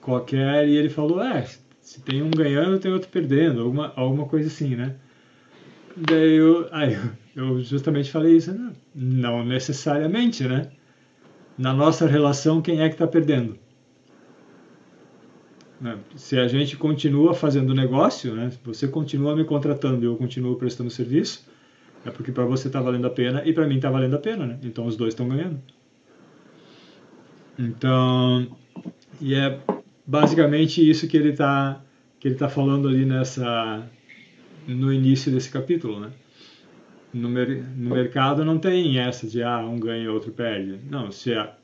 qualquer 0.00 0.68
e 0.68 0.76
ele 0.76 0.88
falou, 0.88 1.22
é, 1.22 1.46
se 1.80 2.00
tem 2.02 2.22
um 2.22 2.30
ganhando, 2.30 2.78
tem 2.78 2.92
outro 2.92 3.08
perdendo, 3.08 3.62
alguma, 3.62 3.92
alguma 3.96 4.26
coisa 4.26 4.48
assim, 4.48 4.76
né? 4.76 4.96
Daí 5.96 6.36
eu, 6.36 6.68
aí 6.72 6.98
eu 7.36 7.62
justamente 7.62 8.10
falei 8.10 8.36
isso, 8.36 8.52
não, 8.52 8.72
não 8.94 9.44
necessariamente, 9.44 10.46
né? 10.46 10.70
Na 11.56 11.72
nossa 11.72 12.06
relação, 12.06 12.60
quem 12.60 12.80
é 12.80 12.88
que 12.88 12.94
está 12.94 13.06
perdendo? 13.06 13.56
Né? 15.80 15.98
Se 16.16 16.38
a 16.38 16.48
gente 16.48 16.76
continua 16.76 17.34
fazendo 17.34 17.74
negócio, 17.74 18.34
né? 18.34 18.50
você 18.64 18.88
continua 18.88 19.36
me 19.36 19.44
contratando 19.44 20.02
e 20.02 20.06
eu 20.06 20.16
continuo 20.16 20.56
prestando 20.56 20.90
serviço, 20.90 21.46
é 22.04 22.10
porque 22.10 22.32
para 22.32 22.44
você 22.44 22.68
está 22.68 22.80
valendo 22.80 23.06
a 23.06 23.10
pena 23.10 23.42
e 23.44 23.52
para 23.52 23.66
mim 23.66 23.76
está 23.76 23.90
valendo 23.90 24.14
a 24.14 24.18
pena, 24.18 24.46
né? 24.46 24.58
Então 24.62 24.86
os 24.86 24.96
dois 24.96 25.14
estão 25.14 25.28
ganhando. 25.28 25.60
Então, 27.58 28.56
e 29.20 29.34
é 29.34 29.58
basicamente 30.06 30.88
isso 30.88 31.08
que 31.08 31.16
ele 31.16 31.30
está 31.30 31.80
que 32.20 32.28
ele 32.28 32.34
tá 32.36 32.48
falando 32.48 32.88
ali 32.88 33.04
nessa 33.04 33.88
no 34.66 34.92
início 34.92 35.30
desse 35.30 35.50
capítulo, 35.50 36.00
né? 36.00 36.10
No, 37.12 37.28
mer 37.28 37.62
no 37.76 37.90
mercado 37.90 38.44
não 38.44 38.58
tem 38.58 38.98
essa 38.98 39.26
de 39.26 39.42
ah, 39.42 39.60
um 39.60 39.78
ganha 39.78 40.04
e 40.04 40.08
outro 40.08 40.32
perde. 40.32 40.80
Não, 40.90 41.12
se 41.12 41.32
a, 41.32 41.54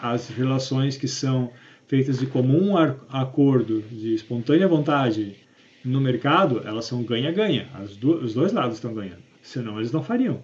as 0.00 0.28
relações 0.28 0.96
que 0.96 1.08
são 1.08 1.50
feitas 1.88 2.18
de 2.18 2.26
comum 2.26 2.76
acordo, 3.08 3.82
de 3.90 4.14
espontânea 4.14 4.68
vontade 4.68 5.36
no 5.84 6.00
mercado, 6.00 6.62
elas 6.66 6.84
são 6.84 7.02
ganha-ganha. 7.02 7.68
Do, 7.98 8.18
os 8.18 8.34
dois 8.34 8.52
lados 8.52 8.76
estão 8.76 8.92
ganhando. 8.92 9.29
Senão 9.42 9.78
eles 9.78 9.92
não 9.92 10.02
fariam. 10.02 10.42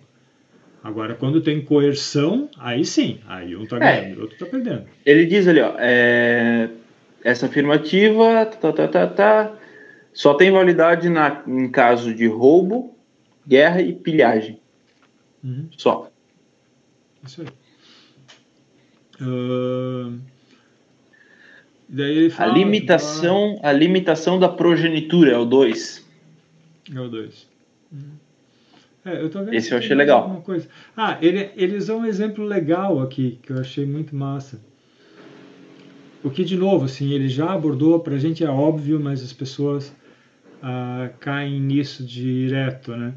Agora, 0.82 1.14
quando 1.14 1.40
tem 1.40 1.64
coerção, 1.64 2.48
aí 2.59 2.85
sim. 2.85 3.20
Aí 3.27 3.56
um 3.56 3.64
está 3.64 3.78
ganhando 3.78 4.14
e 4.14 4.18
o 4.18 4.20
outro 4.23 4.35
está 4.35 4.47
perdendo. 4.47 4.85
Ele 5.05 5.27
diz 5.27 5.48
ali, 5.48 5.60
ó, 5.60 5.74
é, 5.78 6.70
essa 7.24 7.47
afirmativa, 7.47 8.47
tá, 8.47 8.73
tá, 8.73 8.89
tá, 8.89 9.06
tá, 9.06 9.52
só 10.12 10.35
tem 10.35 10.51
validade 10.51 11.09
na, 11.09 11.43
em 11.47 11.68
caso 11.68 12.14
de 12.14 12.27
roubo, 12.27 12.97
guerra 13.47 13.82
e 13.82 13.93
pilhagem. 13.93 14.60
Uhum. 15.43 15.68
Só. 15.77 16.10
Isso 17.24 17.43
aí. 17.43 17.48
Uh... 19.20 20.18
Daí 21.89 22.31
fala, 22.31 22.52
a 22.52 22.55
limitação, 22.56 23.56
fala... 23.56 23.68
a 23.68 23.73
limitação 23.73 24.39
da 24.39 24.48
progenitura 24.48 25.32
é 25.32 25.36
o 25.36 25.44
2. 25.44 26.06
É 26.94 27.01
o 27.01 27.09
2. 27.09 27.48
Uhum. 27.93 28.26
É, 29.07 29.23
eu 29.23 29.31
tô 29.31 29.39
vendo 29.39 29.55
Esse 29.55 29.70
eu 29.70 29.78
achei 29.78 29.95
legal. 29.95 30.43
Coisa. 30.45 30.66
Ah, 30.97 31.16
ele, 31.23 31.51
eles 31.57 31.87
dão 31.87 32.01
um 32.01 32.05
exemplo 32.05 32.45
legal 32.45 33.01
aqui, 33.01 33.39
que 33.41 33.53
eu 33.53 33.59
achei 33.61 33.87
muito 33.87 34.16
massa. 34.16 34.61
O 36.24 36.28
que, 36.28 36.45
de 36.45 36.57
novo, 36.57 36.87
assim, 36.87 37.12
ele 37.12 37.28
já 37.28 37.53
abordou, 37.53 38.01
para 38.01 38.16
a 38.16 38.19
gente 38.19 38.43
é 38.43 38.51
óbvio, 38.51 38.99
mas 38.99 39.23
as 39.23 39.33
pessoas 39.33 39.95
ah, 40.61 41.09
caem 41.20 41.61
nisso 41.61 42.05
direto, 42.05 42.97
né? 42.97 43.15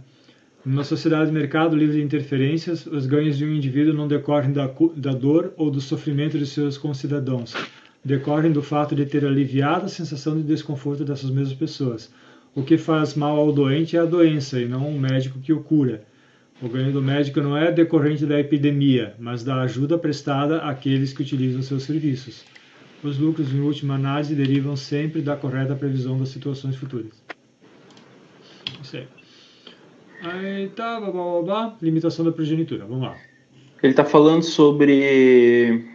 Numa 0.63 0.83
sociedade 0.83 1.31
de 1.31 1.35
mercado 1.35 1.75
livre 1.75 1.97
de 1.97 2.03
interferências, 2.03 2.85
os 2.85 3.07
ganhos 3.07 3.35
de 3.35 3.45
um 3.45 3.51
indivíduo 3.51 3.93
não 3.93 4.07
decorrem 4.07 4.53
da, 4.53 4.69
da 4.95 5.11
dor 5.11 5.53
ou 5.57 5.71
do 5.71 5.81
sofrimento 5.81 6.37
de 6.37 6.45
seus 6.45 6.77
concidadãos, 6.77 7.55
decorrem 8.05 8.51
do 8.51 8.61
fato 8.61 8.93
de 8.93 9.07
ter 9.07 9.25
aliviado 9.25 9.85
a 9.85 9.89
sensação 9.89 10.37
de 10.37 10.43
desconforto 10.43 11.03
dessas 11.03 11.31
mesmas 11.31 11.57
pessoas. 11.57 12.13
O 12.55 12.63
que 12.63 12.77
faz 12.77 13.13
mal 13.15 13.37
ao 13.37 13.51
doente 13.51 13.95
é 13.95 13.99
a 13.99 14.05
doença 14.05 14.59
e 14.59 14.67
não 14.67 14.89
o 14.89 14.99
médico 14.99 15.39
que 15.39 15.53
o 15.53 15.61
cura. 15.61 16.03
O 16.61 16.67
ganho 16.67 16.91
do 16.91 17.01
médico 17.01 17.39
não 17.39 17.55
é 17.55 17.71
decorrente 17.71 18.25
da 18.25 18.39
epidemia, 18.39 19.15
mas 19.17 19.43
da 19.43 19.61
ajuda 19.61 19.97
prestada 19.97 20.57
àqueles 20.57 21.13
que 21.13 21.21
utilizam 21.21 21.61
seus 21.61 21.83
serviços. 21.83 22.43
Os 23.01 23.17
lucros, 23.17 23.53
em 23.53 23.61
última 23.61 23.95
análise, 23.95 24.35
derivam 24.35 24.75
sempre 24.75 25.21
da 25.21 25.37
correta 25.37 25.73
previsão 25.73 26.17
das 26.17 26.29
situações 26.29 26.75
futuras. 26.75 27.13
Isso 28.81 28.97
aí. 28.97 29.07
Aí 30.21 30.69
tá, 30.69 30.99
blá, 30.99 31.11
blá, 31.11 31.41
blá, 31.41 31.77
limitação 31.81 32.25
da 32.25 32.31
progenitura. 32.31 32.85
Vamos 32.85 33.03
lá. 33.03 33.15
Ele 33.81 33.93
está 33.93 34.03
falando 34.03 34.43
sobre 34.43 35.85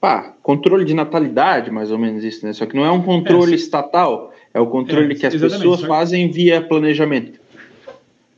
pá, 0.00 0.33
controle 0.44 0.84
de 0.84 0.92
natalidade, 0.92 1.70
mais 1.70 1.90
ou 1.90 1.98
menos 1.98 2.22
isso, 2.22 2.44
né? 2.44 2.52
Só 2.52 2.66
que 2.66 2.76
não 2.76 2.84
é 2.84 2.92
um 2.92 3.00
controle 3.00 3.52
é, 3.52 3.56
estatal, 3.56 4.30
é 4.52 4.60
o 4.60 4.66
controle 4.66 5.14
é, 5.14 5.16
que 5.16 5.26
as 5.26 5.34
pessoas 5.34 5.80
fazem 5.80 6.30
via 6.30 6.60
planejamento. 6.60 7.40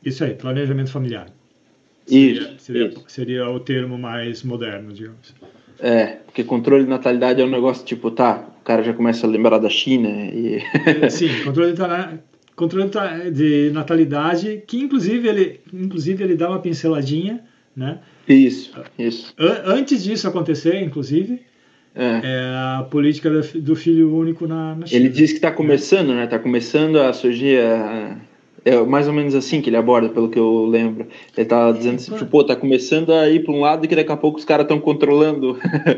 Isso 0.03 0.23
aí, 0.23 0.33
planejamento 0.33 0.89
familiar. 0.89 1.27
Isso 2.07 2.43
seria, 2.43 2.59
seria, 2.59 2.87
isso. 2.87 3.03
seria 3.09 3.49
o 3.49 3.59
termo 3.59 3.97
mais 3.97 4.41
moderno, 4.41 4.93
digamos. 4.93 5.35
É, 5.81 6.19
porque 6.25 6.45
controle 6.45 6.85
de 6.85 6.89
natalidade 6.89 7.41
é 7.41 7.45
um 7.45 7.49
negócio 7.49 7.85
tipo, 7.85 8.09
tá, 8.09 8.47
o 8.61 8.63
cara 8.63 8.81
já 8.83 8.93
começa 8.93 9.27
a 9.27 9.29
lembrar 9.29 9.57
da 9.57 9.69
China 9.69 10.07
e... 10.07 10.61
Sim, 11.11 11.43
controle 11.43 11.73
de, 11.73 11.79
controle 12.55 12.89
de 13.33 13.69
natalidade, 13.73 14.63
que 14.65 14.79
inclusive 14.79 15.27
ele, 15.27 15.59
inclusive 15.73 16.23
ele 16.23 16.37
dá 16.37 16.47
uma 16.49 16.59
pinceladinha, 16.59 17.43
né? 17.75 17.99
Isso, 18.29 18.71
isso. 18.97 19.33
Antes 19.37 20.01
disso 20.01 20.25
acontecer, 20.25 20.81
inclusive, 20.81 21.41
é. 21.97 22.21
é 22.23 22.53
a 22.79 22.83
política 22.89 23.29
do 23.29 23.75
filho 23.75 24.15
único 24.15 24.47
na, 24.47 24.75
na 24.75 24.85
China. 24.85 25.01
Ele 25.01 25.09
diz 25.09 25.31
que 25.31 25.37
está 25.37 25.51
começando, 25.51 26.13
né? 26.13 26.25
Está 26.25 26.37
começando 26.37 26.97
a 26.97 27.11
surgir 27.11 27.59
a, 27.59 28.15
é 28.67 28.83
mais 28.83 29.07
ou 29.07 29.13
menos 29.13 29.33
assim 29.33 29.61
que 29.61 29.69
ele 29.69 29.77
aborda, 29.77 30.09
pelo 30.09 30.29
que 30.29 30.37
eu 30.37 30.65
lembro. 30.65 31.07
Ele 31.35 31.45
tá 31.45 31.71
dizendo 31.71 31.95
assim, 31.95 32.11
tipo, 32.11 32.25
pô, 32.25 32.43
tá 32.43 32.53
começando 32.53 33.13
a 33.13 33.29
ir 33.29 33.45
para 33.45 33.53
um 33.53 33.61
lado 33.61 33.87
que 33.87 33.95
daqui 33.95 34.11
a 34.11 34.17
pouco 34.17 34.37
os 34.37 34.43
caras 34.43 34.65
estão 34.65 34.77
controlando. 34.77 35.57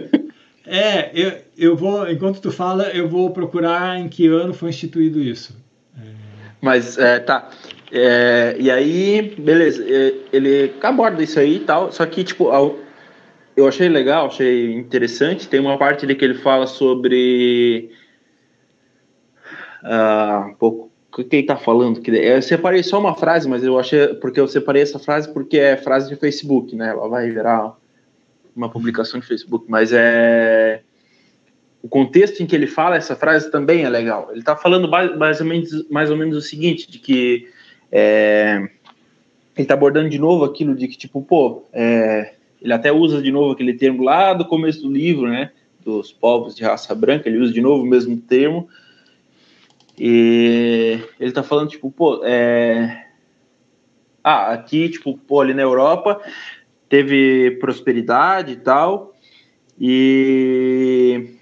é, 0.67 1.09
eu, 1.15 1.33
eu 1.57 1.75
vou, 1.75 2.07
enquanto 2.07 2.39
tu 2.39 2.51
fala, 2.51 2.89
eu 2.89 3.09
vou 3.09 3.31
procurar 3.31 3.99
em 3.99 4.07
que 4.07 4.27
ano 4.27 4.53
foi 4.53 4.69
instituído 4.69 5.19
isso. 5.19 5.57
É... 5.97 6.01
Mas, 6.61 6.95
é, 6.99 7.17
tá. 7.17 7.49
É, 7.91 8.55
e 8.59 8.69
aí, 8.69 9.33
beleza, 9.35 9.83
é, 9.89 10.13
ele 10.31 10.71
aborda 10.83 11.23
isso 11.23 11.39
aí 11.39 11.55
e 11.55 11.61
tal, 11.61 11.91
só 11.91 12.05
que, 12.05 12.23
tipo, 12.23 12.51
eu 13.55 13.67
achei 13.67 13.89
legal, 13.89 14.27
achei 14.27 14.73
interessante. 14.73 15.47
Tem 15.47 15.59
uma 15.59 15.77
parte 15.77 16.05
ali 16.05 16.15
que 16.15 16.25
ele 16.25 16.35
fala 16.35 16.67
sobre. 16.67 17.91
Uh, 19.83 20.49
um 20.49 20.53
pouco 20.55 20.89
o 21.17 21.23
que 21.23 21.35
ele 21.35 21.47
tá 21.47 21.57
falando? 21.57 22.01
Que 22.01 22.11
eu 22.11 22.41
separei 22.41 22.83
só 22.83 22.99
uma 22.99 23.15
frase, 23.15 23.49
mas 23.49 23.63
eu 23.63 23.77
achei 23.79 24.07
porque 24.15 24.39
eu 24.39 24.47
separei 24.47 24.81
essa 24.81 24.99
frase 24.99 25.31
porque 25.33 25.57
é 25.57 25.75
frase 25.75 26.07
de 26.07 26.15
Facebook, 26.15 26.75
né? 26.75 26.89
Ela 26.89 27.07
vai 27.07 27.29
virar 27.29 27.75
uma 28.55 28.69
publicação 28.69 29.19
de 29.19 29.25
Facebook, 29.25 29.65
mas 29.67 29.91
é 29.91 30.81
o 31.81 31.87
contexto 31.87 32.41
em 32.41 32.45
que 32.45 32.55
ele 32.55 32.67
fala 32.67 32.97
essa 32.97 33.15
frase 33.15 33.49
também 33.49 33.83
é 33.83 33.89
legal. 33.89 34.27
Ele 34.31 34.39
está 34.39 34.55
falando 34.55 34.89
mais 34.89 35.39
ou 36.11 36.17
menos 36.17 36.37
o 36.37 36.41
seguinte, 36.41 36.89
de 36.89 36.99
que 36.99 37.47
é, 37.91 38.57
ele 39.55 39.65
está 39.65 39.73
abordando 39.73 40.09
de 40.09 40.19
novo 40.19 40.43
aquilo 40.43 40.75
de 40.75 40.87
que, 40.87 40.97
tipo, 40.97 41.21
pô, 41.21 41.63
é, 41.71 42.33
ele 42.61 42.73
até 42.73 42.91
usa 42.91 43.21
de 43.21 43.31
novo 43.31 43.51
aquele 43.51 43.73
termo 43.73 44.03
lá 44.03 44.33
do 44.33 44.45
começo 44.45 44.81
do 44.81 44.91
livro, 44.91 45.27
né, 45.27 45.51
dos 45.83 46.11
povos 46.11 46.55
de 46.55 46.63
raça 46.63 46.93
branca, 46.93 47.29
ele 47.29 47.39
usa 47.39 47.53
de 47.53 47.61
novo 47.61 47.83
o 47.83 47.87
mesmo 47.87 48.17
termo, 48.17 48.67
e 49.97 50.99
ele 51.19 51.31
tá 51.31 51.43
falando, 51.43 51.69
tipo, 51.69 51.91
pô, 51.91 52.21
é... 52.23 53.05
Ah, 54.23 54.51
aqui, 54.51 54.89
tipo, 54.89 55.17
pô, 55.17 55.41
ali 55.41 55.53
na 55.53 55.61
Europa 55.61 56.21
teve 56.89 57.51
prosperidade 57.59 58.53
e 58.53 58.55
tal, 58.57 59.15
e 59.79 61.35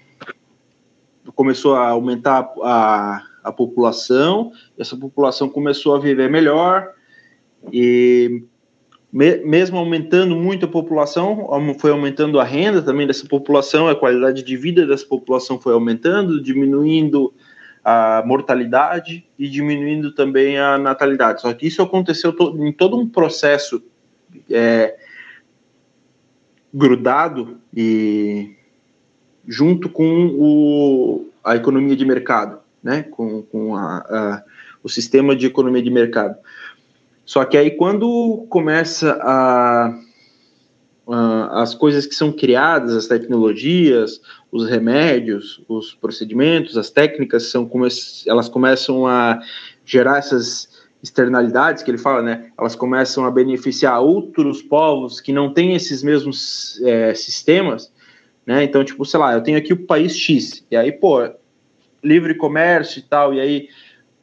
começou 1.34 1.74
a 1.74 1.88
aumentar 1.88 2.52
a, 2.62 3.22
a 3.44 3.52
população, 3.52 4.52
essa 4.78 4.96
população 4.96 5.48
começou 5.48 5.94
a 5.94 6.00
viver 6.00 6.30
melhor, 6.30 6.92
e 7.72 8.44
mesmo 9.12 9.78
aumentando 9.78 10.36
muito 10.36 10.66
a 10.66 10.68
população, 10.68 11.48
foi 11.78 11.90
aumentando 11.90 12.38
a 12.38 12.44
renda 12.44 12.82
também 12.82 13.06
dessa 13.06 13.26
população, 13.26 13.88
a 13.88 13.96
qualidade 13.96 14.42
de 14.42 14.56
vida 14.56 14.86
dessa 14.86 15.06
população 15.06 15.58
foi 15.58 15.72
aumentando, 15.72 16.42
diminuindo 16.42 17.32
a 17.82 18.22
mortalidade 18.26 19.26
e 19.38 19.48
diminuindo 19.48 20.12
também 20.12 20.58
a 20.58 20.76
natalidade. 20.76 21.40
Só 21.40 21.52
que 21.54 21.66
isso 21.66 21.80
aconteceu 21.80 22.34
em 22.58 22.70
todo 22.70 22.98
um 22.98 23.08
processo 23.08 23.82
é, 24.50 24.96
grudado 26.72 27.58
e 27.74 28.54
junto 29.46 29.88
com 29.88 30.26
o, 30.38 31.30
a 31.42 31.56
economia 31.56 31.96
de 31.96 32.04
mercado, 32.04 32.58
né? 32.82 33.04
com, 33.04 33.42
com 33.42 33.74
a, 33.74 33.96
a, 33.98 34.44
o 34.82 34.88
sistema 34.88 35.34
de 35.34 35.46
economia 35.46 35.82
de 35.82 35.90
mercado. 35.90 36.36
Só 37.28 37.44
que 37.44 37.58
aí 37.58 37.72
quando 37.72 38.46
começa 38.48 39.18
a 39.20 39.94
uh, 41.06 41.52
as 41.58 41.74
coisas 41.74 42.06
que 42.06 42.14
são 42.14 42.32
criadas, 42.32 42.96
as 42.96 43.06
tecnologias, 43.06 44.18
os 44.50 44.66
remédios, 44.66 45.62
os 45.68 45.92
procedimentos, 45.92 46.78
as 46.78 46.88
técnicas, 46.88 47.50
são 47.50 47.70
elas 48.26 48.48
começam 48.48 49.06
a 49.06 49.42
gerar 49.84 50.16
essas 50.16 50.70
externalidades 51.02 51.82
que 51.82 51.90
ele 51.90 51.98
fala, 51.98 52.22
né? 52.22 52.50
Elas 52.58 52.74
começam 52.74 53.26
a 53.26 53.30
beneficiar 53.30 54.00
outros 54.00 54.62
povos 54.62 55.20
que 55.20 55.30
não 55.30 55.52
têm 55.52 55.74
esses 55.74 56.02
mesmos 56.02 56.80
é, 56.82 57.12
sistemas, 57.12 57.92
né? 58.46 58.64
Então, 58.64 58.82
tipo, 58.82 59.04
sei 59.04 59.20
lá, 59.20 59.34
eu 59.34 59.42
tenho 59.42 59.58
aqui 59.58 59.74
o 59.74 59.84
país 59.84 60.16
X, 60.16 60.64
e 60.70 60.76
aí, 60.78 60.92
pô, 60.92 61.30
livre 62.02 62.34
comércio 62.36 63.00
e 63.00 63.02
tal, 63.02 63.34
e 63.34 63.40
aí 63.40 63.68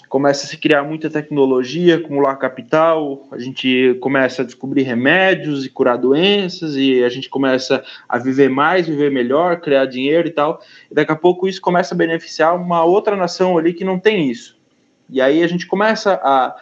começa 0.10 0.46
a 0.46 0.50
se 0.50 0.58
criar 0.58 0.84
muita 0.84 1.10
tecnologia, 1.10 1.96
acumular 1.96 2.36
capital, 2.36 3.28
a 3.32 3.38
gente 3.38 3.98
começa 4.02 4.42
a 4.42 4.46
descobrir 4.46 4.84
remédios 4.84 5.66
e 5.66 5.70
curar 5.70 5.98
doenças, 5.98 6.76
e 6.76 7.04
a 7.04 7.10
gente 7.10 7.30
começa 7.30 7.84
a 8.08 8.18
viver 8.18 8.50
mais, 8.50 8.88
viver 8.88 9.12
melhor, 9.12 9.60
criar 9.60 9.86
dinheiro 9.86 10.28
e 10.28 10.32
tal. 10.32 10.62
E 10.90 10.94
daqui 10.94 11.12
a 11.12 11.16
pouco 11.16 11.48
isso 11.48 11.62
começa 11.62 11.94
a 11.94 11.98
beneficiar 11.98 12.56
uma 12.56 12.84
outra 12.84 13.16
nação 13.16 13.58
ali 13.58 13.74
que 13.74 13.84
não 13.84 14.00
tem 14.00 14.30
isso. 14.30 14.58
E 15.10 15.22
aí 15.22 15.44
a 15.44 15.48
gente 15.48 15.68
começa 15.68 16.14
a 16.24 16.56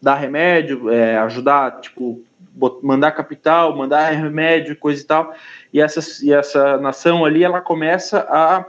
dar 0.00 0.16
remédio, 0.16 0.90
é, 0.90 1.16
ajudar, 1.18 1.80
tipo, 1.80 2.22
mandar 2.82 3.12
capital, 3.12 3.76
mandar 3.76 4.10
remédio, 4.10 4.76
coisa 4.76 5.02
e 5.02 5.04
tal. 5.04 5.34
E 5.72 5.80
essa, 5.80 6.00
e 6.24 6.32
essa 6.32 6.78
nação 6.78 7.24
ali, 7.24 7.44
ela 7.44 7.60
começa 7.60 8.20
a 8.20 8.64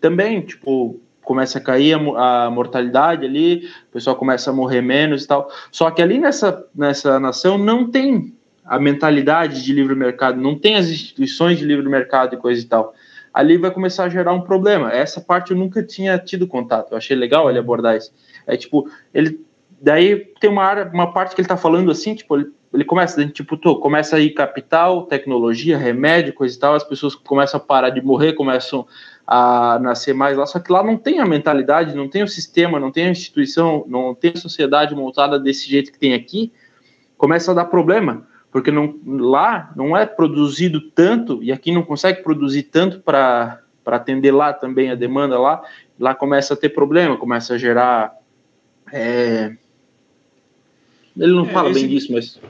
também, 0.00 0.40
tipo, 0.40 1.00
começa 1.26 1.58
a 1.58 1.60
cair 1.60 1.94
a, 1.94 2.44
a, 2.44 2.50
mortalidade 2.50 3.26
ali, 3.26 3.68
o 3.88 3.92
pessoal 3.92 4.14
começa 4.14 4.48
a 4.48 4.52
morrer 4.52 4.80
menos 4.80 5.24
e 5.24 5.26
tal. 5.26 5.50
Só 5.72 5.90
que 5.90 6.00
ali 6.00 6.18
nessa, 6.18 6.64
nessa 6.72 7.18
nação 7.18 7.58
não 7.58 7.90
tem 7.90 8.32
a 8.64 8.78
mentalidade 8.78 9.64
de 9.64 9.72
livre 9.72 9.96
mercado, 9.96 10.40
não 10.40 10.56
tem 10.56 10.76
as 10.76 10.88
instituições 10.88 11.58
de 11.58 11.64
livre 11.64 11.88
mercado 11.88 12.34
e 12.34 12.38
coisa 12.38 12.62
e 12.62 12.64
tal. 12.64 12.94
Ali 13.34 13.58
vai 13.58 13.72
começar 13.72 14.04
a 14.04 14.08
gerar 14.08 14.32
um 14.32 14.40
problema. 14.40 14.92
Essa 14.92 15.20
parte 15.20 15.50
eu 15.50 15.56
nunca 15.56 15.82
tinha 15.82 16.16
tido 16.16 16.46
contato. 16.46 16.92
Eu 16.92 16.96
achei 16.96 17.16
legal 17.16 17.50
ele 17.50 17.58
abordar 17.58 17.96
isso. 17.96 18.14
É 18.46 18.56
tipo, 18.56 18.88
ele 19.12 19.44
daí 19.82 20.32
tem 20.40 20.48
uma 20.48 20.62
área, 20.62 20.88
uma 20.94 21.12
parte 21.12 21.34
que 21.34 21.40
ele 21.40 21.48
tá 21.48 21.56
falando 21.56 21.90
assim, 21.90 22.14
tipo, 22.14 22.36
ele, 22.36 22.46
ele 22.72 22.84
começa, 22.84 23.26
tipo, 23.26 23.56
tô, 23.56 23.76
começa 23.80 24.16
aí 24.16 24.30
capital, 24.30 25.02
tecnologia, 25.06 25.76
remédio, 25.76 26.32
coisa 26.32 26.56
e 26.56 26.58
tal, 26.58 26.74
as 26.74 26.84
pessoas 26.84 27.16
começam 27.16 27.58
a 27.58 27.62
parar 27.62 27.90
de 27.90 28.00
morrer, 28.00 28.34
começam 28.34 28.86
a 29.26 29.78
nascer 29.80 30.14
mais 30.14 30.36
lá, 30.36 30.46
só 30.46 30.60
que 30.60 30.70
lá 30.70 30.84
não 30.84 30.96
tem 30.96 31.18
a 31.18 31.26
mentalidade, 31.26 31.96
não 31.96 32.08
tem 32.08 32.22
o 32.22 32.28
sistema, 32.28 32.78
não 32.78 32.92
tem 32.92 33.06
a 33.06 33.10
instituição, 33.10 33.84
não 33.88 34.14
tem 34.14 34.32
a 34.34 34.38
sociedade 34.38 34.94
montada 34.94 35.38
desse 35.38 35.68
jeito 35.68 35.90
que 35.90 35.98
tem 35.98 36.14
aqui, 36.14 36.52
começa 37.18 37.50
a 37.50 37.54
dar 37.54 37.64
problema, 37.64 38.24
porque 38.52 38.70
não, 38.70 38.94
lá 39.04 39.72
não 39.74 39.96
é 39.96 40.06
produzido 40.06 40.80
tanto, 40.80 41.42
e 41.42 41.50
aqui 41.50 41.72
não 41.72 41.82
consegue 41.82 42.22
produzir 42.22 42.64
tanto 42.64 43.00
para 43.00 43.62
atender 43.84 44.30
lá 44.30 44.52
também 44.52 44.92
a 44.92 44.94
demanda 44.94 45.36
lá, 45.38 45.60
lá 45.98 46.14
começa 46.14 46.54
a 46.54 46.56
ter 46.56 46.68
problema, 46.68 47.16
começa 47.16 47.54
a 47.54 47.58
gerar. 47.58 48.14
É... 48.92 49.56
Ele 51.16 51.32
não 51.32 51.46
é, 51.46 51.52
fala 51.52 51.70
esse... 51.70 51.80
bem 51.80 51.88
disso, 51.88 52.12
mas, 52.12 52.40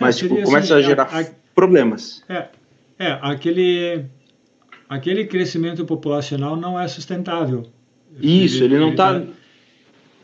mas 0.00 0.16
é, 0.16 0.20
tipo, 0.20 0.42
começa 0.42 0.74
assim, 0.74 0.84
a 0.84 0.88
gerar 0.88 1.08
a, 1.12 1.20
a... 1.20 1.26
problemas. 1.54 2.24
É, 2.28 2.48
é 2.98 3.18
aquele 3.20 4.06
aquele 4.88 5.26
crescimento 5.26 5.84
populacional 5.84 6.56
não 6.56 6.78
é 6.78 6.88
sustentável. 6.88 7.66
Isso, 8.20 8.64
ele, 8.64 8.74
ele 8.74 8.84
não 8.84 8.90
está. 8.90 9.20
Tá, 9.20 9.26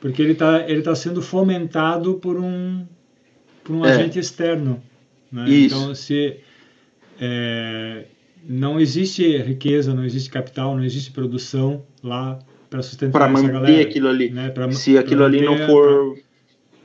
porque 0.01 0.23
ele 0.23 0.33
está 0.33 0.69
ele 0.69 0.83
tá 0.83 0.95
sendo 0.95 1.23
fomentado 1.23 2.15
por 2.15 2.39
um, 2.39 2.85
por 3.63 3.77
um 3.77 3.85
é. 3.85 3.93
agente 3.93 4.19
externo. 4.19 4.83
Né? 5.31 5.45
Então, 5.49 5.95
se 5.95 6.37
é, 7.21 8.05
não 8.47 8.79
existe 8.81 9.37
riqueza, 9.39 9.95
não 9.95 10.05
existe 10.05 10.31
capital, 10.31 10.77
não 10.77 10.85
existe 10.85 11.11
produção 11.11 11.85
lá 12.03 12.39
para 12.69 12.83
sustentar 12.83 13.31
pra 13.31 13.41
essa 13.41 13.49
galera. 13.49 13.83
aquilo 13.83 14.09
ali. 14.09 14.31
Né? 14.31 14.51
Pra, 14.51 14.71
se 14.73 14.99
aquilo 14.99 15.25
ali 15.25 15.41
não 15.43 15.57
for. 15.67 16.19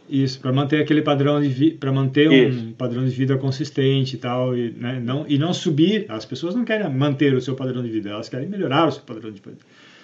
Isso, 0.09 0.39
para 0.39 0.51
manter 0.51 0.81
aquele 0.81 1.03
padrão 1.03 1.39
de 1.39 1.71
para 1.71 1.91
manter 1.91 2.31
Isso. 2.31 2.59
um 2.59 2.71
padrão 2.71 3.05
de 3.05 3.11
vida 3.11 3.37
consistente 3.37 4.15
e 4.15 4.19
tal, 4.19 4.57
e, 4.57 4.71
né, 4.71 4.99
não, 4.99 5.23
e 5.27 5.37
não 5.37 5.53
subir. 5.53 6.05
As 6.09 6.25
pessoas 6.25 6.55
não 6.55 6.65
querem 6.65 6.89
manter 6.89 7.33
o 7.35 7.41
seu 7.41 7.55
padrão 7.55 7.83
de 7.83 7.89
vida, 7.89 8.09
elas 8.09 8.27
querem 8.27 8.49
melhorar 8.49 8.87
o 8.87 8.91
seu 8.91 9.03
padrão 9.03 9.31
de 9.31 9.39
vida. 9.39 9.57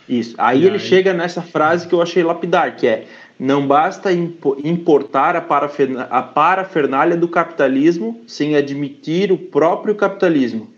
Isso. 0.07 0.35
Aí 0.37 0.61
e 0.61 0.65
ele 0.65 0.75
aí... 0.75 0.79
chega 0.79 1.11
nessa 1.11 1.41
frase 1.41 1.87
que 1.87 1.95
eu 1.95 2.01
achei 2.01 2.23
lapidar, 2.23 2.75
que 2.75 2.85
é 2.85 3.07
não 3.39 3.67
basta 3.67 4.13
importar 4.13 5.35
a, 5.35 5.41
parafernália, 5.41 6.07
a 6.09 6.21
parafernália 6.21 7.17
do 7.17 7.27
capitalismo 7.27 8.21
sem 8.27 8.55
admitir 8.55 9.31
o 9.31 9.37
próprio 9.37 9.95
capitalismo. 9.95 10.71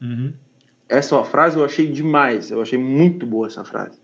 Uhum. 0.00 0.32
Essa 0.88 1.22
frase 1.24 1.58
eu 1.58 1.64
achei 1.64 1.86
demais, 1.86 2.50
eu 2.50 2.60
achei 2.60 2.78
muito 2.78 3.26
boa 3.26 3.46
essa 3.46 3.64
frase. 3.64 3.98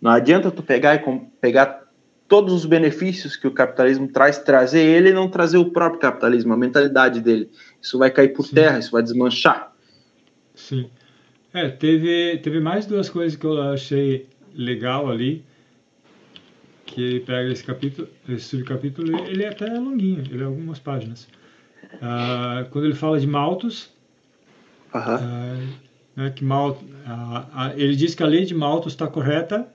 Não 0.00 0.10
adianta 0.10 0.50
tu 0.50 0.62
pegar 0.62 0.94
e 0.94 1.20
pegar 1.40 1.83
todos 2.28 2.52
os 2.52 2.64
benefícios 2.64 3.36
que 3.36 3.46
o 3.46 3.50
capitalismo 3.50 4.08
traz, 4.08 4.38
trazer 4.38 4.82
ele 4.82 5.10
e 5.10 5.12
não 5.12 5.28
trazer 5.28 5.58
o 5.58 5.70
próprio 5.70 6.00
capitalismo, 6.00 6.52
a 6.52 6.56
mentalidade 6.56 7.20
dele. 7.20 7.50
Isso 7.80 7.98
vai 7.98 8.10
cair 8.10 8.28
por 8.28 8.46
Sim. 8.46 8.54
terra, 8.54 8.78
isso 8.78 8.90
vai 8.90 9.02
desmanchar. 9.02 9.72
Sim. 10.54 10.88
É, 11.52 11.68
teve, 11.68 12.38
teve 12.38 12.60
mais 12.60 12.86
duas 12.86 13.08
coisas 13.08 13.36
que 13.36 13.46
eu 13.46 13.60
achei 13.62 14.26
legal 14.54 15.10
ali, 15.10 15.44
que 16.86 17.02
ele 17.02 17.20
pega 17.20 17.52
esse 17.52 17.62
capítulo, 17.62 18.08
esse 18.28 18.44
subcapítulo, 18.44 19.26
ele 19.26 19.44
é 19.44 19.48
até 19.48 19.66
longuinho, 19.66 20.24
ele 20.30 20.42
é 20.42 20.46
algumas 20.46 20.78
páginas. 20.78 21.28
Ah, 22.00 22.66
quando 22.70 22.86
ele 22.86 22.94
fala 22.94 23.20
de 23.20 23.26
Malthus, 23.26 23.90
ah, 24.92 25.58
né, 26.16 26.30
que 26.30 26.44
Mal, 26.44 26.80
ah, 27.06 27.72
ele 27.76 27.96
diz 27.96 28.14
que 28.14 28.22
a 28.22 28.26
lei 28.26 28.44
de 28.44 28.54
Malthus 28.54 28.92
está 28.92 29.06
correta, 29.06 29.68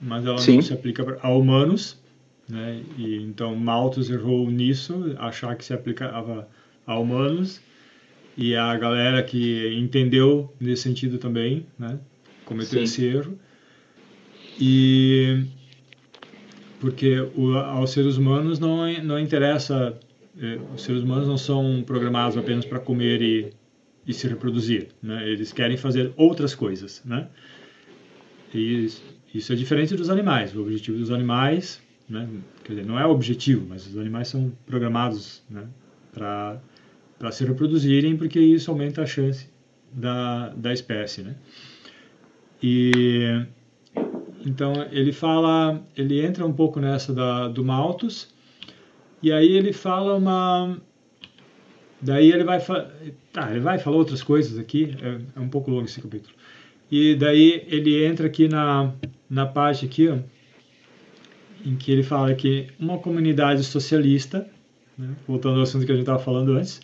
mas 0.00 0.24
ela 0.24 0.38
Sim. 0.38 0.56
não 0.56 0.62
se 0.62 0.72
aplica 0.72 1.18
a 1.20 1.30
humanos, 1.30 2.00
né? 2.48 2.82
E 2.98 3.16
então 3.16 3.54
Malthus 3.56 4.10
errou 4.10 4.50
nisso, 4.50 5.14
achar 5.18 5.56
que 5.56 5.64
se 5.64 5.72
aplicava 5.72 6.48
a 6.86 6.98
humanos, 6.98 7.60
e 8.36 8.54
a 8.56 8.76
galera 8.76 9.22
que 9.22 9.74
entendeu 9.78 10.52
nesse 10.60 10.82
sentido 10.82 11.18
também, 11.18 11.66
né? 11.78 11.98
Cometeu 12.44 12.78
Sim. 12.78 12.84
esse 12.84 13.04
erro. 13.04 13.38
E 14.60 15.44
porque 16.80 17.18
o, 17.34 17.56
aos 17.56 17.90
seres 17.90 18.16
humanos 18.16 18.58
não 18.58 18.86
não 19.02 19.18
interessa, 19.18 19.98
eh, 20.38 20.58
os 20.74 20.82
seres 20.82 21.02
humanos 21.02 21.26
não 21.26 21.38
são 21.38 21.82
programados 21.86 22.36
apenas 22.36 22.64
para 22.64 22.78
comer 22.78 23.22
e, 23.22 23.50
e 24.06 24.12
se 24.12 24.28
reproduzir, 24.28 24.88
né? 25.02 25.28
Eles 25.28 25.52
querem 25.52 25.76
fazer 25.76 26.12
outras 26.16 26.54
coisas, 26.54 27.02
né? 27.04 27.28
E 28.52 28.88
isso 29.34 29.52
é 29.52 29.56
diferente 29.56 29.96
dos 29.96 30.08
animais. 30.08 30.54
O 30.54 30.62
objetivo 30.62 30.96
dos 30.96 31.10
animais, 31.10 31.82
né, 32.08 32.28
quer 32.62 32.74
dizer, 32.74 32.86
não 32.86 32.98
é 32.98 33.04
o 33.04 33.10
objetivo, 33.10 33.66
mas 33.68 33.86
os 33.86 33.98
animais 33.98 34.28
são 34.28 34.52
programados 34.64 35.42
né, 35.50 35.66
para 36.12 37.32
se 37.32 37.44
reproduzirem, 37.44 38.16
porque 38.16 38.38
isso 38.38 38.70
aumenta 38.70 39.02
a 39.02 39.06
chance 39.06 39.48
da, 39.92 40.50
da 40.50 40.72
espécie. 40.72 41.22
Né? 41.22 41.34
E 42.62 43.44
então 44.46 44.86
ele 44.92 45.12
fala, 45.12 45.82
ele 45.96 46.24
entra 46.24 46.46
um 46.46 46.52
pouco 46.52 46.78
nessa 46.78 47.12
da, 47.12 47.48
do 47.48 47.64
Malthus, 47.64 48.32
e 49.22 49.32
aí 49.32 49.56
ele 49.56 49.72
fala 49.72 50.14
uma. 50.16 50.78
Daí 52.00 52.30
ele 52.30 52.44
vai, 52.44 52.60
tá, 53.32 53.50
ele 53.50 53.60
vai 53.60 53.78
falar 53.78 53.96
outras 53.96 54.22
coisas 54.22 54.58
aqui, 54.58 54.94
é, 55.00 55.38
é 55.38 55.40
um 55.40 55.48
pouco 55.48 55.70
longo 55.70 55.86
esse 55.86 56.00
capítulo. 56.00 56.34
E 56.90 57.14
daí 57.14 57.64
ele 57.68 58.04
entra 58.04 58.26
aqui 58.26 58.46
na, 58.46 58.92
na 59.28 59.46
parte 59.46 59.86
aqui, 59.86 60.08
ó, 60.08 60.18
em 61.64 61.76
que 61.76 61.90
ele 61.90 62.02
fala 62.02 62.34
que 62.34 62.66
uma 62.78 62.98
comunidade 62.98 63.64
socialista, 63.64 64.46
né, 64.96 65.08
voltando 65.26 65.56
ao 65.56 65.62
assunto 65.62 65.86
que 65.86 65.92
a 65.92 65.94
gente 65.94 66.02
estava 66.02 66.18
falando 66.18 66.52
antes, 66.52 66.80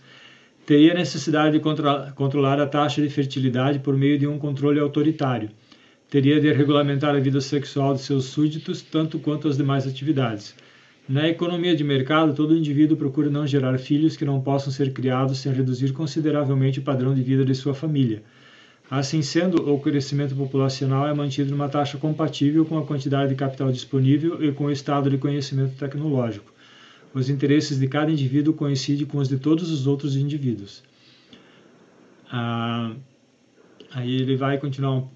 teria 0.64 0.94
necessidade 0.94 1.52
de 1.52 1.60
controlar, 1.60 2.12
controlar 2.14 2.58
a 2.58 2.66
taxa 2.66 3.02
de 3.02 3.10
fertilidade 3.10 3.78
por 3.80 3.94
meio 3.96 4.18
de 4.18 4.26
um 4.26 4.38
controle 4.38 4.80
autoritário. 4.80 5.50
Teria 6.08 6.40
de 6.40 6.50
regulamentar 6.52 7.14
a 7.14 7.20
vida 7.20 7.40
sexual 7.40 7.94
de 7.94 8.00
seus 8.00 8.24
súditos, 8.24 8.82
tanto 8.82 9.18
quanto 9.18 9.48
as 9.48 9.56
demais 9.56 9.86
atividades. 9.86 10.56
Na 11.08 11.28
economia 11.28 11.76
de 11.76 11.84
mercado, 11.84 12.34
todo 12.34 12.56
indivíduo 12.56 12.96
procura 12.96 13.28
não 13.28 13.46
gerar 13.46 13.78
filhos 13.78 14.16
que 14.16 14.24
não 14.24 14.40
possam 14.40 14.72
ser 14.72 14.92
criados 14.92 15.38
sem 15.38 15.52
reduzir 15.52 15.92
consideravelmente 15.92 16.78
o 16.78 16.82
padrão 16.82 17.14
de 17.14 17.22
vida 17.22 17.44
de 17.44 17.54
sua 17.54 17.74
família 17.74 18.22
Assim 18.90 19.22
sendo, 19.22 19.72
o 19.72 19.78
crescimento 19.78 20.34
populacional 20.34 21.06
é 21.06 21.14
mantido 21.14 21.52
numa 21.52 21.68
taxa 21.68 21.96
compatível 21.96 22.64
com 22.64 22.76
a 22.76 22.84
quantidade 22.84 23.28
de 23.28 23.36
capital 23.36 23.70
disponível 23.70 24.42
e 24.42 24.50
com 24.50 24.64
o 24.64 24.70
estado 24.70 25.08
de 25.08 25.16
conhecimento 25.16 25.76
tecnológico. 25.76 26.52
Os 27.14 27.30
interesses 27.30 27.78
de 27.78 27.86
cada 27.86 28.10
indivíduo 28.10 28.52
coincidem 28.52 29.06
com 29.06 29.18
os 29.18 29.28
de 29.28 29.38
todos 29.38 29.70
os 29.70 29.86
outros 29.86 30.16
indivíduos. 30.16 30.82
Ah, 32.32 32.92
aí 33.92 34.12
ele 34.12 34.36
vai 34.36 34.58
continuar 34.58 34.96
um, 34.96 35.08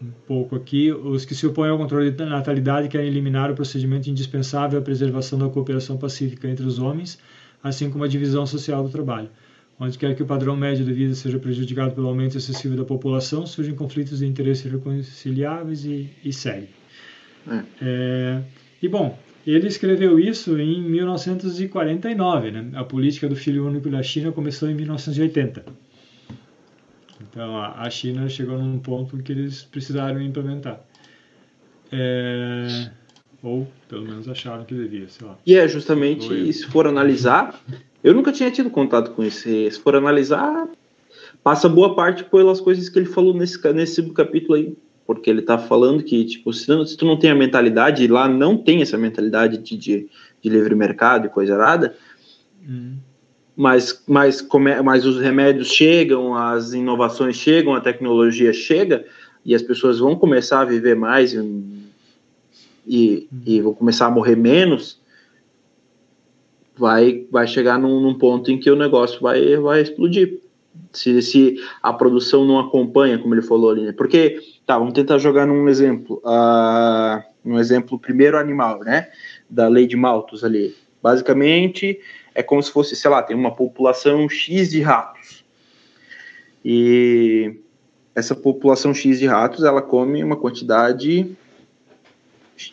um 0.00 0.10
pouco 0.28 0.54
aqui. 0.54 0.92
Os 0.92 1.24
que 1.24 1.34
se 1.34 1.48
opõem 1.48 1.70
ao 1.70 1.78
controle 1.78 2.12
da 2.12 2.26
natalidade 2.26 2.86
querem 2.86 3.08
eliminar 3.08 3.50
o 3.50 3.56
procedimento 3.56 4.08
indispensável 4.08 4.78
à 4.78 4.82
preservação 4.82 5.36
da 5.36 5.48
cooperação 5.48 5.96
pacífica 5.96 6.48
entre 6.48 6.64
os 6.64 6.78
homens, 6.78 7.18
assim 7.60 7.90
como 7.90 8.04
a 8.04 8.08
divisão 8.08 8.46
social 8.46 8.84
do 8.84 8.88
trabalho. 8.88 9.30
Onde 9.80 9.96
quer 9.96 10.14
que 10.16 10.22
o 10.22 10.26
padrão 10.26 10.56
médio 10.56 10.84
de 10.84 10.92
vida 10.92 11.14
seja 11.14 11.38
prejudicado 11.38 11.94
pelo 11.94 12.08
aumento 12.08 12.36
excessivo 12.36 12.76
da 12.76 12.84
população, 12.84 13.46
surgem 13.46 13.74
conflitos 13.74 14.18
de 14.18 14.26
interesse 14.26 14.66
irreconciliáveis 14.66 15.84
e, 15.84 16.10
e 16.24 16.32
segue. 16.32 16.68
É. 17.46 17.62
É, 17.80 18.42
e 18.82 18.88
bom, 18.88 19.16
ele 19.46 19.68
escreveu 19.68 20.18
isso 20.18 20.58
em 20.58 20.82
1949, 20.82 22.50
né? 22.50 22.70
A 22.74 22.82
política 22.82 23.28
do 23.28 23.36
filho 23.36 23.66
único 23.66 23.88
da 23.88 24.02
China 24.02 24.32
começou 24.32 24.68
em 24.68 24.74
1980. 24.74 25.64
Então 27.20 27.56
a 27.56 27.88
China 27.88 28.28
chegou 28.28 28.58
num 28.58 28.78
ponto 28.78 29.16
que 29.18 29.30
eles 29.30 29.62
precisaram 29.62 30.20
implementar. 30.20 30.80
É, 31.92 32.90
ou 33.42 33.66
pelo 33.88 34.04
menos 34.04 34.28
acharam 34.28 34.64
que 34.64 34.74
devia, 34.74 35.08
sei 35.08 35.26
lá. 35.26 35.38
E 35.46 35.54
é 35.54 35.66
justamente, 35.68 36.52
se 36.52 36.66
for 36.66 36.86
analisar, 36.86 37.62
eu 38.02 38.14
nunca 38.14 38.32
tinha 38.32 38.50
tido 38.50 38.70
contato 38.70 39.12
com 39.12 39.22
esse. 39.22 39.70
Se 39.70 39.80
for 39.80 39.96
analisar, 39.96 40.68
passa 41.42 41.68
boa 41.68 41.94
parte 41.94 42.24
pelas 42.24 42.60
coisas 42.60 42.88
que 42.88 42.98
ele 42.98 43.06
falou 43.06 43.34
nesse, 43.34 43.60
nesse 43.72 44.02
capítulo 44.10 44.54
aí. 44.54 44.76
Porque 45.06 45.30
ele 45.30 45.40
tá 45.40 45.56
falando 45.56 46.02
que, 46.02 46.24
tipo, 46.24 46.52
se, 46.52 46.68
não, 46.68 46.84
se 46.84 46.96
tu 46.96 47.06
não 47.06 47.18
tem 47.18 47.30
a 47.30 47.34
mentalidade, 47.34 48.04
e 48.04 48.08
lá 48.08 48.28
não 48.28 48.58
tem 48.58 48.82
essa 48.82 48.98
mentalidade 48.98 49.56
de, 49.56 49.76
de, 49.76 50.08
de 50.42 50.50
livre 50.50 50.74
mercado 50.74 51.26
e 51.26 51.30
coisa 51.30 51.54
errada, 51.54 51.96
hum. 52.68 52.96
mas, 53.56 54.04
mas, 54.06 54.42
come, 54.42 54.82
mas 54.82 55.06
os 55.06 55.18
remédios 55.18 55.68
chegam, 55.68 56.34
as 56.34 56.74
inovações 56.74 57.36
chegam, 57.36 57.74
a 57.74 57.80
tecnologia 57.80 58.52
chega, 58.52 59.06
e 59.46 59.54
as 59.54 59.62
pessoas 59.62 59.98
vão 59.98 60.14
começar 60.14 60.60
a 60.60 60.66
viver 60.66 60.94
mais 60.94 61.32
e, 61.32 61.38
e, 62.86 63.28
hum. 63.32 63.40
e 63.46 63.60
vão 63.62 63.72
começar 63.72 64.08
a 64.08 64.10
morrer 64.10 64.36
menos, 64.36 64.97
vai, 66.78 67.26
vai 67.30 67.46
chegar 67.46 67.78
num, 67.78 68.00
num, 68.00 68.14
ponto 68.14 68.50
em 68.50 68.58
que 68.58 68.70
o 68.70 68.76
negócio 68.76 69.20
vai, 69.20 69.56
vai 69.56 69.82
explodir. 69.82 70.40
Se, 70.92 71.20
se 71.22 71.56
a 71.82 71.92
produção 71.92 72.44
não 72.44 72.58
acompanha, 72.58 73.18
como 73.18 73.34
ele 73.34 73.42
falou 73.42 73.70
ali, 73.70 73.82
né? 73.82 73.92
Porque, 73.92 74.40
tá, 74.64 74.78
vamos 74.78 74.94
tentar 74.94 75.18
jogar 75.18 75.46
num 75.46 75.68
exemplo, 75.68 76.22
uh, 76.24 77.22
um 77.44 77.58
exemplo 77.58 77.98
primeiro 77.98 78.38
animal, 78.38 78.80
né? 78.80 79.08
Da 79.50 79.68
lei 79.68 79.86
de 79.86 79.96
Malthus 79.96 80.44
ali. 80.44 80.74
Basicamente, 81.02 82.00
é 82.34 82.42
como 82.42 82.62
se 82.62 82.70
fosse, 82.70 82.96
sei 82.96 83.10
lá, 83.10 83.22
tem 83.22 83.36
uma 83.36 83.54
população 83.54 84.28
X 84.28 84.70
de 84.70 84.80
ratos. 84.80 85.44
E 86.64 87.56
essa 88.14 88.34
população 88.34 88.94
X 88.94 89.18
de 89.18 89.26
ratos, 89.26 89.64
ela 89.64 89.82
come 89.82 90.22
uma 90.22 90.36
quantidade 90.36 91.36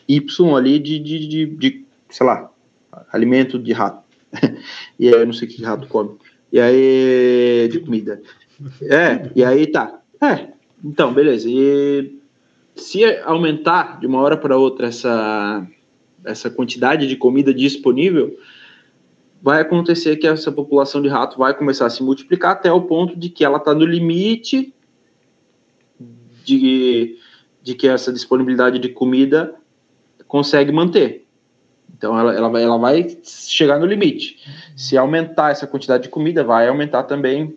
Y 0.08 0.56
ali 0.56 0.78
de, 0.78 0.98
de, 0.98 1.28
de, 1.28 1.46
de 1.46 1.84
sei 2.08 2.26
lá, 2.26 2.50
alimento 3.12 3.58
de 3.58 3.72
rato. 3.72 4.04
e 4.98 5.08
aí 5.08 5.14
eu 5.14 5.26
não 5.26 5.32
sei 5.32 5.48
que 5.48 5.62
rato 5.62 5.88
come. 5.88 6.16
E 6.52 6.60
aí, 6.60 7.68
de 7.70 7.80
comida. 7.80 8.22
É, 8.82 9.30
e 9.34 9.44
aí 9.44 9.66
tá. 9.66 10.00
É, 10.22 10.48
então, 10.84 11.12
beleza. 11.12 11.48
E 11.48 12.18
se 12.74 13.04
aumentar 13.20 13.98
de 14.00 14.06
uma 14.06 14.20
hora 14.20 14.36
para 14.36 14.56
outra 14.56 14.86
essa, 14.88 15.66
essa 16.24 16.50
quantidade 16.50 17.06
de 17.06 17.16
comida 17.16 17.52
disponível, 17.52 18.38
vai 19.42 19.60
acontecer 19.60 20.16
que 20.16 20.26
essa 20.26 20.50
população 20.50 21.02
de 21.02 21.08
rato 21.08 21.38
vai 21.38 21.54
começar 21.54 21.86
a 21.86 21.90
se 21.90 22.02
multiplicar 22.02 22.52
até 22.52 22.70
o 22.72 22.82
ponto 22.82 23.18
de 23.18 23.28
que 23.28 23.44
ela 23.44 23.58
está 23.58 23.74
no 23.74 23.84
limite 23.84 24.72
de, 26.44 27.18
de 27.62 27.74
que 27.74 27.88
essa 27.88 28.12
disponibilidade 28.12 28.78
de 28.78 28.88
comida 28.88 29.54
consegue 30.26 30.72
manter. 30.72 31.25
Então 31.96 32.18
ela, 32.18 32.34
ela, 32.34 32.48
vai, 32.48 32.62
ela 32.62 32.78
vai 32.78 33.16
chegar 33.24 33.78
no 33.78 33.86
limite. 33.86 34.36
Se 34.76 34.96
aumentar 34.98 35.50
essa 35.50 35.66
quantidade 35.66 36.04
de 36.04 36.08
comida, 36.10 36.44
vai 36.44 36.68
aumentar 36.68 37.04
também, 37.04 37.56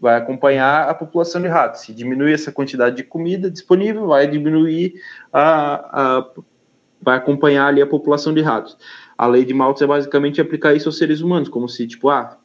vai 0.00 0.16
acompanhar 0.16 0.88
a 0.88 0.94
população 0.94 1.40
de 1.40 1.46
ratos. 1.46 1.82
Se 1.82 1.94
diminuir 1.94 2.32
essa 2.32 2.50
quantidade 2.50 2.96
de 2.96 3.04
comida 3.04 3.50
disponível, 3.50 4.08
vai 4.08 4.26
diminuir 4.26 4.94
a, 5.32 6.18
a 6.18 6.30
vai 7.00 7.18
acompanhar 7.18 7.66
ali 7.66 7.82
a 7.82 7.86
população 7.86 8.32
de 8.32 8.40
ratos. 8.40 8.78
A 9.16 9.26
lei 9.26 9.44
de 9.44 9.52
Malthus 9.52 9.82
é 9.82 9.86
basicamente 9.86 10.40
aplicar 10.40 10.74
isso 10.74 10.88
aos 10.88 10.96
seres 10.96 11.20
humanos, 11.20 11.50
como 11.50 11.68
se 11.68 11.86
tipo, 11.86 12.08
ah, 12.08 12.38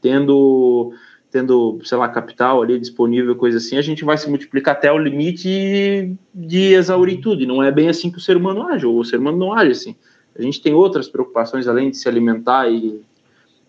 tendo 0.00 0.92
tendo, 1.30 1.78
sei 1.84 1.98
lá, 1.98 2.08
capital 2.08 2.62
ali 2.62 2.78
disponível, 2.78 3.36
coisa 3.36 3.58
assim, 3.58 3.76
a 3.76 3.82
gente 3.82 4.04
vai 4.04 4.16
se 4.16 4.28
multiplicar 4.28 4.74
até 4.74 4.90
o 4.90 4.96
limite 4.96 6.16
de 6.34 6.72
exaurir 6.72 7.20
tudo. 7.20 7.42
E 7.42 7.46
não 7.46 7.62
é 7.62 7.70
bem 7.70 7.88
assim 7.90 8.10
que 8.10 8.16
o 8.16 8.20
ser 8.20 8.38
humano 8.38 8.66
age, 8.68 8.86
ou 8.86 8.98
o 8.98 9.04
ser 9.04 9.18
humano 9.18 9.36
não 9.36 9.52
age 9.52 9.72
assim. 9.72 9.96
A 10.38 10.42
gente 10.42 10.60
tem 10.60 10.72
outras 10.74 11.08
preocupações 11.08 11.66
além 11.66 11.90
de 11.90 11.96
se 11.96 12.08
alimentar 12.08 12.68
e, 12.70 13.00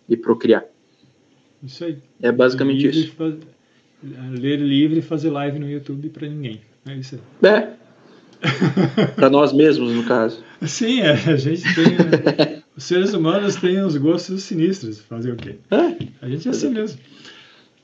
e 0.07 0.17
procriar. 0.17 0.65
Isso 1.63 1.83
aí. 1.85 1.97
É 2.21 2.31
basicamente 2.31 2.81
livre 2.83 2.99
isso. 2.99 3.11
Faz... 3.13 3.35
Ler 4.31 4.59
livre 4.59 4.99
e 4.99 5.01
fazer 5.01 5.29
live 5.31 5.57
no 5.59 5.69
YouTube 5.69 6.09
para 6.09 6.27
ninguém. 6.27 6.61
É 6.87 6.95
isso 6.95 7.19
aí. 7.41 7.49
É. 7.49 7.73
para 9.15 9.29
nós 9.29 9.51
mesmos, 9.51 9.91
no 9.91 10.03
caso. 10.03 10.43
Sim, 10.61 11.01
é, 11.01 11.11
a 11.11 11.35
gente 11.35 11.63
tem. 11.73 12.63
os 12.75 12.83
seres 12.83 13.13
humanos 13.13 13.55
têm 13.55 13.83
uns 13.83 13.97
gostos 13.97 14.43
sinistros. 14.43 14.99
Fazer 14.99 15.31
o 15.31 15.35
quê? 15.35 15.55
É. 15.71 15.97
A 16.21 16.29
gente 16.29 16.47
é 16.47 16.51
assim 16.51 16.69
mesmo. 16.69 16.99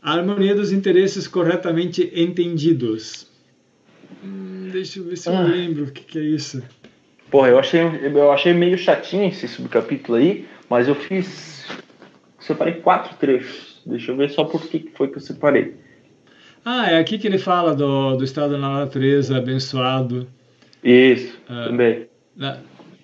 A 0.01 0.14
harmonia 0.14 0.53
dos 0.53 0.72
interesses 0.72 1.27
corretamente 1.27 2.11
entendidos. 2.14 3.27
Hum, 4.23 4.69
deixa 4.72 4.99
eu 4.99 5.05
ver 5.05 5.18
se 5.18 5.30
eu 5.30 5.35
Ah. 5.35 5.41
lembro 5.43 5.85
o 5.85 5.91
que, 5.91 6.03
que 6.03 6.19
é 6.19 6.23
isso. 6.23 6.61
Porra, 7.34 7.47
eu 7.47 7.57
achei, 7.57 7.81
eu 7.81 8.31
achei 8.31 8.53
meio 8.53 8.77
chatinho 8.77 9.27
esse 9.27 9.47
subcapítulo 9.47 10.19
aí, 10.19 10.45
mas 10.69 10.88
eu 10.88 10.93
fiz. 10.93 11.65
Separei 12.39 12.76
quatro 12.76 13.15
trechos. 13.15 13.81
Deixa 13.84 14.11
eu 14.11 14.15
ver 14.15 14.30
só 14.30 14.43
por 14.43 14.61
que 14.68 14.91
foi 14.93 15.07
que 15.07 15.18
eu 15.18 15.19
separei. 15.19 15.73
Ah, 16.64 16.91
é 16.91 16.99
aqui 16.99 17.18
que 17.18 17.26
ele 17.26 17.39
fala 17.39 17.73
do, 17.73 18.18
do 18.18 18.23
estado 18.23 18.51
da 18.51 18.60
natureza 18.60 19.35
abençoado. 19.35 20.27
Isso, 20.84 21.35
Ah. 21.49 21.65
também. 21.69 22.05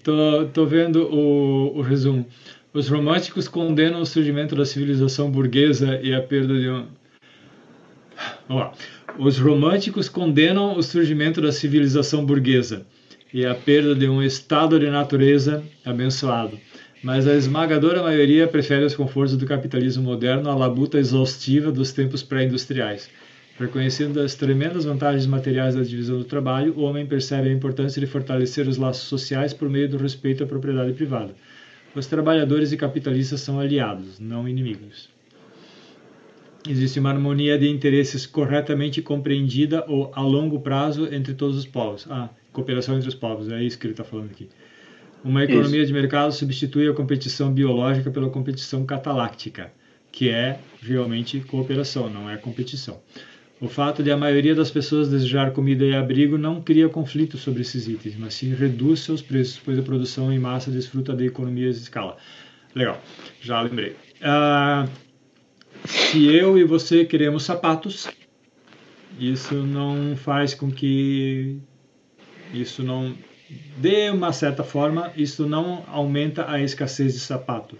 Tô, 0.04 0.46
tô 0.54 0.64
vendo 0.64 1.12
o, 1.12 1.80
o 1.80 1.82
resumo. 1.82 2.24
Os 2.72 2.88
românticos 2.88 3.48
condenam 3.48 4.00
o 4.00 4.06
surgimento 4.06 4.56
da 4.56 4.64
civilização 4.64 5.32
burguesa 5.32 6.00
e 6.04 6.14
a 6.14 6.22
perda 6.22 6.54
de 6.54 6.70
um. 6.70 6.86
Vamos 8.48 8.64
lá. 8.64 8.74
Os 9.18 9.40
românticos 9.40 10.08
condenam 10.08 10.78
o 10.78 10.84
surgimento 10.84 11.42
da 11.42 11.52
civilização 11.52 12.24
burguesa 12.24 12.86
e 13.34 13.46
a 13.46 13.54
perda 13.54 13.96
de 13.96 14.08
um 14.08 14.22
estado 14.22 14.80
de 14.80 14.90
natureza 14.90 15.64
abençoado. 15.86 16.60
Mas 17.02 17.28
a 17.28 17.36
esmagadora 17.36 18.04
maioria 18.04 18.48
prefere 18.48 18.84
os 18.84 18.96
confortos 18.96 19.38
do 19.38 19.46
capitalismo 19.46 20.04
moderno 20.04 20.50
à 20.50 20.56
labuta 20.56 20.98
exaustiva 20.98 21.72
dos 21.72 21.92
tempos 21.94 22.22
pré-industriais. 22.22 23.10
Reconhecendo 23.58 24.20
as 24.22 24.36
tremendas 24.36 24.86
vantagens 24.86 25.26
materiais 25.26 25.76
da 25.76 25.84
divisão 25.84 26.18
do 26.18 26.24
trabalho, 26.24 26.74
o 26.78 26.82
homem 26.82 27.06
percebe 27.06 27.50
a 27.50 27.54
importância 27.54 28.00
de 28.00 28.08
fortalecer 28.08 28.68
os 28.68 28.78
laços 28.78 29.08
sociais 29.08 29.54
por 29.54 29.70
meio 29.70 29.90
do 29.90 29.98
respeito 29.98 30.44
à 30.44 30.48
propriedade 30.48 30.94
privada. 30.94 31.36
Os 31.94 32.06
trabalhadores 32.06 32.72
e 32.72 32.78
capitalistas 32.78 33.42
são 33.42 33.60
aliados, 33.60 34.20
não 34.20 34.48
inimigos. 34.48 35.10
Existe 36.68 37.00
uma 37.00 37.10
harmonia 37.10 37.58
de 37.58 37.68
interesses 37.70 38.26
corretamente 38.26 39.02
compreendida 39.02 39.84
ou 39.88 40.12
a 40.14 40.22
longo 40.22 40.60
prazo 40.60 41.08
entre 41.12 41.34
todos 41.34 41.58
os 41.58 41.66
povos. 41.66 42.06
Ah, 42.10 42.30
cooperação 42.52 42.96
entre 42.96 43.08
os 43.08 43.16
povos, 43.16 43.50
é 43.50 43.64
isso 43.64 43.78
que 43.78 43.86
ele 43.86 43.94
está 43.94 44.04
falando 44.04 44.32
aqui. 44.32 44.50
Uma 45.24 45.44
economia 45.44 45.86
de 45.86 45.92
mercado 45.92 46.32
substitui 46.32 46.88
a 46.88 46.94
competição 46.94 47.52
biológica 47.52 48.10
pela 48.10 48.30
competição 48.30 48.86
cataláctica, 48.86 49.72
que 50.12 50.30
é 50.30 50.60
realmente 50.82 51.40
cooperação, 51.42 52.10
não 52.10 52.30
é 52.30 52.38
competição. 52.38 53.02
O 53.62 53.68
fato 53.68 54.02
de 54.02 54.10
a 54.10 54.16
maioria 54.16 54.56
das 54.56 54.72
pessoas 54.72 55.10
desejar 55.10 55.52
comida 55.52 55.84
e 55.84 55.94
abrigo 55.94 56.38
não 56.38 56.62
cria 56.62 56.88
conflito 56.88 57.38
sobre 57.38 57.62
esses 57.62 57.90
itens, 57.90 58.16
mas 58.18 58.34
sim 58.34 58.54
reduz 58.54 59.02
seus 59.02 59.22
preços, 59.22 59.60
pois 59.64 59.78
a 59.78 59.82
produção 59.82 60.32
em 60.32 60.40
massa 60.40 60.72
desfruta 60.72 61.14
de 61.14 61.26
economias 61.26 61.76
de 61.76 61.82
escala. 61.82 62.16
Legal, 62.74 63.02
já 63.42 63.62
lembrei. 63.62 63.98
Ah, 64.22 64.88
se 65.86 66.34
eu 66.34 66.58
e 66.58 66.64
você 66.64 67.04
queremos 67.04 67.44
sapatos, 67.44 68.08
isso 69.20 69.56
não 69.56 70.16
faz 70.16 70.54
com 70.54 70.72
que 70.72 71.60
isso 72.54 72.84
não 72.84 73.16
de 73.78 74.10
uma 74.12 74.32
certa 74.32 74.64
forma 74.64 75.12
isso 75.16 75.48
não 75.48 75.84
aumenta 75.88 76.50
a 76.50 76.62
escassez 76.62 77.14
de 77.14 77.20
sapato. 77.20 77.78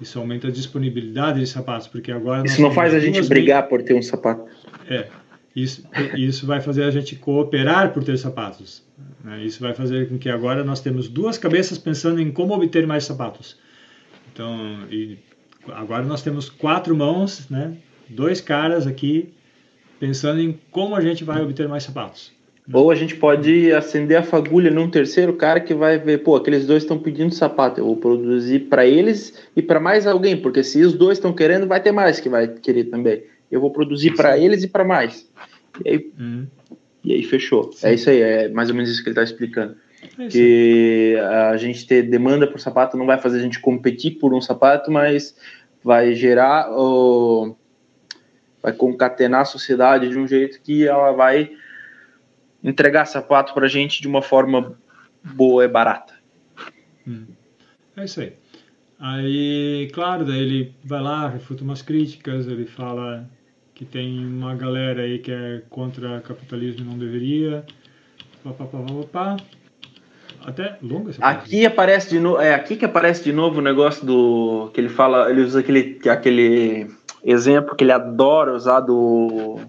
Isso 0.00 0.18
aumenta 0.18 0.48
a 0.48 0.50
disponibilidade 0.50 1.38
de 1.38 1.46
sapatos, 1.46 1.86
porque 1.86 2.10
agora 2.10 2.44
Isso 2.44 2.60
não 2.60 2.72
faz 2.72 2.92
a 2.92 2.98
gente 2.98 3.22
brigar 3.28 3.68
por 3.68 3.82
ter 3.82 3.94
um 3.94 4.02
sapato. 4.02 4.50
é, 4.88 5.06
isso, 5.54 5.86
isso 6.16 6.46
vai 6.46 6.60
fazer 6.60 6.82
a 6.84 6.90
gente 6.90 7.14
cooperar 7.14 7.92
por 7.92 8.02
ter 8.02 8.16
sapatos. 8.18 8.82
né? 9.22 9.44
Isso 9.44 9.60
vai 9.60 9.74
fazer 9.74 10.08
com 10.08 10.18
que 10.18 10.28
agora 10.28 10.64
nós 10.64 10.80
temos 10.80 11.08
duas 11.08 11.38
cabeças 11.38 11.78
pensando 11.78 12.20
em 12.20 12.32
como 12.32 12.52
obter 12.54 12.86
mais 12.86 13.04
sapatos. 13.04 13.56
Então, 14.32 14.88
agora 15.68 16.02
nós 16.04 16.22
temos 16.22 16.48
quatro 16.48 16.96
mãos, 16.96 17.48
né? 17.48 17.76
Dois 18.08 18.40
caras 18.40 18.86
aqui 18.86 19.32
pensando 20.00 20.40
em 20.40 20.58
como 20.70 20.96
a 20.96 21.00
gente 21.00 21.22
vai 21.22 21.40
obter 21.40 21.68
mais 21.68 21.84
sapatos. 21.84 22.32
Ou 22.72 22.90
a 22.90 22.94
gente 22.94 23.16
pode 23.16 23.72
acender 23.72 24.16
a 24.16 24.22
fagulha 24.22 24.70
num 24.70 24.88
terceiro 24.88 25.32
cara 25.32 25.58
que 25.58 25.74
vai 25.74 25.98
ver, 25.98 26.18
pô, 26.18 26.36
aqueles 26.36 26.64
dois 26.64 26.84
estão 26.84 26.98
pedindo 26.98 27.34
sapato, 27.34 27.80
eu 27.80 27.84
vou 27.86 27.96
produzir 27.96 28.60
para 28.60 28.86
eles 28.86 29.34
e 29.56 29.60
para 29.62 29.80
mais 29.80 30.06
alguém, 30.06 30.36
porque 30.36 30.62
se 30.62 30.80
os 30.82 30.92
dois 30.92 31.18
estão 31.18 31.32
querendo, 31.32 31.66
vai 31.66 31.82
ter 31.82 31.90
mais 31.90 32.20
que 32.20 32.28
vai 32.28 32.46
querer 32.46 32.84
também. 32.84 33.24
Eu 33.50 33.60
vou 33.60 33.70
produzir 33.70 34.14
para 34.14 34.38
eles 34.38 34.62
e 34.62 34.68
para 34.68 34.84
mais. 34.84 35.28
E 35.84 35.88
aí, 35.88 36.12
Hum, 36.18 36.46
e 37.04 37.12
aí 37.12 37.22
fechou. 37.24 37.72
Sim. 37.72 37.88
É 37.88 37.94
isso 37.94 38.08
aí, 38.08 38.20
é 38.20 38.48
mais 38.48 38.68
ou 38.68 38.76
menos 38.76 38.90
isso 38.90 39.02
que 39.02 39.08
ele 39.08 39.18
está 39.18 39.24
explicando. 39.24 39.74
é. 40.18 40.28
Que 40.28 41.16
a 41.50 41.56
gente 41.56 41.84
ter 41.86 42.02
demanda 42.02 42.46
por 42.46 42.60
sapato 42.60 42.96
não 42.96 43.06
vai 43.06 43.18
fazer 43.18 43.38
a 43.38 43.42
gente 43.42 43.58
competir 43.58 44.18
por 44.18 44.32
um 44.32 44.40
sapato, 44.40 44.90
mas 44.90 45.36
vai 45.82 46.14
gerar 46.14 46.70
o 46.72 47.56
vai 48.62 48.72
concatenar 48.72 49.40
a 49.40 49.44
sociedade 49.44 50.08
de 50.08 50.16
um 50.16 50.28
jeito 50.28 50.60
que 50.62 50.86
ela 50.86 51.10
vai 51.10 51.50
entregar 52.62 53.06
sapato 53.06 53.54
pra 53.54 53.68
gente 53.68 54.00
de 54.00 54.08
uma 54.08 54.22
forma 54.22 54.76
boa 55.22 55.64
e 55.64 55.68
barata. 55.68 56.14
Hum. 57.06 57.26
É 57.96 58.04
isso 58.04 58.20
aí. 58.20 58.32
Aí, 58.98 59.90
claro, 59.92 60.24
daí 60.24 60.40
ele 60.40 60.74
vai 60.84 61.02
lá, 61.02 61.28
refuta 61.28 61.64
umas 61.64 61.82
críticas, 61.82 62.46
ele 62.46 62.66
fala 62.66 63.28
que 63.74 63.84
tem 63.84 64.24
uma 64.24 64.54
galera 64.54 65.02
aí 65.02 65.18
que 65.18 65.32
é 65.32 65.62
contra 65.68 66.20
capitalismo 66.20 66.82
e 66.82 66.88
não 66.88 66.96
deveria. 66.96 67.64
Pá, 68.44 68.52
pá, 68.52 68.64
pá, 68.64 68.78
pá, 68.78 69.06
pá. 69.12 69.36
Até 70.44 70.76
longa 70.82 71.10
essa 71.10 71.20
parte. 71.20 71.44
Aqui 71.44 71.66
aparece 71.66 72.10
de 72.10 72.20
novo, 72.20 72.40
é 72.40 72.54
aqui 72.54 72.76
que 72.76 72.84
aparece 72.84 73.24
de 73.24 73.32
novo 73.32 73.58
o 73.58 73.62
negócio 73.62 74.04
do 74.04 74.70
que 74.72 74.80
ele 74.80 74.88
fala, 74.88 75.30
ele 75.30 75.42
usa 75.42 75.60
aquele 75.60 76.00
aquele 76.08 76.90
exemplo 77.24 77.76
que 77.76 77.84
ele 77.84 77.92
adora 77.92 78.54
usar 78.54 78.80
do 78.80 79.60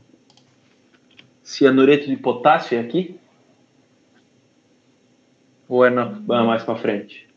cianureto 1.44 2.08
de 2.08 2.16
potássio 2.18 2.78
é 2.78 2.82
aqui? 2.82 3.20
Ou 5.68 5.86
é 5.86 5.90
na, 5.90 6.04
é 6.04 6.44
mais 6.44 6.64
para 6.64 6.76
frente? 6.76 7.28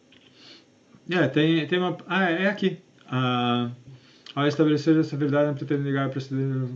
É, 1.11 1.27
tem, 1.28 1.66
tem 1.66 1.78
uma. 1.78 1.97
Ah, 2.07 2.31
é 2.31 2.49
aqui. 2.49 2.78
Ah, 3.07 3.70
ao 4.35 4.47
estabelecer 4.47 4.97
essa 4.99 5.16
verdade, 5.16 5.49
não 5.49 5.55
pretende 5.55 5.83
negar 5.83 6.07
a 6.07 6.09
precedente. 6.09 6.73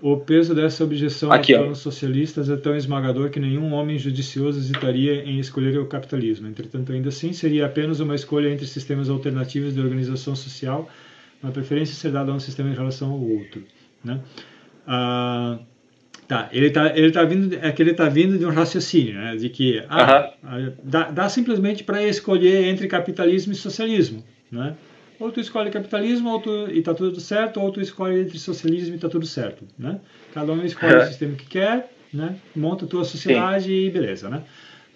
O 0.00 0.18
peso 0.18 0.54
dessa 0.54 0.84
objeção 0.84 1.32
Aqui, 1.32 1.54
aos 1.54 1.62
planos 1.62 1.78
socialistas 1.78 2.50
é 2.50 2.56
tão 2.56 2.76
esmagador 2.76 3.30
que 3.30 3.40
nenhum 3.40 3.72
homem 3.72 3.98
judicioso 3.98 4.58
hesitaria 4.58 5.24
em 5.24 5.38
escolher 5.38 5.78
o 5.78 5.86
capitalismo. 5.86 6.46
Entretanto, 6.46 6.92
ainda 6.92 7.08
assim, 7.08 7.32
seria 7.32 7.66
apenas 7.66 8.00
uma 8.00 8.14
escolha 8.14 8.48
entre 8.50 8.66
sistemas 8.66 9.08
alternativos 9.08 9.74
de 9.74 9.80
organização 9.80 10.36
social, 10.36 10.88
uma 11.42 11.50
preferência 11.50 11.94
ser 11.94 12.10
dada 12.10 12.30
a 12.30 12.34
um 12.34 12.40
sistema 12.40 12.70
em 12.70 12.74
relação 12.74 13.10
ao 13.10 13.20
outro. 13.20 13.62
Né? 14.06 14.20
Ah, 14.86 15.58
tá, 16.28 16.48
ele 16.52 16.70
tá, 16.70 16.96
ele 16.96 17.10
tá 17.10 17.24
vindo, 17.24 17.58
é 17.60 17.72
que 17.72 17.82
ele 17.82 17.92
tá 17.92 18.08
vindo 18.08 18.38
de 18.38 18.46
um 18.46 18.50
raciocínio, 18.50 19.14
né? 19.14 19.36
De 19.36 19.48
que 19.48 19.84
ah, 19.88 20.32
ah, 20.44 20.70
dá, 20.82 21.10
dá 21.10 21.28
simplesmente 21.28 21.82
para 21.82 22.02
escolher 22.04 22.66
entre 22.66 22.86
capitalismo 22.86 23.52
e 23.52 23.56
socialismo, 23.56 24.24
né? 24.50 24.74
Ou 25.18 25.32
tu 25.32 25.40
escolhe 25.40 25.70
capitalismo 25.70 26.30
ou 26.30 26.40
tu, 26.40 26.68
e 26.70 26.82
tá 26.82 26.94
tudo 26.94 27.18
certo, 27.20 27.58
ou 27.58 27.72
tu 27.72 27.80
escolhe 27.80 28.20
entre 28.20 28.38
socialismo 28.38 28.94
e 28.94 28.98
tá 28.98 29.08
tudo 29.08 29.26
certo, 29.26 29.64
né? 29.78 29.98
Cada 30.32 30.52
um 30.52 30.62
escolhe 30.64 30.94
É. 30.94 30.98
o 30.98 31.06
sistema 31.06 31.34
que 31.34 31.46
quer, 31.46 31.90
né? 32.12 32.36
Monta 32.54 32.84
a 32.84 32.88
tua 32.88 33.02
sociedade 33.04 33.72
e 33.72 33.90
beleza, 33.90 34.28
né? 34.28 34.42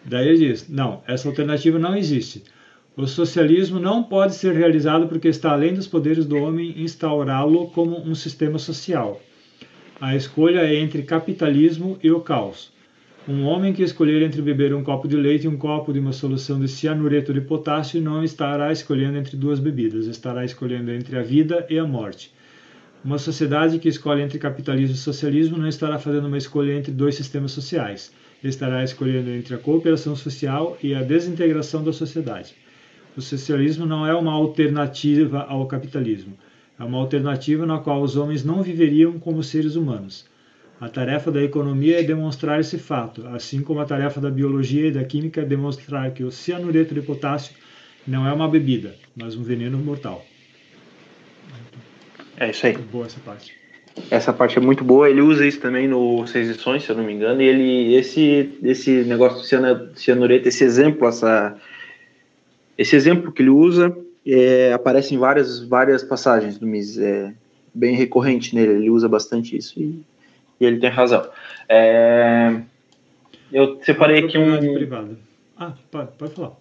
Daí 0.05 0.29
ele 0.29 0.39
diz, 0.39 0.69
não, 0.69 1.03
essa 1.07 1.29
alternativa 1.29 1.79
não 1.79 1.97
existe. 1.97 2.45
O 2.97 3.07
socialismo 3.07 3.79
não 3.79 4.03
pode 4.03 4.35
ser 4.35 4.53
realizado 4.53 5.07
porque 5.07 5.29
está 5.29 5.53
além 5.53 5.73
dos 5.73 5.87
poderes 5.87 6.27
do 6.27 6.37
homem 6.37 6.75
instaurá-lo 6.83 7.69
como 7.69 7.97
um 8.01 8.17
sistema 8.17 8.59
social. 8.59 9.21
A 10.01 10.17
escolha 10.17 10.61
é 10.61 10.75
entre 10.75 11.03
capitalismo 11.03 11.99
e 12.03 12.11
o 12.11 12.21
caos. 12.21 12.73
Um 13.29 13.45
homem 13.45 13.73
que 13.73 13.85
escolher 13.85 14.23
entre 14.23 14.43
beber 14.43 14.75
um 14.75 14.83
copo 14.83 15.07
de 15.07 15.17
leite 15.17 15.45
e 15.45 15.49
um 15.49 15.57
copo 15.57 15.93
de 15.93 16.01
uma 16.01 16.13
solução 16.13 16.59
de 16.59 16.67
cianureto 16.67 17.33
de 17.33 17.41
potássio 17.41 18.03
não 18.03 18.25
estará 18.25 18.73
escolhendo 18.73 19.19
entre 19.19 19.37
duas 19.37 19.61
bebidas, 19.61 20.07
estará 20.07 20.45
escolhendo 20.45 20.91
entre 20.91 21.17
a 21.17 21.23
vida 21.23 21.65
e 21.71 21.79
a 21.79 21.87
morte. 21.87 22.33
Uma 23.05 23.19
sociedade 23.19 23.79
que 23.79 23.89
escolhe 23.89 24.23
entre 24.23 24.39
capitalismo 24.39 24.97
e 24.97 24.99
socialismo 24.99 25.57
não 25.57 25.69
estará 25.69 25.99
fazendo 25.99 26.27
uma 26.27 26.39
escolha 26.39 26.73
entre 26.73 26.91
dois 26.91 27.15
sistemas 27.15 27.53
sociais, 27.53 28.13
estará 28.43 28.83
escolhendo 28.83 29.31
entre 29.31 29.55
a 29.55 29.59
cooperação 29.59 30.17
social 30.17 30.77
e 30.83 30.93
a 30.93 31.03
desintegração 31.03 31.85
da 31.85 31.93
sociedade. 31.93 32.55
O 33.21 33.23
socialismo 33.23 33.85
não 33.85 34.07
é 34.07 34.15
uma 34.15 34.33
alternativa 34.33 35.43
ao 35.43 35.67
capitalismo. 35.67 36.37
É 36.79 36.83
uma 36.83 36.97
alternativa 36.97 37.67
na 37.67 37.79
qual 37.79 38.01
os 38.01 38.17
homens 38.17 38.43
não 38.43 38.63
viveriam 38.63 39.19
como 39.19 39.43
seres 39.43 39.77
humanos. 39.77 40.27
A 40.81 40.89
tarefa 40.89 41.31
da 41.31 41.43
economia 41.43 42.01
é 42.01 42.03
demonstrar 42.03 42.59
esse 42.59 42.79
fato, 42.79 43.27
assim 43.29 43.61
como 43.61 43.81
a 43.81 43.85
tarefa 43.85 44.19
da 44.19 44.31
biologia 44.31 44.87
e 44.87 44.91
da 44.91 45.05
química 45.05 45.43
é 45.43 45.45
demonstrar 45.45 46.11
que 46.13 46.25
o 46.25 46.31
cianureto 46.31 46.95
de 46.95 47.03
potássio 47.03 47.55
não 48.09 48.27
é 48.27 48.33
uma 48.33 48.49
bebida, 48.49 48.95
mas 49.15 49.37
um 49.37 49.43
veneno 49.43 49.77
mortal. 49.77 50.25
É 52.39 52.49
isso 52.49 52.67
aí. 52.67 52.79
Boa 52.79 53.05
essa 53.05 53.21
parte. 53.21 53.55
Essa 54.11 54.33
parte 54.33 54.57
é 54.57 54.61
muito 54.63 54.83
boa. 54.83 55.11
Ele 55.11 55.21
usa 55.21 55.47
isso 55.47 55.61
também 55.61 55.87
no 55.87 56.27
Seis 56.27 56.49
Lições, 56.49 56.85
se 56.85 56.91
eu 56.91 56.97
não 56.97 57.05
me 57.05 57.13
engano. 57.13 57.43
E 57.43 57.45
ele, 57.45 57.95
esse, 57.95 58.59
esse 58.63 59.03
negócio 59.03 59.41
do 59.41 59.95
cianureto, 59.99 60.49
esse 60.49 60.65
exemplo, 60.65 61.07
essa, 61.07 61.55
esse 62.81 62.97
exemplo 62.97 63.31
que 63.31 63.43
ele 63.43 63.51
usa, 63.51 63.95
é, 64.27 64.73
aparece 64.73 65.15
em 65.15 65.19
várias, 65.19 65.63
várias 65.63 66.03
passagens 66.03 66.57
do 66.57 66.67
Mises. 66.67 66.97
É 66.97 67.35
bem 67.75 67.95
recorrente 67.95 68.55
nele. 68.55 68.73
Ele 68.73 68.89
usa 68.89 69.07
bastante 69.07 69.55
isso 69.55 69.79
e, 69.79 70.03
e 70.59 70.65
ele 70.65 70.79
tem 70.79 70.89
razão. 70.89 71.29
É, 71.69 72.59
eu 73.53 73.79
separei 73.83 74.25
aqui 74.25 74.39
um. 74.39 74.57
Privada. 74.57 75.11
Ah, 75.59 75.75
pode, 75.91 76.09
pode 76.17 76.35
falar. 76.35 76.53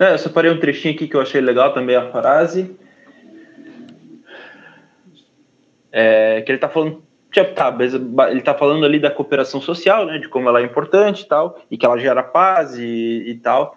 É, 0.00 0.14
eu 0.14 0.18
separei 0.18 0.50
um 0.50 0.58
trechinho 0.58 0.94
aqui 0.94 1.06
que 1.06 1.14
eu 1.14 1.20
achei 1.20 1.42
legal 1.42 1.74
também, 1.74 1.96
a 1.96 2.10
frase. 2.10 2.74
É, 5.92 6.40
que 6.40 6.50
ele 6.50 6.56
está 6.56 6.70
falando, 6.70 7.02
tá, 7.54 7.76
ele 8.30 8.38
está 8.38 8.54
falando 8.54 8.86
ali 8.86 8.98
da 8.98 9.10
cooperação 9.10 9.60
social, 9.60 10.06
né, 10.06 10.16
de 10.16 10.28
como 10.28 10.48
ela 10.48 10.60
é 10.60 10.64
importante 10.64 11.22
e 11.22 11.26
tal, 11.26 11.60
e 11.70 11.76
que 11.76 11.84
ela 11.84 11.98
gera 11.98 12.22
paz 12.22 12.78
e, 12.78 13.24
e 13.26 13.34
tal, 13.34 13.76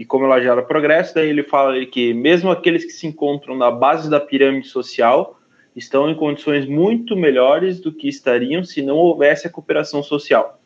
e 0.00 0.04
como 0.06 0.24
ela 0.24 0.40
gera 0.40 0.62
progresso. 0.62 1.14
Daí 1.14 1.28
ele 1.28 1.42
fala 1.42 1.84
que 1.84 2.14
mesmo 2.14 2.50
aqueles 2.50 2.86
que 2.86 2.90
se 2.90 3.06
encontram 3.06 3.54
na 3.54 3.70
base 3.70 4.08
da 4.08 4.18
pirâmide 4.18 4.66
social 4.66 5.38
estão 5.76 6.08
em 6.08 6.14
condições 6.14 6.64
muito 6.64 7.14
melhores 7.14 7.78
do 7.78 7.92
que 7.92 8.08
estariam 8.08 8.64
se 8.64 8.80
não 8.80 8.96
houvesse 8.96 9.46
a 9.46 9.50
cooperação 9.50 10.02
social. 10.02 10.58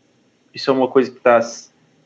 Isso 0.54 0.70
é 0.70 0.72
uma 0.72 0.86
coisa 0.86 1.10
que 1.10 1.16
está 1.16 1.40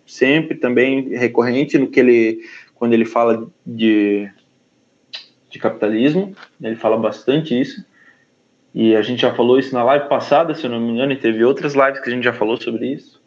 sempre 0.07 0.57
também 0.57 1.11
recorrente 1.11 1.77
no 1.77 1.89
que 1.89 2.01
ele 2.01 2.41
quando 2.75 2.95
ele 2.95 3.05
fala 3.05 3.47
de, 3.67 4.31
de 5.51 5.59
capitalismo, 5.59 6.35
ele 6.63 6.77
fala 6.77 6.97
bastante 6.97 7.61
isso. 7.61 7.85
E 8.73 8.97
a 8.97 9.03
gente 9.03 9.21
já 9.21 9.35
falou 9.35 9.59
isso 9.59 9.75
na 9.75 9.85
live 9.85 10.09
passada, 10.09 10.55
se 10.55 10.65
eu 10.65 10.71
não 10.71 10.81
me 10.81 10.93
engano, 10.93 11.13
e 11.13 11.17
teve 11.17 11.45
outras 11.45 11.75
lives 11.75 12.01
que 12.01 12.09
a 12.09 12.13
gente 12.13 12.25
já 12.25 12.33
falou 12.33 12.59
sobre 12.59 12.87
isso. 12.87 13.21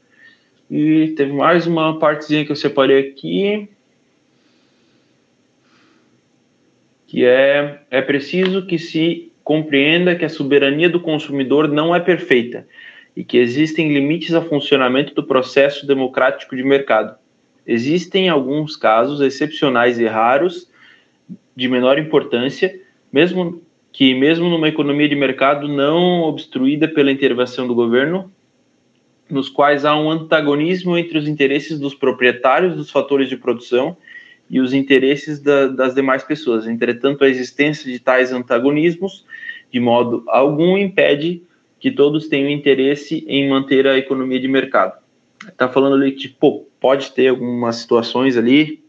E 0.71 1.09
teve 1.17 1.33
mais 1.33 1.67
uma 1.67 1.99
partezinha 1.99 2.45
que 2.45 2.51
eu 2.51 2.55
separei 2.55 3.09
aqui, 3.09 3.69
que 7.11 7.25
é 7.25 7.81
é 7.91 8.01
preciso 8.01 8.65
que 8.65 8.79
se 8.79 9.33
compreenda 9.43 10.15
que 10.15 10.23
a 10.23 10.29
soberania 10.29 10.89
do 10.89 10.97
consumidor 10.97 11.67
não 11.67 11.93
é 11.93 11.99
perfeita 11.99 12.65
e 13.13 13.21
que 13.21 13.37
existem 13.37 13.93
limites 13.93 14.33
ao 14.33 14.45
funcionamento 14.45 15.13
do 15.13 15.21
processo 15.21 15.85
democrático 15.85 16.55
de 16.55 16.63
mercado. 16.63 17.17
Existem 17.67 18.29
alguns 18.29 18.77
casos 18.77 19.19
excepcionais 19.19 19.99
e 19.99 20.05
raros 20.05 20.69
de 21.53 21.67
menor 21.67 21.99
importância, 21.99 22.79
mesmo 23.11 23.61
que 23.91 24.15
mesmo 24.15 24.49
numa 24.49 24.69
economia 24.69 25.09
de 25.09 25.15
mercado 25.15 25.67
não 25.67 26.21
obstruída 26.21 26.87
pela 26.87 27.11
intervenção 27.11 27.67
do 27.67 27.75
governo, 27.75 28.31
nos 29.29 29.49
quais 29.49 29.83
há 29.83 29.97
um 29.97 30.09
antagonismo 30.09 30.97
entre 30.97 31.17
os 31.17 31.27
interesses 31.27 31.77
dos 31.77 31.93
proprietários 31.93 32.73
dos 32.73 32.89
fatores 32.89 33.27
de 33.27 33.35
produção 33.35 33.97
e 34.51 34.59
os 34.59 34.73
interesses 34.73 35.39
da, 35.39 35.67
das 35.67 35.95
demais 35.95 36.23
pessoas. 36.25 36.67
Entretanto, 36.67 37.23
a 37.23 37.29
existência 37.29 37.89
de 37.89 37.97
tais 37.97 38.33
antagonismos, 38.33 39.25
de 39.71 39.79
modo 39.79 40.25
algum, 40.27 40.77
impede 40.77 41.41
que 41.79 41.89
todos 41.89 42.27
tenham 42.27 42.49
interesse 42.49 43.23
em 43.29 43.49
manter 43.49 43.87
a 43.87 43.97
economia 43.97 44.41
de 44.41 44.49
mercado. 44.49 44.99
Está 45.47 45.69
falando 45.69 45.95
ali 45.95 46.11
que 46.11 46.27
pode 46.79 47.11
ter 47.13 47.29
algumas 47.29 47.77
situações 47.77 48.35
ali 48.35 48.83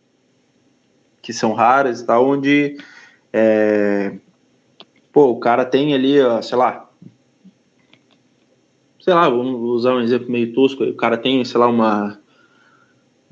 que 1.22 1.32
são 1.32 1.52
raras 1.52 2.02
tal, 2.02 2.26
onde 2.26 2.76
é, 3.32 4.16
pô, 5.12 5.28
o 5.28 5.38
cara 5.38 5.64
tem 5.64 5.94
ali, 5.94 6.16
sei 6.42 6.58
lá, 6.58 6.90
sei 8.98 9.14
lá, 9.14 9.30
vamos 9.30 9.60
usar 9.60 9.94
um 9.94 10.00
exemplo 10.00 10.28
meio 10.28 10.52
tosco, 10.52 10.82
o 10.82 10.94
cara 10.94 11.16
tem, 11.16 11.44
sei 11.44 11.60
lá, 11.60 11.68
uma 11.68 12.20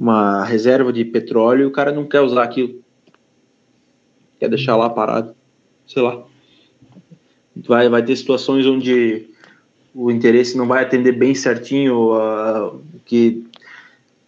uma 0.00 0.42
reserva 0.46 0.90
de 0.90 1.04
petróleo 1.04 1.64
e 1.64 1.66
o 1.66 1.70
cara 1.70 1.92
não 1.92 2.06
quer 2.06 2.22
usar 2.22 2.42
aquilo. 2.42 2.82
Quer 4.38 4.48
deixar 4.48 4.74
lá 4.74 4.88
parado. 4.88 5.36
Sei 5.86 6.02
lá. 6.02 6.24
Vai, 7.54 7.86
vai 7.90 8.02
ter 8.02 8.16
situações 8.16 8.64
onde 8.64 9.28
o 9.94 10.10
interesse 10.10 10.56
não 10.56 10.66
vai 10.66 10.82
atender 10.82 11.12
bem 11.12 11.34
certinho 11.34 12.12
o 12.14 12.80
que 13.04 13.46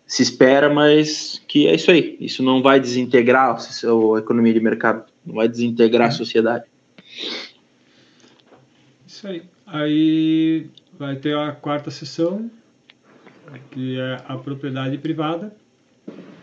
se 0.06 0.22
espera, 0.22 0.68
mas 0.68 1.40
que 1.48 1.66
é 1.66 1.74
isso 1.74 1.90
aí. 1.90 2.18
Isso 2.20 2.42
não 2.42 2.62
vai 2.62 2.78
desintegrar 2.78 3.56
a 3.56 4.18
economia 4.18 4.52
de 4.52 4.60
mercado, 4.60 5.10
não 5.24 5.36
vai 5.36 5.48
desintegrar 5.48 6.08
a 6.08 6.10
sociedade. 6.10 6.66
Isso 9.06 9.26
aí. 9.26 9.42
Aí 9.66 10.66
vai 10.98 11.16
ter 11.16 11.34
a 11.34 11.52
quarta 11.52 11.90
sessão, 11.90 12.50
que 13.70 13.98
é 13.98 14.18
a 14.26 14.36
propriedade 14.36 14.98
privada. 14.98 15.54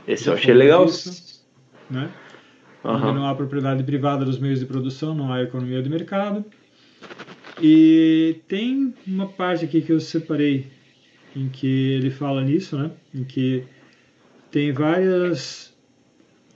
Esse 0.08 0.28
eu 0.28 0.34
achei 0.34 0.54
legal. 0.54 0.86
Isso, 0.86 1.46
né? 1.90 2.12
Uhum. 2.84 3.14
Não 3.14 3.26
há 3.26 3.36
propriedade 3.36 3.84
privada 3.84 4.24
dos 4.24 4.40
meios 4.40 4.60
de 4.60 4.66
produção, 4.66 5.14
não 5.14 5.32
há 5.32 5.42
economia 5.42 5.82
de 5.82 5.90
mercado. 5.90 6.46
E 7.62 8.42
tem 8.48 8.94
uma 9.06 9.28
parte 9.28 9.66
aqui 9.66 9.82
que 9.82 9.92
eu 9.92 10.00
separei 10.00 10.68
em 11.36 11.50
que 11.50 11.94
ele 11.94 12.10
fala 12.10 12.42
nisso, 12.42 12.78
né? 12.78 12.92
Em 13.14 13.24
que 13.24 13.66
tem 14.50 14.72
várias 14.72 15.70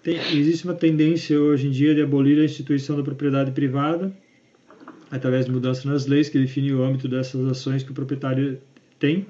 tem, 0.04 0.18
existe 0.38 0.66
uma 0.66 0.74
tendência 0.74 1.40
hoje 1.40 1.68
em 1.68 1.72
dia 1.72 1.96
de 1.96 2.02
abolir 2.02 2.38
a 2.40 2.44
instituição 2.44 2.98
da 2.98 3.04
propriedade 3.04 3.52
privada 3.52 4.14
através 5.10 5.46
de 5.46 5.52
mudanças 5.52 5.86
nas 5.86 6.06
leis 6.06 6.28
que 6.28 6.38
definem 6.38 6.74
o 6.74 6.84
âmbito 6.84 7.08
dessas 7.08 7.48
ações 7.48 7.84
que 7.84 7.92
o 7.92 7.94
proprietário 7.94 8.60
tem. 9.00 9.26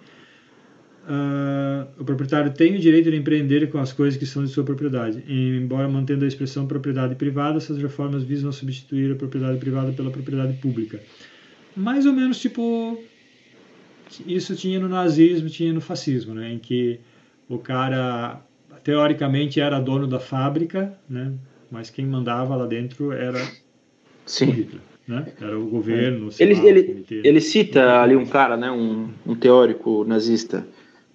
Uh, 1.03 2.01
o 2.01 2.05
proprietário 2.05 2.53
tem 2.53 2.75
o 2.75 2.79
direito 2.79 3.11
de 3.11 3.17
empreender 3.17 3.69
com 3.69 3.77
as 3.77 3.91
coisas 3.91 4.17
que 4.17 4.25
são 4.25 4.43
de 4.43 4.49
sua 4.49 4.63
propriedade. 4.63 5.21
E, 5.27 5.57
embora 5.57 5.87
mantendo 5.87 6.23
a 6.23 6.27
expressão 6.27 6.65
propriedade 6.65 7.15
privada, 7.15 7.57
essas 7.57 7.77
reformas 7.77 8.23
visam 8.23 8.51
substituir 8.51 9.11
a 9.11 9.15
propriedade 9.15 9.57
privada 9.57 9.91
pela 9.91 10.09
propriedade 10.09 10.53
pública. 10.59 11.01
Mais 11.75 12.05
ou 12.05 12.13
menos 12.13 12.39
tipo 12.39 12.97
isso 14.27 14.55
tinha 14.55 14.79
no 14.79 14.87
nazismo, 14.87 15.49
tinha 15.49 15.73
no 15.73 15.81
fascismo, 15.81 16.35
né, 16.35 16.53
em 16.53 16.59
que 16.59 16.99
o 17.49 17.57
cara 17.57 18.39
teoricamente 18.83 19.59
era 19.59 19.79
dono 19.79 20.05
da 20.05 20.19
fábrica, 20.19 20.95
né, 21.09 21.33
mas 21.71 21.89
quem 21.89 22.05
mandava 22.05 22.55
lá 22.55 22.67
dentro 22.67 23.11
era 23.11 23.39
Sim. 24.25 24.45
o 24.45 24.51
Hitler 24.51 24.81
né? 25.07 25.25
Era 25.41 25.59
o 25.59 25.65
governo. 25.65 26.29
Ele, 26.39 26.67
ele, 26.67 27.05
ele 27.09 27.41
cita 27.41 28.01
ali 28.01 28.15
um 28.15 28.25
cara, 28.25 28.55
né? 28.55 28.71
Um, 28.71 29.09
um 29.25 29.35
teórico 29.35 30.03
nazista 30.05 30.65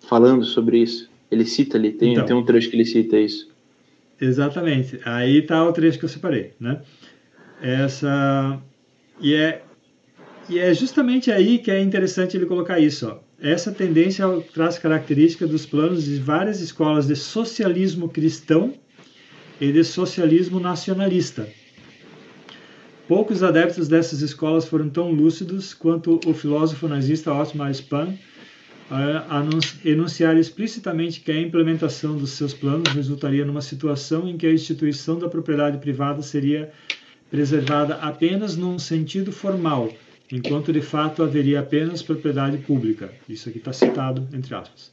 falando 0.08 0.44
sobre 0.44 0.78
isso. 0.78 1.08
Ele 1.30 1.44
cita 1.44 1.76
ali, 1.76 1.92
tem, 1.92 2.12
então, 2.12 2.24
tem 2.24 2.36
um 2.36 2.44
trecho 2.44 2.70
que 2.70 2.76
ele 2.76 2.84
cita 2.84 3.18
isso. 3.18 3.48
Exatamente. 4.20 4.98
Aí 5.04 5.38
está 5.38 5.62
o 5.62 5.72
trecho 5.72 5.98
que 5.98 6.04
eu 6.04 6.08
separei, 6.08 6.52
né? 6.58 6.80
Essa 7.60 8.58
e 9.20 9.34
é 9.34 9.62
e 10.48 10.58
é 10.58 10.72
justamente 10.72 11.30
aí 11.30 11.58
que 11.58 11.70
é 11.70 11.80
interessante 11.80 12.36
ele 12.36 12.46
colocar 12.46 12.78
isso. 12.80 13.06
Ó. 13.06 13.18
Essa 13.40 13.70
tendência 13.70 14.24
traz 14.54 14.78
característica 14.78 15.46
dos 15.46 15.66
planos 15.66 16.04
de 16.04 16.16
várias 16.16 16.60
escolas 16.60 17.06
de 17.06 17.14
socialismo 17.14 18.08
cristão 18.08 18.74
e 19.60 19.70
de 19.70 19.84
socialismo 19.84 20.58
nacionalista, 20.58 21.48
Poucos 23.08 23.42
adeptos 23.42 23.88
dessas 23.88 24.20
escolas 24.20 24.66
foram 24.66 24.90
tão 24.90 25.10
lúcidos 25.10 25.72
quanto 25.72 26.20
o 26.26 26.34
filósofo 26.34 26.86
nazista 26.86 27.32
Otmar 27.32 27.70
Spahn 27.70 28.12
enunciar 29.84 30.36
explicitamente 30.36 31.20
que 31.20 31.30
a 31.30 31.40
implementação 31.40 32.16
dos 32.16 32.30
seus 32.30 32.54
planos 32.54 32.92
resultaria 32.92 33.44
numa 33.44 33.60
situação 33.60 34.28
em 34.28 34.36
que 34.36 34.46
a 34.46 34.52
instituição 34.52 35.18
da 35.18 35.28
propriedade 35.28 35.78
privada 35.78 36.22
seria 36.22 36.72
preservada 37.30 37.96
apenas 37.96 38.56
num 38.56 38.78
sentido 38.78 39.30
formal, 39.30 39.92
enquanto 40.32 40.72
de 40.72 40.80
fato 40.80 41.22
haveria 41.22 41.60
apenas 41.60 42.02
propriedade 42.02 42.56
pública. 42.58 43.12
Isso 43.28 43.48
aqui 43.48 43.58
está 43.58 43.72
citado, 43.72 44.26
entre 44.32 44.54
aspas. 44.54 44.90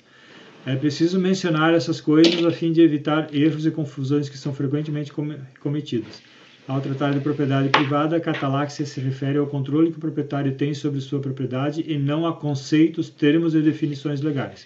É 0.66 0.76
preciso 0.76 1.20
mencionar 1.20 1.74
essas 1.74 2.02
coisas 2.02 2.44
a 2.44 2.52
fim 2.52 2.72
de 2.72 2.82
evitar 2.82 3.34
erros 3.34 3.66
e 3.66 3.72
confusões 3.72 4.28
que 4.28 4.38
são 4.38 4.54
frequentemente 4.54 5.14
cometidos. 5.62 6.22
Ao 6.68 6.82
tratar 6.82 7.14
de 7.14 7.20
propriedade 7.20 7.70
privada, 7.70 8.18
a 8.18 8.20
cataláxia 8.20 8.88
se 8.88 9.00
refere 9.00 9.38
ao 9.38 9.46
controle 9.46 9.92
que 9.92 9.98
o 9.98 10.02
proprietário 10.02 10.52
tem 10.56 10.74
sobre 10.74 11.00
sua 11.00 11.20
propriedade 11.20 11.84
e 11.88 11.96
não 11.96 12.26
a 12.26 12.34
conceitos, 12.34 13.08
termos 13.08 13.54
e 13.54 13.62
definições 13.62 14.20
legais. 14.22 14.66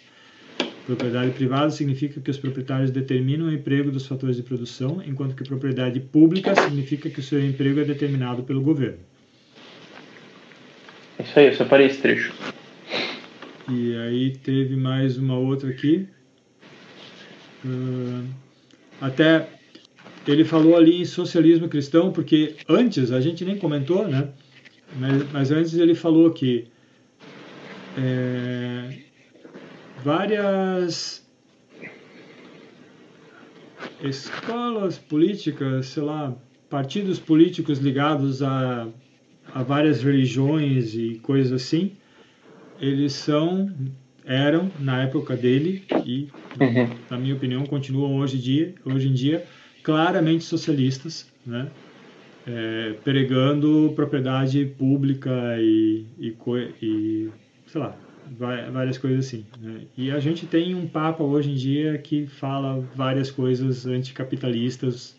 Propriedade 0.86 1.32
privada 1.32 1.70
significa 1.70 2.22
que 2.22 2.32
os 2.32 2.38
proprietários 2.38 2.90
determinam 2.90 3.48
o 3.48 3.54
emprego 3.54 3.92
dos 3.92 4.08
fatores 4.08 4.38
de 4.38 4.44
produção, 4.44 5.04
enquanto 5.06 5.36
que 5.36 5.44
propriedade 5.44 6.00
pública 6.00 6.56
significa 6.56 7.10
que 7.10 7.20
o 7.20 7.24
seu 7.24 7.46
emprego 7.46 7.82
é 7.82 7.84
determinado 7.84 8.44
pelo 8.44 8.62
governo. 8.62 9.00
É 11.20 11.24
isso 11.24 11.38
aí, 11.38 11.48
eu 11.48 11.54
separei 11.54 11.88
esse 11.88 12.02
trecho. 12.02 12.34
E 13.70 13.96
aí 13.98 14.38
teve 14.38 14.78
mais 14.78 15.18
uma 15.18 15.38
outra 15.38 15.70
aqui. 15.70 16.08
Uh, 17.66 18.26
até 19.02 19.59
ele 20.30 20.44
falou 20.44 20.76
ali 20.76 21.02
em 21.02 21.06
socialismo 21.06 21.68
cristão, 21.68 22.12
porque 22.12 22.56
antes, 22.68 23.12
a 23.12 23.20
gente 23.20 23.44
nem 23.44 23.58
comentou, 23.58 24.08
né? 24.08 24.30
Mas, 24.96 25.32
mas 25.32 25.52
antes 25.52 25.74
ele 25.74 25.96
falou 25.96 26.32
que 26.32 26.68
é, 27.98 29.00
várias 30.04 31.28
escolas 34.04 35.00
políticas, 35.00 35.88
sei 35.88 36.04
lá, 36.04 36.36
partidos 36.70 37.20
políticos 37.20 37.80
ligados 37.80 38.44
a, 38.44 38.88
a 39.54 39.64
várias 39.64 40.04
religiões 40.04 40.94
e 40.94 41.20
coisas 41.24 41.52
assim, 41.52 41.94
eles 42.80 43.14
são, 43.14 43.74
eram 44.24 44.72
na 44.80 45.04
época 45.04 45.36
dele 45.36 45.84
e, 46.06 46.30
uhum. 46.60 46.96
na 47.10 47.18
minha 47.18 47.36
opinião, 47.36 47.66
continuam 47.66 48.18
hoje 48.18 48.38
em 48.38 48.40
dia, 48.40 48.76
hoje 48.86 49.08
em 49.08 49.14
dia 49.14 49.44
claramente 49.84 50.44
socialistas, 50.44 51.28
né? 51.46 51.70
É, 52.48 52.96
pregando 53.04 53.92
propriedade 53.96 54.66
pública 54.78 55.32
e, 55.60 56.06
e, 56.18 56.36
e 56.82 57.30
sei 57.68 57.82
lá, 57.82 57.96
várias 58.72 58.98
coisas 58.98 59.28
assim. 59.28 59.46
Né? 59.62 59.82
E 59.98 60.10
a 60.12 60.20
gente 60.20 60.46
tem 60.46 60.74
um 60.74 60.88
Papa 60.88 61.24
hoje 61.24 61.52
em 61.52 61.56
dia 61.56 61.98
que 61.98 62.28
fala 62.28 62.84
várias 62.96 63.30
coisas 63.30 63.86
anticapitalistas 63.86 65.18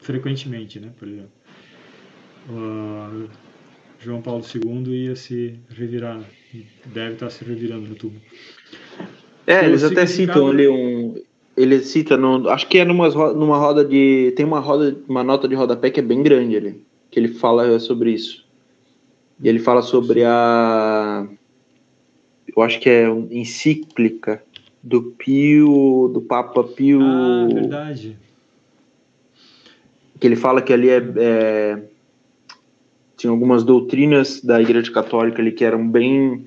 frequentemente, 0.00 0.80
né? 0.80 0.90
Por 0.98 1.08
exemplo, 1.08 1.30
uh, 2.50 3.28
João 4.00 4.20
Paulo 4.20 4.44
II 4.54 4.92
ia 4.92 5.16
se 5.16 5.54
revirar, 5.68 6.20
deve 6.86 7.14
estar 7.14 7.30
se 7.30 7.44
revirando 7.44 7.88
no 7.88 7.94
tubo. 7.94 8.20
É, 9.46 9.64
eles 9.64 9.82
até 9.84 10.06
citam 10.06 10.48
ali 10.48 10.68
um. 10.68 11.14
Ele 11.56 11.80
cita, 11.80 12.16
no, 12.16 12.48
acho 12.48 12.66
que 12.66 12.78
é 12.78 12.84
numa, 12.84 13.08
numa 13.34 13.58
roda 13.58 13.84
de. 13.84 14.32
Tem 14.36 14.44
uma 14.46 14.60
roda, 14.60 14.96
uma 15.08 15.22
nota 15.22 15.46
de 15.46 15.54
rodapé 15.54 15.90
que 15.90 16.00
é 16.00 16.02
bem 16.02 16.22
grande 16.22 16.56
ali, 16.56 16.82
que 17.10 17.20
ele 17.20 17.28
fala 17.28 17.78
sobre 17.78 18.12
isso. 18.12 18.46
E 19.42 19.48
ele 19.48 19.58
fala 19.58 19.82
sobre 19.82 20.24
a 20.24 21.26
eu 22.54 22.62
acho 22.62 22.80
que 22.80 22.88
é 22.88 23.08
encíclica 23.30 24.42
do 24.82 25.02
Pio, 25.02 26.10
do 26.12 26.20
Papa 26.20 26.62
Pio. 26.62 27.00
Ah, 27.02 27.48
verdade. 27.52 28.16
Que 30.20 30.26
ele 30.26 30.36
fala 30.36 30.60
que 30.60 30.72
ali 30.72 30.90
é, 30.90 31.02
é 31.16 31.82
tinha 33.16 33.30
algumas 33.30 33.64
doutrinas 33.64 34.40
da 34.40 34.60
Igreja 34.60 34.92
Católica 34.92 35.40
ali 35.40 35.52
que 35.52 35.64
eram 35.64 35.88
bem 35.88 36.44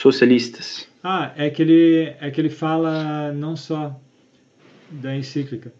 socialistas. 0.00 0.88
Ah, 1.04 1.32
é 1.36 1.50
que 1.50 1.60
ele 1.62 2.14
é 2.20 2.30
que 2.30 2.40
ele 2.40 2.48
fala 2.48 3.32
não 3.32 3.54
só 3.54 4.00
da 4.90 5.14
encíclica, 5.14 5.72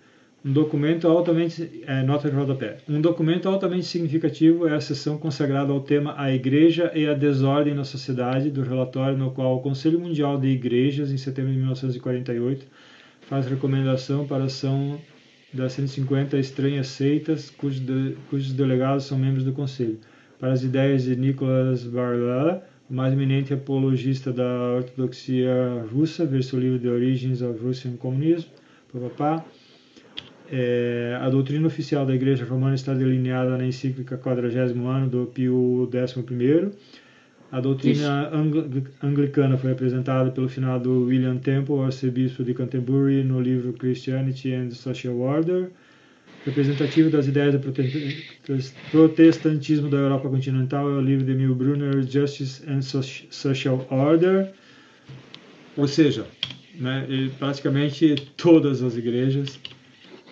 um 0.45 0.53
documento 0.53 1.09
altamente 1.09 1.83
é, 1.87 2.03
nota 2.03 2.31
de 2.31 2.37
rodapé. 2.37 2.79
Um 2.89 3.01
documento 3.01 3.49
altamente 3.49 3.87
significativo 3.87 4.67
é 4.69 4.75
a 4.75 4.81
seção 4.81 5.19
consagrada 5.19 5.73
ao 5.73 5.81
tema 5.81 6.15
A 6.19 6.33
Igreja 6.33 6.93
e 6.95 7.07
a 7.07 7.15
Desordem 7.15 7.75
na 7.75 7.85
Sociedade, 7.85 8.51
do 8.51 8.63
relatório 8.63 9.19
no 9.19 9.31
qual 9.31 9.57
o 9.57 9.61
Conselho 9.61 9.99
Mundial 9.99 10.39
de 10.39 10.49
Igrejas, 10.49 11.11
em 11.11 11.17
setembro 11.17 11.53
de 11.53 11.59
1948, 11.59 12.67
faz 13.23 13.47
recomendação 13.47 14.27
para 14.27 14.45
a 14.45 14.47
ação 14.47 15.01
das 15.53 15.73
150 15.73 16.39
estranhas 16.39 16.89
seitas, 16.89 17.51
cujos, 17.51 17.81
de, 17.81 18.17
cujos 18.29 18.53
delegados 18.53 19.05
são 19.05 19.19
membros 19.19 19.45
do 19.45 19.53
Conselho. 19.53 19.99
Para 20.39 20.53
as 20.53 20.63
ideias 20.63 21.05
de 21.05 21.17
Nicholas 21.17 21.85
Varela, 21.85 22.65
o 22.67 22.70
mais 22.91 23.13
eminente 23.13 23.55
apologista 23.55 24.33
da 24.33 24.75
ortodoxia 24.77 25.87
russa, 25.93 26.27
ver 26.27 26.43
seu 26.43 26.59
livro 26.59 26.79
The 26.81 26.89
Origins 26.89 27.41
of 27.41 27.65
Russian 27.65 27.97
Communism, 27.97 28.49
papapá, 28.93 29.45
é, 30.51 31.17
a 31.21 31.31
doutrina 31.31 31.69
oficial 31.69 32.05
da 32.05 32.13
Igreja 32.13 32.45
Romana 32.45 32.75
está 32.75 32.93
delineada 32.93 33.57
na 33.57 33.65
encíclica 33.65 34.17
40 34.17 34.59
ano 34.89 35.09
do 35.09 35.27
Pio 35.27 35.89
XI. 35.93 36.73
A 37.53 37.61
doutrina 37.61 38.31
angl 38.35 38.65
anglicana 39.01 39.57
foi 39.57 39.71
apresentada 39.71 40.31
pelo 40.31 40.49
finado 40.49 41.05
William 41.05 41.37
Temple, 41.37 41.81
arcebispo 41.81 42.43
de 42.43 42.55
Canterbury, 42.55 43.23
no 43.23 43.41
livro 43.41 43.73
Christianity 43.73 44.53
and 44.53 44.71
Social 44.73 45.17
Order. 45.21 45.71
Representativo 46.45 47.11
das 47.11 47.27
ideias 47.27 47.55
do 47.55 47.73
protestantismo 48.91 49.91
da 49.91 49.99
Europa 49.99 50.29
continental 50.29 50.89
é 50.89 50.95
o 50.95 51.01
livro 51.01 51.25
de 51.25 51.33
Emil 51.33 51.55
Brunner, 51.55 52.03
Justice 52.03 52.63
and 52.67 52.81
Social 52.83 53.87
Order. 53.91 54.51
Ou 55.77 55.87
seja, 55.87 56.27
né, 56.75 57.07
praticamente 57.39 58.15
todas 58.39 58.83
as 58.83 58.97
igrejas 58.97 59.61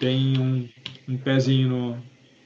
tem 0.01 0.39
um, 0.39 0.69
um 1.13 1.19
pezinho 1.19 1.69
no 1.69 1.99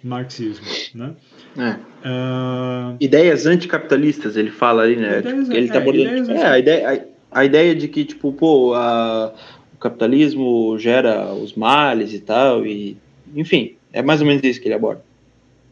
marxismo, 0.03 0.67
né? 0.95 1.15
É. 1.57 1.71
Uh... 2.09 2.97
Ideias 3.01 3.47
anticapitalistas, 3.47 4.37
ele 4.37 4.51
fala 4.51 4.83
ali, 4.83 4.97
né? 4.97 5.21
Ideias, 5.21 5.51
ele 5.51 5.69
tá 5.69 5.75
é, 5.75 5.79
abordando. 5.79 6.33
É, 6.33 6.47
a 6.47 6.59
ideia, 6.59 7.07
a, 7.31 7.41
a, 7.41 7.45
ideia 7.45 7.75
de 7.75 7.87
que, 7.87 8.05
tipo, 8.05 8.33
pô, 8.33 8.75
a, 8.75 9.33
o 9.73 9.77
capitalismo 9.79 10.77
gera 10.79 11.33
os 11.33 11.55
males 11.55 12.13
e 12.13 12.19
tal, 12.19 12.67
e 12.67 12.97
enfim, 13.35 13.77
é 13.93 14.03
mais 14.03 14.21
ou 14.21 14.27
menos 14.27 14.43
isso 14.43 14.61
que 14.61 14.69
ele 14.69 14.75
aborda. 14.75 15.03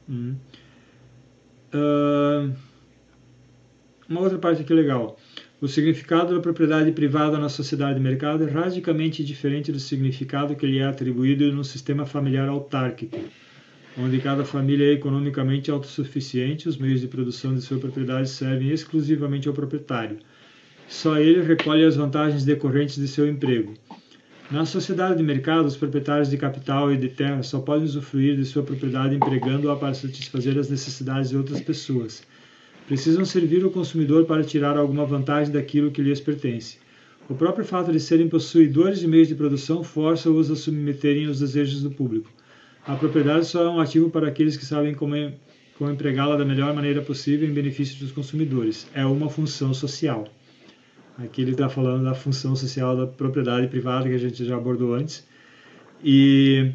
Uhum. 0.08 0.36
Uh... 1.74 2.52
Uma 4.08 4.22
outra 4.22 4.38
parte 4.38 4.62
aqui 4.62 4.74
legal. 4.74 5.16
O 5.60 5.68
significado 5.68 6.34
da 6.34 6.40
propriedade 6.40 6.90
privada 6.90 7.38
na 7.38 7.48
sociedade 7.48 7.94
de 7.94 8.00
mercado 8.00 8.42
é 8.42 8.50
radicalmente 8.50 9.22
diferente 9.22 9.70
do 9.70 9.78
significado 9.78 10.56
que 10.56 10.66
lhe 10.66 10.78
é 10.78 10.84
atribuído 10.84 11.52
no 11.52 11.62
sistema 11.62 12.04
familiar 12.04 12.48
autárquico, 12.48 13.20
onde 13.96 14.18
cada 14.18 14.44
família 14.44 14.86
é 14.86 14.94
economicamente 14.94 15.70
autossuficiente, 15.70 16.68
os 16.68 16.76
meios 16.76 17.00
de 17.02 17.06
produção 17.06 17.54
de 17.54 17.60
sua 17.60 17.78
propriedade 17.78 18.28
servem 18.30 18.70
exclusivamente 18.70 19.46
ao 19.46 19.54
proprietário. 19.54 20.18
Só 20.88 21.18
ele 21.18 21.42
recolhe 21.42 21.84
as 21.84 21.94
vantagens 21.94 22.44
decorrentes 22.44 22.96
de 22.96 23.06
seu 23.06 23.28
emprego. 23.28 23.74
Na 24.50 24.64
sociedade 24.64 25.16
de 25.16 25.22
mercado, 25.22 25.66
os 25.66 25.76
proprietários 25.76 26.28
de 26.28 26.36
capital 26.36 26.92
e 26.92 26.96
de 26.96 27.08
terra 27.08 27.42
só 27.42 27.60
podem 27.60 27.84
usufruir 27.84 28.36
de 28.36 28.44
sua 28.44 28.62
propriedade 28.62 29.14
empregando-a 29.14 29.76
para 29.76 29.94
satisfazer 29.94 30.58
as 30.58 30.68
necessidades 30.68 31.30
de 31.30 31.36
outras 31.36 31.60
pessoas 31.60 32.22
precisam 32.90 33.24
servir 33.24 33.64
o 33.64 33.70
consumidor 33.70 34.24
para 34.24 34.42
tirar 34.42 34.76
alguma 34.76 35.06
vantagem 35.06 35.52
daquilo 35.52 35.92
que 35.92 36.02
lhes 36.02 36.20
pertence. 36.20 36.76
O 37.28 37.36
próprio 37.36 37.64
fato 37.64 37.92
de 37.92 38.00
serem 38.00 38.28
possuidores 38.28 38.98
de 38.98 39.06
meios 39.06 39.28
de 39.28 39.36
produção 39.36 39.84
força-os 39.84 40.50
a 40.50 40.56
submeterem 40.56 41.28
aos 41.28 41.38
desejos 41.38 41.84
do 41.84 41.92
público. 41.92 42.28
A 42.84 42.96
propriedade 42.96 43.46
só 43.46 43.62
é 43.62 43.68
um 43.68 43.78
ativo 43.78 44.10
para 44.10 44.26
aqueles 44.26 44.56
que 44.56 44.64
sabem 44.64 44.92
como, 44.92 45.14
como 45.78 45.88
empregá-la 45.88 46.34
da 46.34 46.44
melhor 46.44 46.74
maneira 46.74 47.00
possível 47.00 47.48
em 47.48 47.52
benefício 47.52 47.96
dos 48.00 48.10
consumidores. 48.10 48.88
É 48.92 49.06
uma 49.06 49.30
função 49.30 49.72
social. 49.72 50.26
Aqui 51.22 51.42
ele 51.42 51.50
está 51.50 51.68
falando 51.68 52.04
da 52.04 52.14
função 52.14 52.56
social 52.56 52.96
da 52.96 53.06
propriedade 53.06 53.66
privada 53.68 54.08
que 54.08 54.14
a 54.14 54.18
gente 54.18 54.42
já 54.44 54.56
abordou 54.56 54.94
antes. 54.94 55.26
E 56.02 56.72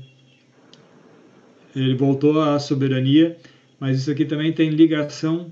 ele 1.76 1.96
voltou 1.96 2.40
à 2.40 2.60
soberania, 2.60 3.38
mas 3.80 3.98
isso 3.98 4.12
aqui 4.12 4.24
também 4.24 4.54
tem 4.54 4.70
ligação 4.70 5.52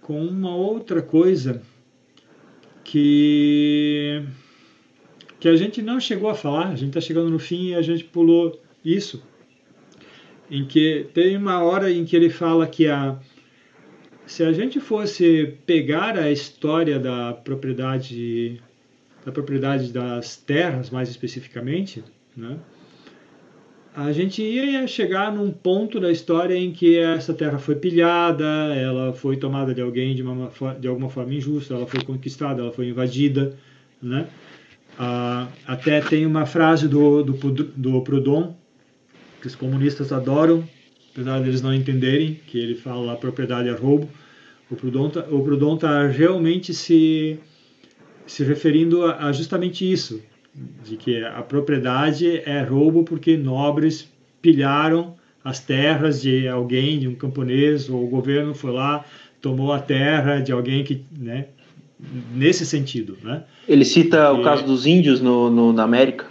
com 0.00 0.24
uma 0.24 0.54
outra 0.54 1.02
coisa 1.02 1.62
que 2.84 4.22
que 5.40 5.48
a 5.48 5.56
gente 5.56 5.82
não 5.82 5.98
chegou 5.98 6.30
a 6.30 6.36
falar, 6.36 6.68
a 6.68 6.76
gente 6.76 6.90
está 6.90 7.00
chegando 7.00 7.28
no 7.28 7.38
fim 7.40 7.70
e 7.70 7.74
a 7.74 7.82
gente 7.82 8.04
pulou 8.04 8.62
isso, 8.84 9.20
em 10.48 10.64
que 10.64 11.08
tem 11.12 11.36
uma 11.36 11.60
hora 11.64 11.90
em 11.90 12.04
que 12.04 12.14
ele 12.14 12.30
fala 12.30 12.64
que 12.64 12.86
a 12.86 13.18
se 14.26 14.42
a 14.42 14.52
gente 14.52 14.80
fosse 14.80 15.56
pegar 15.66 16.16
a 16.16 16.30
história 16.30 16.98
da 16.98 17.32
propriedade 17.32 18.60
da 19.24 19.30
propriedade 19.30 19.92
das 19.92 20.36
terras 20.36 20.90
mais 20.90 21.08
especificamente, 21.08 22.02
né, 22.36 22.58
a 23.94 24.10
gente 24.10 24.42
ia 24.42 24.86
chegar 24.86 25.32
num 25.32 25.50
ponto 25.50 26.00
da 26.00 26.10
história 26.10 26.54
em 26.54 26.72
que 26.72 26.98
essa 26.98 27.34
terra 27.34 27.58
foi 27.58 27.74
pilhada, 27.74 28.44
ela 28.74 29.12
foi 29.12 29.36
tomada 29.36 29.74
de 29.74 29.82
alguém 29.82 30.14
de, 30.14 30.22
uma, 30.22 30.50
de 30.80 30.88
alguma 30.88 31.10
forma 31.10 31.34
injusta, 31.34 31.74
ela 31.74 31.86
foi 31.86 32.02
conquistada, 32.02 32.62
ela 32.62 32.72
foi 32.72 32.88
invadida, 32.88 33.54
né? 34.00 34.26
Ah, 34.98 35.48
até 35.66 36.00
tem 36.00 36.24
uma 36.24 36.46
frase 36.46 36.88
do, 36.88 37.22
do, 37.22 37.32
do 37.32 38.00
Proudhon, 38.02 38.54
que 39.40 39.46
os 39.46 39.54
comunistas 39.54 40.10
adoram, 40.10 40.64
apesar 41.12 41.40
deles 41.40 41.62
não 41.62 41.74
entenderem, 41.74 42.40
que 42.46 42.58
ele 42.58 42.74
fala 42.74 43.12
a 43.12 43.16
propriedade 43.16 43.68
é 43.68 43.72
roubo. 43.72 44.08
O 44.70 44.74
Proudhon 44.74 45.10
tá, 45.10 45.20
o 45.30 45.42
Proudhon 45.42 45.76
tá 45.76 46.06
realmente 46.06 46.72
se 46.72 47.38
se 48.26 48.44
referindo 48.44 49.04
a, 49.04 49.26
a 49.26 49.32
justamente 49.32 49.90
isso, 49.90 50.22
de 50.84 50.96
que 50.96 51.22
a 51.24 51.42
propriedade 51.42 52.40
é 52.46 52.62
roubo 52.62 53.04
porque 53.04 53.36
nobres 53.36 54.08
pilharam 54.40 55.14
as 55.44 55.60
terras 55.60 56.22
de 56.22 56.46
alguém, 56.48 56.98
de 56.98 57.08
um 57.08 57.14
camponês, 57.14 57.88
ou 57.88 58.04
o 58.04 58.08
governo 58.08 58.54
foi 58.54 58.72
lá, 58.72 59.04
tomou 59.40 59.72
a 59.72 59.80
terra 59.80 60.40
de 60.40 60.52
alguém 60.52 60.84
que, 60.84 61.04
né, 61.18 61.46
nesse 62.32 62.64
sentido, 62.64 63.18
né? 63.22 63.42
Ele 63.68 63.84
cita 63.84 64.32
o 64.32 64.42
caso 64.42 64.64
dos 64.64 64.86
índios 64.86 65.20
no, 65.20 65.50
no, 65.50 65.72
na 65.72 65.82
América. 65.82 66.26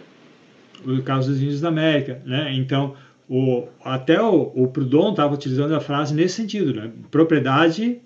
O 0.86 1.02
caso 1.02 1.32
dos 1.32 1.42
índios 1.42 1.62
da 1.62 1.68
América, 1.68 2.22
né? 2.26 2.54
Então, 2.56 2.96
o, 3.34 3.70
até 3.82 4.22
o, 4.22 4.52
o 4.54 4.68
Proudhon 4.68 5.12
estava 5.12 5.34
utilizando 5.34 5.74
a 5.74 5.80
frase 5.80 6.14
nesse 6.14 6.36
sentido, 6.36 6.74
né? 6.74 6.92
Propriedade, 7.10 8.02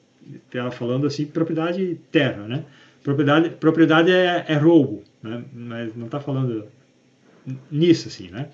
estava 0.46 0.70
falando 0.70 1.08
assim, 1.08 1.26
propriedade 1.26 2.00
terra, 2.12 2.48
né? 2.48 2.64
Propriedade, 3.04 3.50
propriedade 3.50 4.12
é, 4.12 4.46
é 4.48 4.54
roubo, 4.54 5.02
né? 5.24 5.44
Mas 5.52 5.96
não 5.96 6.06
está 6.06 6.20
falando 6.20 6.68
nisso, 7.72 8.08
assim, 8.08 8.30
né? 8.30 8.50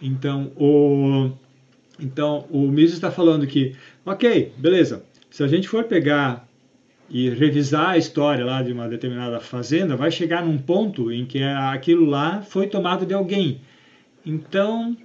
Então, 0.00 0.50
o, 0.56 1.30
então, 2.00 2.46
o 2.50 2.68
Mises 2.68 2.94
está 2.94 3.10
falando 3.10 3.46
que, 3.46 3.76
ok, 4.06 4.50
beleza, 4.56 5.04
se 5.28 5.44
a 5.44 5.46
gente 5.46 5.68
for 5.68 5.84
pegar 5.84 6.48
e 7.10 7.28
revisar 7.28 7.90
a 7.90 7.98
história 7.98 8.46
lá 8.46 8.62
de 8.62 8.72
uma 8.72 8.88
determinada 8.88 9.40
fazenda, 9.40 9.94
vai 9.94 10.10
chegar 10.10 10.42
num 10.42 10.56
ponto 10.56 11.12
em 11.12 11.26
que 11.26 11.42
aquilo 11.42 12.06
lá 12.06 12.40
foi 12.40 12.66
tomado 12.66 13.04
de 13.04 13.12
alguém. 13.12 13.60
Então, 14.24 14.96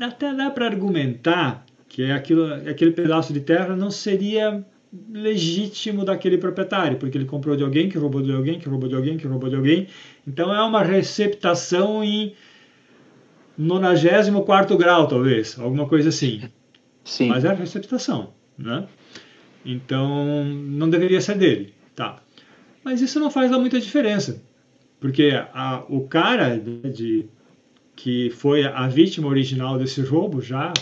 até 0.00 0.34
dá 0.34 0.50
para 0.50 0.66
argumentar 0.66 1.64
que 1.88 2.10
aquilo, 2.10 2.52
aquele 2.68 2.92
pedaço 2.92 3.32
de 3.32 3.40
terra 3.40 3.74
não 3.74 3.90
seria 3.90 4.64
legítimo 5.10 6.04
daquele 6.04 6.38
proprietário, 6.38 6.98
porque 6.98 7.18
ele 7.18 7.24
comprou 7.24 7.56
de 7.56 7.62
alguém, 7.62 7.88
que 7.88 7.98
roubou 7.98 8.22
de 8.22 8.32
alguém, 8.32 8.58
que 8.58 8.68
roubou 8.68 8.88
de 8.88 8.94
alguém, 8.94 9.16
que 9.16 9.26
roubou 9.26 9.48
de 9.48 9.56
alguém. 9.56 9.86
Então 10.26 10.54
é 10.54 10.62
uma 10.62 10.82
receptação 10.82 12.02
em 12.02 12.34
94 13.56 14.76
grau, 14.76 15.08
talvez, 15.08 15.58
alguma 15.58 15.86
coisa 15.86 16.08
assim. 16.08 16.42
Sim. 17.04 17.28
Mas 17.28 17.44
é 17.44 17.48
a 17.48 17.54
receptação, 17.54 18.32
né? 18.56 18.86
Então, 19.64 20.44
não 20.44 20.88
deveria 20.88 21.20
ser 21.20 21.36
dele, 21.36 21.74
tá? 21.94 22.22
Mas 22.84 23.00
isso 23.00 23.18
não 23.18 23.30
faz 23.30 23.50
muita 23.50 23.80
diferença, 23.80 24.42
porque 25.00 25.30
a, 25.52 25.84
o 25.88 26.06
cara 26.06 26.56
de, 26.56 27.28
que 27.98 28.30
foi 28.30 28.64
a 28.64 28.86
vítima 28.86 29.28
original 29.28 29.78
desse 29.78 30.00
roubo 30.00 30.40
já 30.40 30.72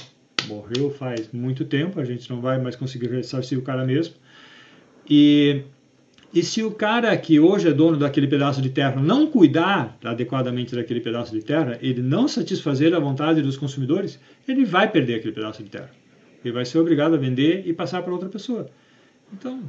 morreu 0.46 0.90
faz 0.90 1.28
muito 1.32 1.64
tempo, 1.64 1.98
a 1.98 2.04
gente 2.04 2.28
não 2.28 2.40
vai 2.40 2.60
mais 2.60 2.76
conseguir 2.76 3.08
ressarcir 3.08 3.58
o 3.58 3.62
cara 3.62 3.84
mesmo. 3.84 4.14
E, 5.08 5.62
e 6.32 6.42
se 6.42 6.62
o 6.62 6.70
cara 6.70 7.16
que 7.16 7.40
hoje 7.40 7.68
é 7.68 7.72
dono 7.72 7.96
daquele 7.96 8.26
pedaço 8.26 8.60
de 8.60 8.70
terra 8.70 9.00
não 9.00 9.26
cuidar 9.26 9.96
adequadamente 10.04 10.74
daquele 10.74 11.00
pedaço 11.00 11.32
de 11.32 11.42
terra, 11.42 11.78
ele 11.80 12.02
não 12.02 12.28
satisfazer 12.28 12.94
a 12.94 13.00
vontade 13.00 13.40
dos 13.40 13.56
consumidores, 13.56 14.20
ele 14.46 14.64
vai 14.64 14.90
perder 14.90 15.14
aquele 15.14 15.32
pedaço 15.32 15.62
de 15.62 15.70
terra 15.70 15.90
ele 16.48 16.52
vai 16.52 16.64
ser 16.64 16.78
obrigado 16.78 17.14
a 17.14 17.18
vender 17.18 17.64
e 17.66 17.72
passar 17.72 18.02
para 18.02 18.12
outra 18.12 18.28
pessoa. 18.28 18.68
Então, 19.32 19.62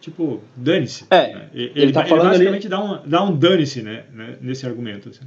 tipo, 0.00 0.42
dane-se. 0.56 1.06
É, 1.10 1.34
né? 1.34 1.50
ele, 1.52 1.72
ele, 1.74 1.92
tá 1.92 2.06
ele 2.06 2.16
basicamente 2.16 2.66
ali... 2.66 2.68
dá 2.68 2.84
um, 2.84 3.08
dá 3.08 3.24
um 3.24 3.36
dane-se 3.36 3.82
né, 3.82 4.04
né, 4.12 4.36
nesse 4.40 4.66
argumento. 4.66 5.08
Assim. 5.08 5.24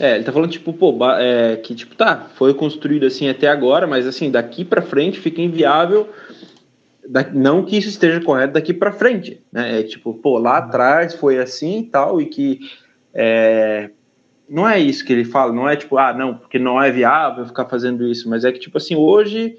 É, 0.00 0.14
ele 0.14 0.24
tá 0.24 0.32
falando, 0.32 0.50
tipo, 0.50 0.72
pô, 0.72 0.96
é, 1.18 1.56
que, 1.56 1.74
tipo, 1.74 1.94
tá, 1.94 2.30
foi 2.34 2.54
construído 2.54 3.04
assim 3.04 3.28
até 3.28 3.48
agora, 3.48 3.86
mas, 3.86 4.06
assim, 4.06 4.30
daqui 4.30 4.64
para 4.64 4.80
frente 4.80 5.20
fica 5.20 5.42
inviável, 5.42 6.08
da, 7.06 7.22
não 7.30 7.64
que 7.64 7.76
isso 7.76 7.90
esteja 7.90 8.18
correto 8.22 8.54
daqui 8.54 8.72
para 8.72 8.92
frente, 8.92 9.42
né, 9.52 9.80
é 9.80 9.82
tipo, 9.82 10.14
pô, 10.14 10.38
lá 10.38 10.56
atrás 10.56 11.14
foi 11.14 11.38
assim 11.38 11.80
e 11.80 11.84
tal, 11.84 12.18
e 12.18 12.24
que, 12.24 12.60
é, 13.12 13.90
não 14.48 14.66
é 14.66 14.78
isso 14.80 15.04
que 15.04 15.12
ele 15.12 15.24
fala, 15.24 15.52
não 15.52 15.68
é 15.68 15.76
tipo, 15.76 15.98
ah, 15.98 16.14
não, 16.14 16.34
porque 16.34 16.58
não 16.58 16.82
é 16.82 16.90
viável 16.90 17.44
ficar 17.44 17.66
fazendo 17.66 18.06
isso, 18.08 18.26
mas 18.26 18.42
é 18.42 18.50
que, 18.50 18.58
tipo 18.58 18.78
assim, 18.78 18.96
hoje 18.96 19.58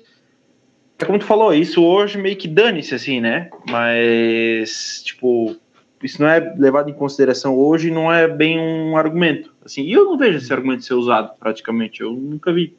é 0.98 1.06
como 1.06 1.18
tu 1.18 1.26
falou, 1.26 1.54
isso 1.54 1.84
hoje 1.84 2.18
meio 2.18 2.36
que 2.36 2.48
dane-se, 2.48 2.94
assim, 2.94 3.20
né? 3.20 3.50
Mas, 3.70 5.02
tipo, 5.04 5.56
isso 6.04 6.22
não 6.22 6.28
é 6.28 6.54
levado 6.58 6.90
em 6.90 6.94
consideração 6.94 7.56
hoje 7.56 7.92
não 7.92 8.12
é 8.12 8.28
bem 8.28 8.60
um 8.60 8.98
argumento. 8.98 9.54
Assim, 9.64 9.84
e 9.84 9.92
eu 9.92 10.06
não 10.06 10.18
vejo 10.18 10.38
esse 10.38 10.52
argumento 10.52 10.84
ser 10.84 10.94
usado, 10.94 11.32
praticamente. 11.40 12.02
Eu 12.02 12.14
nunca 12.14 12.52
vi. 12.52 12.76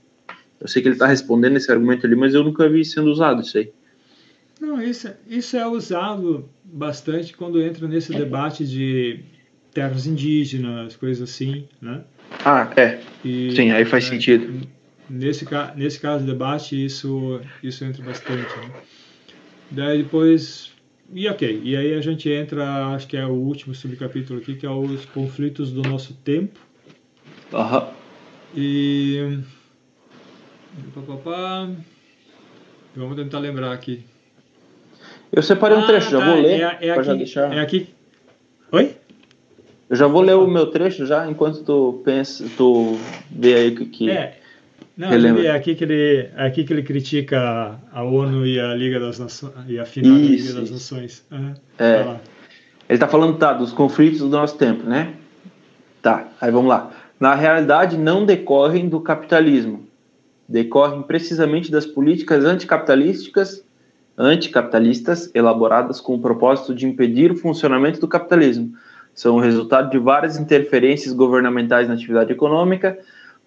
Eu 0.60 0.68
sei 0.68 0.82
que 0.82 0.88
ele 0.88 0.94
está 0.94 1.06
respondendo 1.06 1.56
esse 1.56 1.70
argumento 1.70 2.06
ali, 2.06 2.16
mas 2.16 2.34
eu 2.34 2.44
nunca 2.44 2.68
vi 2.68 2.84
sendo 2.84 3.10
usado 3.10 3.42
isso 3.42 3.58
aí. 3.58 3.70
Não, 4.60 4.80
isso, 4.80 5.08
isso 5.28 5.56
é 5.56 5.66
usado 5.66 6.48
bastante 6.64 7.36
quando 7.36 7.60
entra 7.60 7.88
nesse 7.88 8.12
debate 8.12 8.64
de 8.64 9.20
terras 9.74 10.06
indígenas, 10.06 10.94
coisas 10.96 11.28
assim, 11.28 11.66
né? 11.80 12.02
Ah, 12.44 12.70
é. 12.76 13.00
E, 13.24 13.52
Sim, 13.56 13.72
aí 13.72 13.84
faz 13.84 14.04
é, 14.04 14.08
sentido 14.08 14.68
nesse, 15.12 15.46
nesse 15.76 16.00
caso 16.00 16.24
de 16.24 16.30
debate 16.30 16.84
isso, 16.84 17.40
isso 17.62 17.84
entra 17.84 18.02
bastante. 18.02 18.56
Né? 18.56 18.70
Daí 19.70 20.02
depois, 20.02 20.71
e 21.12 21.28
ok, 21.28 21.60
e 21.62 21.76
aí 21.76 21.94
a 21.94 22.00
gente 22.00 22.30
entra, 22.30 22.86
acho 22.94 23.06
que 23.06 23.16
é 23.16 23.26
o 23.26 23.32
último 23.32 23.74
subcapítulo 23.74 24.40
aqui, 24.40 24.54
que 24.54 24.66
é 24.66 24.70
os 24.70 25.04
conflitos 25.06 25.70
do 25.70 25.82
nosso 25.82 26.14
tempo. 26.14 26.58
Aham. 27.52 27.88
E... 28.56 29.38
Vamos 32.96 33.16
tentar 33.16 33.38
lembrar 33.38 33.72
aqui. 33.72 34.04
Eu 35.30 35.42
separei 35.42 35.76
um 35.78 35.86
trecho, 35.86 36.08
ah, 36.08 36.10
já 36.10 36.18
tá, 36.18 36.26
vou 36.26 36.42
ler. 36.42 36.60
É, 36.60 36.78
é 36.88 36.90
aqui, 36.90 37.14
deixar... 37.16 37.52
é 37.52 37.60
aqui. 37.60 37.88
Oi? 38.70 38.96
Eu 39.88 39.96
já 39.96 40.06
vou 40.06 40.22
ler 40.22 40.34
o 40.34 40.46
meu 40.46 40.66
trecho 40.66 41.04
já, 41.06 41.30
enquanto 41.30 41.62
tu 41.62 42.00
pensa, 42.04 42.46
tu 42.56 42.98
vê 43.30 43.54
aí 43.54 43.68
o 43.68 43.86
que. 43.86 44.10
É, 44.10 44.38
não, 44.96 45.38
é 45.38 45.50
aqui 45.50 45.74
que 45.74 45.84
ele 45.84 46.30
é 46.36 46.46
aqui 46.46 46.64
que 46.64 46.72
ele 46.72 46.82
critica 46.82 47.78
a 47.92 48.02
ONU 48.02 48.46
e 48.46 48.60
a 48.60 48.74
Liga 48.74 49.00
das 49.00 49.18
Nações 49.18 49.54
e 49.66 49.78
a 49.78 49.86
final 49.86 50.12
da 50.12 50.18
Liga 50.18 50.52
das 50.52 50.70
Nações. 50.70 51.24
Uhum. 51.30 51.54
É. 51.78 52.16
Ele 52.88 52.96
está 52.96 53.08
falando 53.08 53.38
tá, 53.38 53.54
dos 53.54 53.72
conflitos 53.72 54.20
do 54.20 54.28
nosso 54.28 54.58
tempo, 54.58 54.84
né? 54.84 55.14
Tá, 56.02 56.28
aí 56.40 56.50
vamos 56.50 56.68
lá. 56.68 56.90
Na 57.18 57.34
realidade, 57.34 57.96
não 57.96 58.26
decorrem 58.26 58.88
do 58.88 59.00
capitalismo, 59.00 59.86
decorrem 60.48 61.02
precisamente 61.02 61.70
das 61.70 61.86
políticas 61.86 62.44
anticapitalísticas, 62.44 63.64
anticapitalistas 64.18 65.30
elaboradas 65.34 66.00
com 66.00 66.16
o 66.16 66.20
propósito 66.20 66.74
de 66.74 66.86
impedir 66.86 67.30
o 67.30 67.36
funcionamento 67.36 68.00
do 68.00 68.08
capitalismo. 68.08 68.74
São 69.14 69.36
o 69.36 69.40
resultado 69.40 69.90
de 69.90 69.98
várias 69.98 70.36
interferências 70.36 71.14
governamentais 71.14 71.88
na 71.88 71.94
atividade 71.94 72.32
econômica, 72.32 72.98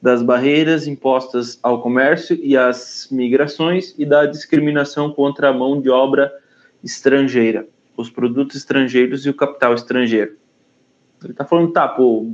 das 0.05 0.21
barreiras 0.21 0.85
impostas 0.85 1.57
ao 1.63 1.81
comércio 1.81 2.37
e 2.39 2.55
às 2.55 3.07
migrações 3.09 3.95
e 3.97 4.05
da 4.05 4.27
discriminação 4.27 5.11
contra 5.11 5.49
a 5.49 5.53
mão 5.53 5.81
de 5.81 5.89
obra 5.89 6.31
estrangeira, 6.83 7.67
os 7.97 8.07
produtos 8.07 8.55
estrangeiros 8.55 9.25
e 9.25 9.31
o 9.31 9.33
capital 9.33 9.73
estrangeiro. 9.73 10.37
Ele 11.23 11.31
está 11.31 11.43
falando, 11.43 11.73
tá, 11.73 11.87
pô, 11.87 12.31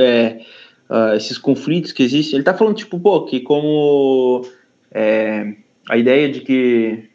é, 0.00 0.40
uh, 0.88 1.16
esses 1.16 1.38
conflitos 1.38 1.90
que 1.90 2.04
existem, 2.04 2.34
ele 2.34 2.42
está 2.42 2.54
falando, 2.54 2.76
tipo, 2.76 3.00
pô, 3.00 3.24
que 3.24 3.40
como 3.40 4.46
é, 4.92 5.56
a 5.88 5.96
ideia 5.96 6.30
de 6.30 6.42
que 6.42 7.10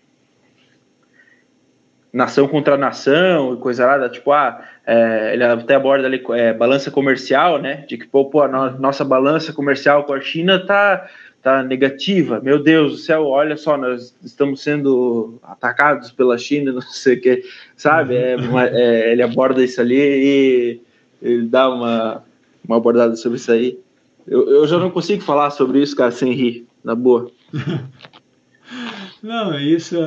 nação 2.12 2.46
contra 2.46 2.76
nação 2.76 3.54
e 3.54 3.58
coisa 3.58 3.86
lá, 3.86 4.10
tipo, 4.10 4.34
ah, 4.34 4.62
é, 4.86 5.34
ele 5.34 5.44
até 5.44 5.76
aborda 5.76 6.08
ali 6.08 6.22
é, 6.32 6.54
balança 6.54 6.92
comercial, 6.92 7.62
né, 7.62 7.86
de 7.88 7.98
que, 7.98 8.08
pô, 8.08 8.26
pô 8.26 8.42
a 8.42 8.48
no, 8.48 8.80
nossa 8.80 9.06
balança 9.06 9.54
comercial 9.54 10.04
com 10.04 10.14
a 10.14 10.20
China 10.20 10.60
tá, 10.66 11.10
tá 11.42 11.64
negativa, 11.64 12.42
meu 12.42 12.62
Deus 12.62 12.92
do 12.92 12.98
céu, 12.98 13.28
olha 13.28 13.56
só, 13.56 13.78
nós 13.78 14.14
estamos 14.24 14.62
sendo 14.62 15.40
atacados 15.42 16.12
pela 16.12 16.38
China, 16.38 16.72
não 16.74 16.82
sei 16.82 17.16
o 17.16 17.22
que, 17.22 17.44
sabe, 17.78 18.16
é, 18.16 18.36
uma, 18.36 18.66
é, 18.68 19.12
ele 19.12 19.24
aborda 19.24 19.64
isso 19.64 19.80
ali 19.80 19.98
e 19.98 20.82
ele 21.22 21.48
dá 21.48 21.70
uma, 21.70 22.24
uma 22.68 22.78
abordada 22.78 23.16
sobre 23.16 23.38
isso 23.38 23.52
aí. 23.52 23.80
Eu, 24.28 24.50
eu 24.50 24.68
já 24.68 24.78
não 24.78 24.90
consigo 24.90 25.22
falar 25.22 25.52
sobre 25.52 25.82
isso, 25.82 25.96
cara, 25.96 26.12
sem 26.12 26.34
rir, 26.34 26.66
na 26.84 26.96
boa. 26.96 27.30
não, 29.22 29.58
isso 29.60 29.98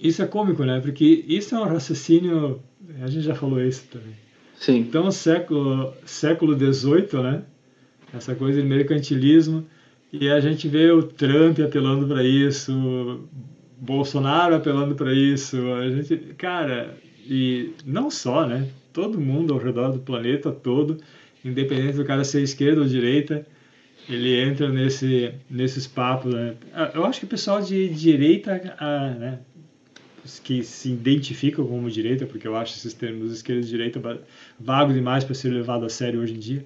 isso 0.00 0.22
é 0.22 0.26
cômico, 0.26 0.64
né? 0.64 0.80
Porque 0.80 1.24
isso 1.26 1.54
é 1.54 1.58
um 1.58 1.64
raciocínio. 1.64 2.60
A 3.02 3.06
gente 3.06 3.24
já 3.24 3.34
falou 3.34 3.62
isso 3.62 3.84
também. 3.90 4.14
Sim. 4.56 4.78
Então, 4.78 5.10
século 5.10 5.92
século 6.04 6.56
XVIII, 6.56 7.22
né? 7.22 7.42
Essa 8.12 8.34
coisa 8.34 8.60
de 8.60 8.66
mercantilismo 8.66 9.66
e 10.12 10.30
a 10.30 10.40
gente 10.40 10.68
vê 10.68 10.90
o 10.90 11.02
Trump 11.02 11.58
apelando 11.60 12.06
para 12.06 12.22
isso, 12.22 13.28
Bolsonaro 13.78 14.54
apelando 14.54 14.94
para 14.94 15.12
isso, 15.12 15.56
a 15.74 15.90
gente, 15.90 16.16
cara, 16.38 16.96
e 17.26 17.72
não 17.84 18.10
só, 18.10 18.46
né? 18.46 18.68
Todo 18.92 19.20
mundo 19.20 19.52
ao 19.52 19.60
redor 19.60 19.90
do 19.90 19.98
planeta 19.98 20.50
todo, 20.50 20.98
independente 21.44 21.96
do 21.96 22.04
cara 22.04 22.24
ser 22.24 22.40
esquerda 22.42 22.80
ou 22.80 22.86
direita, 22.86 23.44
ele 24.08 24.40
entra 24.40 24.68
nesse 24.68 25.34
nesses 25.50 25.86
papos, 25.86 26.32
né? 26.32 26.54
Eu 26.94 27.04
acho 27.04 27.20
que 27.20 27.26
o 27.26 27.28
pessoal 27.28 27.60
de 27.60 27.88
direita, 27.88 28.74
ah, 28.78 29.10
né? 29.10 29.38
Que 30.42 30.62
se 30.62 30.90
identificam 30.90 31.66
como 31.66 31.90
direita, 31.90 32.26
porque 32.26 32.46
eu 32.46 32.56
acho 32.56 32.76
esses 32.76 32.94
termos 32.94 33.32
esquerda 33.32 33.62
e 33.62 33.68
direita 33.68 34.00
vago 34.58 34.92
demais 34.92 35.24
para 35.24 35.34
ser 35.34 35.50
levado 35.50 35.84
a 35.84 35.88
sério 35.88 36.20
hoje 36.20 36.34
em 36.34 36.38
dia. 36.38 36.64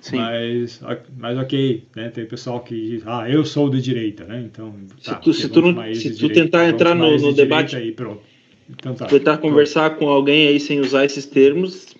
Sim. 0.00 0.16
Mas, 0.16 0.80
mas 1.16 1.38
ok, 1.38 1.84
né? 1.96 2.10
Tem 2.10 2.26
pessoal 2.26 2.60
que 2.60 2.74
diz, 2.74 3.02
ah, 3.06 3.28
eu 3.28 3.44
sou 3.44 3.70
de 3.70 3.80
direita, 3.80 4.24
né? 4.24 4.42
Então, 4.44 4.74
tá, 5.02 5.14
se 5.14 5.22
tu, 5.22 5.32
se 5.32 5.48
tu, 5.48 5.62
não, 5.62 5.94
se 5.94 6.10
tu 6.10 6.16
direita, 6.16 6.42
tentar 6.42 6.68
entrar 6.68 6.94
no, 6.94 7.16
no 7.16 7.32
debate 7.32 7.74
aí, 7.74 7.90
pronto. 7.90 8.22
Então 8.68 8.94
tá. 8.94 9.06
Tentar 9.06 9.38
conversar 9.38 9.96
com 9.96 10.08
alguém 10.08 10.48
aí 10.48 10.60
sem 10.60 10.80
usar 10.80 11.04
esses 11.04 11.24
termos. 11.26 11.94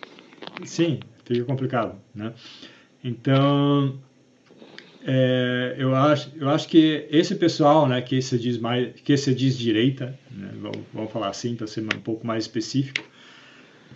Sim, 0.64 1.00
fica 1.24 1.44
complicado, 1.44 1.98
né? 2.14 2.32
Então, 3.02 3.98
é, 5.06 5.74
eu 5.78 5.94
acho, 5.94 6.30
eu 6.36 6.48
acho 6.48 6.66
que 6.66 7.06
esse 7.10 7.34
pessoal, 7.34 7.86
né, 7.86 8.00
que 8.00 8.22
se 8.22 8.38
diz 8.38 8.58
mais, 8.58 8.94
que 9.00 9.16
se 9.16 9.34
diz 9.34 9.56
direita, 9.56 10.18
né, 10.30 10.50
vamos, 10.60 10.78
vamos 10.92 11.12
falar 11.12 11.28
assim 11.28 11.54
para 11.54 11.66
ser 11.66 11.82
um 11.82 12.00
pouco 12.00 12.26
mais 12.26 12.44
específico, 12.44 13.04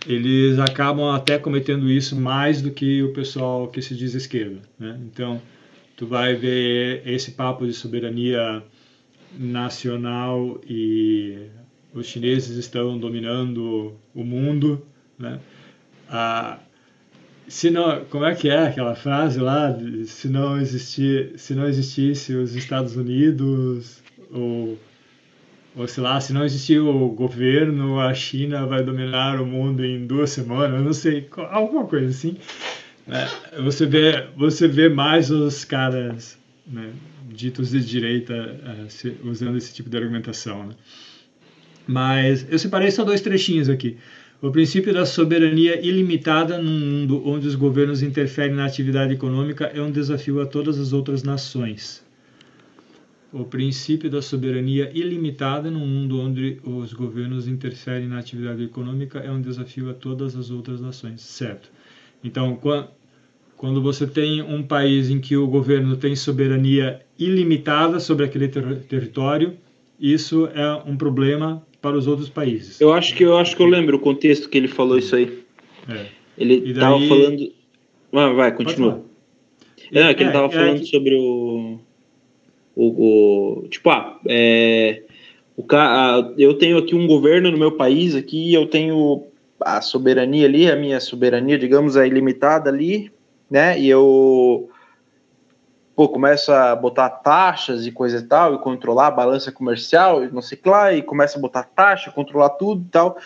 eles 0.07 0.59
acabam 0.59 1.13
até 1.13 1.37
cometendo 1.37 1.89
isso 1.89 2.15
mais 2.15 2.61
do 2.61 2.71
que 2.71 3.03
o 3.03 3.11
pessoal 3.11 3.67
que 3.67 3.81
se 3.81 3.95
diz 3.95 4.13
esquerda, 4.13 4.61
né? 4.77 4.97
Então, 5.11 5.41
tu 5.97 6.07
vai 6.07 6.35
ver 6.35 7.01
esse 7.05 7.31
papo 7.31 7.65
de 7.65 7.73
soberania 7.73 8.63
nacional 9.37 10.61
e 10.65 11.47
os 11.93 12.05
chineses 12.05 12.55
estão 12.55 12.97
dominando 12.97 13.97
o 14.15 14.23
mundo, 14.23 14.85
né? 15.17 15.39
Ah, 16.07 16.59
se 17.49 17.69
não, 17.69 18.05
como 18.05 18.25
é 18.25 18.35
que 18.35 18.47
é 18.47 18.67
aquela 18.67 18.95
frase 18.95 19.39
lá? 19.39 19.75
Se 20.05 20.29
não 20.29 20.59
existir, 20.59 21.33
se 21.35 21.53
não 21.53 21.67
existisse 21.67 22.33
os 22.33 22.55
Estados 22.55 22.95
Unidos 22.95 24.01
ou 24.31 24.77
ou 25.75 25.87
sei 25.87 26.03
lá, 26.03 26.19
se 26.19 26.33
não 26.33 26.43
existir 26.43 26.79
o 26.79 27.09
governo, 27.09 27.99
a 27.99 28.13
China 28.13 28.65
vai 28.65 28.83
dominar 28.83 29.39
o 29.39 29.45
mundo 29.45 29.85
em 29.85 30.05
duas 30.05 30.31
semanas, 30.31 30.83
não 30.83 30.93
sei, 30.93 31.27
alguma 31.51 31.85
coisa 31.85 32.09
assim. 32.09 32.37
Né? 33.07 33.29
Você 33.63 33.85
vê, 33.85 34.27
você 34.35 34.67
vê 34.67 34.89
mais 34.89 35.31
os 35.31 35.63
caras 35.63 36.37
né, 36.67 36.89
ditos 37.29 37.69
de 37.69 37.83
direita 37.83 38.33
uh, 38.33 39.29
usando 39.29 39.57
esse 39.57 39.73
tipo 39.73 39.89
de 39.89 39.97
argumentação. 39.97 40.67
Né? 40.67 40.73
Mas 41.87 42.45
eu 42.51 42.59
separei 42.59 42.91
só 42.91 43.03
dois 43.03 43.21
trechinhos 43.21 43.69
aqui. 43.69 43.97
O 44.41 44.51
princípio 44.51 44.93
da 44.93 45.05
soberania 45.05 45.85
ilimitada 45.85 46.57
num 46.57 46.79
mundo 46.79 47.21
onde 47.27 47.45
os 47.45 47.55
governos 47.55 48.01
interferem 48.01 48.55
na 48.55 48.63
atividade 48.63 49.13
econômica 49.13 49.65
é 49.65 49.81
um 49.81 49.91
desafio 49.91 50.39
a 50.39 50.45
todas 50.45 50.79
as 50.79 50.93
outras 50.93 51.23
nações. 51.23 52.01
O 53.33 53.43
princípio 53.43 54.09
da 54.09 54.21
soberania 54.21 54.89
ilimitada 54.93 55.69
num 55.69 55.85
mundo 55.85 56.21
onde 56.21 56.57
os 56.63 56.93
governos 56.93 57.49
interferem 57.49 58.07
na 58.07 58.17
atividade 58.17 58.63
econômica 58.63 59.19
é 59.19 59.29
um 59.29 59.41
desafio 59.41 59.89
a 59.89 59.93
todas 59.93 60.37
as 60.37 60.49
outras 60.49 60.79
nações, 60.79 61.19
certo? 61.19 61.69
Então, 62.23 62.57
quando 63.57 63.81
você 63.81 64.07
tem 64.07 64.41
um 64.41 64.63
país 64.63 65.09
em 65.09 65.19
que 65.19 65.35
o 65.35 65.47
governo 65.47 65.97
tem 65.97 66.15
soberania 66.15 67.01
ilimitada 67.19 67.99
sobre 67.99 68.23
aquele 68.23 68.47
ter 68.47 68.83
território, 68.83 69.57
isso 69.99 70.47
é 70.53 70.75
um 70.89 70.95
problema 70.95 71.61
para 71.81 71.97
os 71.97 72.07
outros 72.07 72.29
países. 72.29 72.79
Eu 72.79 72.93
acho 72.93 73.15
que 73.15 73.23
eu 73.23 73.37
acho 73.37 73.55
que 73.55 73.61
eu 73.61 73.67
lembro 73.67 73.97
o 73.97 73.99
contexto 73.99 74.49
que 74.49 74.57
ele 74.57 74.67
falou 74.67 74.97
isso 74.97 75.15
aí. 75.15 75.39
É. 75.89 76.05
Ele 76.37 76.71
estava 76.71 76.99
falando. 76.99 77.51
Ah, 78.13 78.29
vai, 78.29 78.55
continua. 78.55 79.03
É, 79.91 80.13
que 80.13 80.23
ele 80.23 80.29
estava 80.29 80.47
é, 80.47 80.49
é 80.49 80.51
falando 80.51 80.79
que... 80.79 80.85
sobre 80.85 81.15
o, 81.15 81.79
o, 82.75 83.63
o, 83.63 83.67
tipo, 83.69 83.89
ah, 83.89 84.19
é, 84.27 85.03
o 85.57 85.65
eu 86.37 86.53
tenho 86.55 86.77
aqui 86.77 86.95
um 86.95 87.07
governo 87.07 87.51
no 87.51 87.57
meu 87.57 87.71
país 87.71 88.15
aqui, 88.15 88.53
eu 88.53 88.67
tenho 88.67 89.23
a 89.59 89.81
soberania 89.81 90.45
ali, 90.45 90.69
a 90.69 90.75
minha 90.75 90.99
soberania, 90.99 91.57
digamos, 91.57 91.95
é 91.95 92.07
ilimitada 92.07 92.69
ali, 92.69 93.11
né? 93.49 93.79
E 93.79 93.89
eu 93.89 94.68
pô, 95.99 96.07
começa 96.07 96.71
a 96.71 96.75
botar 96.77 97.09
taxas 97.09 97.85
e 97.85 97.91
coisa 97.91 98.19
e 98.19 98.21
tal, 98.21 98.55
e 98.55 98.59
controlar 98.59 99.07
a 99.07 99.11
balança 99.11 99.51
comercial, 99.51 100.23
e 100.23 100.31
não 100.31 100.41
sei 100.41 100.57
o 100.65 100.69
lá, 100.69 100.93
e 100.93 101.01
começa 101.01 101.37
a 101.37 101.41
botar 101.41 101.63
taxa, 101.63 102.09
controlar 102.09 102.51
tudo 102.51 102.85
e 102.87 102.89
tal. 102.89 103.17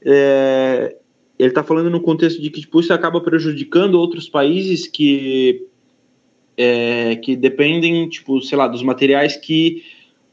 É, 0.00 0.96
ele 1.36 1.48
está 1.48 1.64
falando 1.64 1.90
no 1.90 2.00
contexto 2.00 2.40
de 2.40 2.48
que 2.48 2.60
tipo, 2.60 2.78
isso 2.78 2.94
acaba 2.94 3.20
prejudicando 3.20 3.96
outros 3.96 4.28
países 4.28 4.86
que, 4.86 5.66
é, 6.56 7.16
que 7.16 7.34
dependem, 7.34 8.08
tipo, 8.08 8.40
sei 8.42 8.56
lá, 8.56 8.68
dos 8.68 8.84
materiais 8.84 9.34
que 9.34 9.82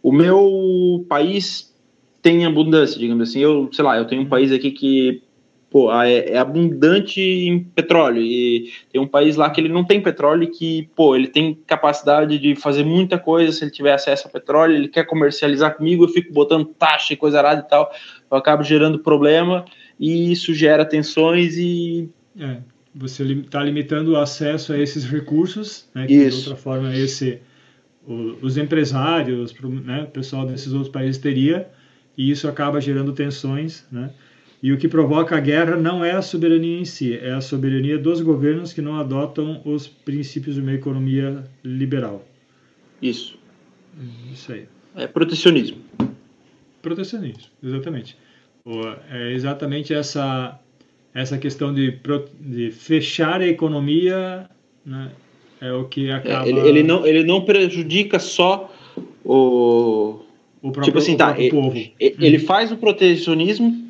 o 0.04 0.12
meu 0.12 1.04
país 1.10 1.76
tem 2.22 2.46
abundância, 2.46 3.00
digamos 3.00 3.28
assim. 3.28 3.40
Eu, 3.40 3.70
sei 3.74 3.84
lá, 3.84 3.98
eu 3.98 4.06
tenho 4.06 4.22
um 4.22 4.30
país 4.30 4.52
aqui 4.52 4.70
que 4.70 5.24
pô, 5.70 5.92
é, 5.94 6.32
é, 6.32 6.38
abundante 6.38 7.22
em 7.22 7.60
petróleo. 7.60 8.22
E 8.22 8.72
tem 8.92 9.02
um 9.02 9.08
país 9.08 9.36
lá 9.36 9.50
que 9.50 9.60
ele 9.60 9.70
não 9.70 9.84
tem 9.84 10.02
petróleo 10.02 10.44
e 10.44 10.48
que, 10.48 10.90
pô, 10.96 11.16
ele 11.16 11.28
tem 11.28 11.58
capacidade 11.68 12.40
de 12.40 12.56
fazer 12.56 12.84
muita 12.84 13.18
coisa. 13.18 13.52
Se 13.52 13.64
ele 13.64 13.72
tiver 13.72 13.94
acesso 13.94 14.28
a 14.28 14.32
petróleo, 14.32 14.76
ele 14.76 14.88
quer 14.88 15.06
comercializar 15.06 15.76
comigo, 15.76 16.06
eu 16.06 16.10
fico 16.10 16.34
botando 16.34 16.66
taxa 16.66 17.14
e 17.14 17.18
coisa 17.18 17.38
arada 17.38 17.62
e 17.66 17.70
tal, 17.70 17.92
eu 18.32 18.38
acabo 18.38 18.64
gerando 18.64 19.00
problema 19.00 19.66
e 20.00 20.32
isso 20.32 20.54
gera 20.54 20.86
tensões 20.86 21.58
e... 21.58 22.10
É, 22.40 22.58
você 22.94 23.24
está 23.24 23.64
limitando 23.64 24.12
o 24.12 24.18
acesso 24.18 24.74
a 24.74 24.78
esses 24.78 25.04
recursos, 25.06 25.88
né, 25.94 26.08
que 26.08 26.14
isso. 26.14 26.44
de 26.44 26.50
outra 26.50 26.56
forma 26.56 26.96
esse, 26.96 27.40
o, 28.08 28.38
os 28.42 28.58
empresários, 28.58 29.54
né, 29.84 30.04
o 30.04 30.12
pessoal 30.12 30.46
desses 30.46 30.72
outros 30.72 30.92
países 30.92 31.20
teria, 31.20 31.68
e 32.18 32.32
isso 32.32 32.48
acaba 32.48 32.80
gerando 32.80 33.12
tensões, 33.14 33.86
né, 33.92 34.12
e 34.62 34.72
o 34.72 34.78
que 34.78 34.88
provoca 34.88 35.38
a 35.38 35.40
guerra 35.40 35.76
não 35.76 36.04
é 36.04 36.12
a 36.12 36.22
soberania 36.22 36.80
em 36.80 36.86
si, 36.86 37.16
é 37.16 37.32
a 37.32 37.42
soberania 37.42 37.98
dos 37.98 38.22
governos 38.22 38.74
que 38.74 38.82
não 38.82 39.00
adotam 39.00 39.62
os 39.64 39.88
princípios 39.88 40.56
de 40.56 40.62
uma 40.62 40.74
economia 40.74 41.44
liberal. 41.64 42.26
Isso. 43.02 43.38
Isso 44.32 44.52
aí. 44.52 44.66
É 44.96 45.06
protecionismo. 45.06 45.78
Protecionismo, 46.82 47.44
exatamente. 47.64 48.18
É 49.10 49.32
exatamente 49.32 49.94
essa 49.94 50.60
essa 51.14 51.38
questão 51.38 51.74
de, 51.74 52.00
de 52.40 52.70
fechar 52.70 53.42
a 53.42 53.48
economia 53.48 54.48
né, 54.86 55.12
é 55.60 55.72
o 55.72 55.86
que 55.86 56.10
é, 56.10 56.14
acaba. 56.14 56.46
É, 56.46 56.50
ele, 56.50 56.60
ele, 56.60 56.84
não, 56.84 57.06
ele 57.06 57.24
não 57.24 57.42
prejudica 57.42 58.20
só 58.20 58.72
o. 59.26 60.20
o 60.62 60.72
próprio, 60.72 60.84
tipo 60.84 60.98
assim, 61.00 61.18
tá, 61.18 61.36
ele, 61.38 61.50
povo. 61.50 61.76
Ele 62.00 62.40
faz 62.40 62.72
o 62.72 62.78
protecionismo 62.78 63.87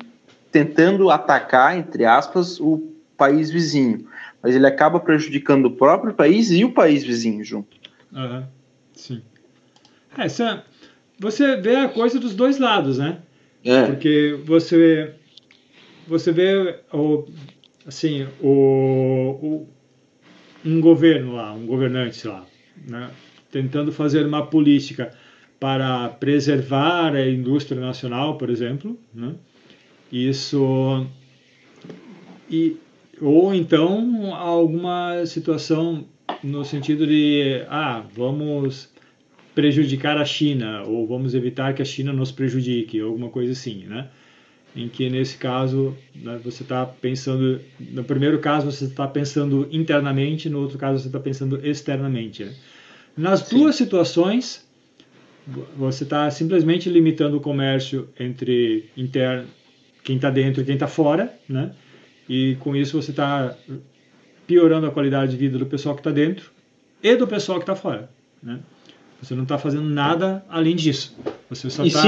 tentando 0.64 1.10
atacar, 1.10 1.76
entre 1.76 2.04
aspas, 2.04 2.58
o 2.60 2.92
país 3.16 3.50
vizinho. 3.50 4.06
Mas 4.42 4.54
ele 4.54 4.66
acaba 4.66 5.00
prejudicando 5.00 5.66
o 5.66 5.70
próprio 5.76 6.14
país 6.14 6.50
e 6.50 6.64
o 6.64 6.72
país 6.72 7.04
vizinho 7.04 7.44
junto. 7.44 7.76
Uhum. 8.12 8.44
Sim. 8.92 9.22
É, 10.16 10.24
essa, 10.24 10.64
você 11.18 11.56
vê 11.56 11.76
a 11.76 11.88
coisa 11.88 12.18
dos 12.18 12.34
dois 12.34 12.58
lados, 12.58 12.98
né? 12.98 13.18
É. 13.64 13.86
Porque 13.86 14.38
você, 14.44 15.14
você 16.06 16.32
vê 16.32 16.80
o, 16.92 17.26
assim, 17.86 18.26
o, 18.40 19.38
o, 19.42 19.68
um 20.64 20.80
governo 20.80 21.34
lá, 21.34 21.52
um 21.52 21.66
governante 21.66 22.26
lá, 22.26 22.44
né? 22.86 23.10
tentando 23.50 23.90
fazer 23.90 24.26
uma 24.26 24.46
política 24.46 25.10
para 25.58 26.08
preservar 26.08 27.14
a 27.14 27.28
indústria 27.28 27.80
nacional, 27.80 28.38
por 28.38 28.50
exemplo, 28.50 28.98
né? 29.12 29.34
Isso 30.10 31.06
e 32.50 32.76
ou 33.20 33.52
então 33.52 34.34
alguma 34.34 35.26
situação 35.26 36.06
no 36.42 36.64
sentido 36.64 37.06
de 37.06 37.64
ah, 37.68 38.04
vamos 38.14 38.88
prejudicar 39.54 40.16
a 40.16 40.24
China 40.24 40.84
ou 40.84 41.06
vamos 41.06 41.34
evitar 41.34 41.74
que 41.74 41.82
a 41.82 41.84
China 41.84 42.12
nos 42.12 42.30
prejudique, 42.30 43.00
alguma 43.00 43.28
coisa 43.28 43.52
assim, 43.52 43.84
né? 43.86 44.08
Em 44.76 44.88
que 44.88 45.10
nesse 45.10 45.36
caso 45.36 45.96
né, 46.14 46.38
você 46.44 46.62
está 46.62 46.86
pensando, 46.86 47.60
no 47.80 48.04
primeiro 48.04 48.38
caso 48.38 48.70
você 48.70 48.84
está 48.84 49.08
pensando 49.08 49.68
internamente, 49.72 50.48
no 50.48 50.60
outro 50.60 50.78
caso 50.78 51.02
você 51.02 51.08
está 51.08 51.18
pensando 51.18 51.58
externamente. 51.66 52.44
Né? 52.44 52.54
Nas 53.16 53.40
Sim. 53.40 53.58
duas 53.58 53.74
situações 53.74 54.66
você 55.76 56.04
está 56.04 56.30
simplesmente 56.30 56.88
limitando 56.88 57.38
o 57.38 57.40
comércio 57.40 58.08
entre 58.20 58.88
interno 58.96 59.48
quem 60.08 60.16
está 60.16 60.30
dentro 60.30 60.62
e 60.62 60.64
quem 60.64 60.72
está 60.72 60.86
fora, 60.86 61.30
né? 61.46 61.70
E 62.26 62.56
com 62.60 62.74
isso 62.74 63.00
você 63.00 63.10
está 63.10 63.54
piorando 64.46 64.86
a 64.86 64.90
qualidade 64.90 65.32
de 65.32 65.36
vida 65.36 65.58
do 65.58 65.66
pessoal 65.66 65.94
que 65.94 66.00
está 66.00 66.10
dentro 66.10 66.50
e 67.02 67.14
do 67.14 67.26
pessoal 67.26 67.58
que 67.58 67.64
está 67.64 67.76
fora, 67.76 68.08
né? 68.42 68.58
Você 69.20 69.34
não 69.34 69.42
está 69.42 69.58
fazendo 69.58 69.86
nada 69.86 70.42
além 70.48 70.74
disso. 70.74 71.14
Você 71.50 71.68
só 71.68 71.84
está 71.84 72.04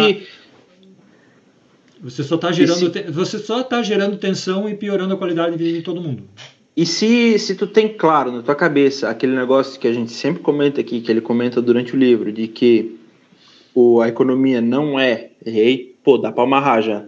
você 2.02 2.24
só 2.24 2.36
está 2.36 2.50
gerando 2.50 2.90
se... 2.90 3.02
você 3.10 3.38
só 3.38 3.60
está 3.60 3.82
gerando 3.82 4.16
tensão 4.16 4.66
e 4.66 4.74
piorando 4.74 5.12
a 5.12 5.18
qualidade 5.18 5.58
de 5.58 5.62
vida 5.62 5.76
de 5.76 5.84
todo 5.84 6.00
mundo. 6.00 6.22
E 6.74 6.86
se, 6.86 7.38
se 7.38 7.54
tu 7.54 7.66
tem 7.66 7.86
claro 7.86 8.32
na 8.32 8.42
tua 8.42 8.54
cabeça 8.54 9.10
aquele 9.10 9.36
negócio 9.36 9.78
que 9.78 9.86
a 9.86 9.92
gente 9.92 10.12
sempre 10.12 10.42
comenta 10.42 10.80
aqui, 10.80 11.02
que 11.02 11.12
ele 11.12 11.20
comenta 11.20 11.60
durante 11.60 11.94
o 11.94 11.98
livro, 11.98 12.32
de 12.32 12.48
que 12.48 12.98
o, 13.74 14.00
a 14.00 14.08
economia 14.08 14.62
não 14.62 14.98
é 14.98 15.32
rei, 15.44 15.94
pô, 16.02 16.16
dá 16.16 16.32
para 16.32 16.44
amarrar 16.44 16.80
já. 16.80 17.04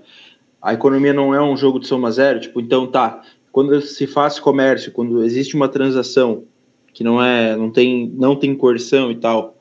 A 0.62 0.72
economia 0.72 1.12
não 1.12 1.34
é 1.34 1.42
um 1.42 1.56
jogo 1.56 1.80
de 1.80 1.88
soma 1.88 2.10
zero, 2.12 2.40
tipo, 2.40 2.60
então 2.60 2.86
tá, 2.86 3.22
quando 3.50 3.80
se 3.82 4.06
faz 4.06 4.38
comércio, 4.38 4.92
quando 4.92 5.24
existe 5.24 5.56
uma 5.56 5.68
transação 5.68 6.44
que 6.94 7.02
não 7.02 7.22
é, 7.22 7.56
não 7.56 7.70
tem, 7.70 8.08
não 8.14 8.36
tem 8.36 8.54
coerção 8.54 9.10
e 9.10 9.16
tal, 9.16 9.58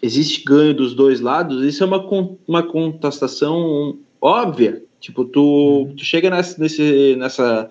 existe 0.00 0.44
ganho 0.44 0.74
dos 0.74 0.94
dois 0.94 1.20
lados, 1.20 1.64
isso 1.64 1.82
é 1.82 1.86
uma, 1.86 2.04
uma 2.46 2.62
contestação 2.62 3.98
óbvia. 4.20 4.84
Tipo, 5.00 5.24
tu, 5.24 5.40
uhum. 5.40 5.96
tu 5.96 6.04
chega 6.04 6.30
nessa, 6.30 6.60
nesse, 6.60 7.16
nessa, 7.16 7.68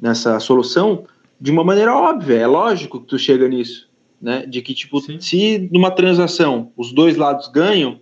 nessa 0.00 0.40
solução 0.40 1.04
de 1.40 1.50
uma 1.50 1.62
maneira 1.62 1.94
óbvia, 1.94 2.38
é 2.38 2.46
lógico 2.46 3.00
que 3.00 3.06
tu 3.06 3.18
chega 3.18 3.48
nisso, 3.48 3.88
né? 4.20 4.44
De 4.46 4.60
que, 4.60 4.74
tipo, 4.74 5.00
Sim. 5.00 5.20
se 5.20 5.68
numa 5.72 5.90
transação 5.90 6.72
os 6.76 6.92
dois 6.92 7.16
lados 7.16 7.48
ganham, 7.48 8.00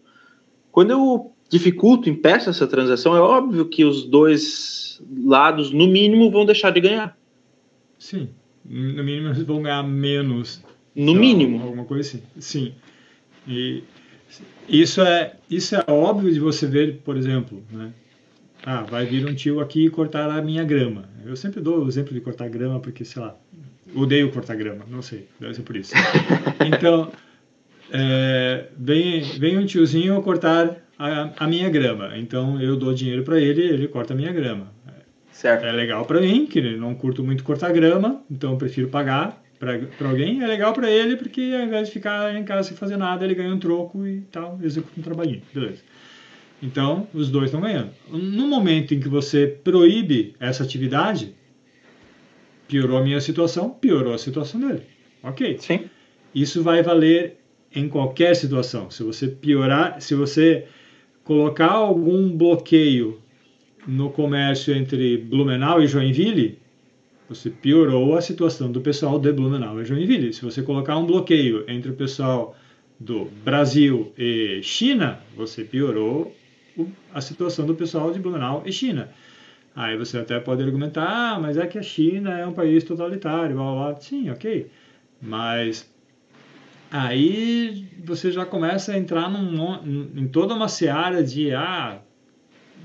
quando 0.72 0.90
eu 0.92 1.32
dificulto, 1.49 2.09
impeço 2.09 2.51
essa 2.51 2.66
transação, 2.66 3.16
é 3.16 3.20
óbvio 3.20 3.66
que 3.66 3.85
os 3.85 4.05
dois 4.05 5.01
lados, 5.25 5.70
no 5.70 5.87
mínimo, 5.87 6.31
vão 6.31 6.45
deixar 6.45 6.70
de 6.70 6.81
ganhar. 6.81 7.16
Sim, 7.99 8.29
no 8.65 9.03
mínimo 9.03 9.29
eles 9.29 9.43
vão 9.43 9.62
ganhar 9.62 9.83
menos. 9.83 10.62
No 10.95 11.15
mínimo. 11.15 11.62
Alguma 11.62 11.85
coisa 11.85 12.09
assim. 12.09 12.23
Sim. 12.39 12.75
E 13.47 13.83
isso 14.69 15.01
é, 15.01 15.37
isso 15.51 15.75
é 15.75 15.85
óbvio 15.89 16.33
de 16.33 16.39
você 16.39 16.66
ver, 16.66 17.01
por 17.05 17.16
exemplo, 17.16 17.62
né? 17.73 17.93
Ah, 18.65 18.83
vai 18.83 19.07
vir 19.07 19.25
um 19.25 19.35
tio 19.35 19.61
aqui 19.61 19.87
e 19.87 19.91
cortar 19.91 20.31
a 20.31 20.43
minha 20.43 20.65
grama. 20.65 21.09
Eu 21.25 21.37
sempre 21.37 21.61
dou 21.61 21.85
o 21.85 21.89
exemplo 21.89 22.12
de 22.12 22.20
cortar 22.20 22.49
grama 22.49 22.81
porque, 22.81 23.05
sei 23.05 23.23
lá, 23.23 23.35
odeio 23.95 24.31
cortar 24.31 24.57
grama, 24.57 24.85
não 24.91 25.01
sei, 25.01 25.27
deve 25.41 25.55
ser 25.55 25.62
por 25.62 25.77
isso. 25.77 25.95
Então, 26.66 27.11
é, 27.91 28.66
vem, 28.77 29.23
vem 29.39 29.57
um 29.57 29.65
tiozinho 29.65 30.20
cortar 30.23 30.77
a, 30.99 31.31
a 31.39 31.47
minha 31.47 31.69
grama. 31.70 32.16
Então, 32.16 32.61
eu 32.61 32.77
dou 32.77 32.93
dinheiro 32.93 33.23
para 33.23 33.41
ele 33.41 33.62
ele 33.62 33.89
corta 33.89 34.15
a 34.15 34.16
minha 34.16 34.33
grama. 34.33 34.73
Certo. 35.31 35.65
É 35.65 35.70
legal 35.70 36.05
para 36.05 36.20
mim, 36.20 36.47
que 36.47 36.61
não 36.77 36.97
curto 36.97 37.23
muito 37.23 37.45
cortar 37.45 37.73
grama, 37.73 38.20
então 38.29 38.53
eu 38.53 38.57
prefiro 38.59 38.89
pagar 38.89 39.41
para 39.57 40.09
alguém. 40.09 40.43
É 40.43 40.47
legal 40.49 40.73
para 40.73 40.91
ele, 40.91 41.16
porque 41.16 41.55
ao 41.55 41.65
invés 41.65 41.87
de 41.87 41.95
ficar 41.95 42.35
em 42.35 42.43
casa 42.43 42.69
sem 42.69 42.77
fazer 42.77 42.97
nada, 42.97 43.25
ele 43.25 43.37
ganha 43.37 43.55
um 43.55 43.59
troco 43.59 44.05
e 44.05 44.23
tal, 44.33 44.59
executa 44.61 44.99
um 44.99 45.03
trabalhinho. 45.03 45.43
Beleza. 45.55 45.81
Então, 46.61 47.07
os 47.15 47.31
dois 47.31 47.47
estão 47.47 47.61
ganhando. 47.61 47.91
No 48.11 48.49
momento 48.49 48.93
em 48.95 48.99
que 48.99 49.09
você 49.09 49.47
proíbe 49.47 50.35
essa 50.41 50.65
atividade, 50.65 51.37
piorou 52.66 52.99
a 52.99 53.03
minha 53.03 53.20
situação, 53.20 53.70
piorou 53.70 54.15
a 54.15 54.19
situação 54.19 54.61
dele. 54.61 54.83
Ok. 55.23 55.57
Sim. 55.61 55.89
Isso 56.35 56.65
vai 56.65 56.83
valer 56.83 57.39
em 57.73 57.89
qualquer 57.89 58.35
situação. 58.35 58.91
Se 58.91 59.05
você 59.05 59.29
piorar, 59.29 60.01
se 60.01 60.16
você 60.16 60.66
colocar 61.28 61.72
algum 61.72 62.34
bloqueio 62.34 63.20
no 63.86 64.09
comércio 64.09 64.74
entre 64.74 65.18
Blumenau 65.18 65.82
e 65.82 65.86
Joinville, 65.86 66.59
você 67.28 67.50
piorou 67.50 68.16
a 68.16 68.22
situação 68.22 68.72
do 68.72 68.80
pessoal 68.80 69.20
de 69.20 69.30
Blumenau 69.30 69.78
e 69.78 69.84
Joinville. 69.84 70.32
Se 70.32 70.42
você 70.42 70.62
colocar 70.62 70.96
um 70.96 71.05
bloqueio 71.05 71.66
entre 71.68 71.90
o 71.90 71.94
pessoal 71.94 72.56
do 72.98 73.26
Brasil 73.44 74.10
e 74.16 74.60
China, 74.62 75.20
você 75.36 75.64
piorou 75.64 76.34
a 77.12 77.20
situação 77.20 77.66
do 77.66 77.74
pessoal 77.74 78.10
de 78.10 78.18
Blumenau 78.18 78.62
e 78.64 78.72
China. 78.72 79.10
Aí 79.76 79.98
você 79.98 80.16
até 80.16 80.40
pode 80.40 80.62
argumentar, 80.62 81.06
ah, 81.06 81.38
mas 81.38 81.59
é 81.59 81.66
que 81.66 81.76
a 81.76 81.82
China 81.82 82.38
é 82.38 82.46
um 82.46 82.55
país 82.55 82.84
totalitário, 82.84 83.55
blá, 83.55 83.64
blá, 83.64 83.92
blá. 83.92 84.00
Sim, 84.00 84.30
ok. 84.30 84.70
Mas 85.20 85.86
aí 86.90 87.86
você 88.05 88.32
já 88.32 88.44
começa 88.47 88.93
a 88.93 88.98
entrar 88.98 89.31
num, 89.31 90.10
em 90.16 90.28
toda 90.28 90.55
uma 90.55 90.69
seara 90.69 91.23
de 91.23 91.52
ah, 91.52 92.01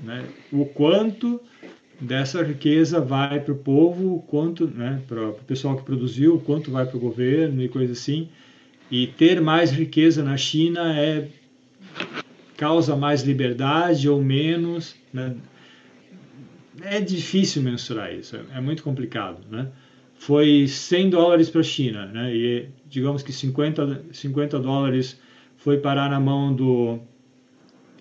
né, 0.02 0.24
o 0.52 0.64
quanto 0.66 1.40
dessa 2.00 2.42
riqueza 2.42 3.00
vai 3.00 3.40
para 3.40 3.52
o 3.52 3.58
povo, 3.58 4.16
o 4.16 4.22
quanto 4.22 4.66
né, 4.66 5.02
para 5.06 5.30
o 5.30 5.34
pessoal 5.34 5.76
que 5.76 5.84
produziu, 5.84 6.34
o 6.34 6.40
quanto 6.40 6.70
vai 6.70 6.86
para 6.86 6.96
o 6.96 7.00
governo 7.00 7.62
e 7.62 7.68
coisa 7.68 7.92
assim. 7.92 8.28
E 8.90 9.06
ter 9.06 9.40
mais 9.40 9.70
riqueza 9.70 10.22
na 10.22 10.36
China 10.36 10.98
é 10.98 11.28
causa 12.56 12.94
mais 12.94 13.22
liberdade 13.22 14.08
ou 14.08 14.22
menos. 14.22 14.94
Né? 15.12 15.34
É 16.82 17.00
difícil 17.00 17.62
mensurar 17.62 18.14
isso, 18.14 18.36
é, 18.36 18.60
muito 18.60 18.82
complicado. 18.82 19.38
Né? 19.50 19.68
Foi 20.16 20.66
100 20.66 21.10
dólares 21.10 21.50
para 21.50 21.60
a 21.60 21.64
China, 21.64 22.06
né? 22.06 22.34
e 22.34 22.68
digamos 22.88 23.22
que 23.22 23.32
50, 23.32 24.06
50 24.12 24.58
dólares 24.58 25.20
foi 25.56 25.78
parar 25.78 26.08
na 26.08 26.20
mão 26.20 26.54
do, 26.54 26.98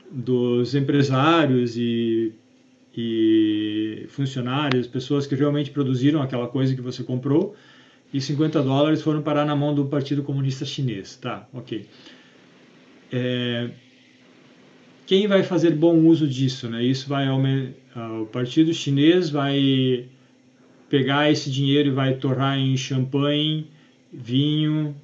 dos 0.10 0.76
empresários 0.76 1.76
e, 1.76 2.34
e 2.96 4.06
funcionários, 4.10 4.88
pessoas 4.88 5.28
que 5.28 5.36
realmente 5.36 5.72
produziram 5.72 6.22
aquela 6.22 6.48
coisa 6.48 6.76
que 6.76 6.82
você 6.82 7.04
comprou, 7.04 7.56
e 8.14 8.22
50 8.22 8.62
dólares 8.62 9.02
foram 9.02 9.22
parar 9.22 9.46
na 9.46 9.56
mão 9.56 9.74
do 9.74 9.86
Partido 9.86 10.22
Comunista 10.22 10.66
Chinês. 10.66 11.16
Tá, 11.16 11.48
ok. 11.52 11.86
É, 13.12 13.72
quem 15.06 15.28
vai 15.28 15.44
fazer 15.44 15.72
bom 15.72 15.98
uso 16.06 16.28
disso, 16.28 16.70
né? 16.70 16.84
Isso 16.84 17.10
vai 17.10 17.28
aumentar, 17.28 18.22
o 18.22 18.26
partido 18.26 18.74
chinês 18.74 19.30
vai 19.30 20.06
pegar 20.94 21.32
esse 21.32 21.50
dinheiro 21.50 21.90
e 21.90 21.92
vai 21.92 22.14
torrar 22.14 22.56
em 22.56 22.78
champanhe, 22.78 23.66
vinho, 24.12 24.96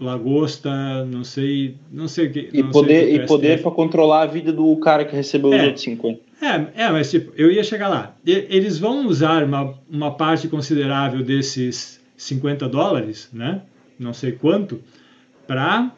lagosta, 0.00 1.04
não 1.04 1.24
sei, 1.24 1.74
não 1.90 2.06
sei 2.06 2.28
o 2.28 2.32
que. 2.32 2.48
E 2.52 2.62
poder 2.62 3.08
que 3.08 3.16
e 3.16 3.26
poder 3.26 3.60
para 3.60 3.72
controlar 3.72 4.22
a 4.22 4.26
vida 4.26 4.52
do 4.52 4.76
cara 4.76 5.04
que 5.04 5.16
recebeu 5.16 5.52
é, 5.52 5.56
os 5.56 5.62
outros 5.64 5.82
50. 5.82 6.20
É, 6.40 6.84
é, 6.84 6.90
mas 6.92 7.10
tipo, 7.10 7.32
eu 7.36 7.50
ia 7.50 7.64
chegar 7.64 7.88
lá. 7.88 8.14
Eles 8.24 8.78
vão 8.78 9.04
usar 9.04 9.42
uma, 9.42 9.74
uma 9.90 10.12
parte 10.12 10.46
considerável 10.46 11.20
desses 11.24 12.00
50 12.16 12.68
dólares, 12.68 13.28
né? 13.32 13.62
Não 13.98 14.14
sei 14.14 14.30
quanto, 14.30 14.80
para 15.44 15.90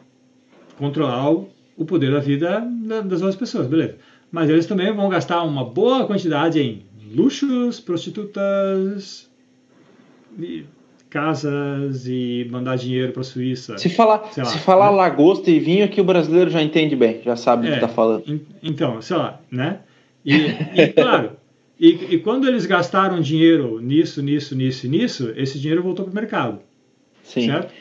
controlar 0.79 1.29
o 1.29 1.49
o 1.77 1.85
poder 1.85 2.11
da 2.11 2.19
vida 2.19 2.67
das 3.05 3.21
outras 3.21 3.35
pessoas, 3.35 3.67
beleza. 3.67 3.97
Mas 4.31 4.49
eles 4.49 4.65
também 4.65 4.91
vão 4.91 5.07
gastar 5.07 5.43
uma 5.43 5.63
boa 5.63 6.05
quantidade 6.07 6.59
em 6.59 6.83
luxos, 7.13 7.79
prostitutas, 7.79 9.29
e 10.39 10.65
casas 11.09 12.05
e 12.07 12.47
mandar 12.51 12.77
dinheiro 12.77 13.11
para 13.11 13.21
a 13.21 13.25
Suíça. 13.25 13.77
Se 13.77 13.89
falar, 13.89 14.29
lá, 14.35 14.45
se 14.45 14.59
falar 14.59 14.91
né? 14.91 14.97
lagosta 14.97 15.49
e 15.49 15.59
vinho 15.59 15.85
aqui 15.85 16.01
o 16.01 16.03
brasileiro 16.03 16.49
já 16.49 16.61
entende 16.61 16.95
bem, 16.95 17.21
já 17.23 17.35
sabe 17.35 17.65
é, 17.65 17.69
o 17.69 17.71
que 17.71 17.77
está 17.77 17.87
falando. 17.87 18.41
então, 18.61 19.01
sei 19.01 19.17
lá, 19.17 19.39
né? 19.49 19.79
E, 20.25 20.35
e 20.35 20.87
claro, 20.95 21.31
e, 21.79 22.15
e, 22.15 22.19
quando 22.19 22.47
eles 22.47 22.65
gastaram 22.65 23.21
dinheiro 23.21 23.79
nisso, 23.79 24.21
nisso, 24.21 24.55
nisso 24.55 24.85
e 24.85 24.89
nisso, 24.89 25.33
esse 25.35 25.59
dinheiro 25.59 25.83
voltou 25.83 26.05
para 26.05 26.11
o 26.11 26.15
mercado. 26.15 26.59
Sim. 27.23 27.47
Certo? 27.47 27.73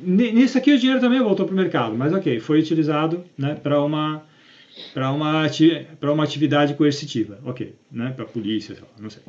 Nisso 0.00 0.56
aqui 0.56 0.72
o 0.72 0.78
dinheiro 0.78 1.00
também 1.00 1.20
voltou 1.20 1.44
para 1.44 1.52
o 1.52 1.56
mercado, 1.56 1.96
mas 1.96 2.12
ok, 2.12 2.38
foi 2.38 2.60
utilizado 2.60 3.24
né, 3.36 3.56
para 3.60 3.82
uma 3.82 4.22
para 4.92 5.10
uma 5.12 5.46
para 6.00 6.12
uma 6.12 6.24
atividade 6.24 6.74
coercitiva, 6.74 7.38
ok, 7.44 7.74
né, 7.90 8.12
para 8.14 8.24
polícia, 8.24 8.76
não 8.98 9.10
sei. 9.10 9.22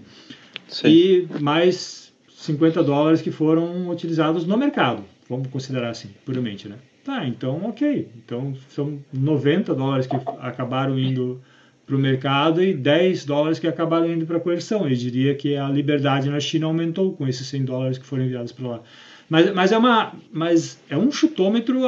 Sim. 0.67 0.87
E 0.87 1.27
mais 1.39 2.13
50 2.29 2.83
dólares 2.83 3.21
que 3.21 3.31
foram 3.31 3.89
utilizados 3.89 4.45
no 4.45 4.57
mercado, 4.57 5.03
vamos 5.29 5.47
considerar 5.47 5.89
assim, 5.89 6.09
puramente, 6.25 6.67
né? 6.67 6.75
Tá, 7.03 7.25
então 7.25 7.65
ok, 7.65 8.09
então 8.17 8.53
são 8.69 8.99
90 9.11 9.73
dólares 9.73 10.05
que 10.05 10.15
acabaram 10.39 10.99
indo 10.99 11.41
para 11.89 11.95
o 11.95 11.99
mercado 11.99 12.63
e 12.63 12.71
10 12.71 13.25
dólares 13.25 13.57
que 13.57 13.67
acabaram 13.67 14.11
indo 14.11 14.25
para 14.25 14.37
a 14.37 14.39
coerção. 14.39 14.87
Eu 14.87 14.95
diria 14.95 15.33
que 15.33 15.55
a 15.57 15.67
liberdade 15.67 16.29
na 16.29 16.39
China 16.39 16.67
aumentou 16.67 17.13
com 17.13 17.27
esses 17.27 17.47
100 17.47 17.65
dólares 17.65 17.97
que 17.97 18.05
foram 18.05 18.25
enviados 18.25 18.51
para 18.51 18.67
lá. 18.67 18.81
Mas, 19.27 19.51
mas, 19.53 19.71
é, 19.71 19.77
uma, 19.77 20.13
mas 20.31 20.79
é 20.87 20.95
um 20.95 21.11
chutômetro 21.11 21.81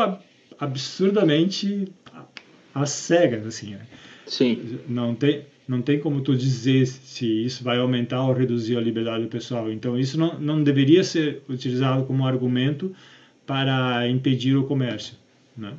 absurdamente 0.60 1.88
às 2.74 2.90
cegas, 2.92 3.46
assim. 3.46 3.72
Né? 3.72 3.82
Sim. 4.26 4.80
Não 4.88 5.16
tem, 5.16 5.46
não 5.68 5.82
tem 5.82 6.00
como 6.00 6.22
tu 6.22 6.36
dizer 6.36 6.86
se 6.86 7.46
isso 7.46 7.64
vai 7.64 7.78
aumentar 7.78 8.24
ou 8.24 8.34
reduzir 8.34 8.78
a 8.78 8.82
liberdade 8.82 9.24
do 9.24 9.30
pessoal. 9.30 9.72
Então, 9.72 9.98
isso 9.98 10.18
não, 10.18 10.40
não 10.40 10.64
deveria 10.64 11.04
ser 11.04 11.44
utilizado 11.50 12.06
como 12.06 12.26
argumento 12.26 12.94
para 13.46 14.08
impedir 14.08 14.56
o 14.56 14.64
comércio, 14.64 15.16
né? 15.58 15.74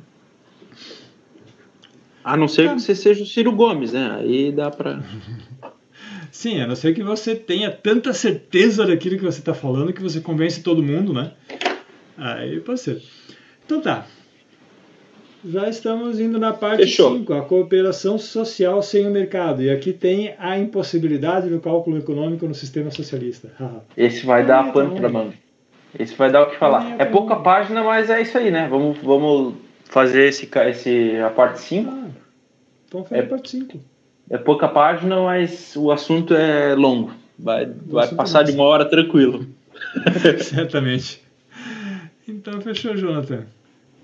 A 2.23 2.37
não 2.37 2.47
ser 2.47 2.67
é. 2.67 2.73
que 2.73 2.81
você 2.81 2.95
seja 2.95 3.23
o 3.23 3.25
Ciro 3.25 3.51
Gomes, 3.51 3.91
né? 3.91 4.17
Aí 4.19 4.51
dá 4.51 4.71
para 4.71 5.03
Sim, 6.31 6.61
a 6.61 6.67
não 6.67 6.75
ser 6.75 6.95
que 6.95 7.03
você 7.03 7.35
tenha 7.35 7.69
tanta 7.69 8.13
certeza 8.13 8.85
daquilo 8.85 9.17
que 9.17 9.23
você 9.23 9.39
está 9.39 9.53
falando 9.53 9.93
que 9.93 10.01
você 10.01 10.19
convence 10.19 10.63
todo 10.63 10.81
mundo, 10.81 11.13
né? 11.13 11.31
Aí 12.17 12.59
pode 12.59 12.79
ser. 12.79 13.01
Então 13.65 13.81
tá. 13.81 14.07
Já 15.45 15.67
estamos 15.67 16.21
indo 16.21 16.39
na 16.39 16.53
parte 16.53 16.87
5, 16.87 17.33
a 17.33 17.41
cooperação 17.41 18.17
social 18.17 18.81
sem 18.81 19.05
o 19.05 19.11
mercado. 19.11 19.61
E 19.61 19.69
aqui 19.69 19.91
tem 19.91 20.33
a 20.39 20.57
impossibilidade 20.57 21.49
do 21.49 21.59
cálculo 21.59 21.97
econômico 21.97 22.47
no 22.47 22.55
sistema 22.55 22.89
socialista. 22.89 23.51
Esse 23.97 24.25
vai 24.25 24.45
dar 24.45 24.71
pano 24.71 24.95
para 24.95 25.09
manga. 25.09 25.33
Esse 25.99 26.15
vai 26.15 26.31
dar 26.31 26.43
o 26.43 26.49
que 26.49 26.55
falar. 26.57 26.95
É 26.97 27.03
pouca 27.03 27.35
página, 27.35 27.83
mas 27.83 28.09
é 28.09 28.21
isso 28.21 28.37
aí, 28.37 28.49
né? 28.51 28.67
Vamos, 28.69 28.97
vamos 28.99 29.55
fazer 29.85 30.29
esse, 30.29 30.49
esse, 30.69 31.17
a 31.17 31.29
parte 31.29 31.59
5. 31.59 31.89
Ah. 31.89 32.07
Vamos 32.89 33.09
fazer 33.09 33.21
é, 33.21 33.25
parte 33.25 33.49
5. 33.49 33.79
É 34.29 34.37
pouca 34.37 34.69
página, 34.69 35.21
mas 35.21 35.75
o 35.75 35.91
assunto 35.91 36.33
é 36.33 36.73
longo. 36.73 37.11
Vai, 37.37 37.69
vai 37.85 38.07
passar 38.15 38.41
é 38.41 38.43
de 38.45 38.51
uma 38.53 38.63
hora 38.63 38.85
tranquilo. 38.85 39.45
Certamente. 40.39 41.21
Então 42.25 42.61
fechou, 42.61 42.95
Jonathan. 42.95 43.43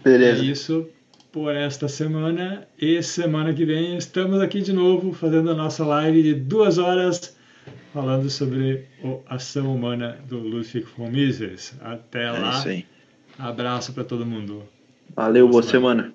Beleza. 0.03 0.44
É 0.44 0.45
isso 0.45 0.88
por 1.31 1.56
esta 1.56 1.88
semana. 1.88 2.68
E 2.80 3.01
semana 3.01 3.53
que 3.53 3.65
vem 3.65 3.97
estamos 3.97 4.41
aqui 4.41 4.61
de 4.61 4.73
novo 4.73 5.14
fazendo 5.14 5.51
a 5.51 5.53
nossa 5.53 5.85
live 5.85 6.23
de 6.23 6.34
duas 6.34 6.77
horas 6.77 7.38
falando 7.93 8.30
sobre 8.30 8.85
a 9.27 9.35
ação 9.35 9.73
humana 9.76 10.19
do 10.27 10.39
Ludwig 10.39 10.85
von 10.97 11.10
Mises. 11.10 11.73
Até 11.81 12.26
é 12.26 12.31
lá. 12.31 12.64
Abraço 13.38 13.93
para 13.93 14.03
todo 14.03 14.26
mundo. 14.26 14.64
Valeu, 15.15 15.47
boa 15.47 15.64
semana. 15.64 16.14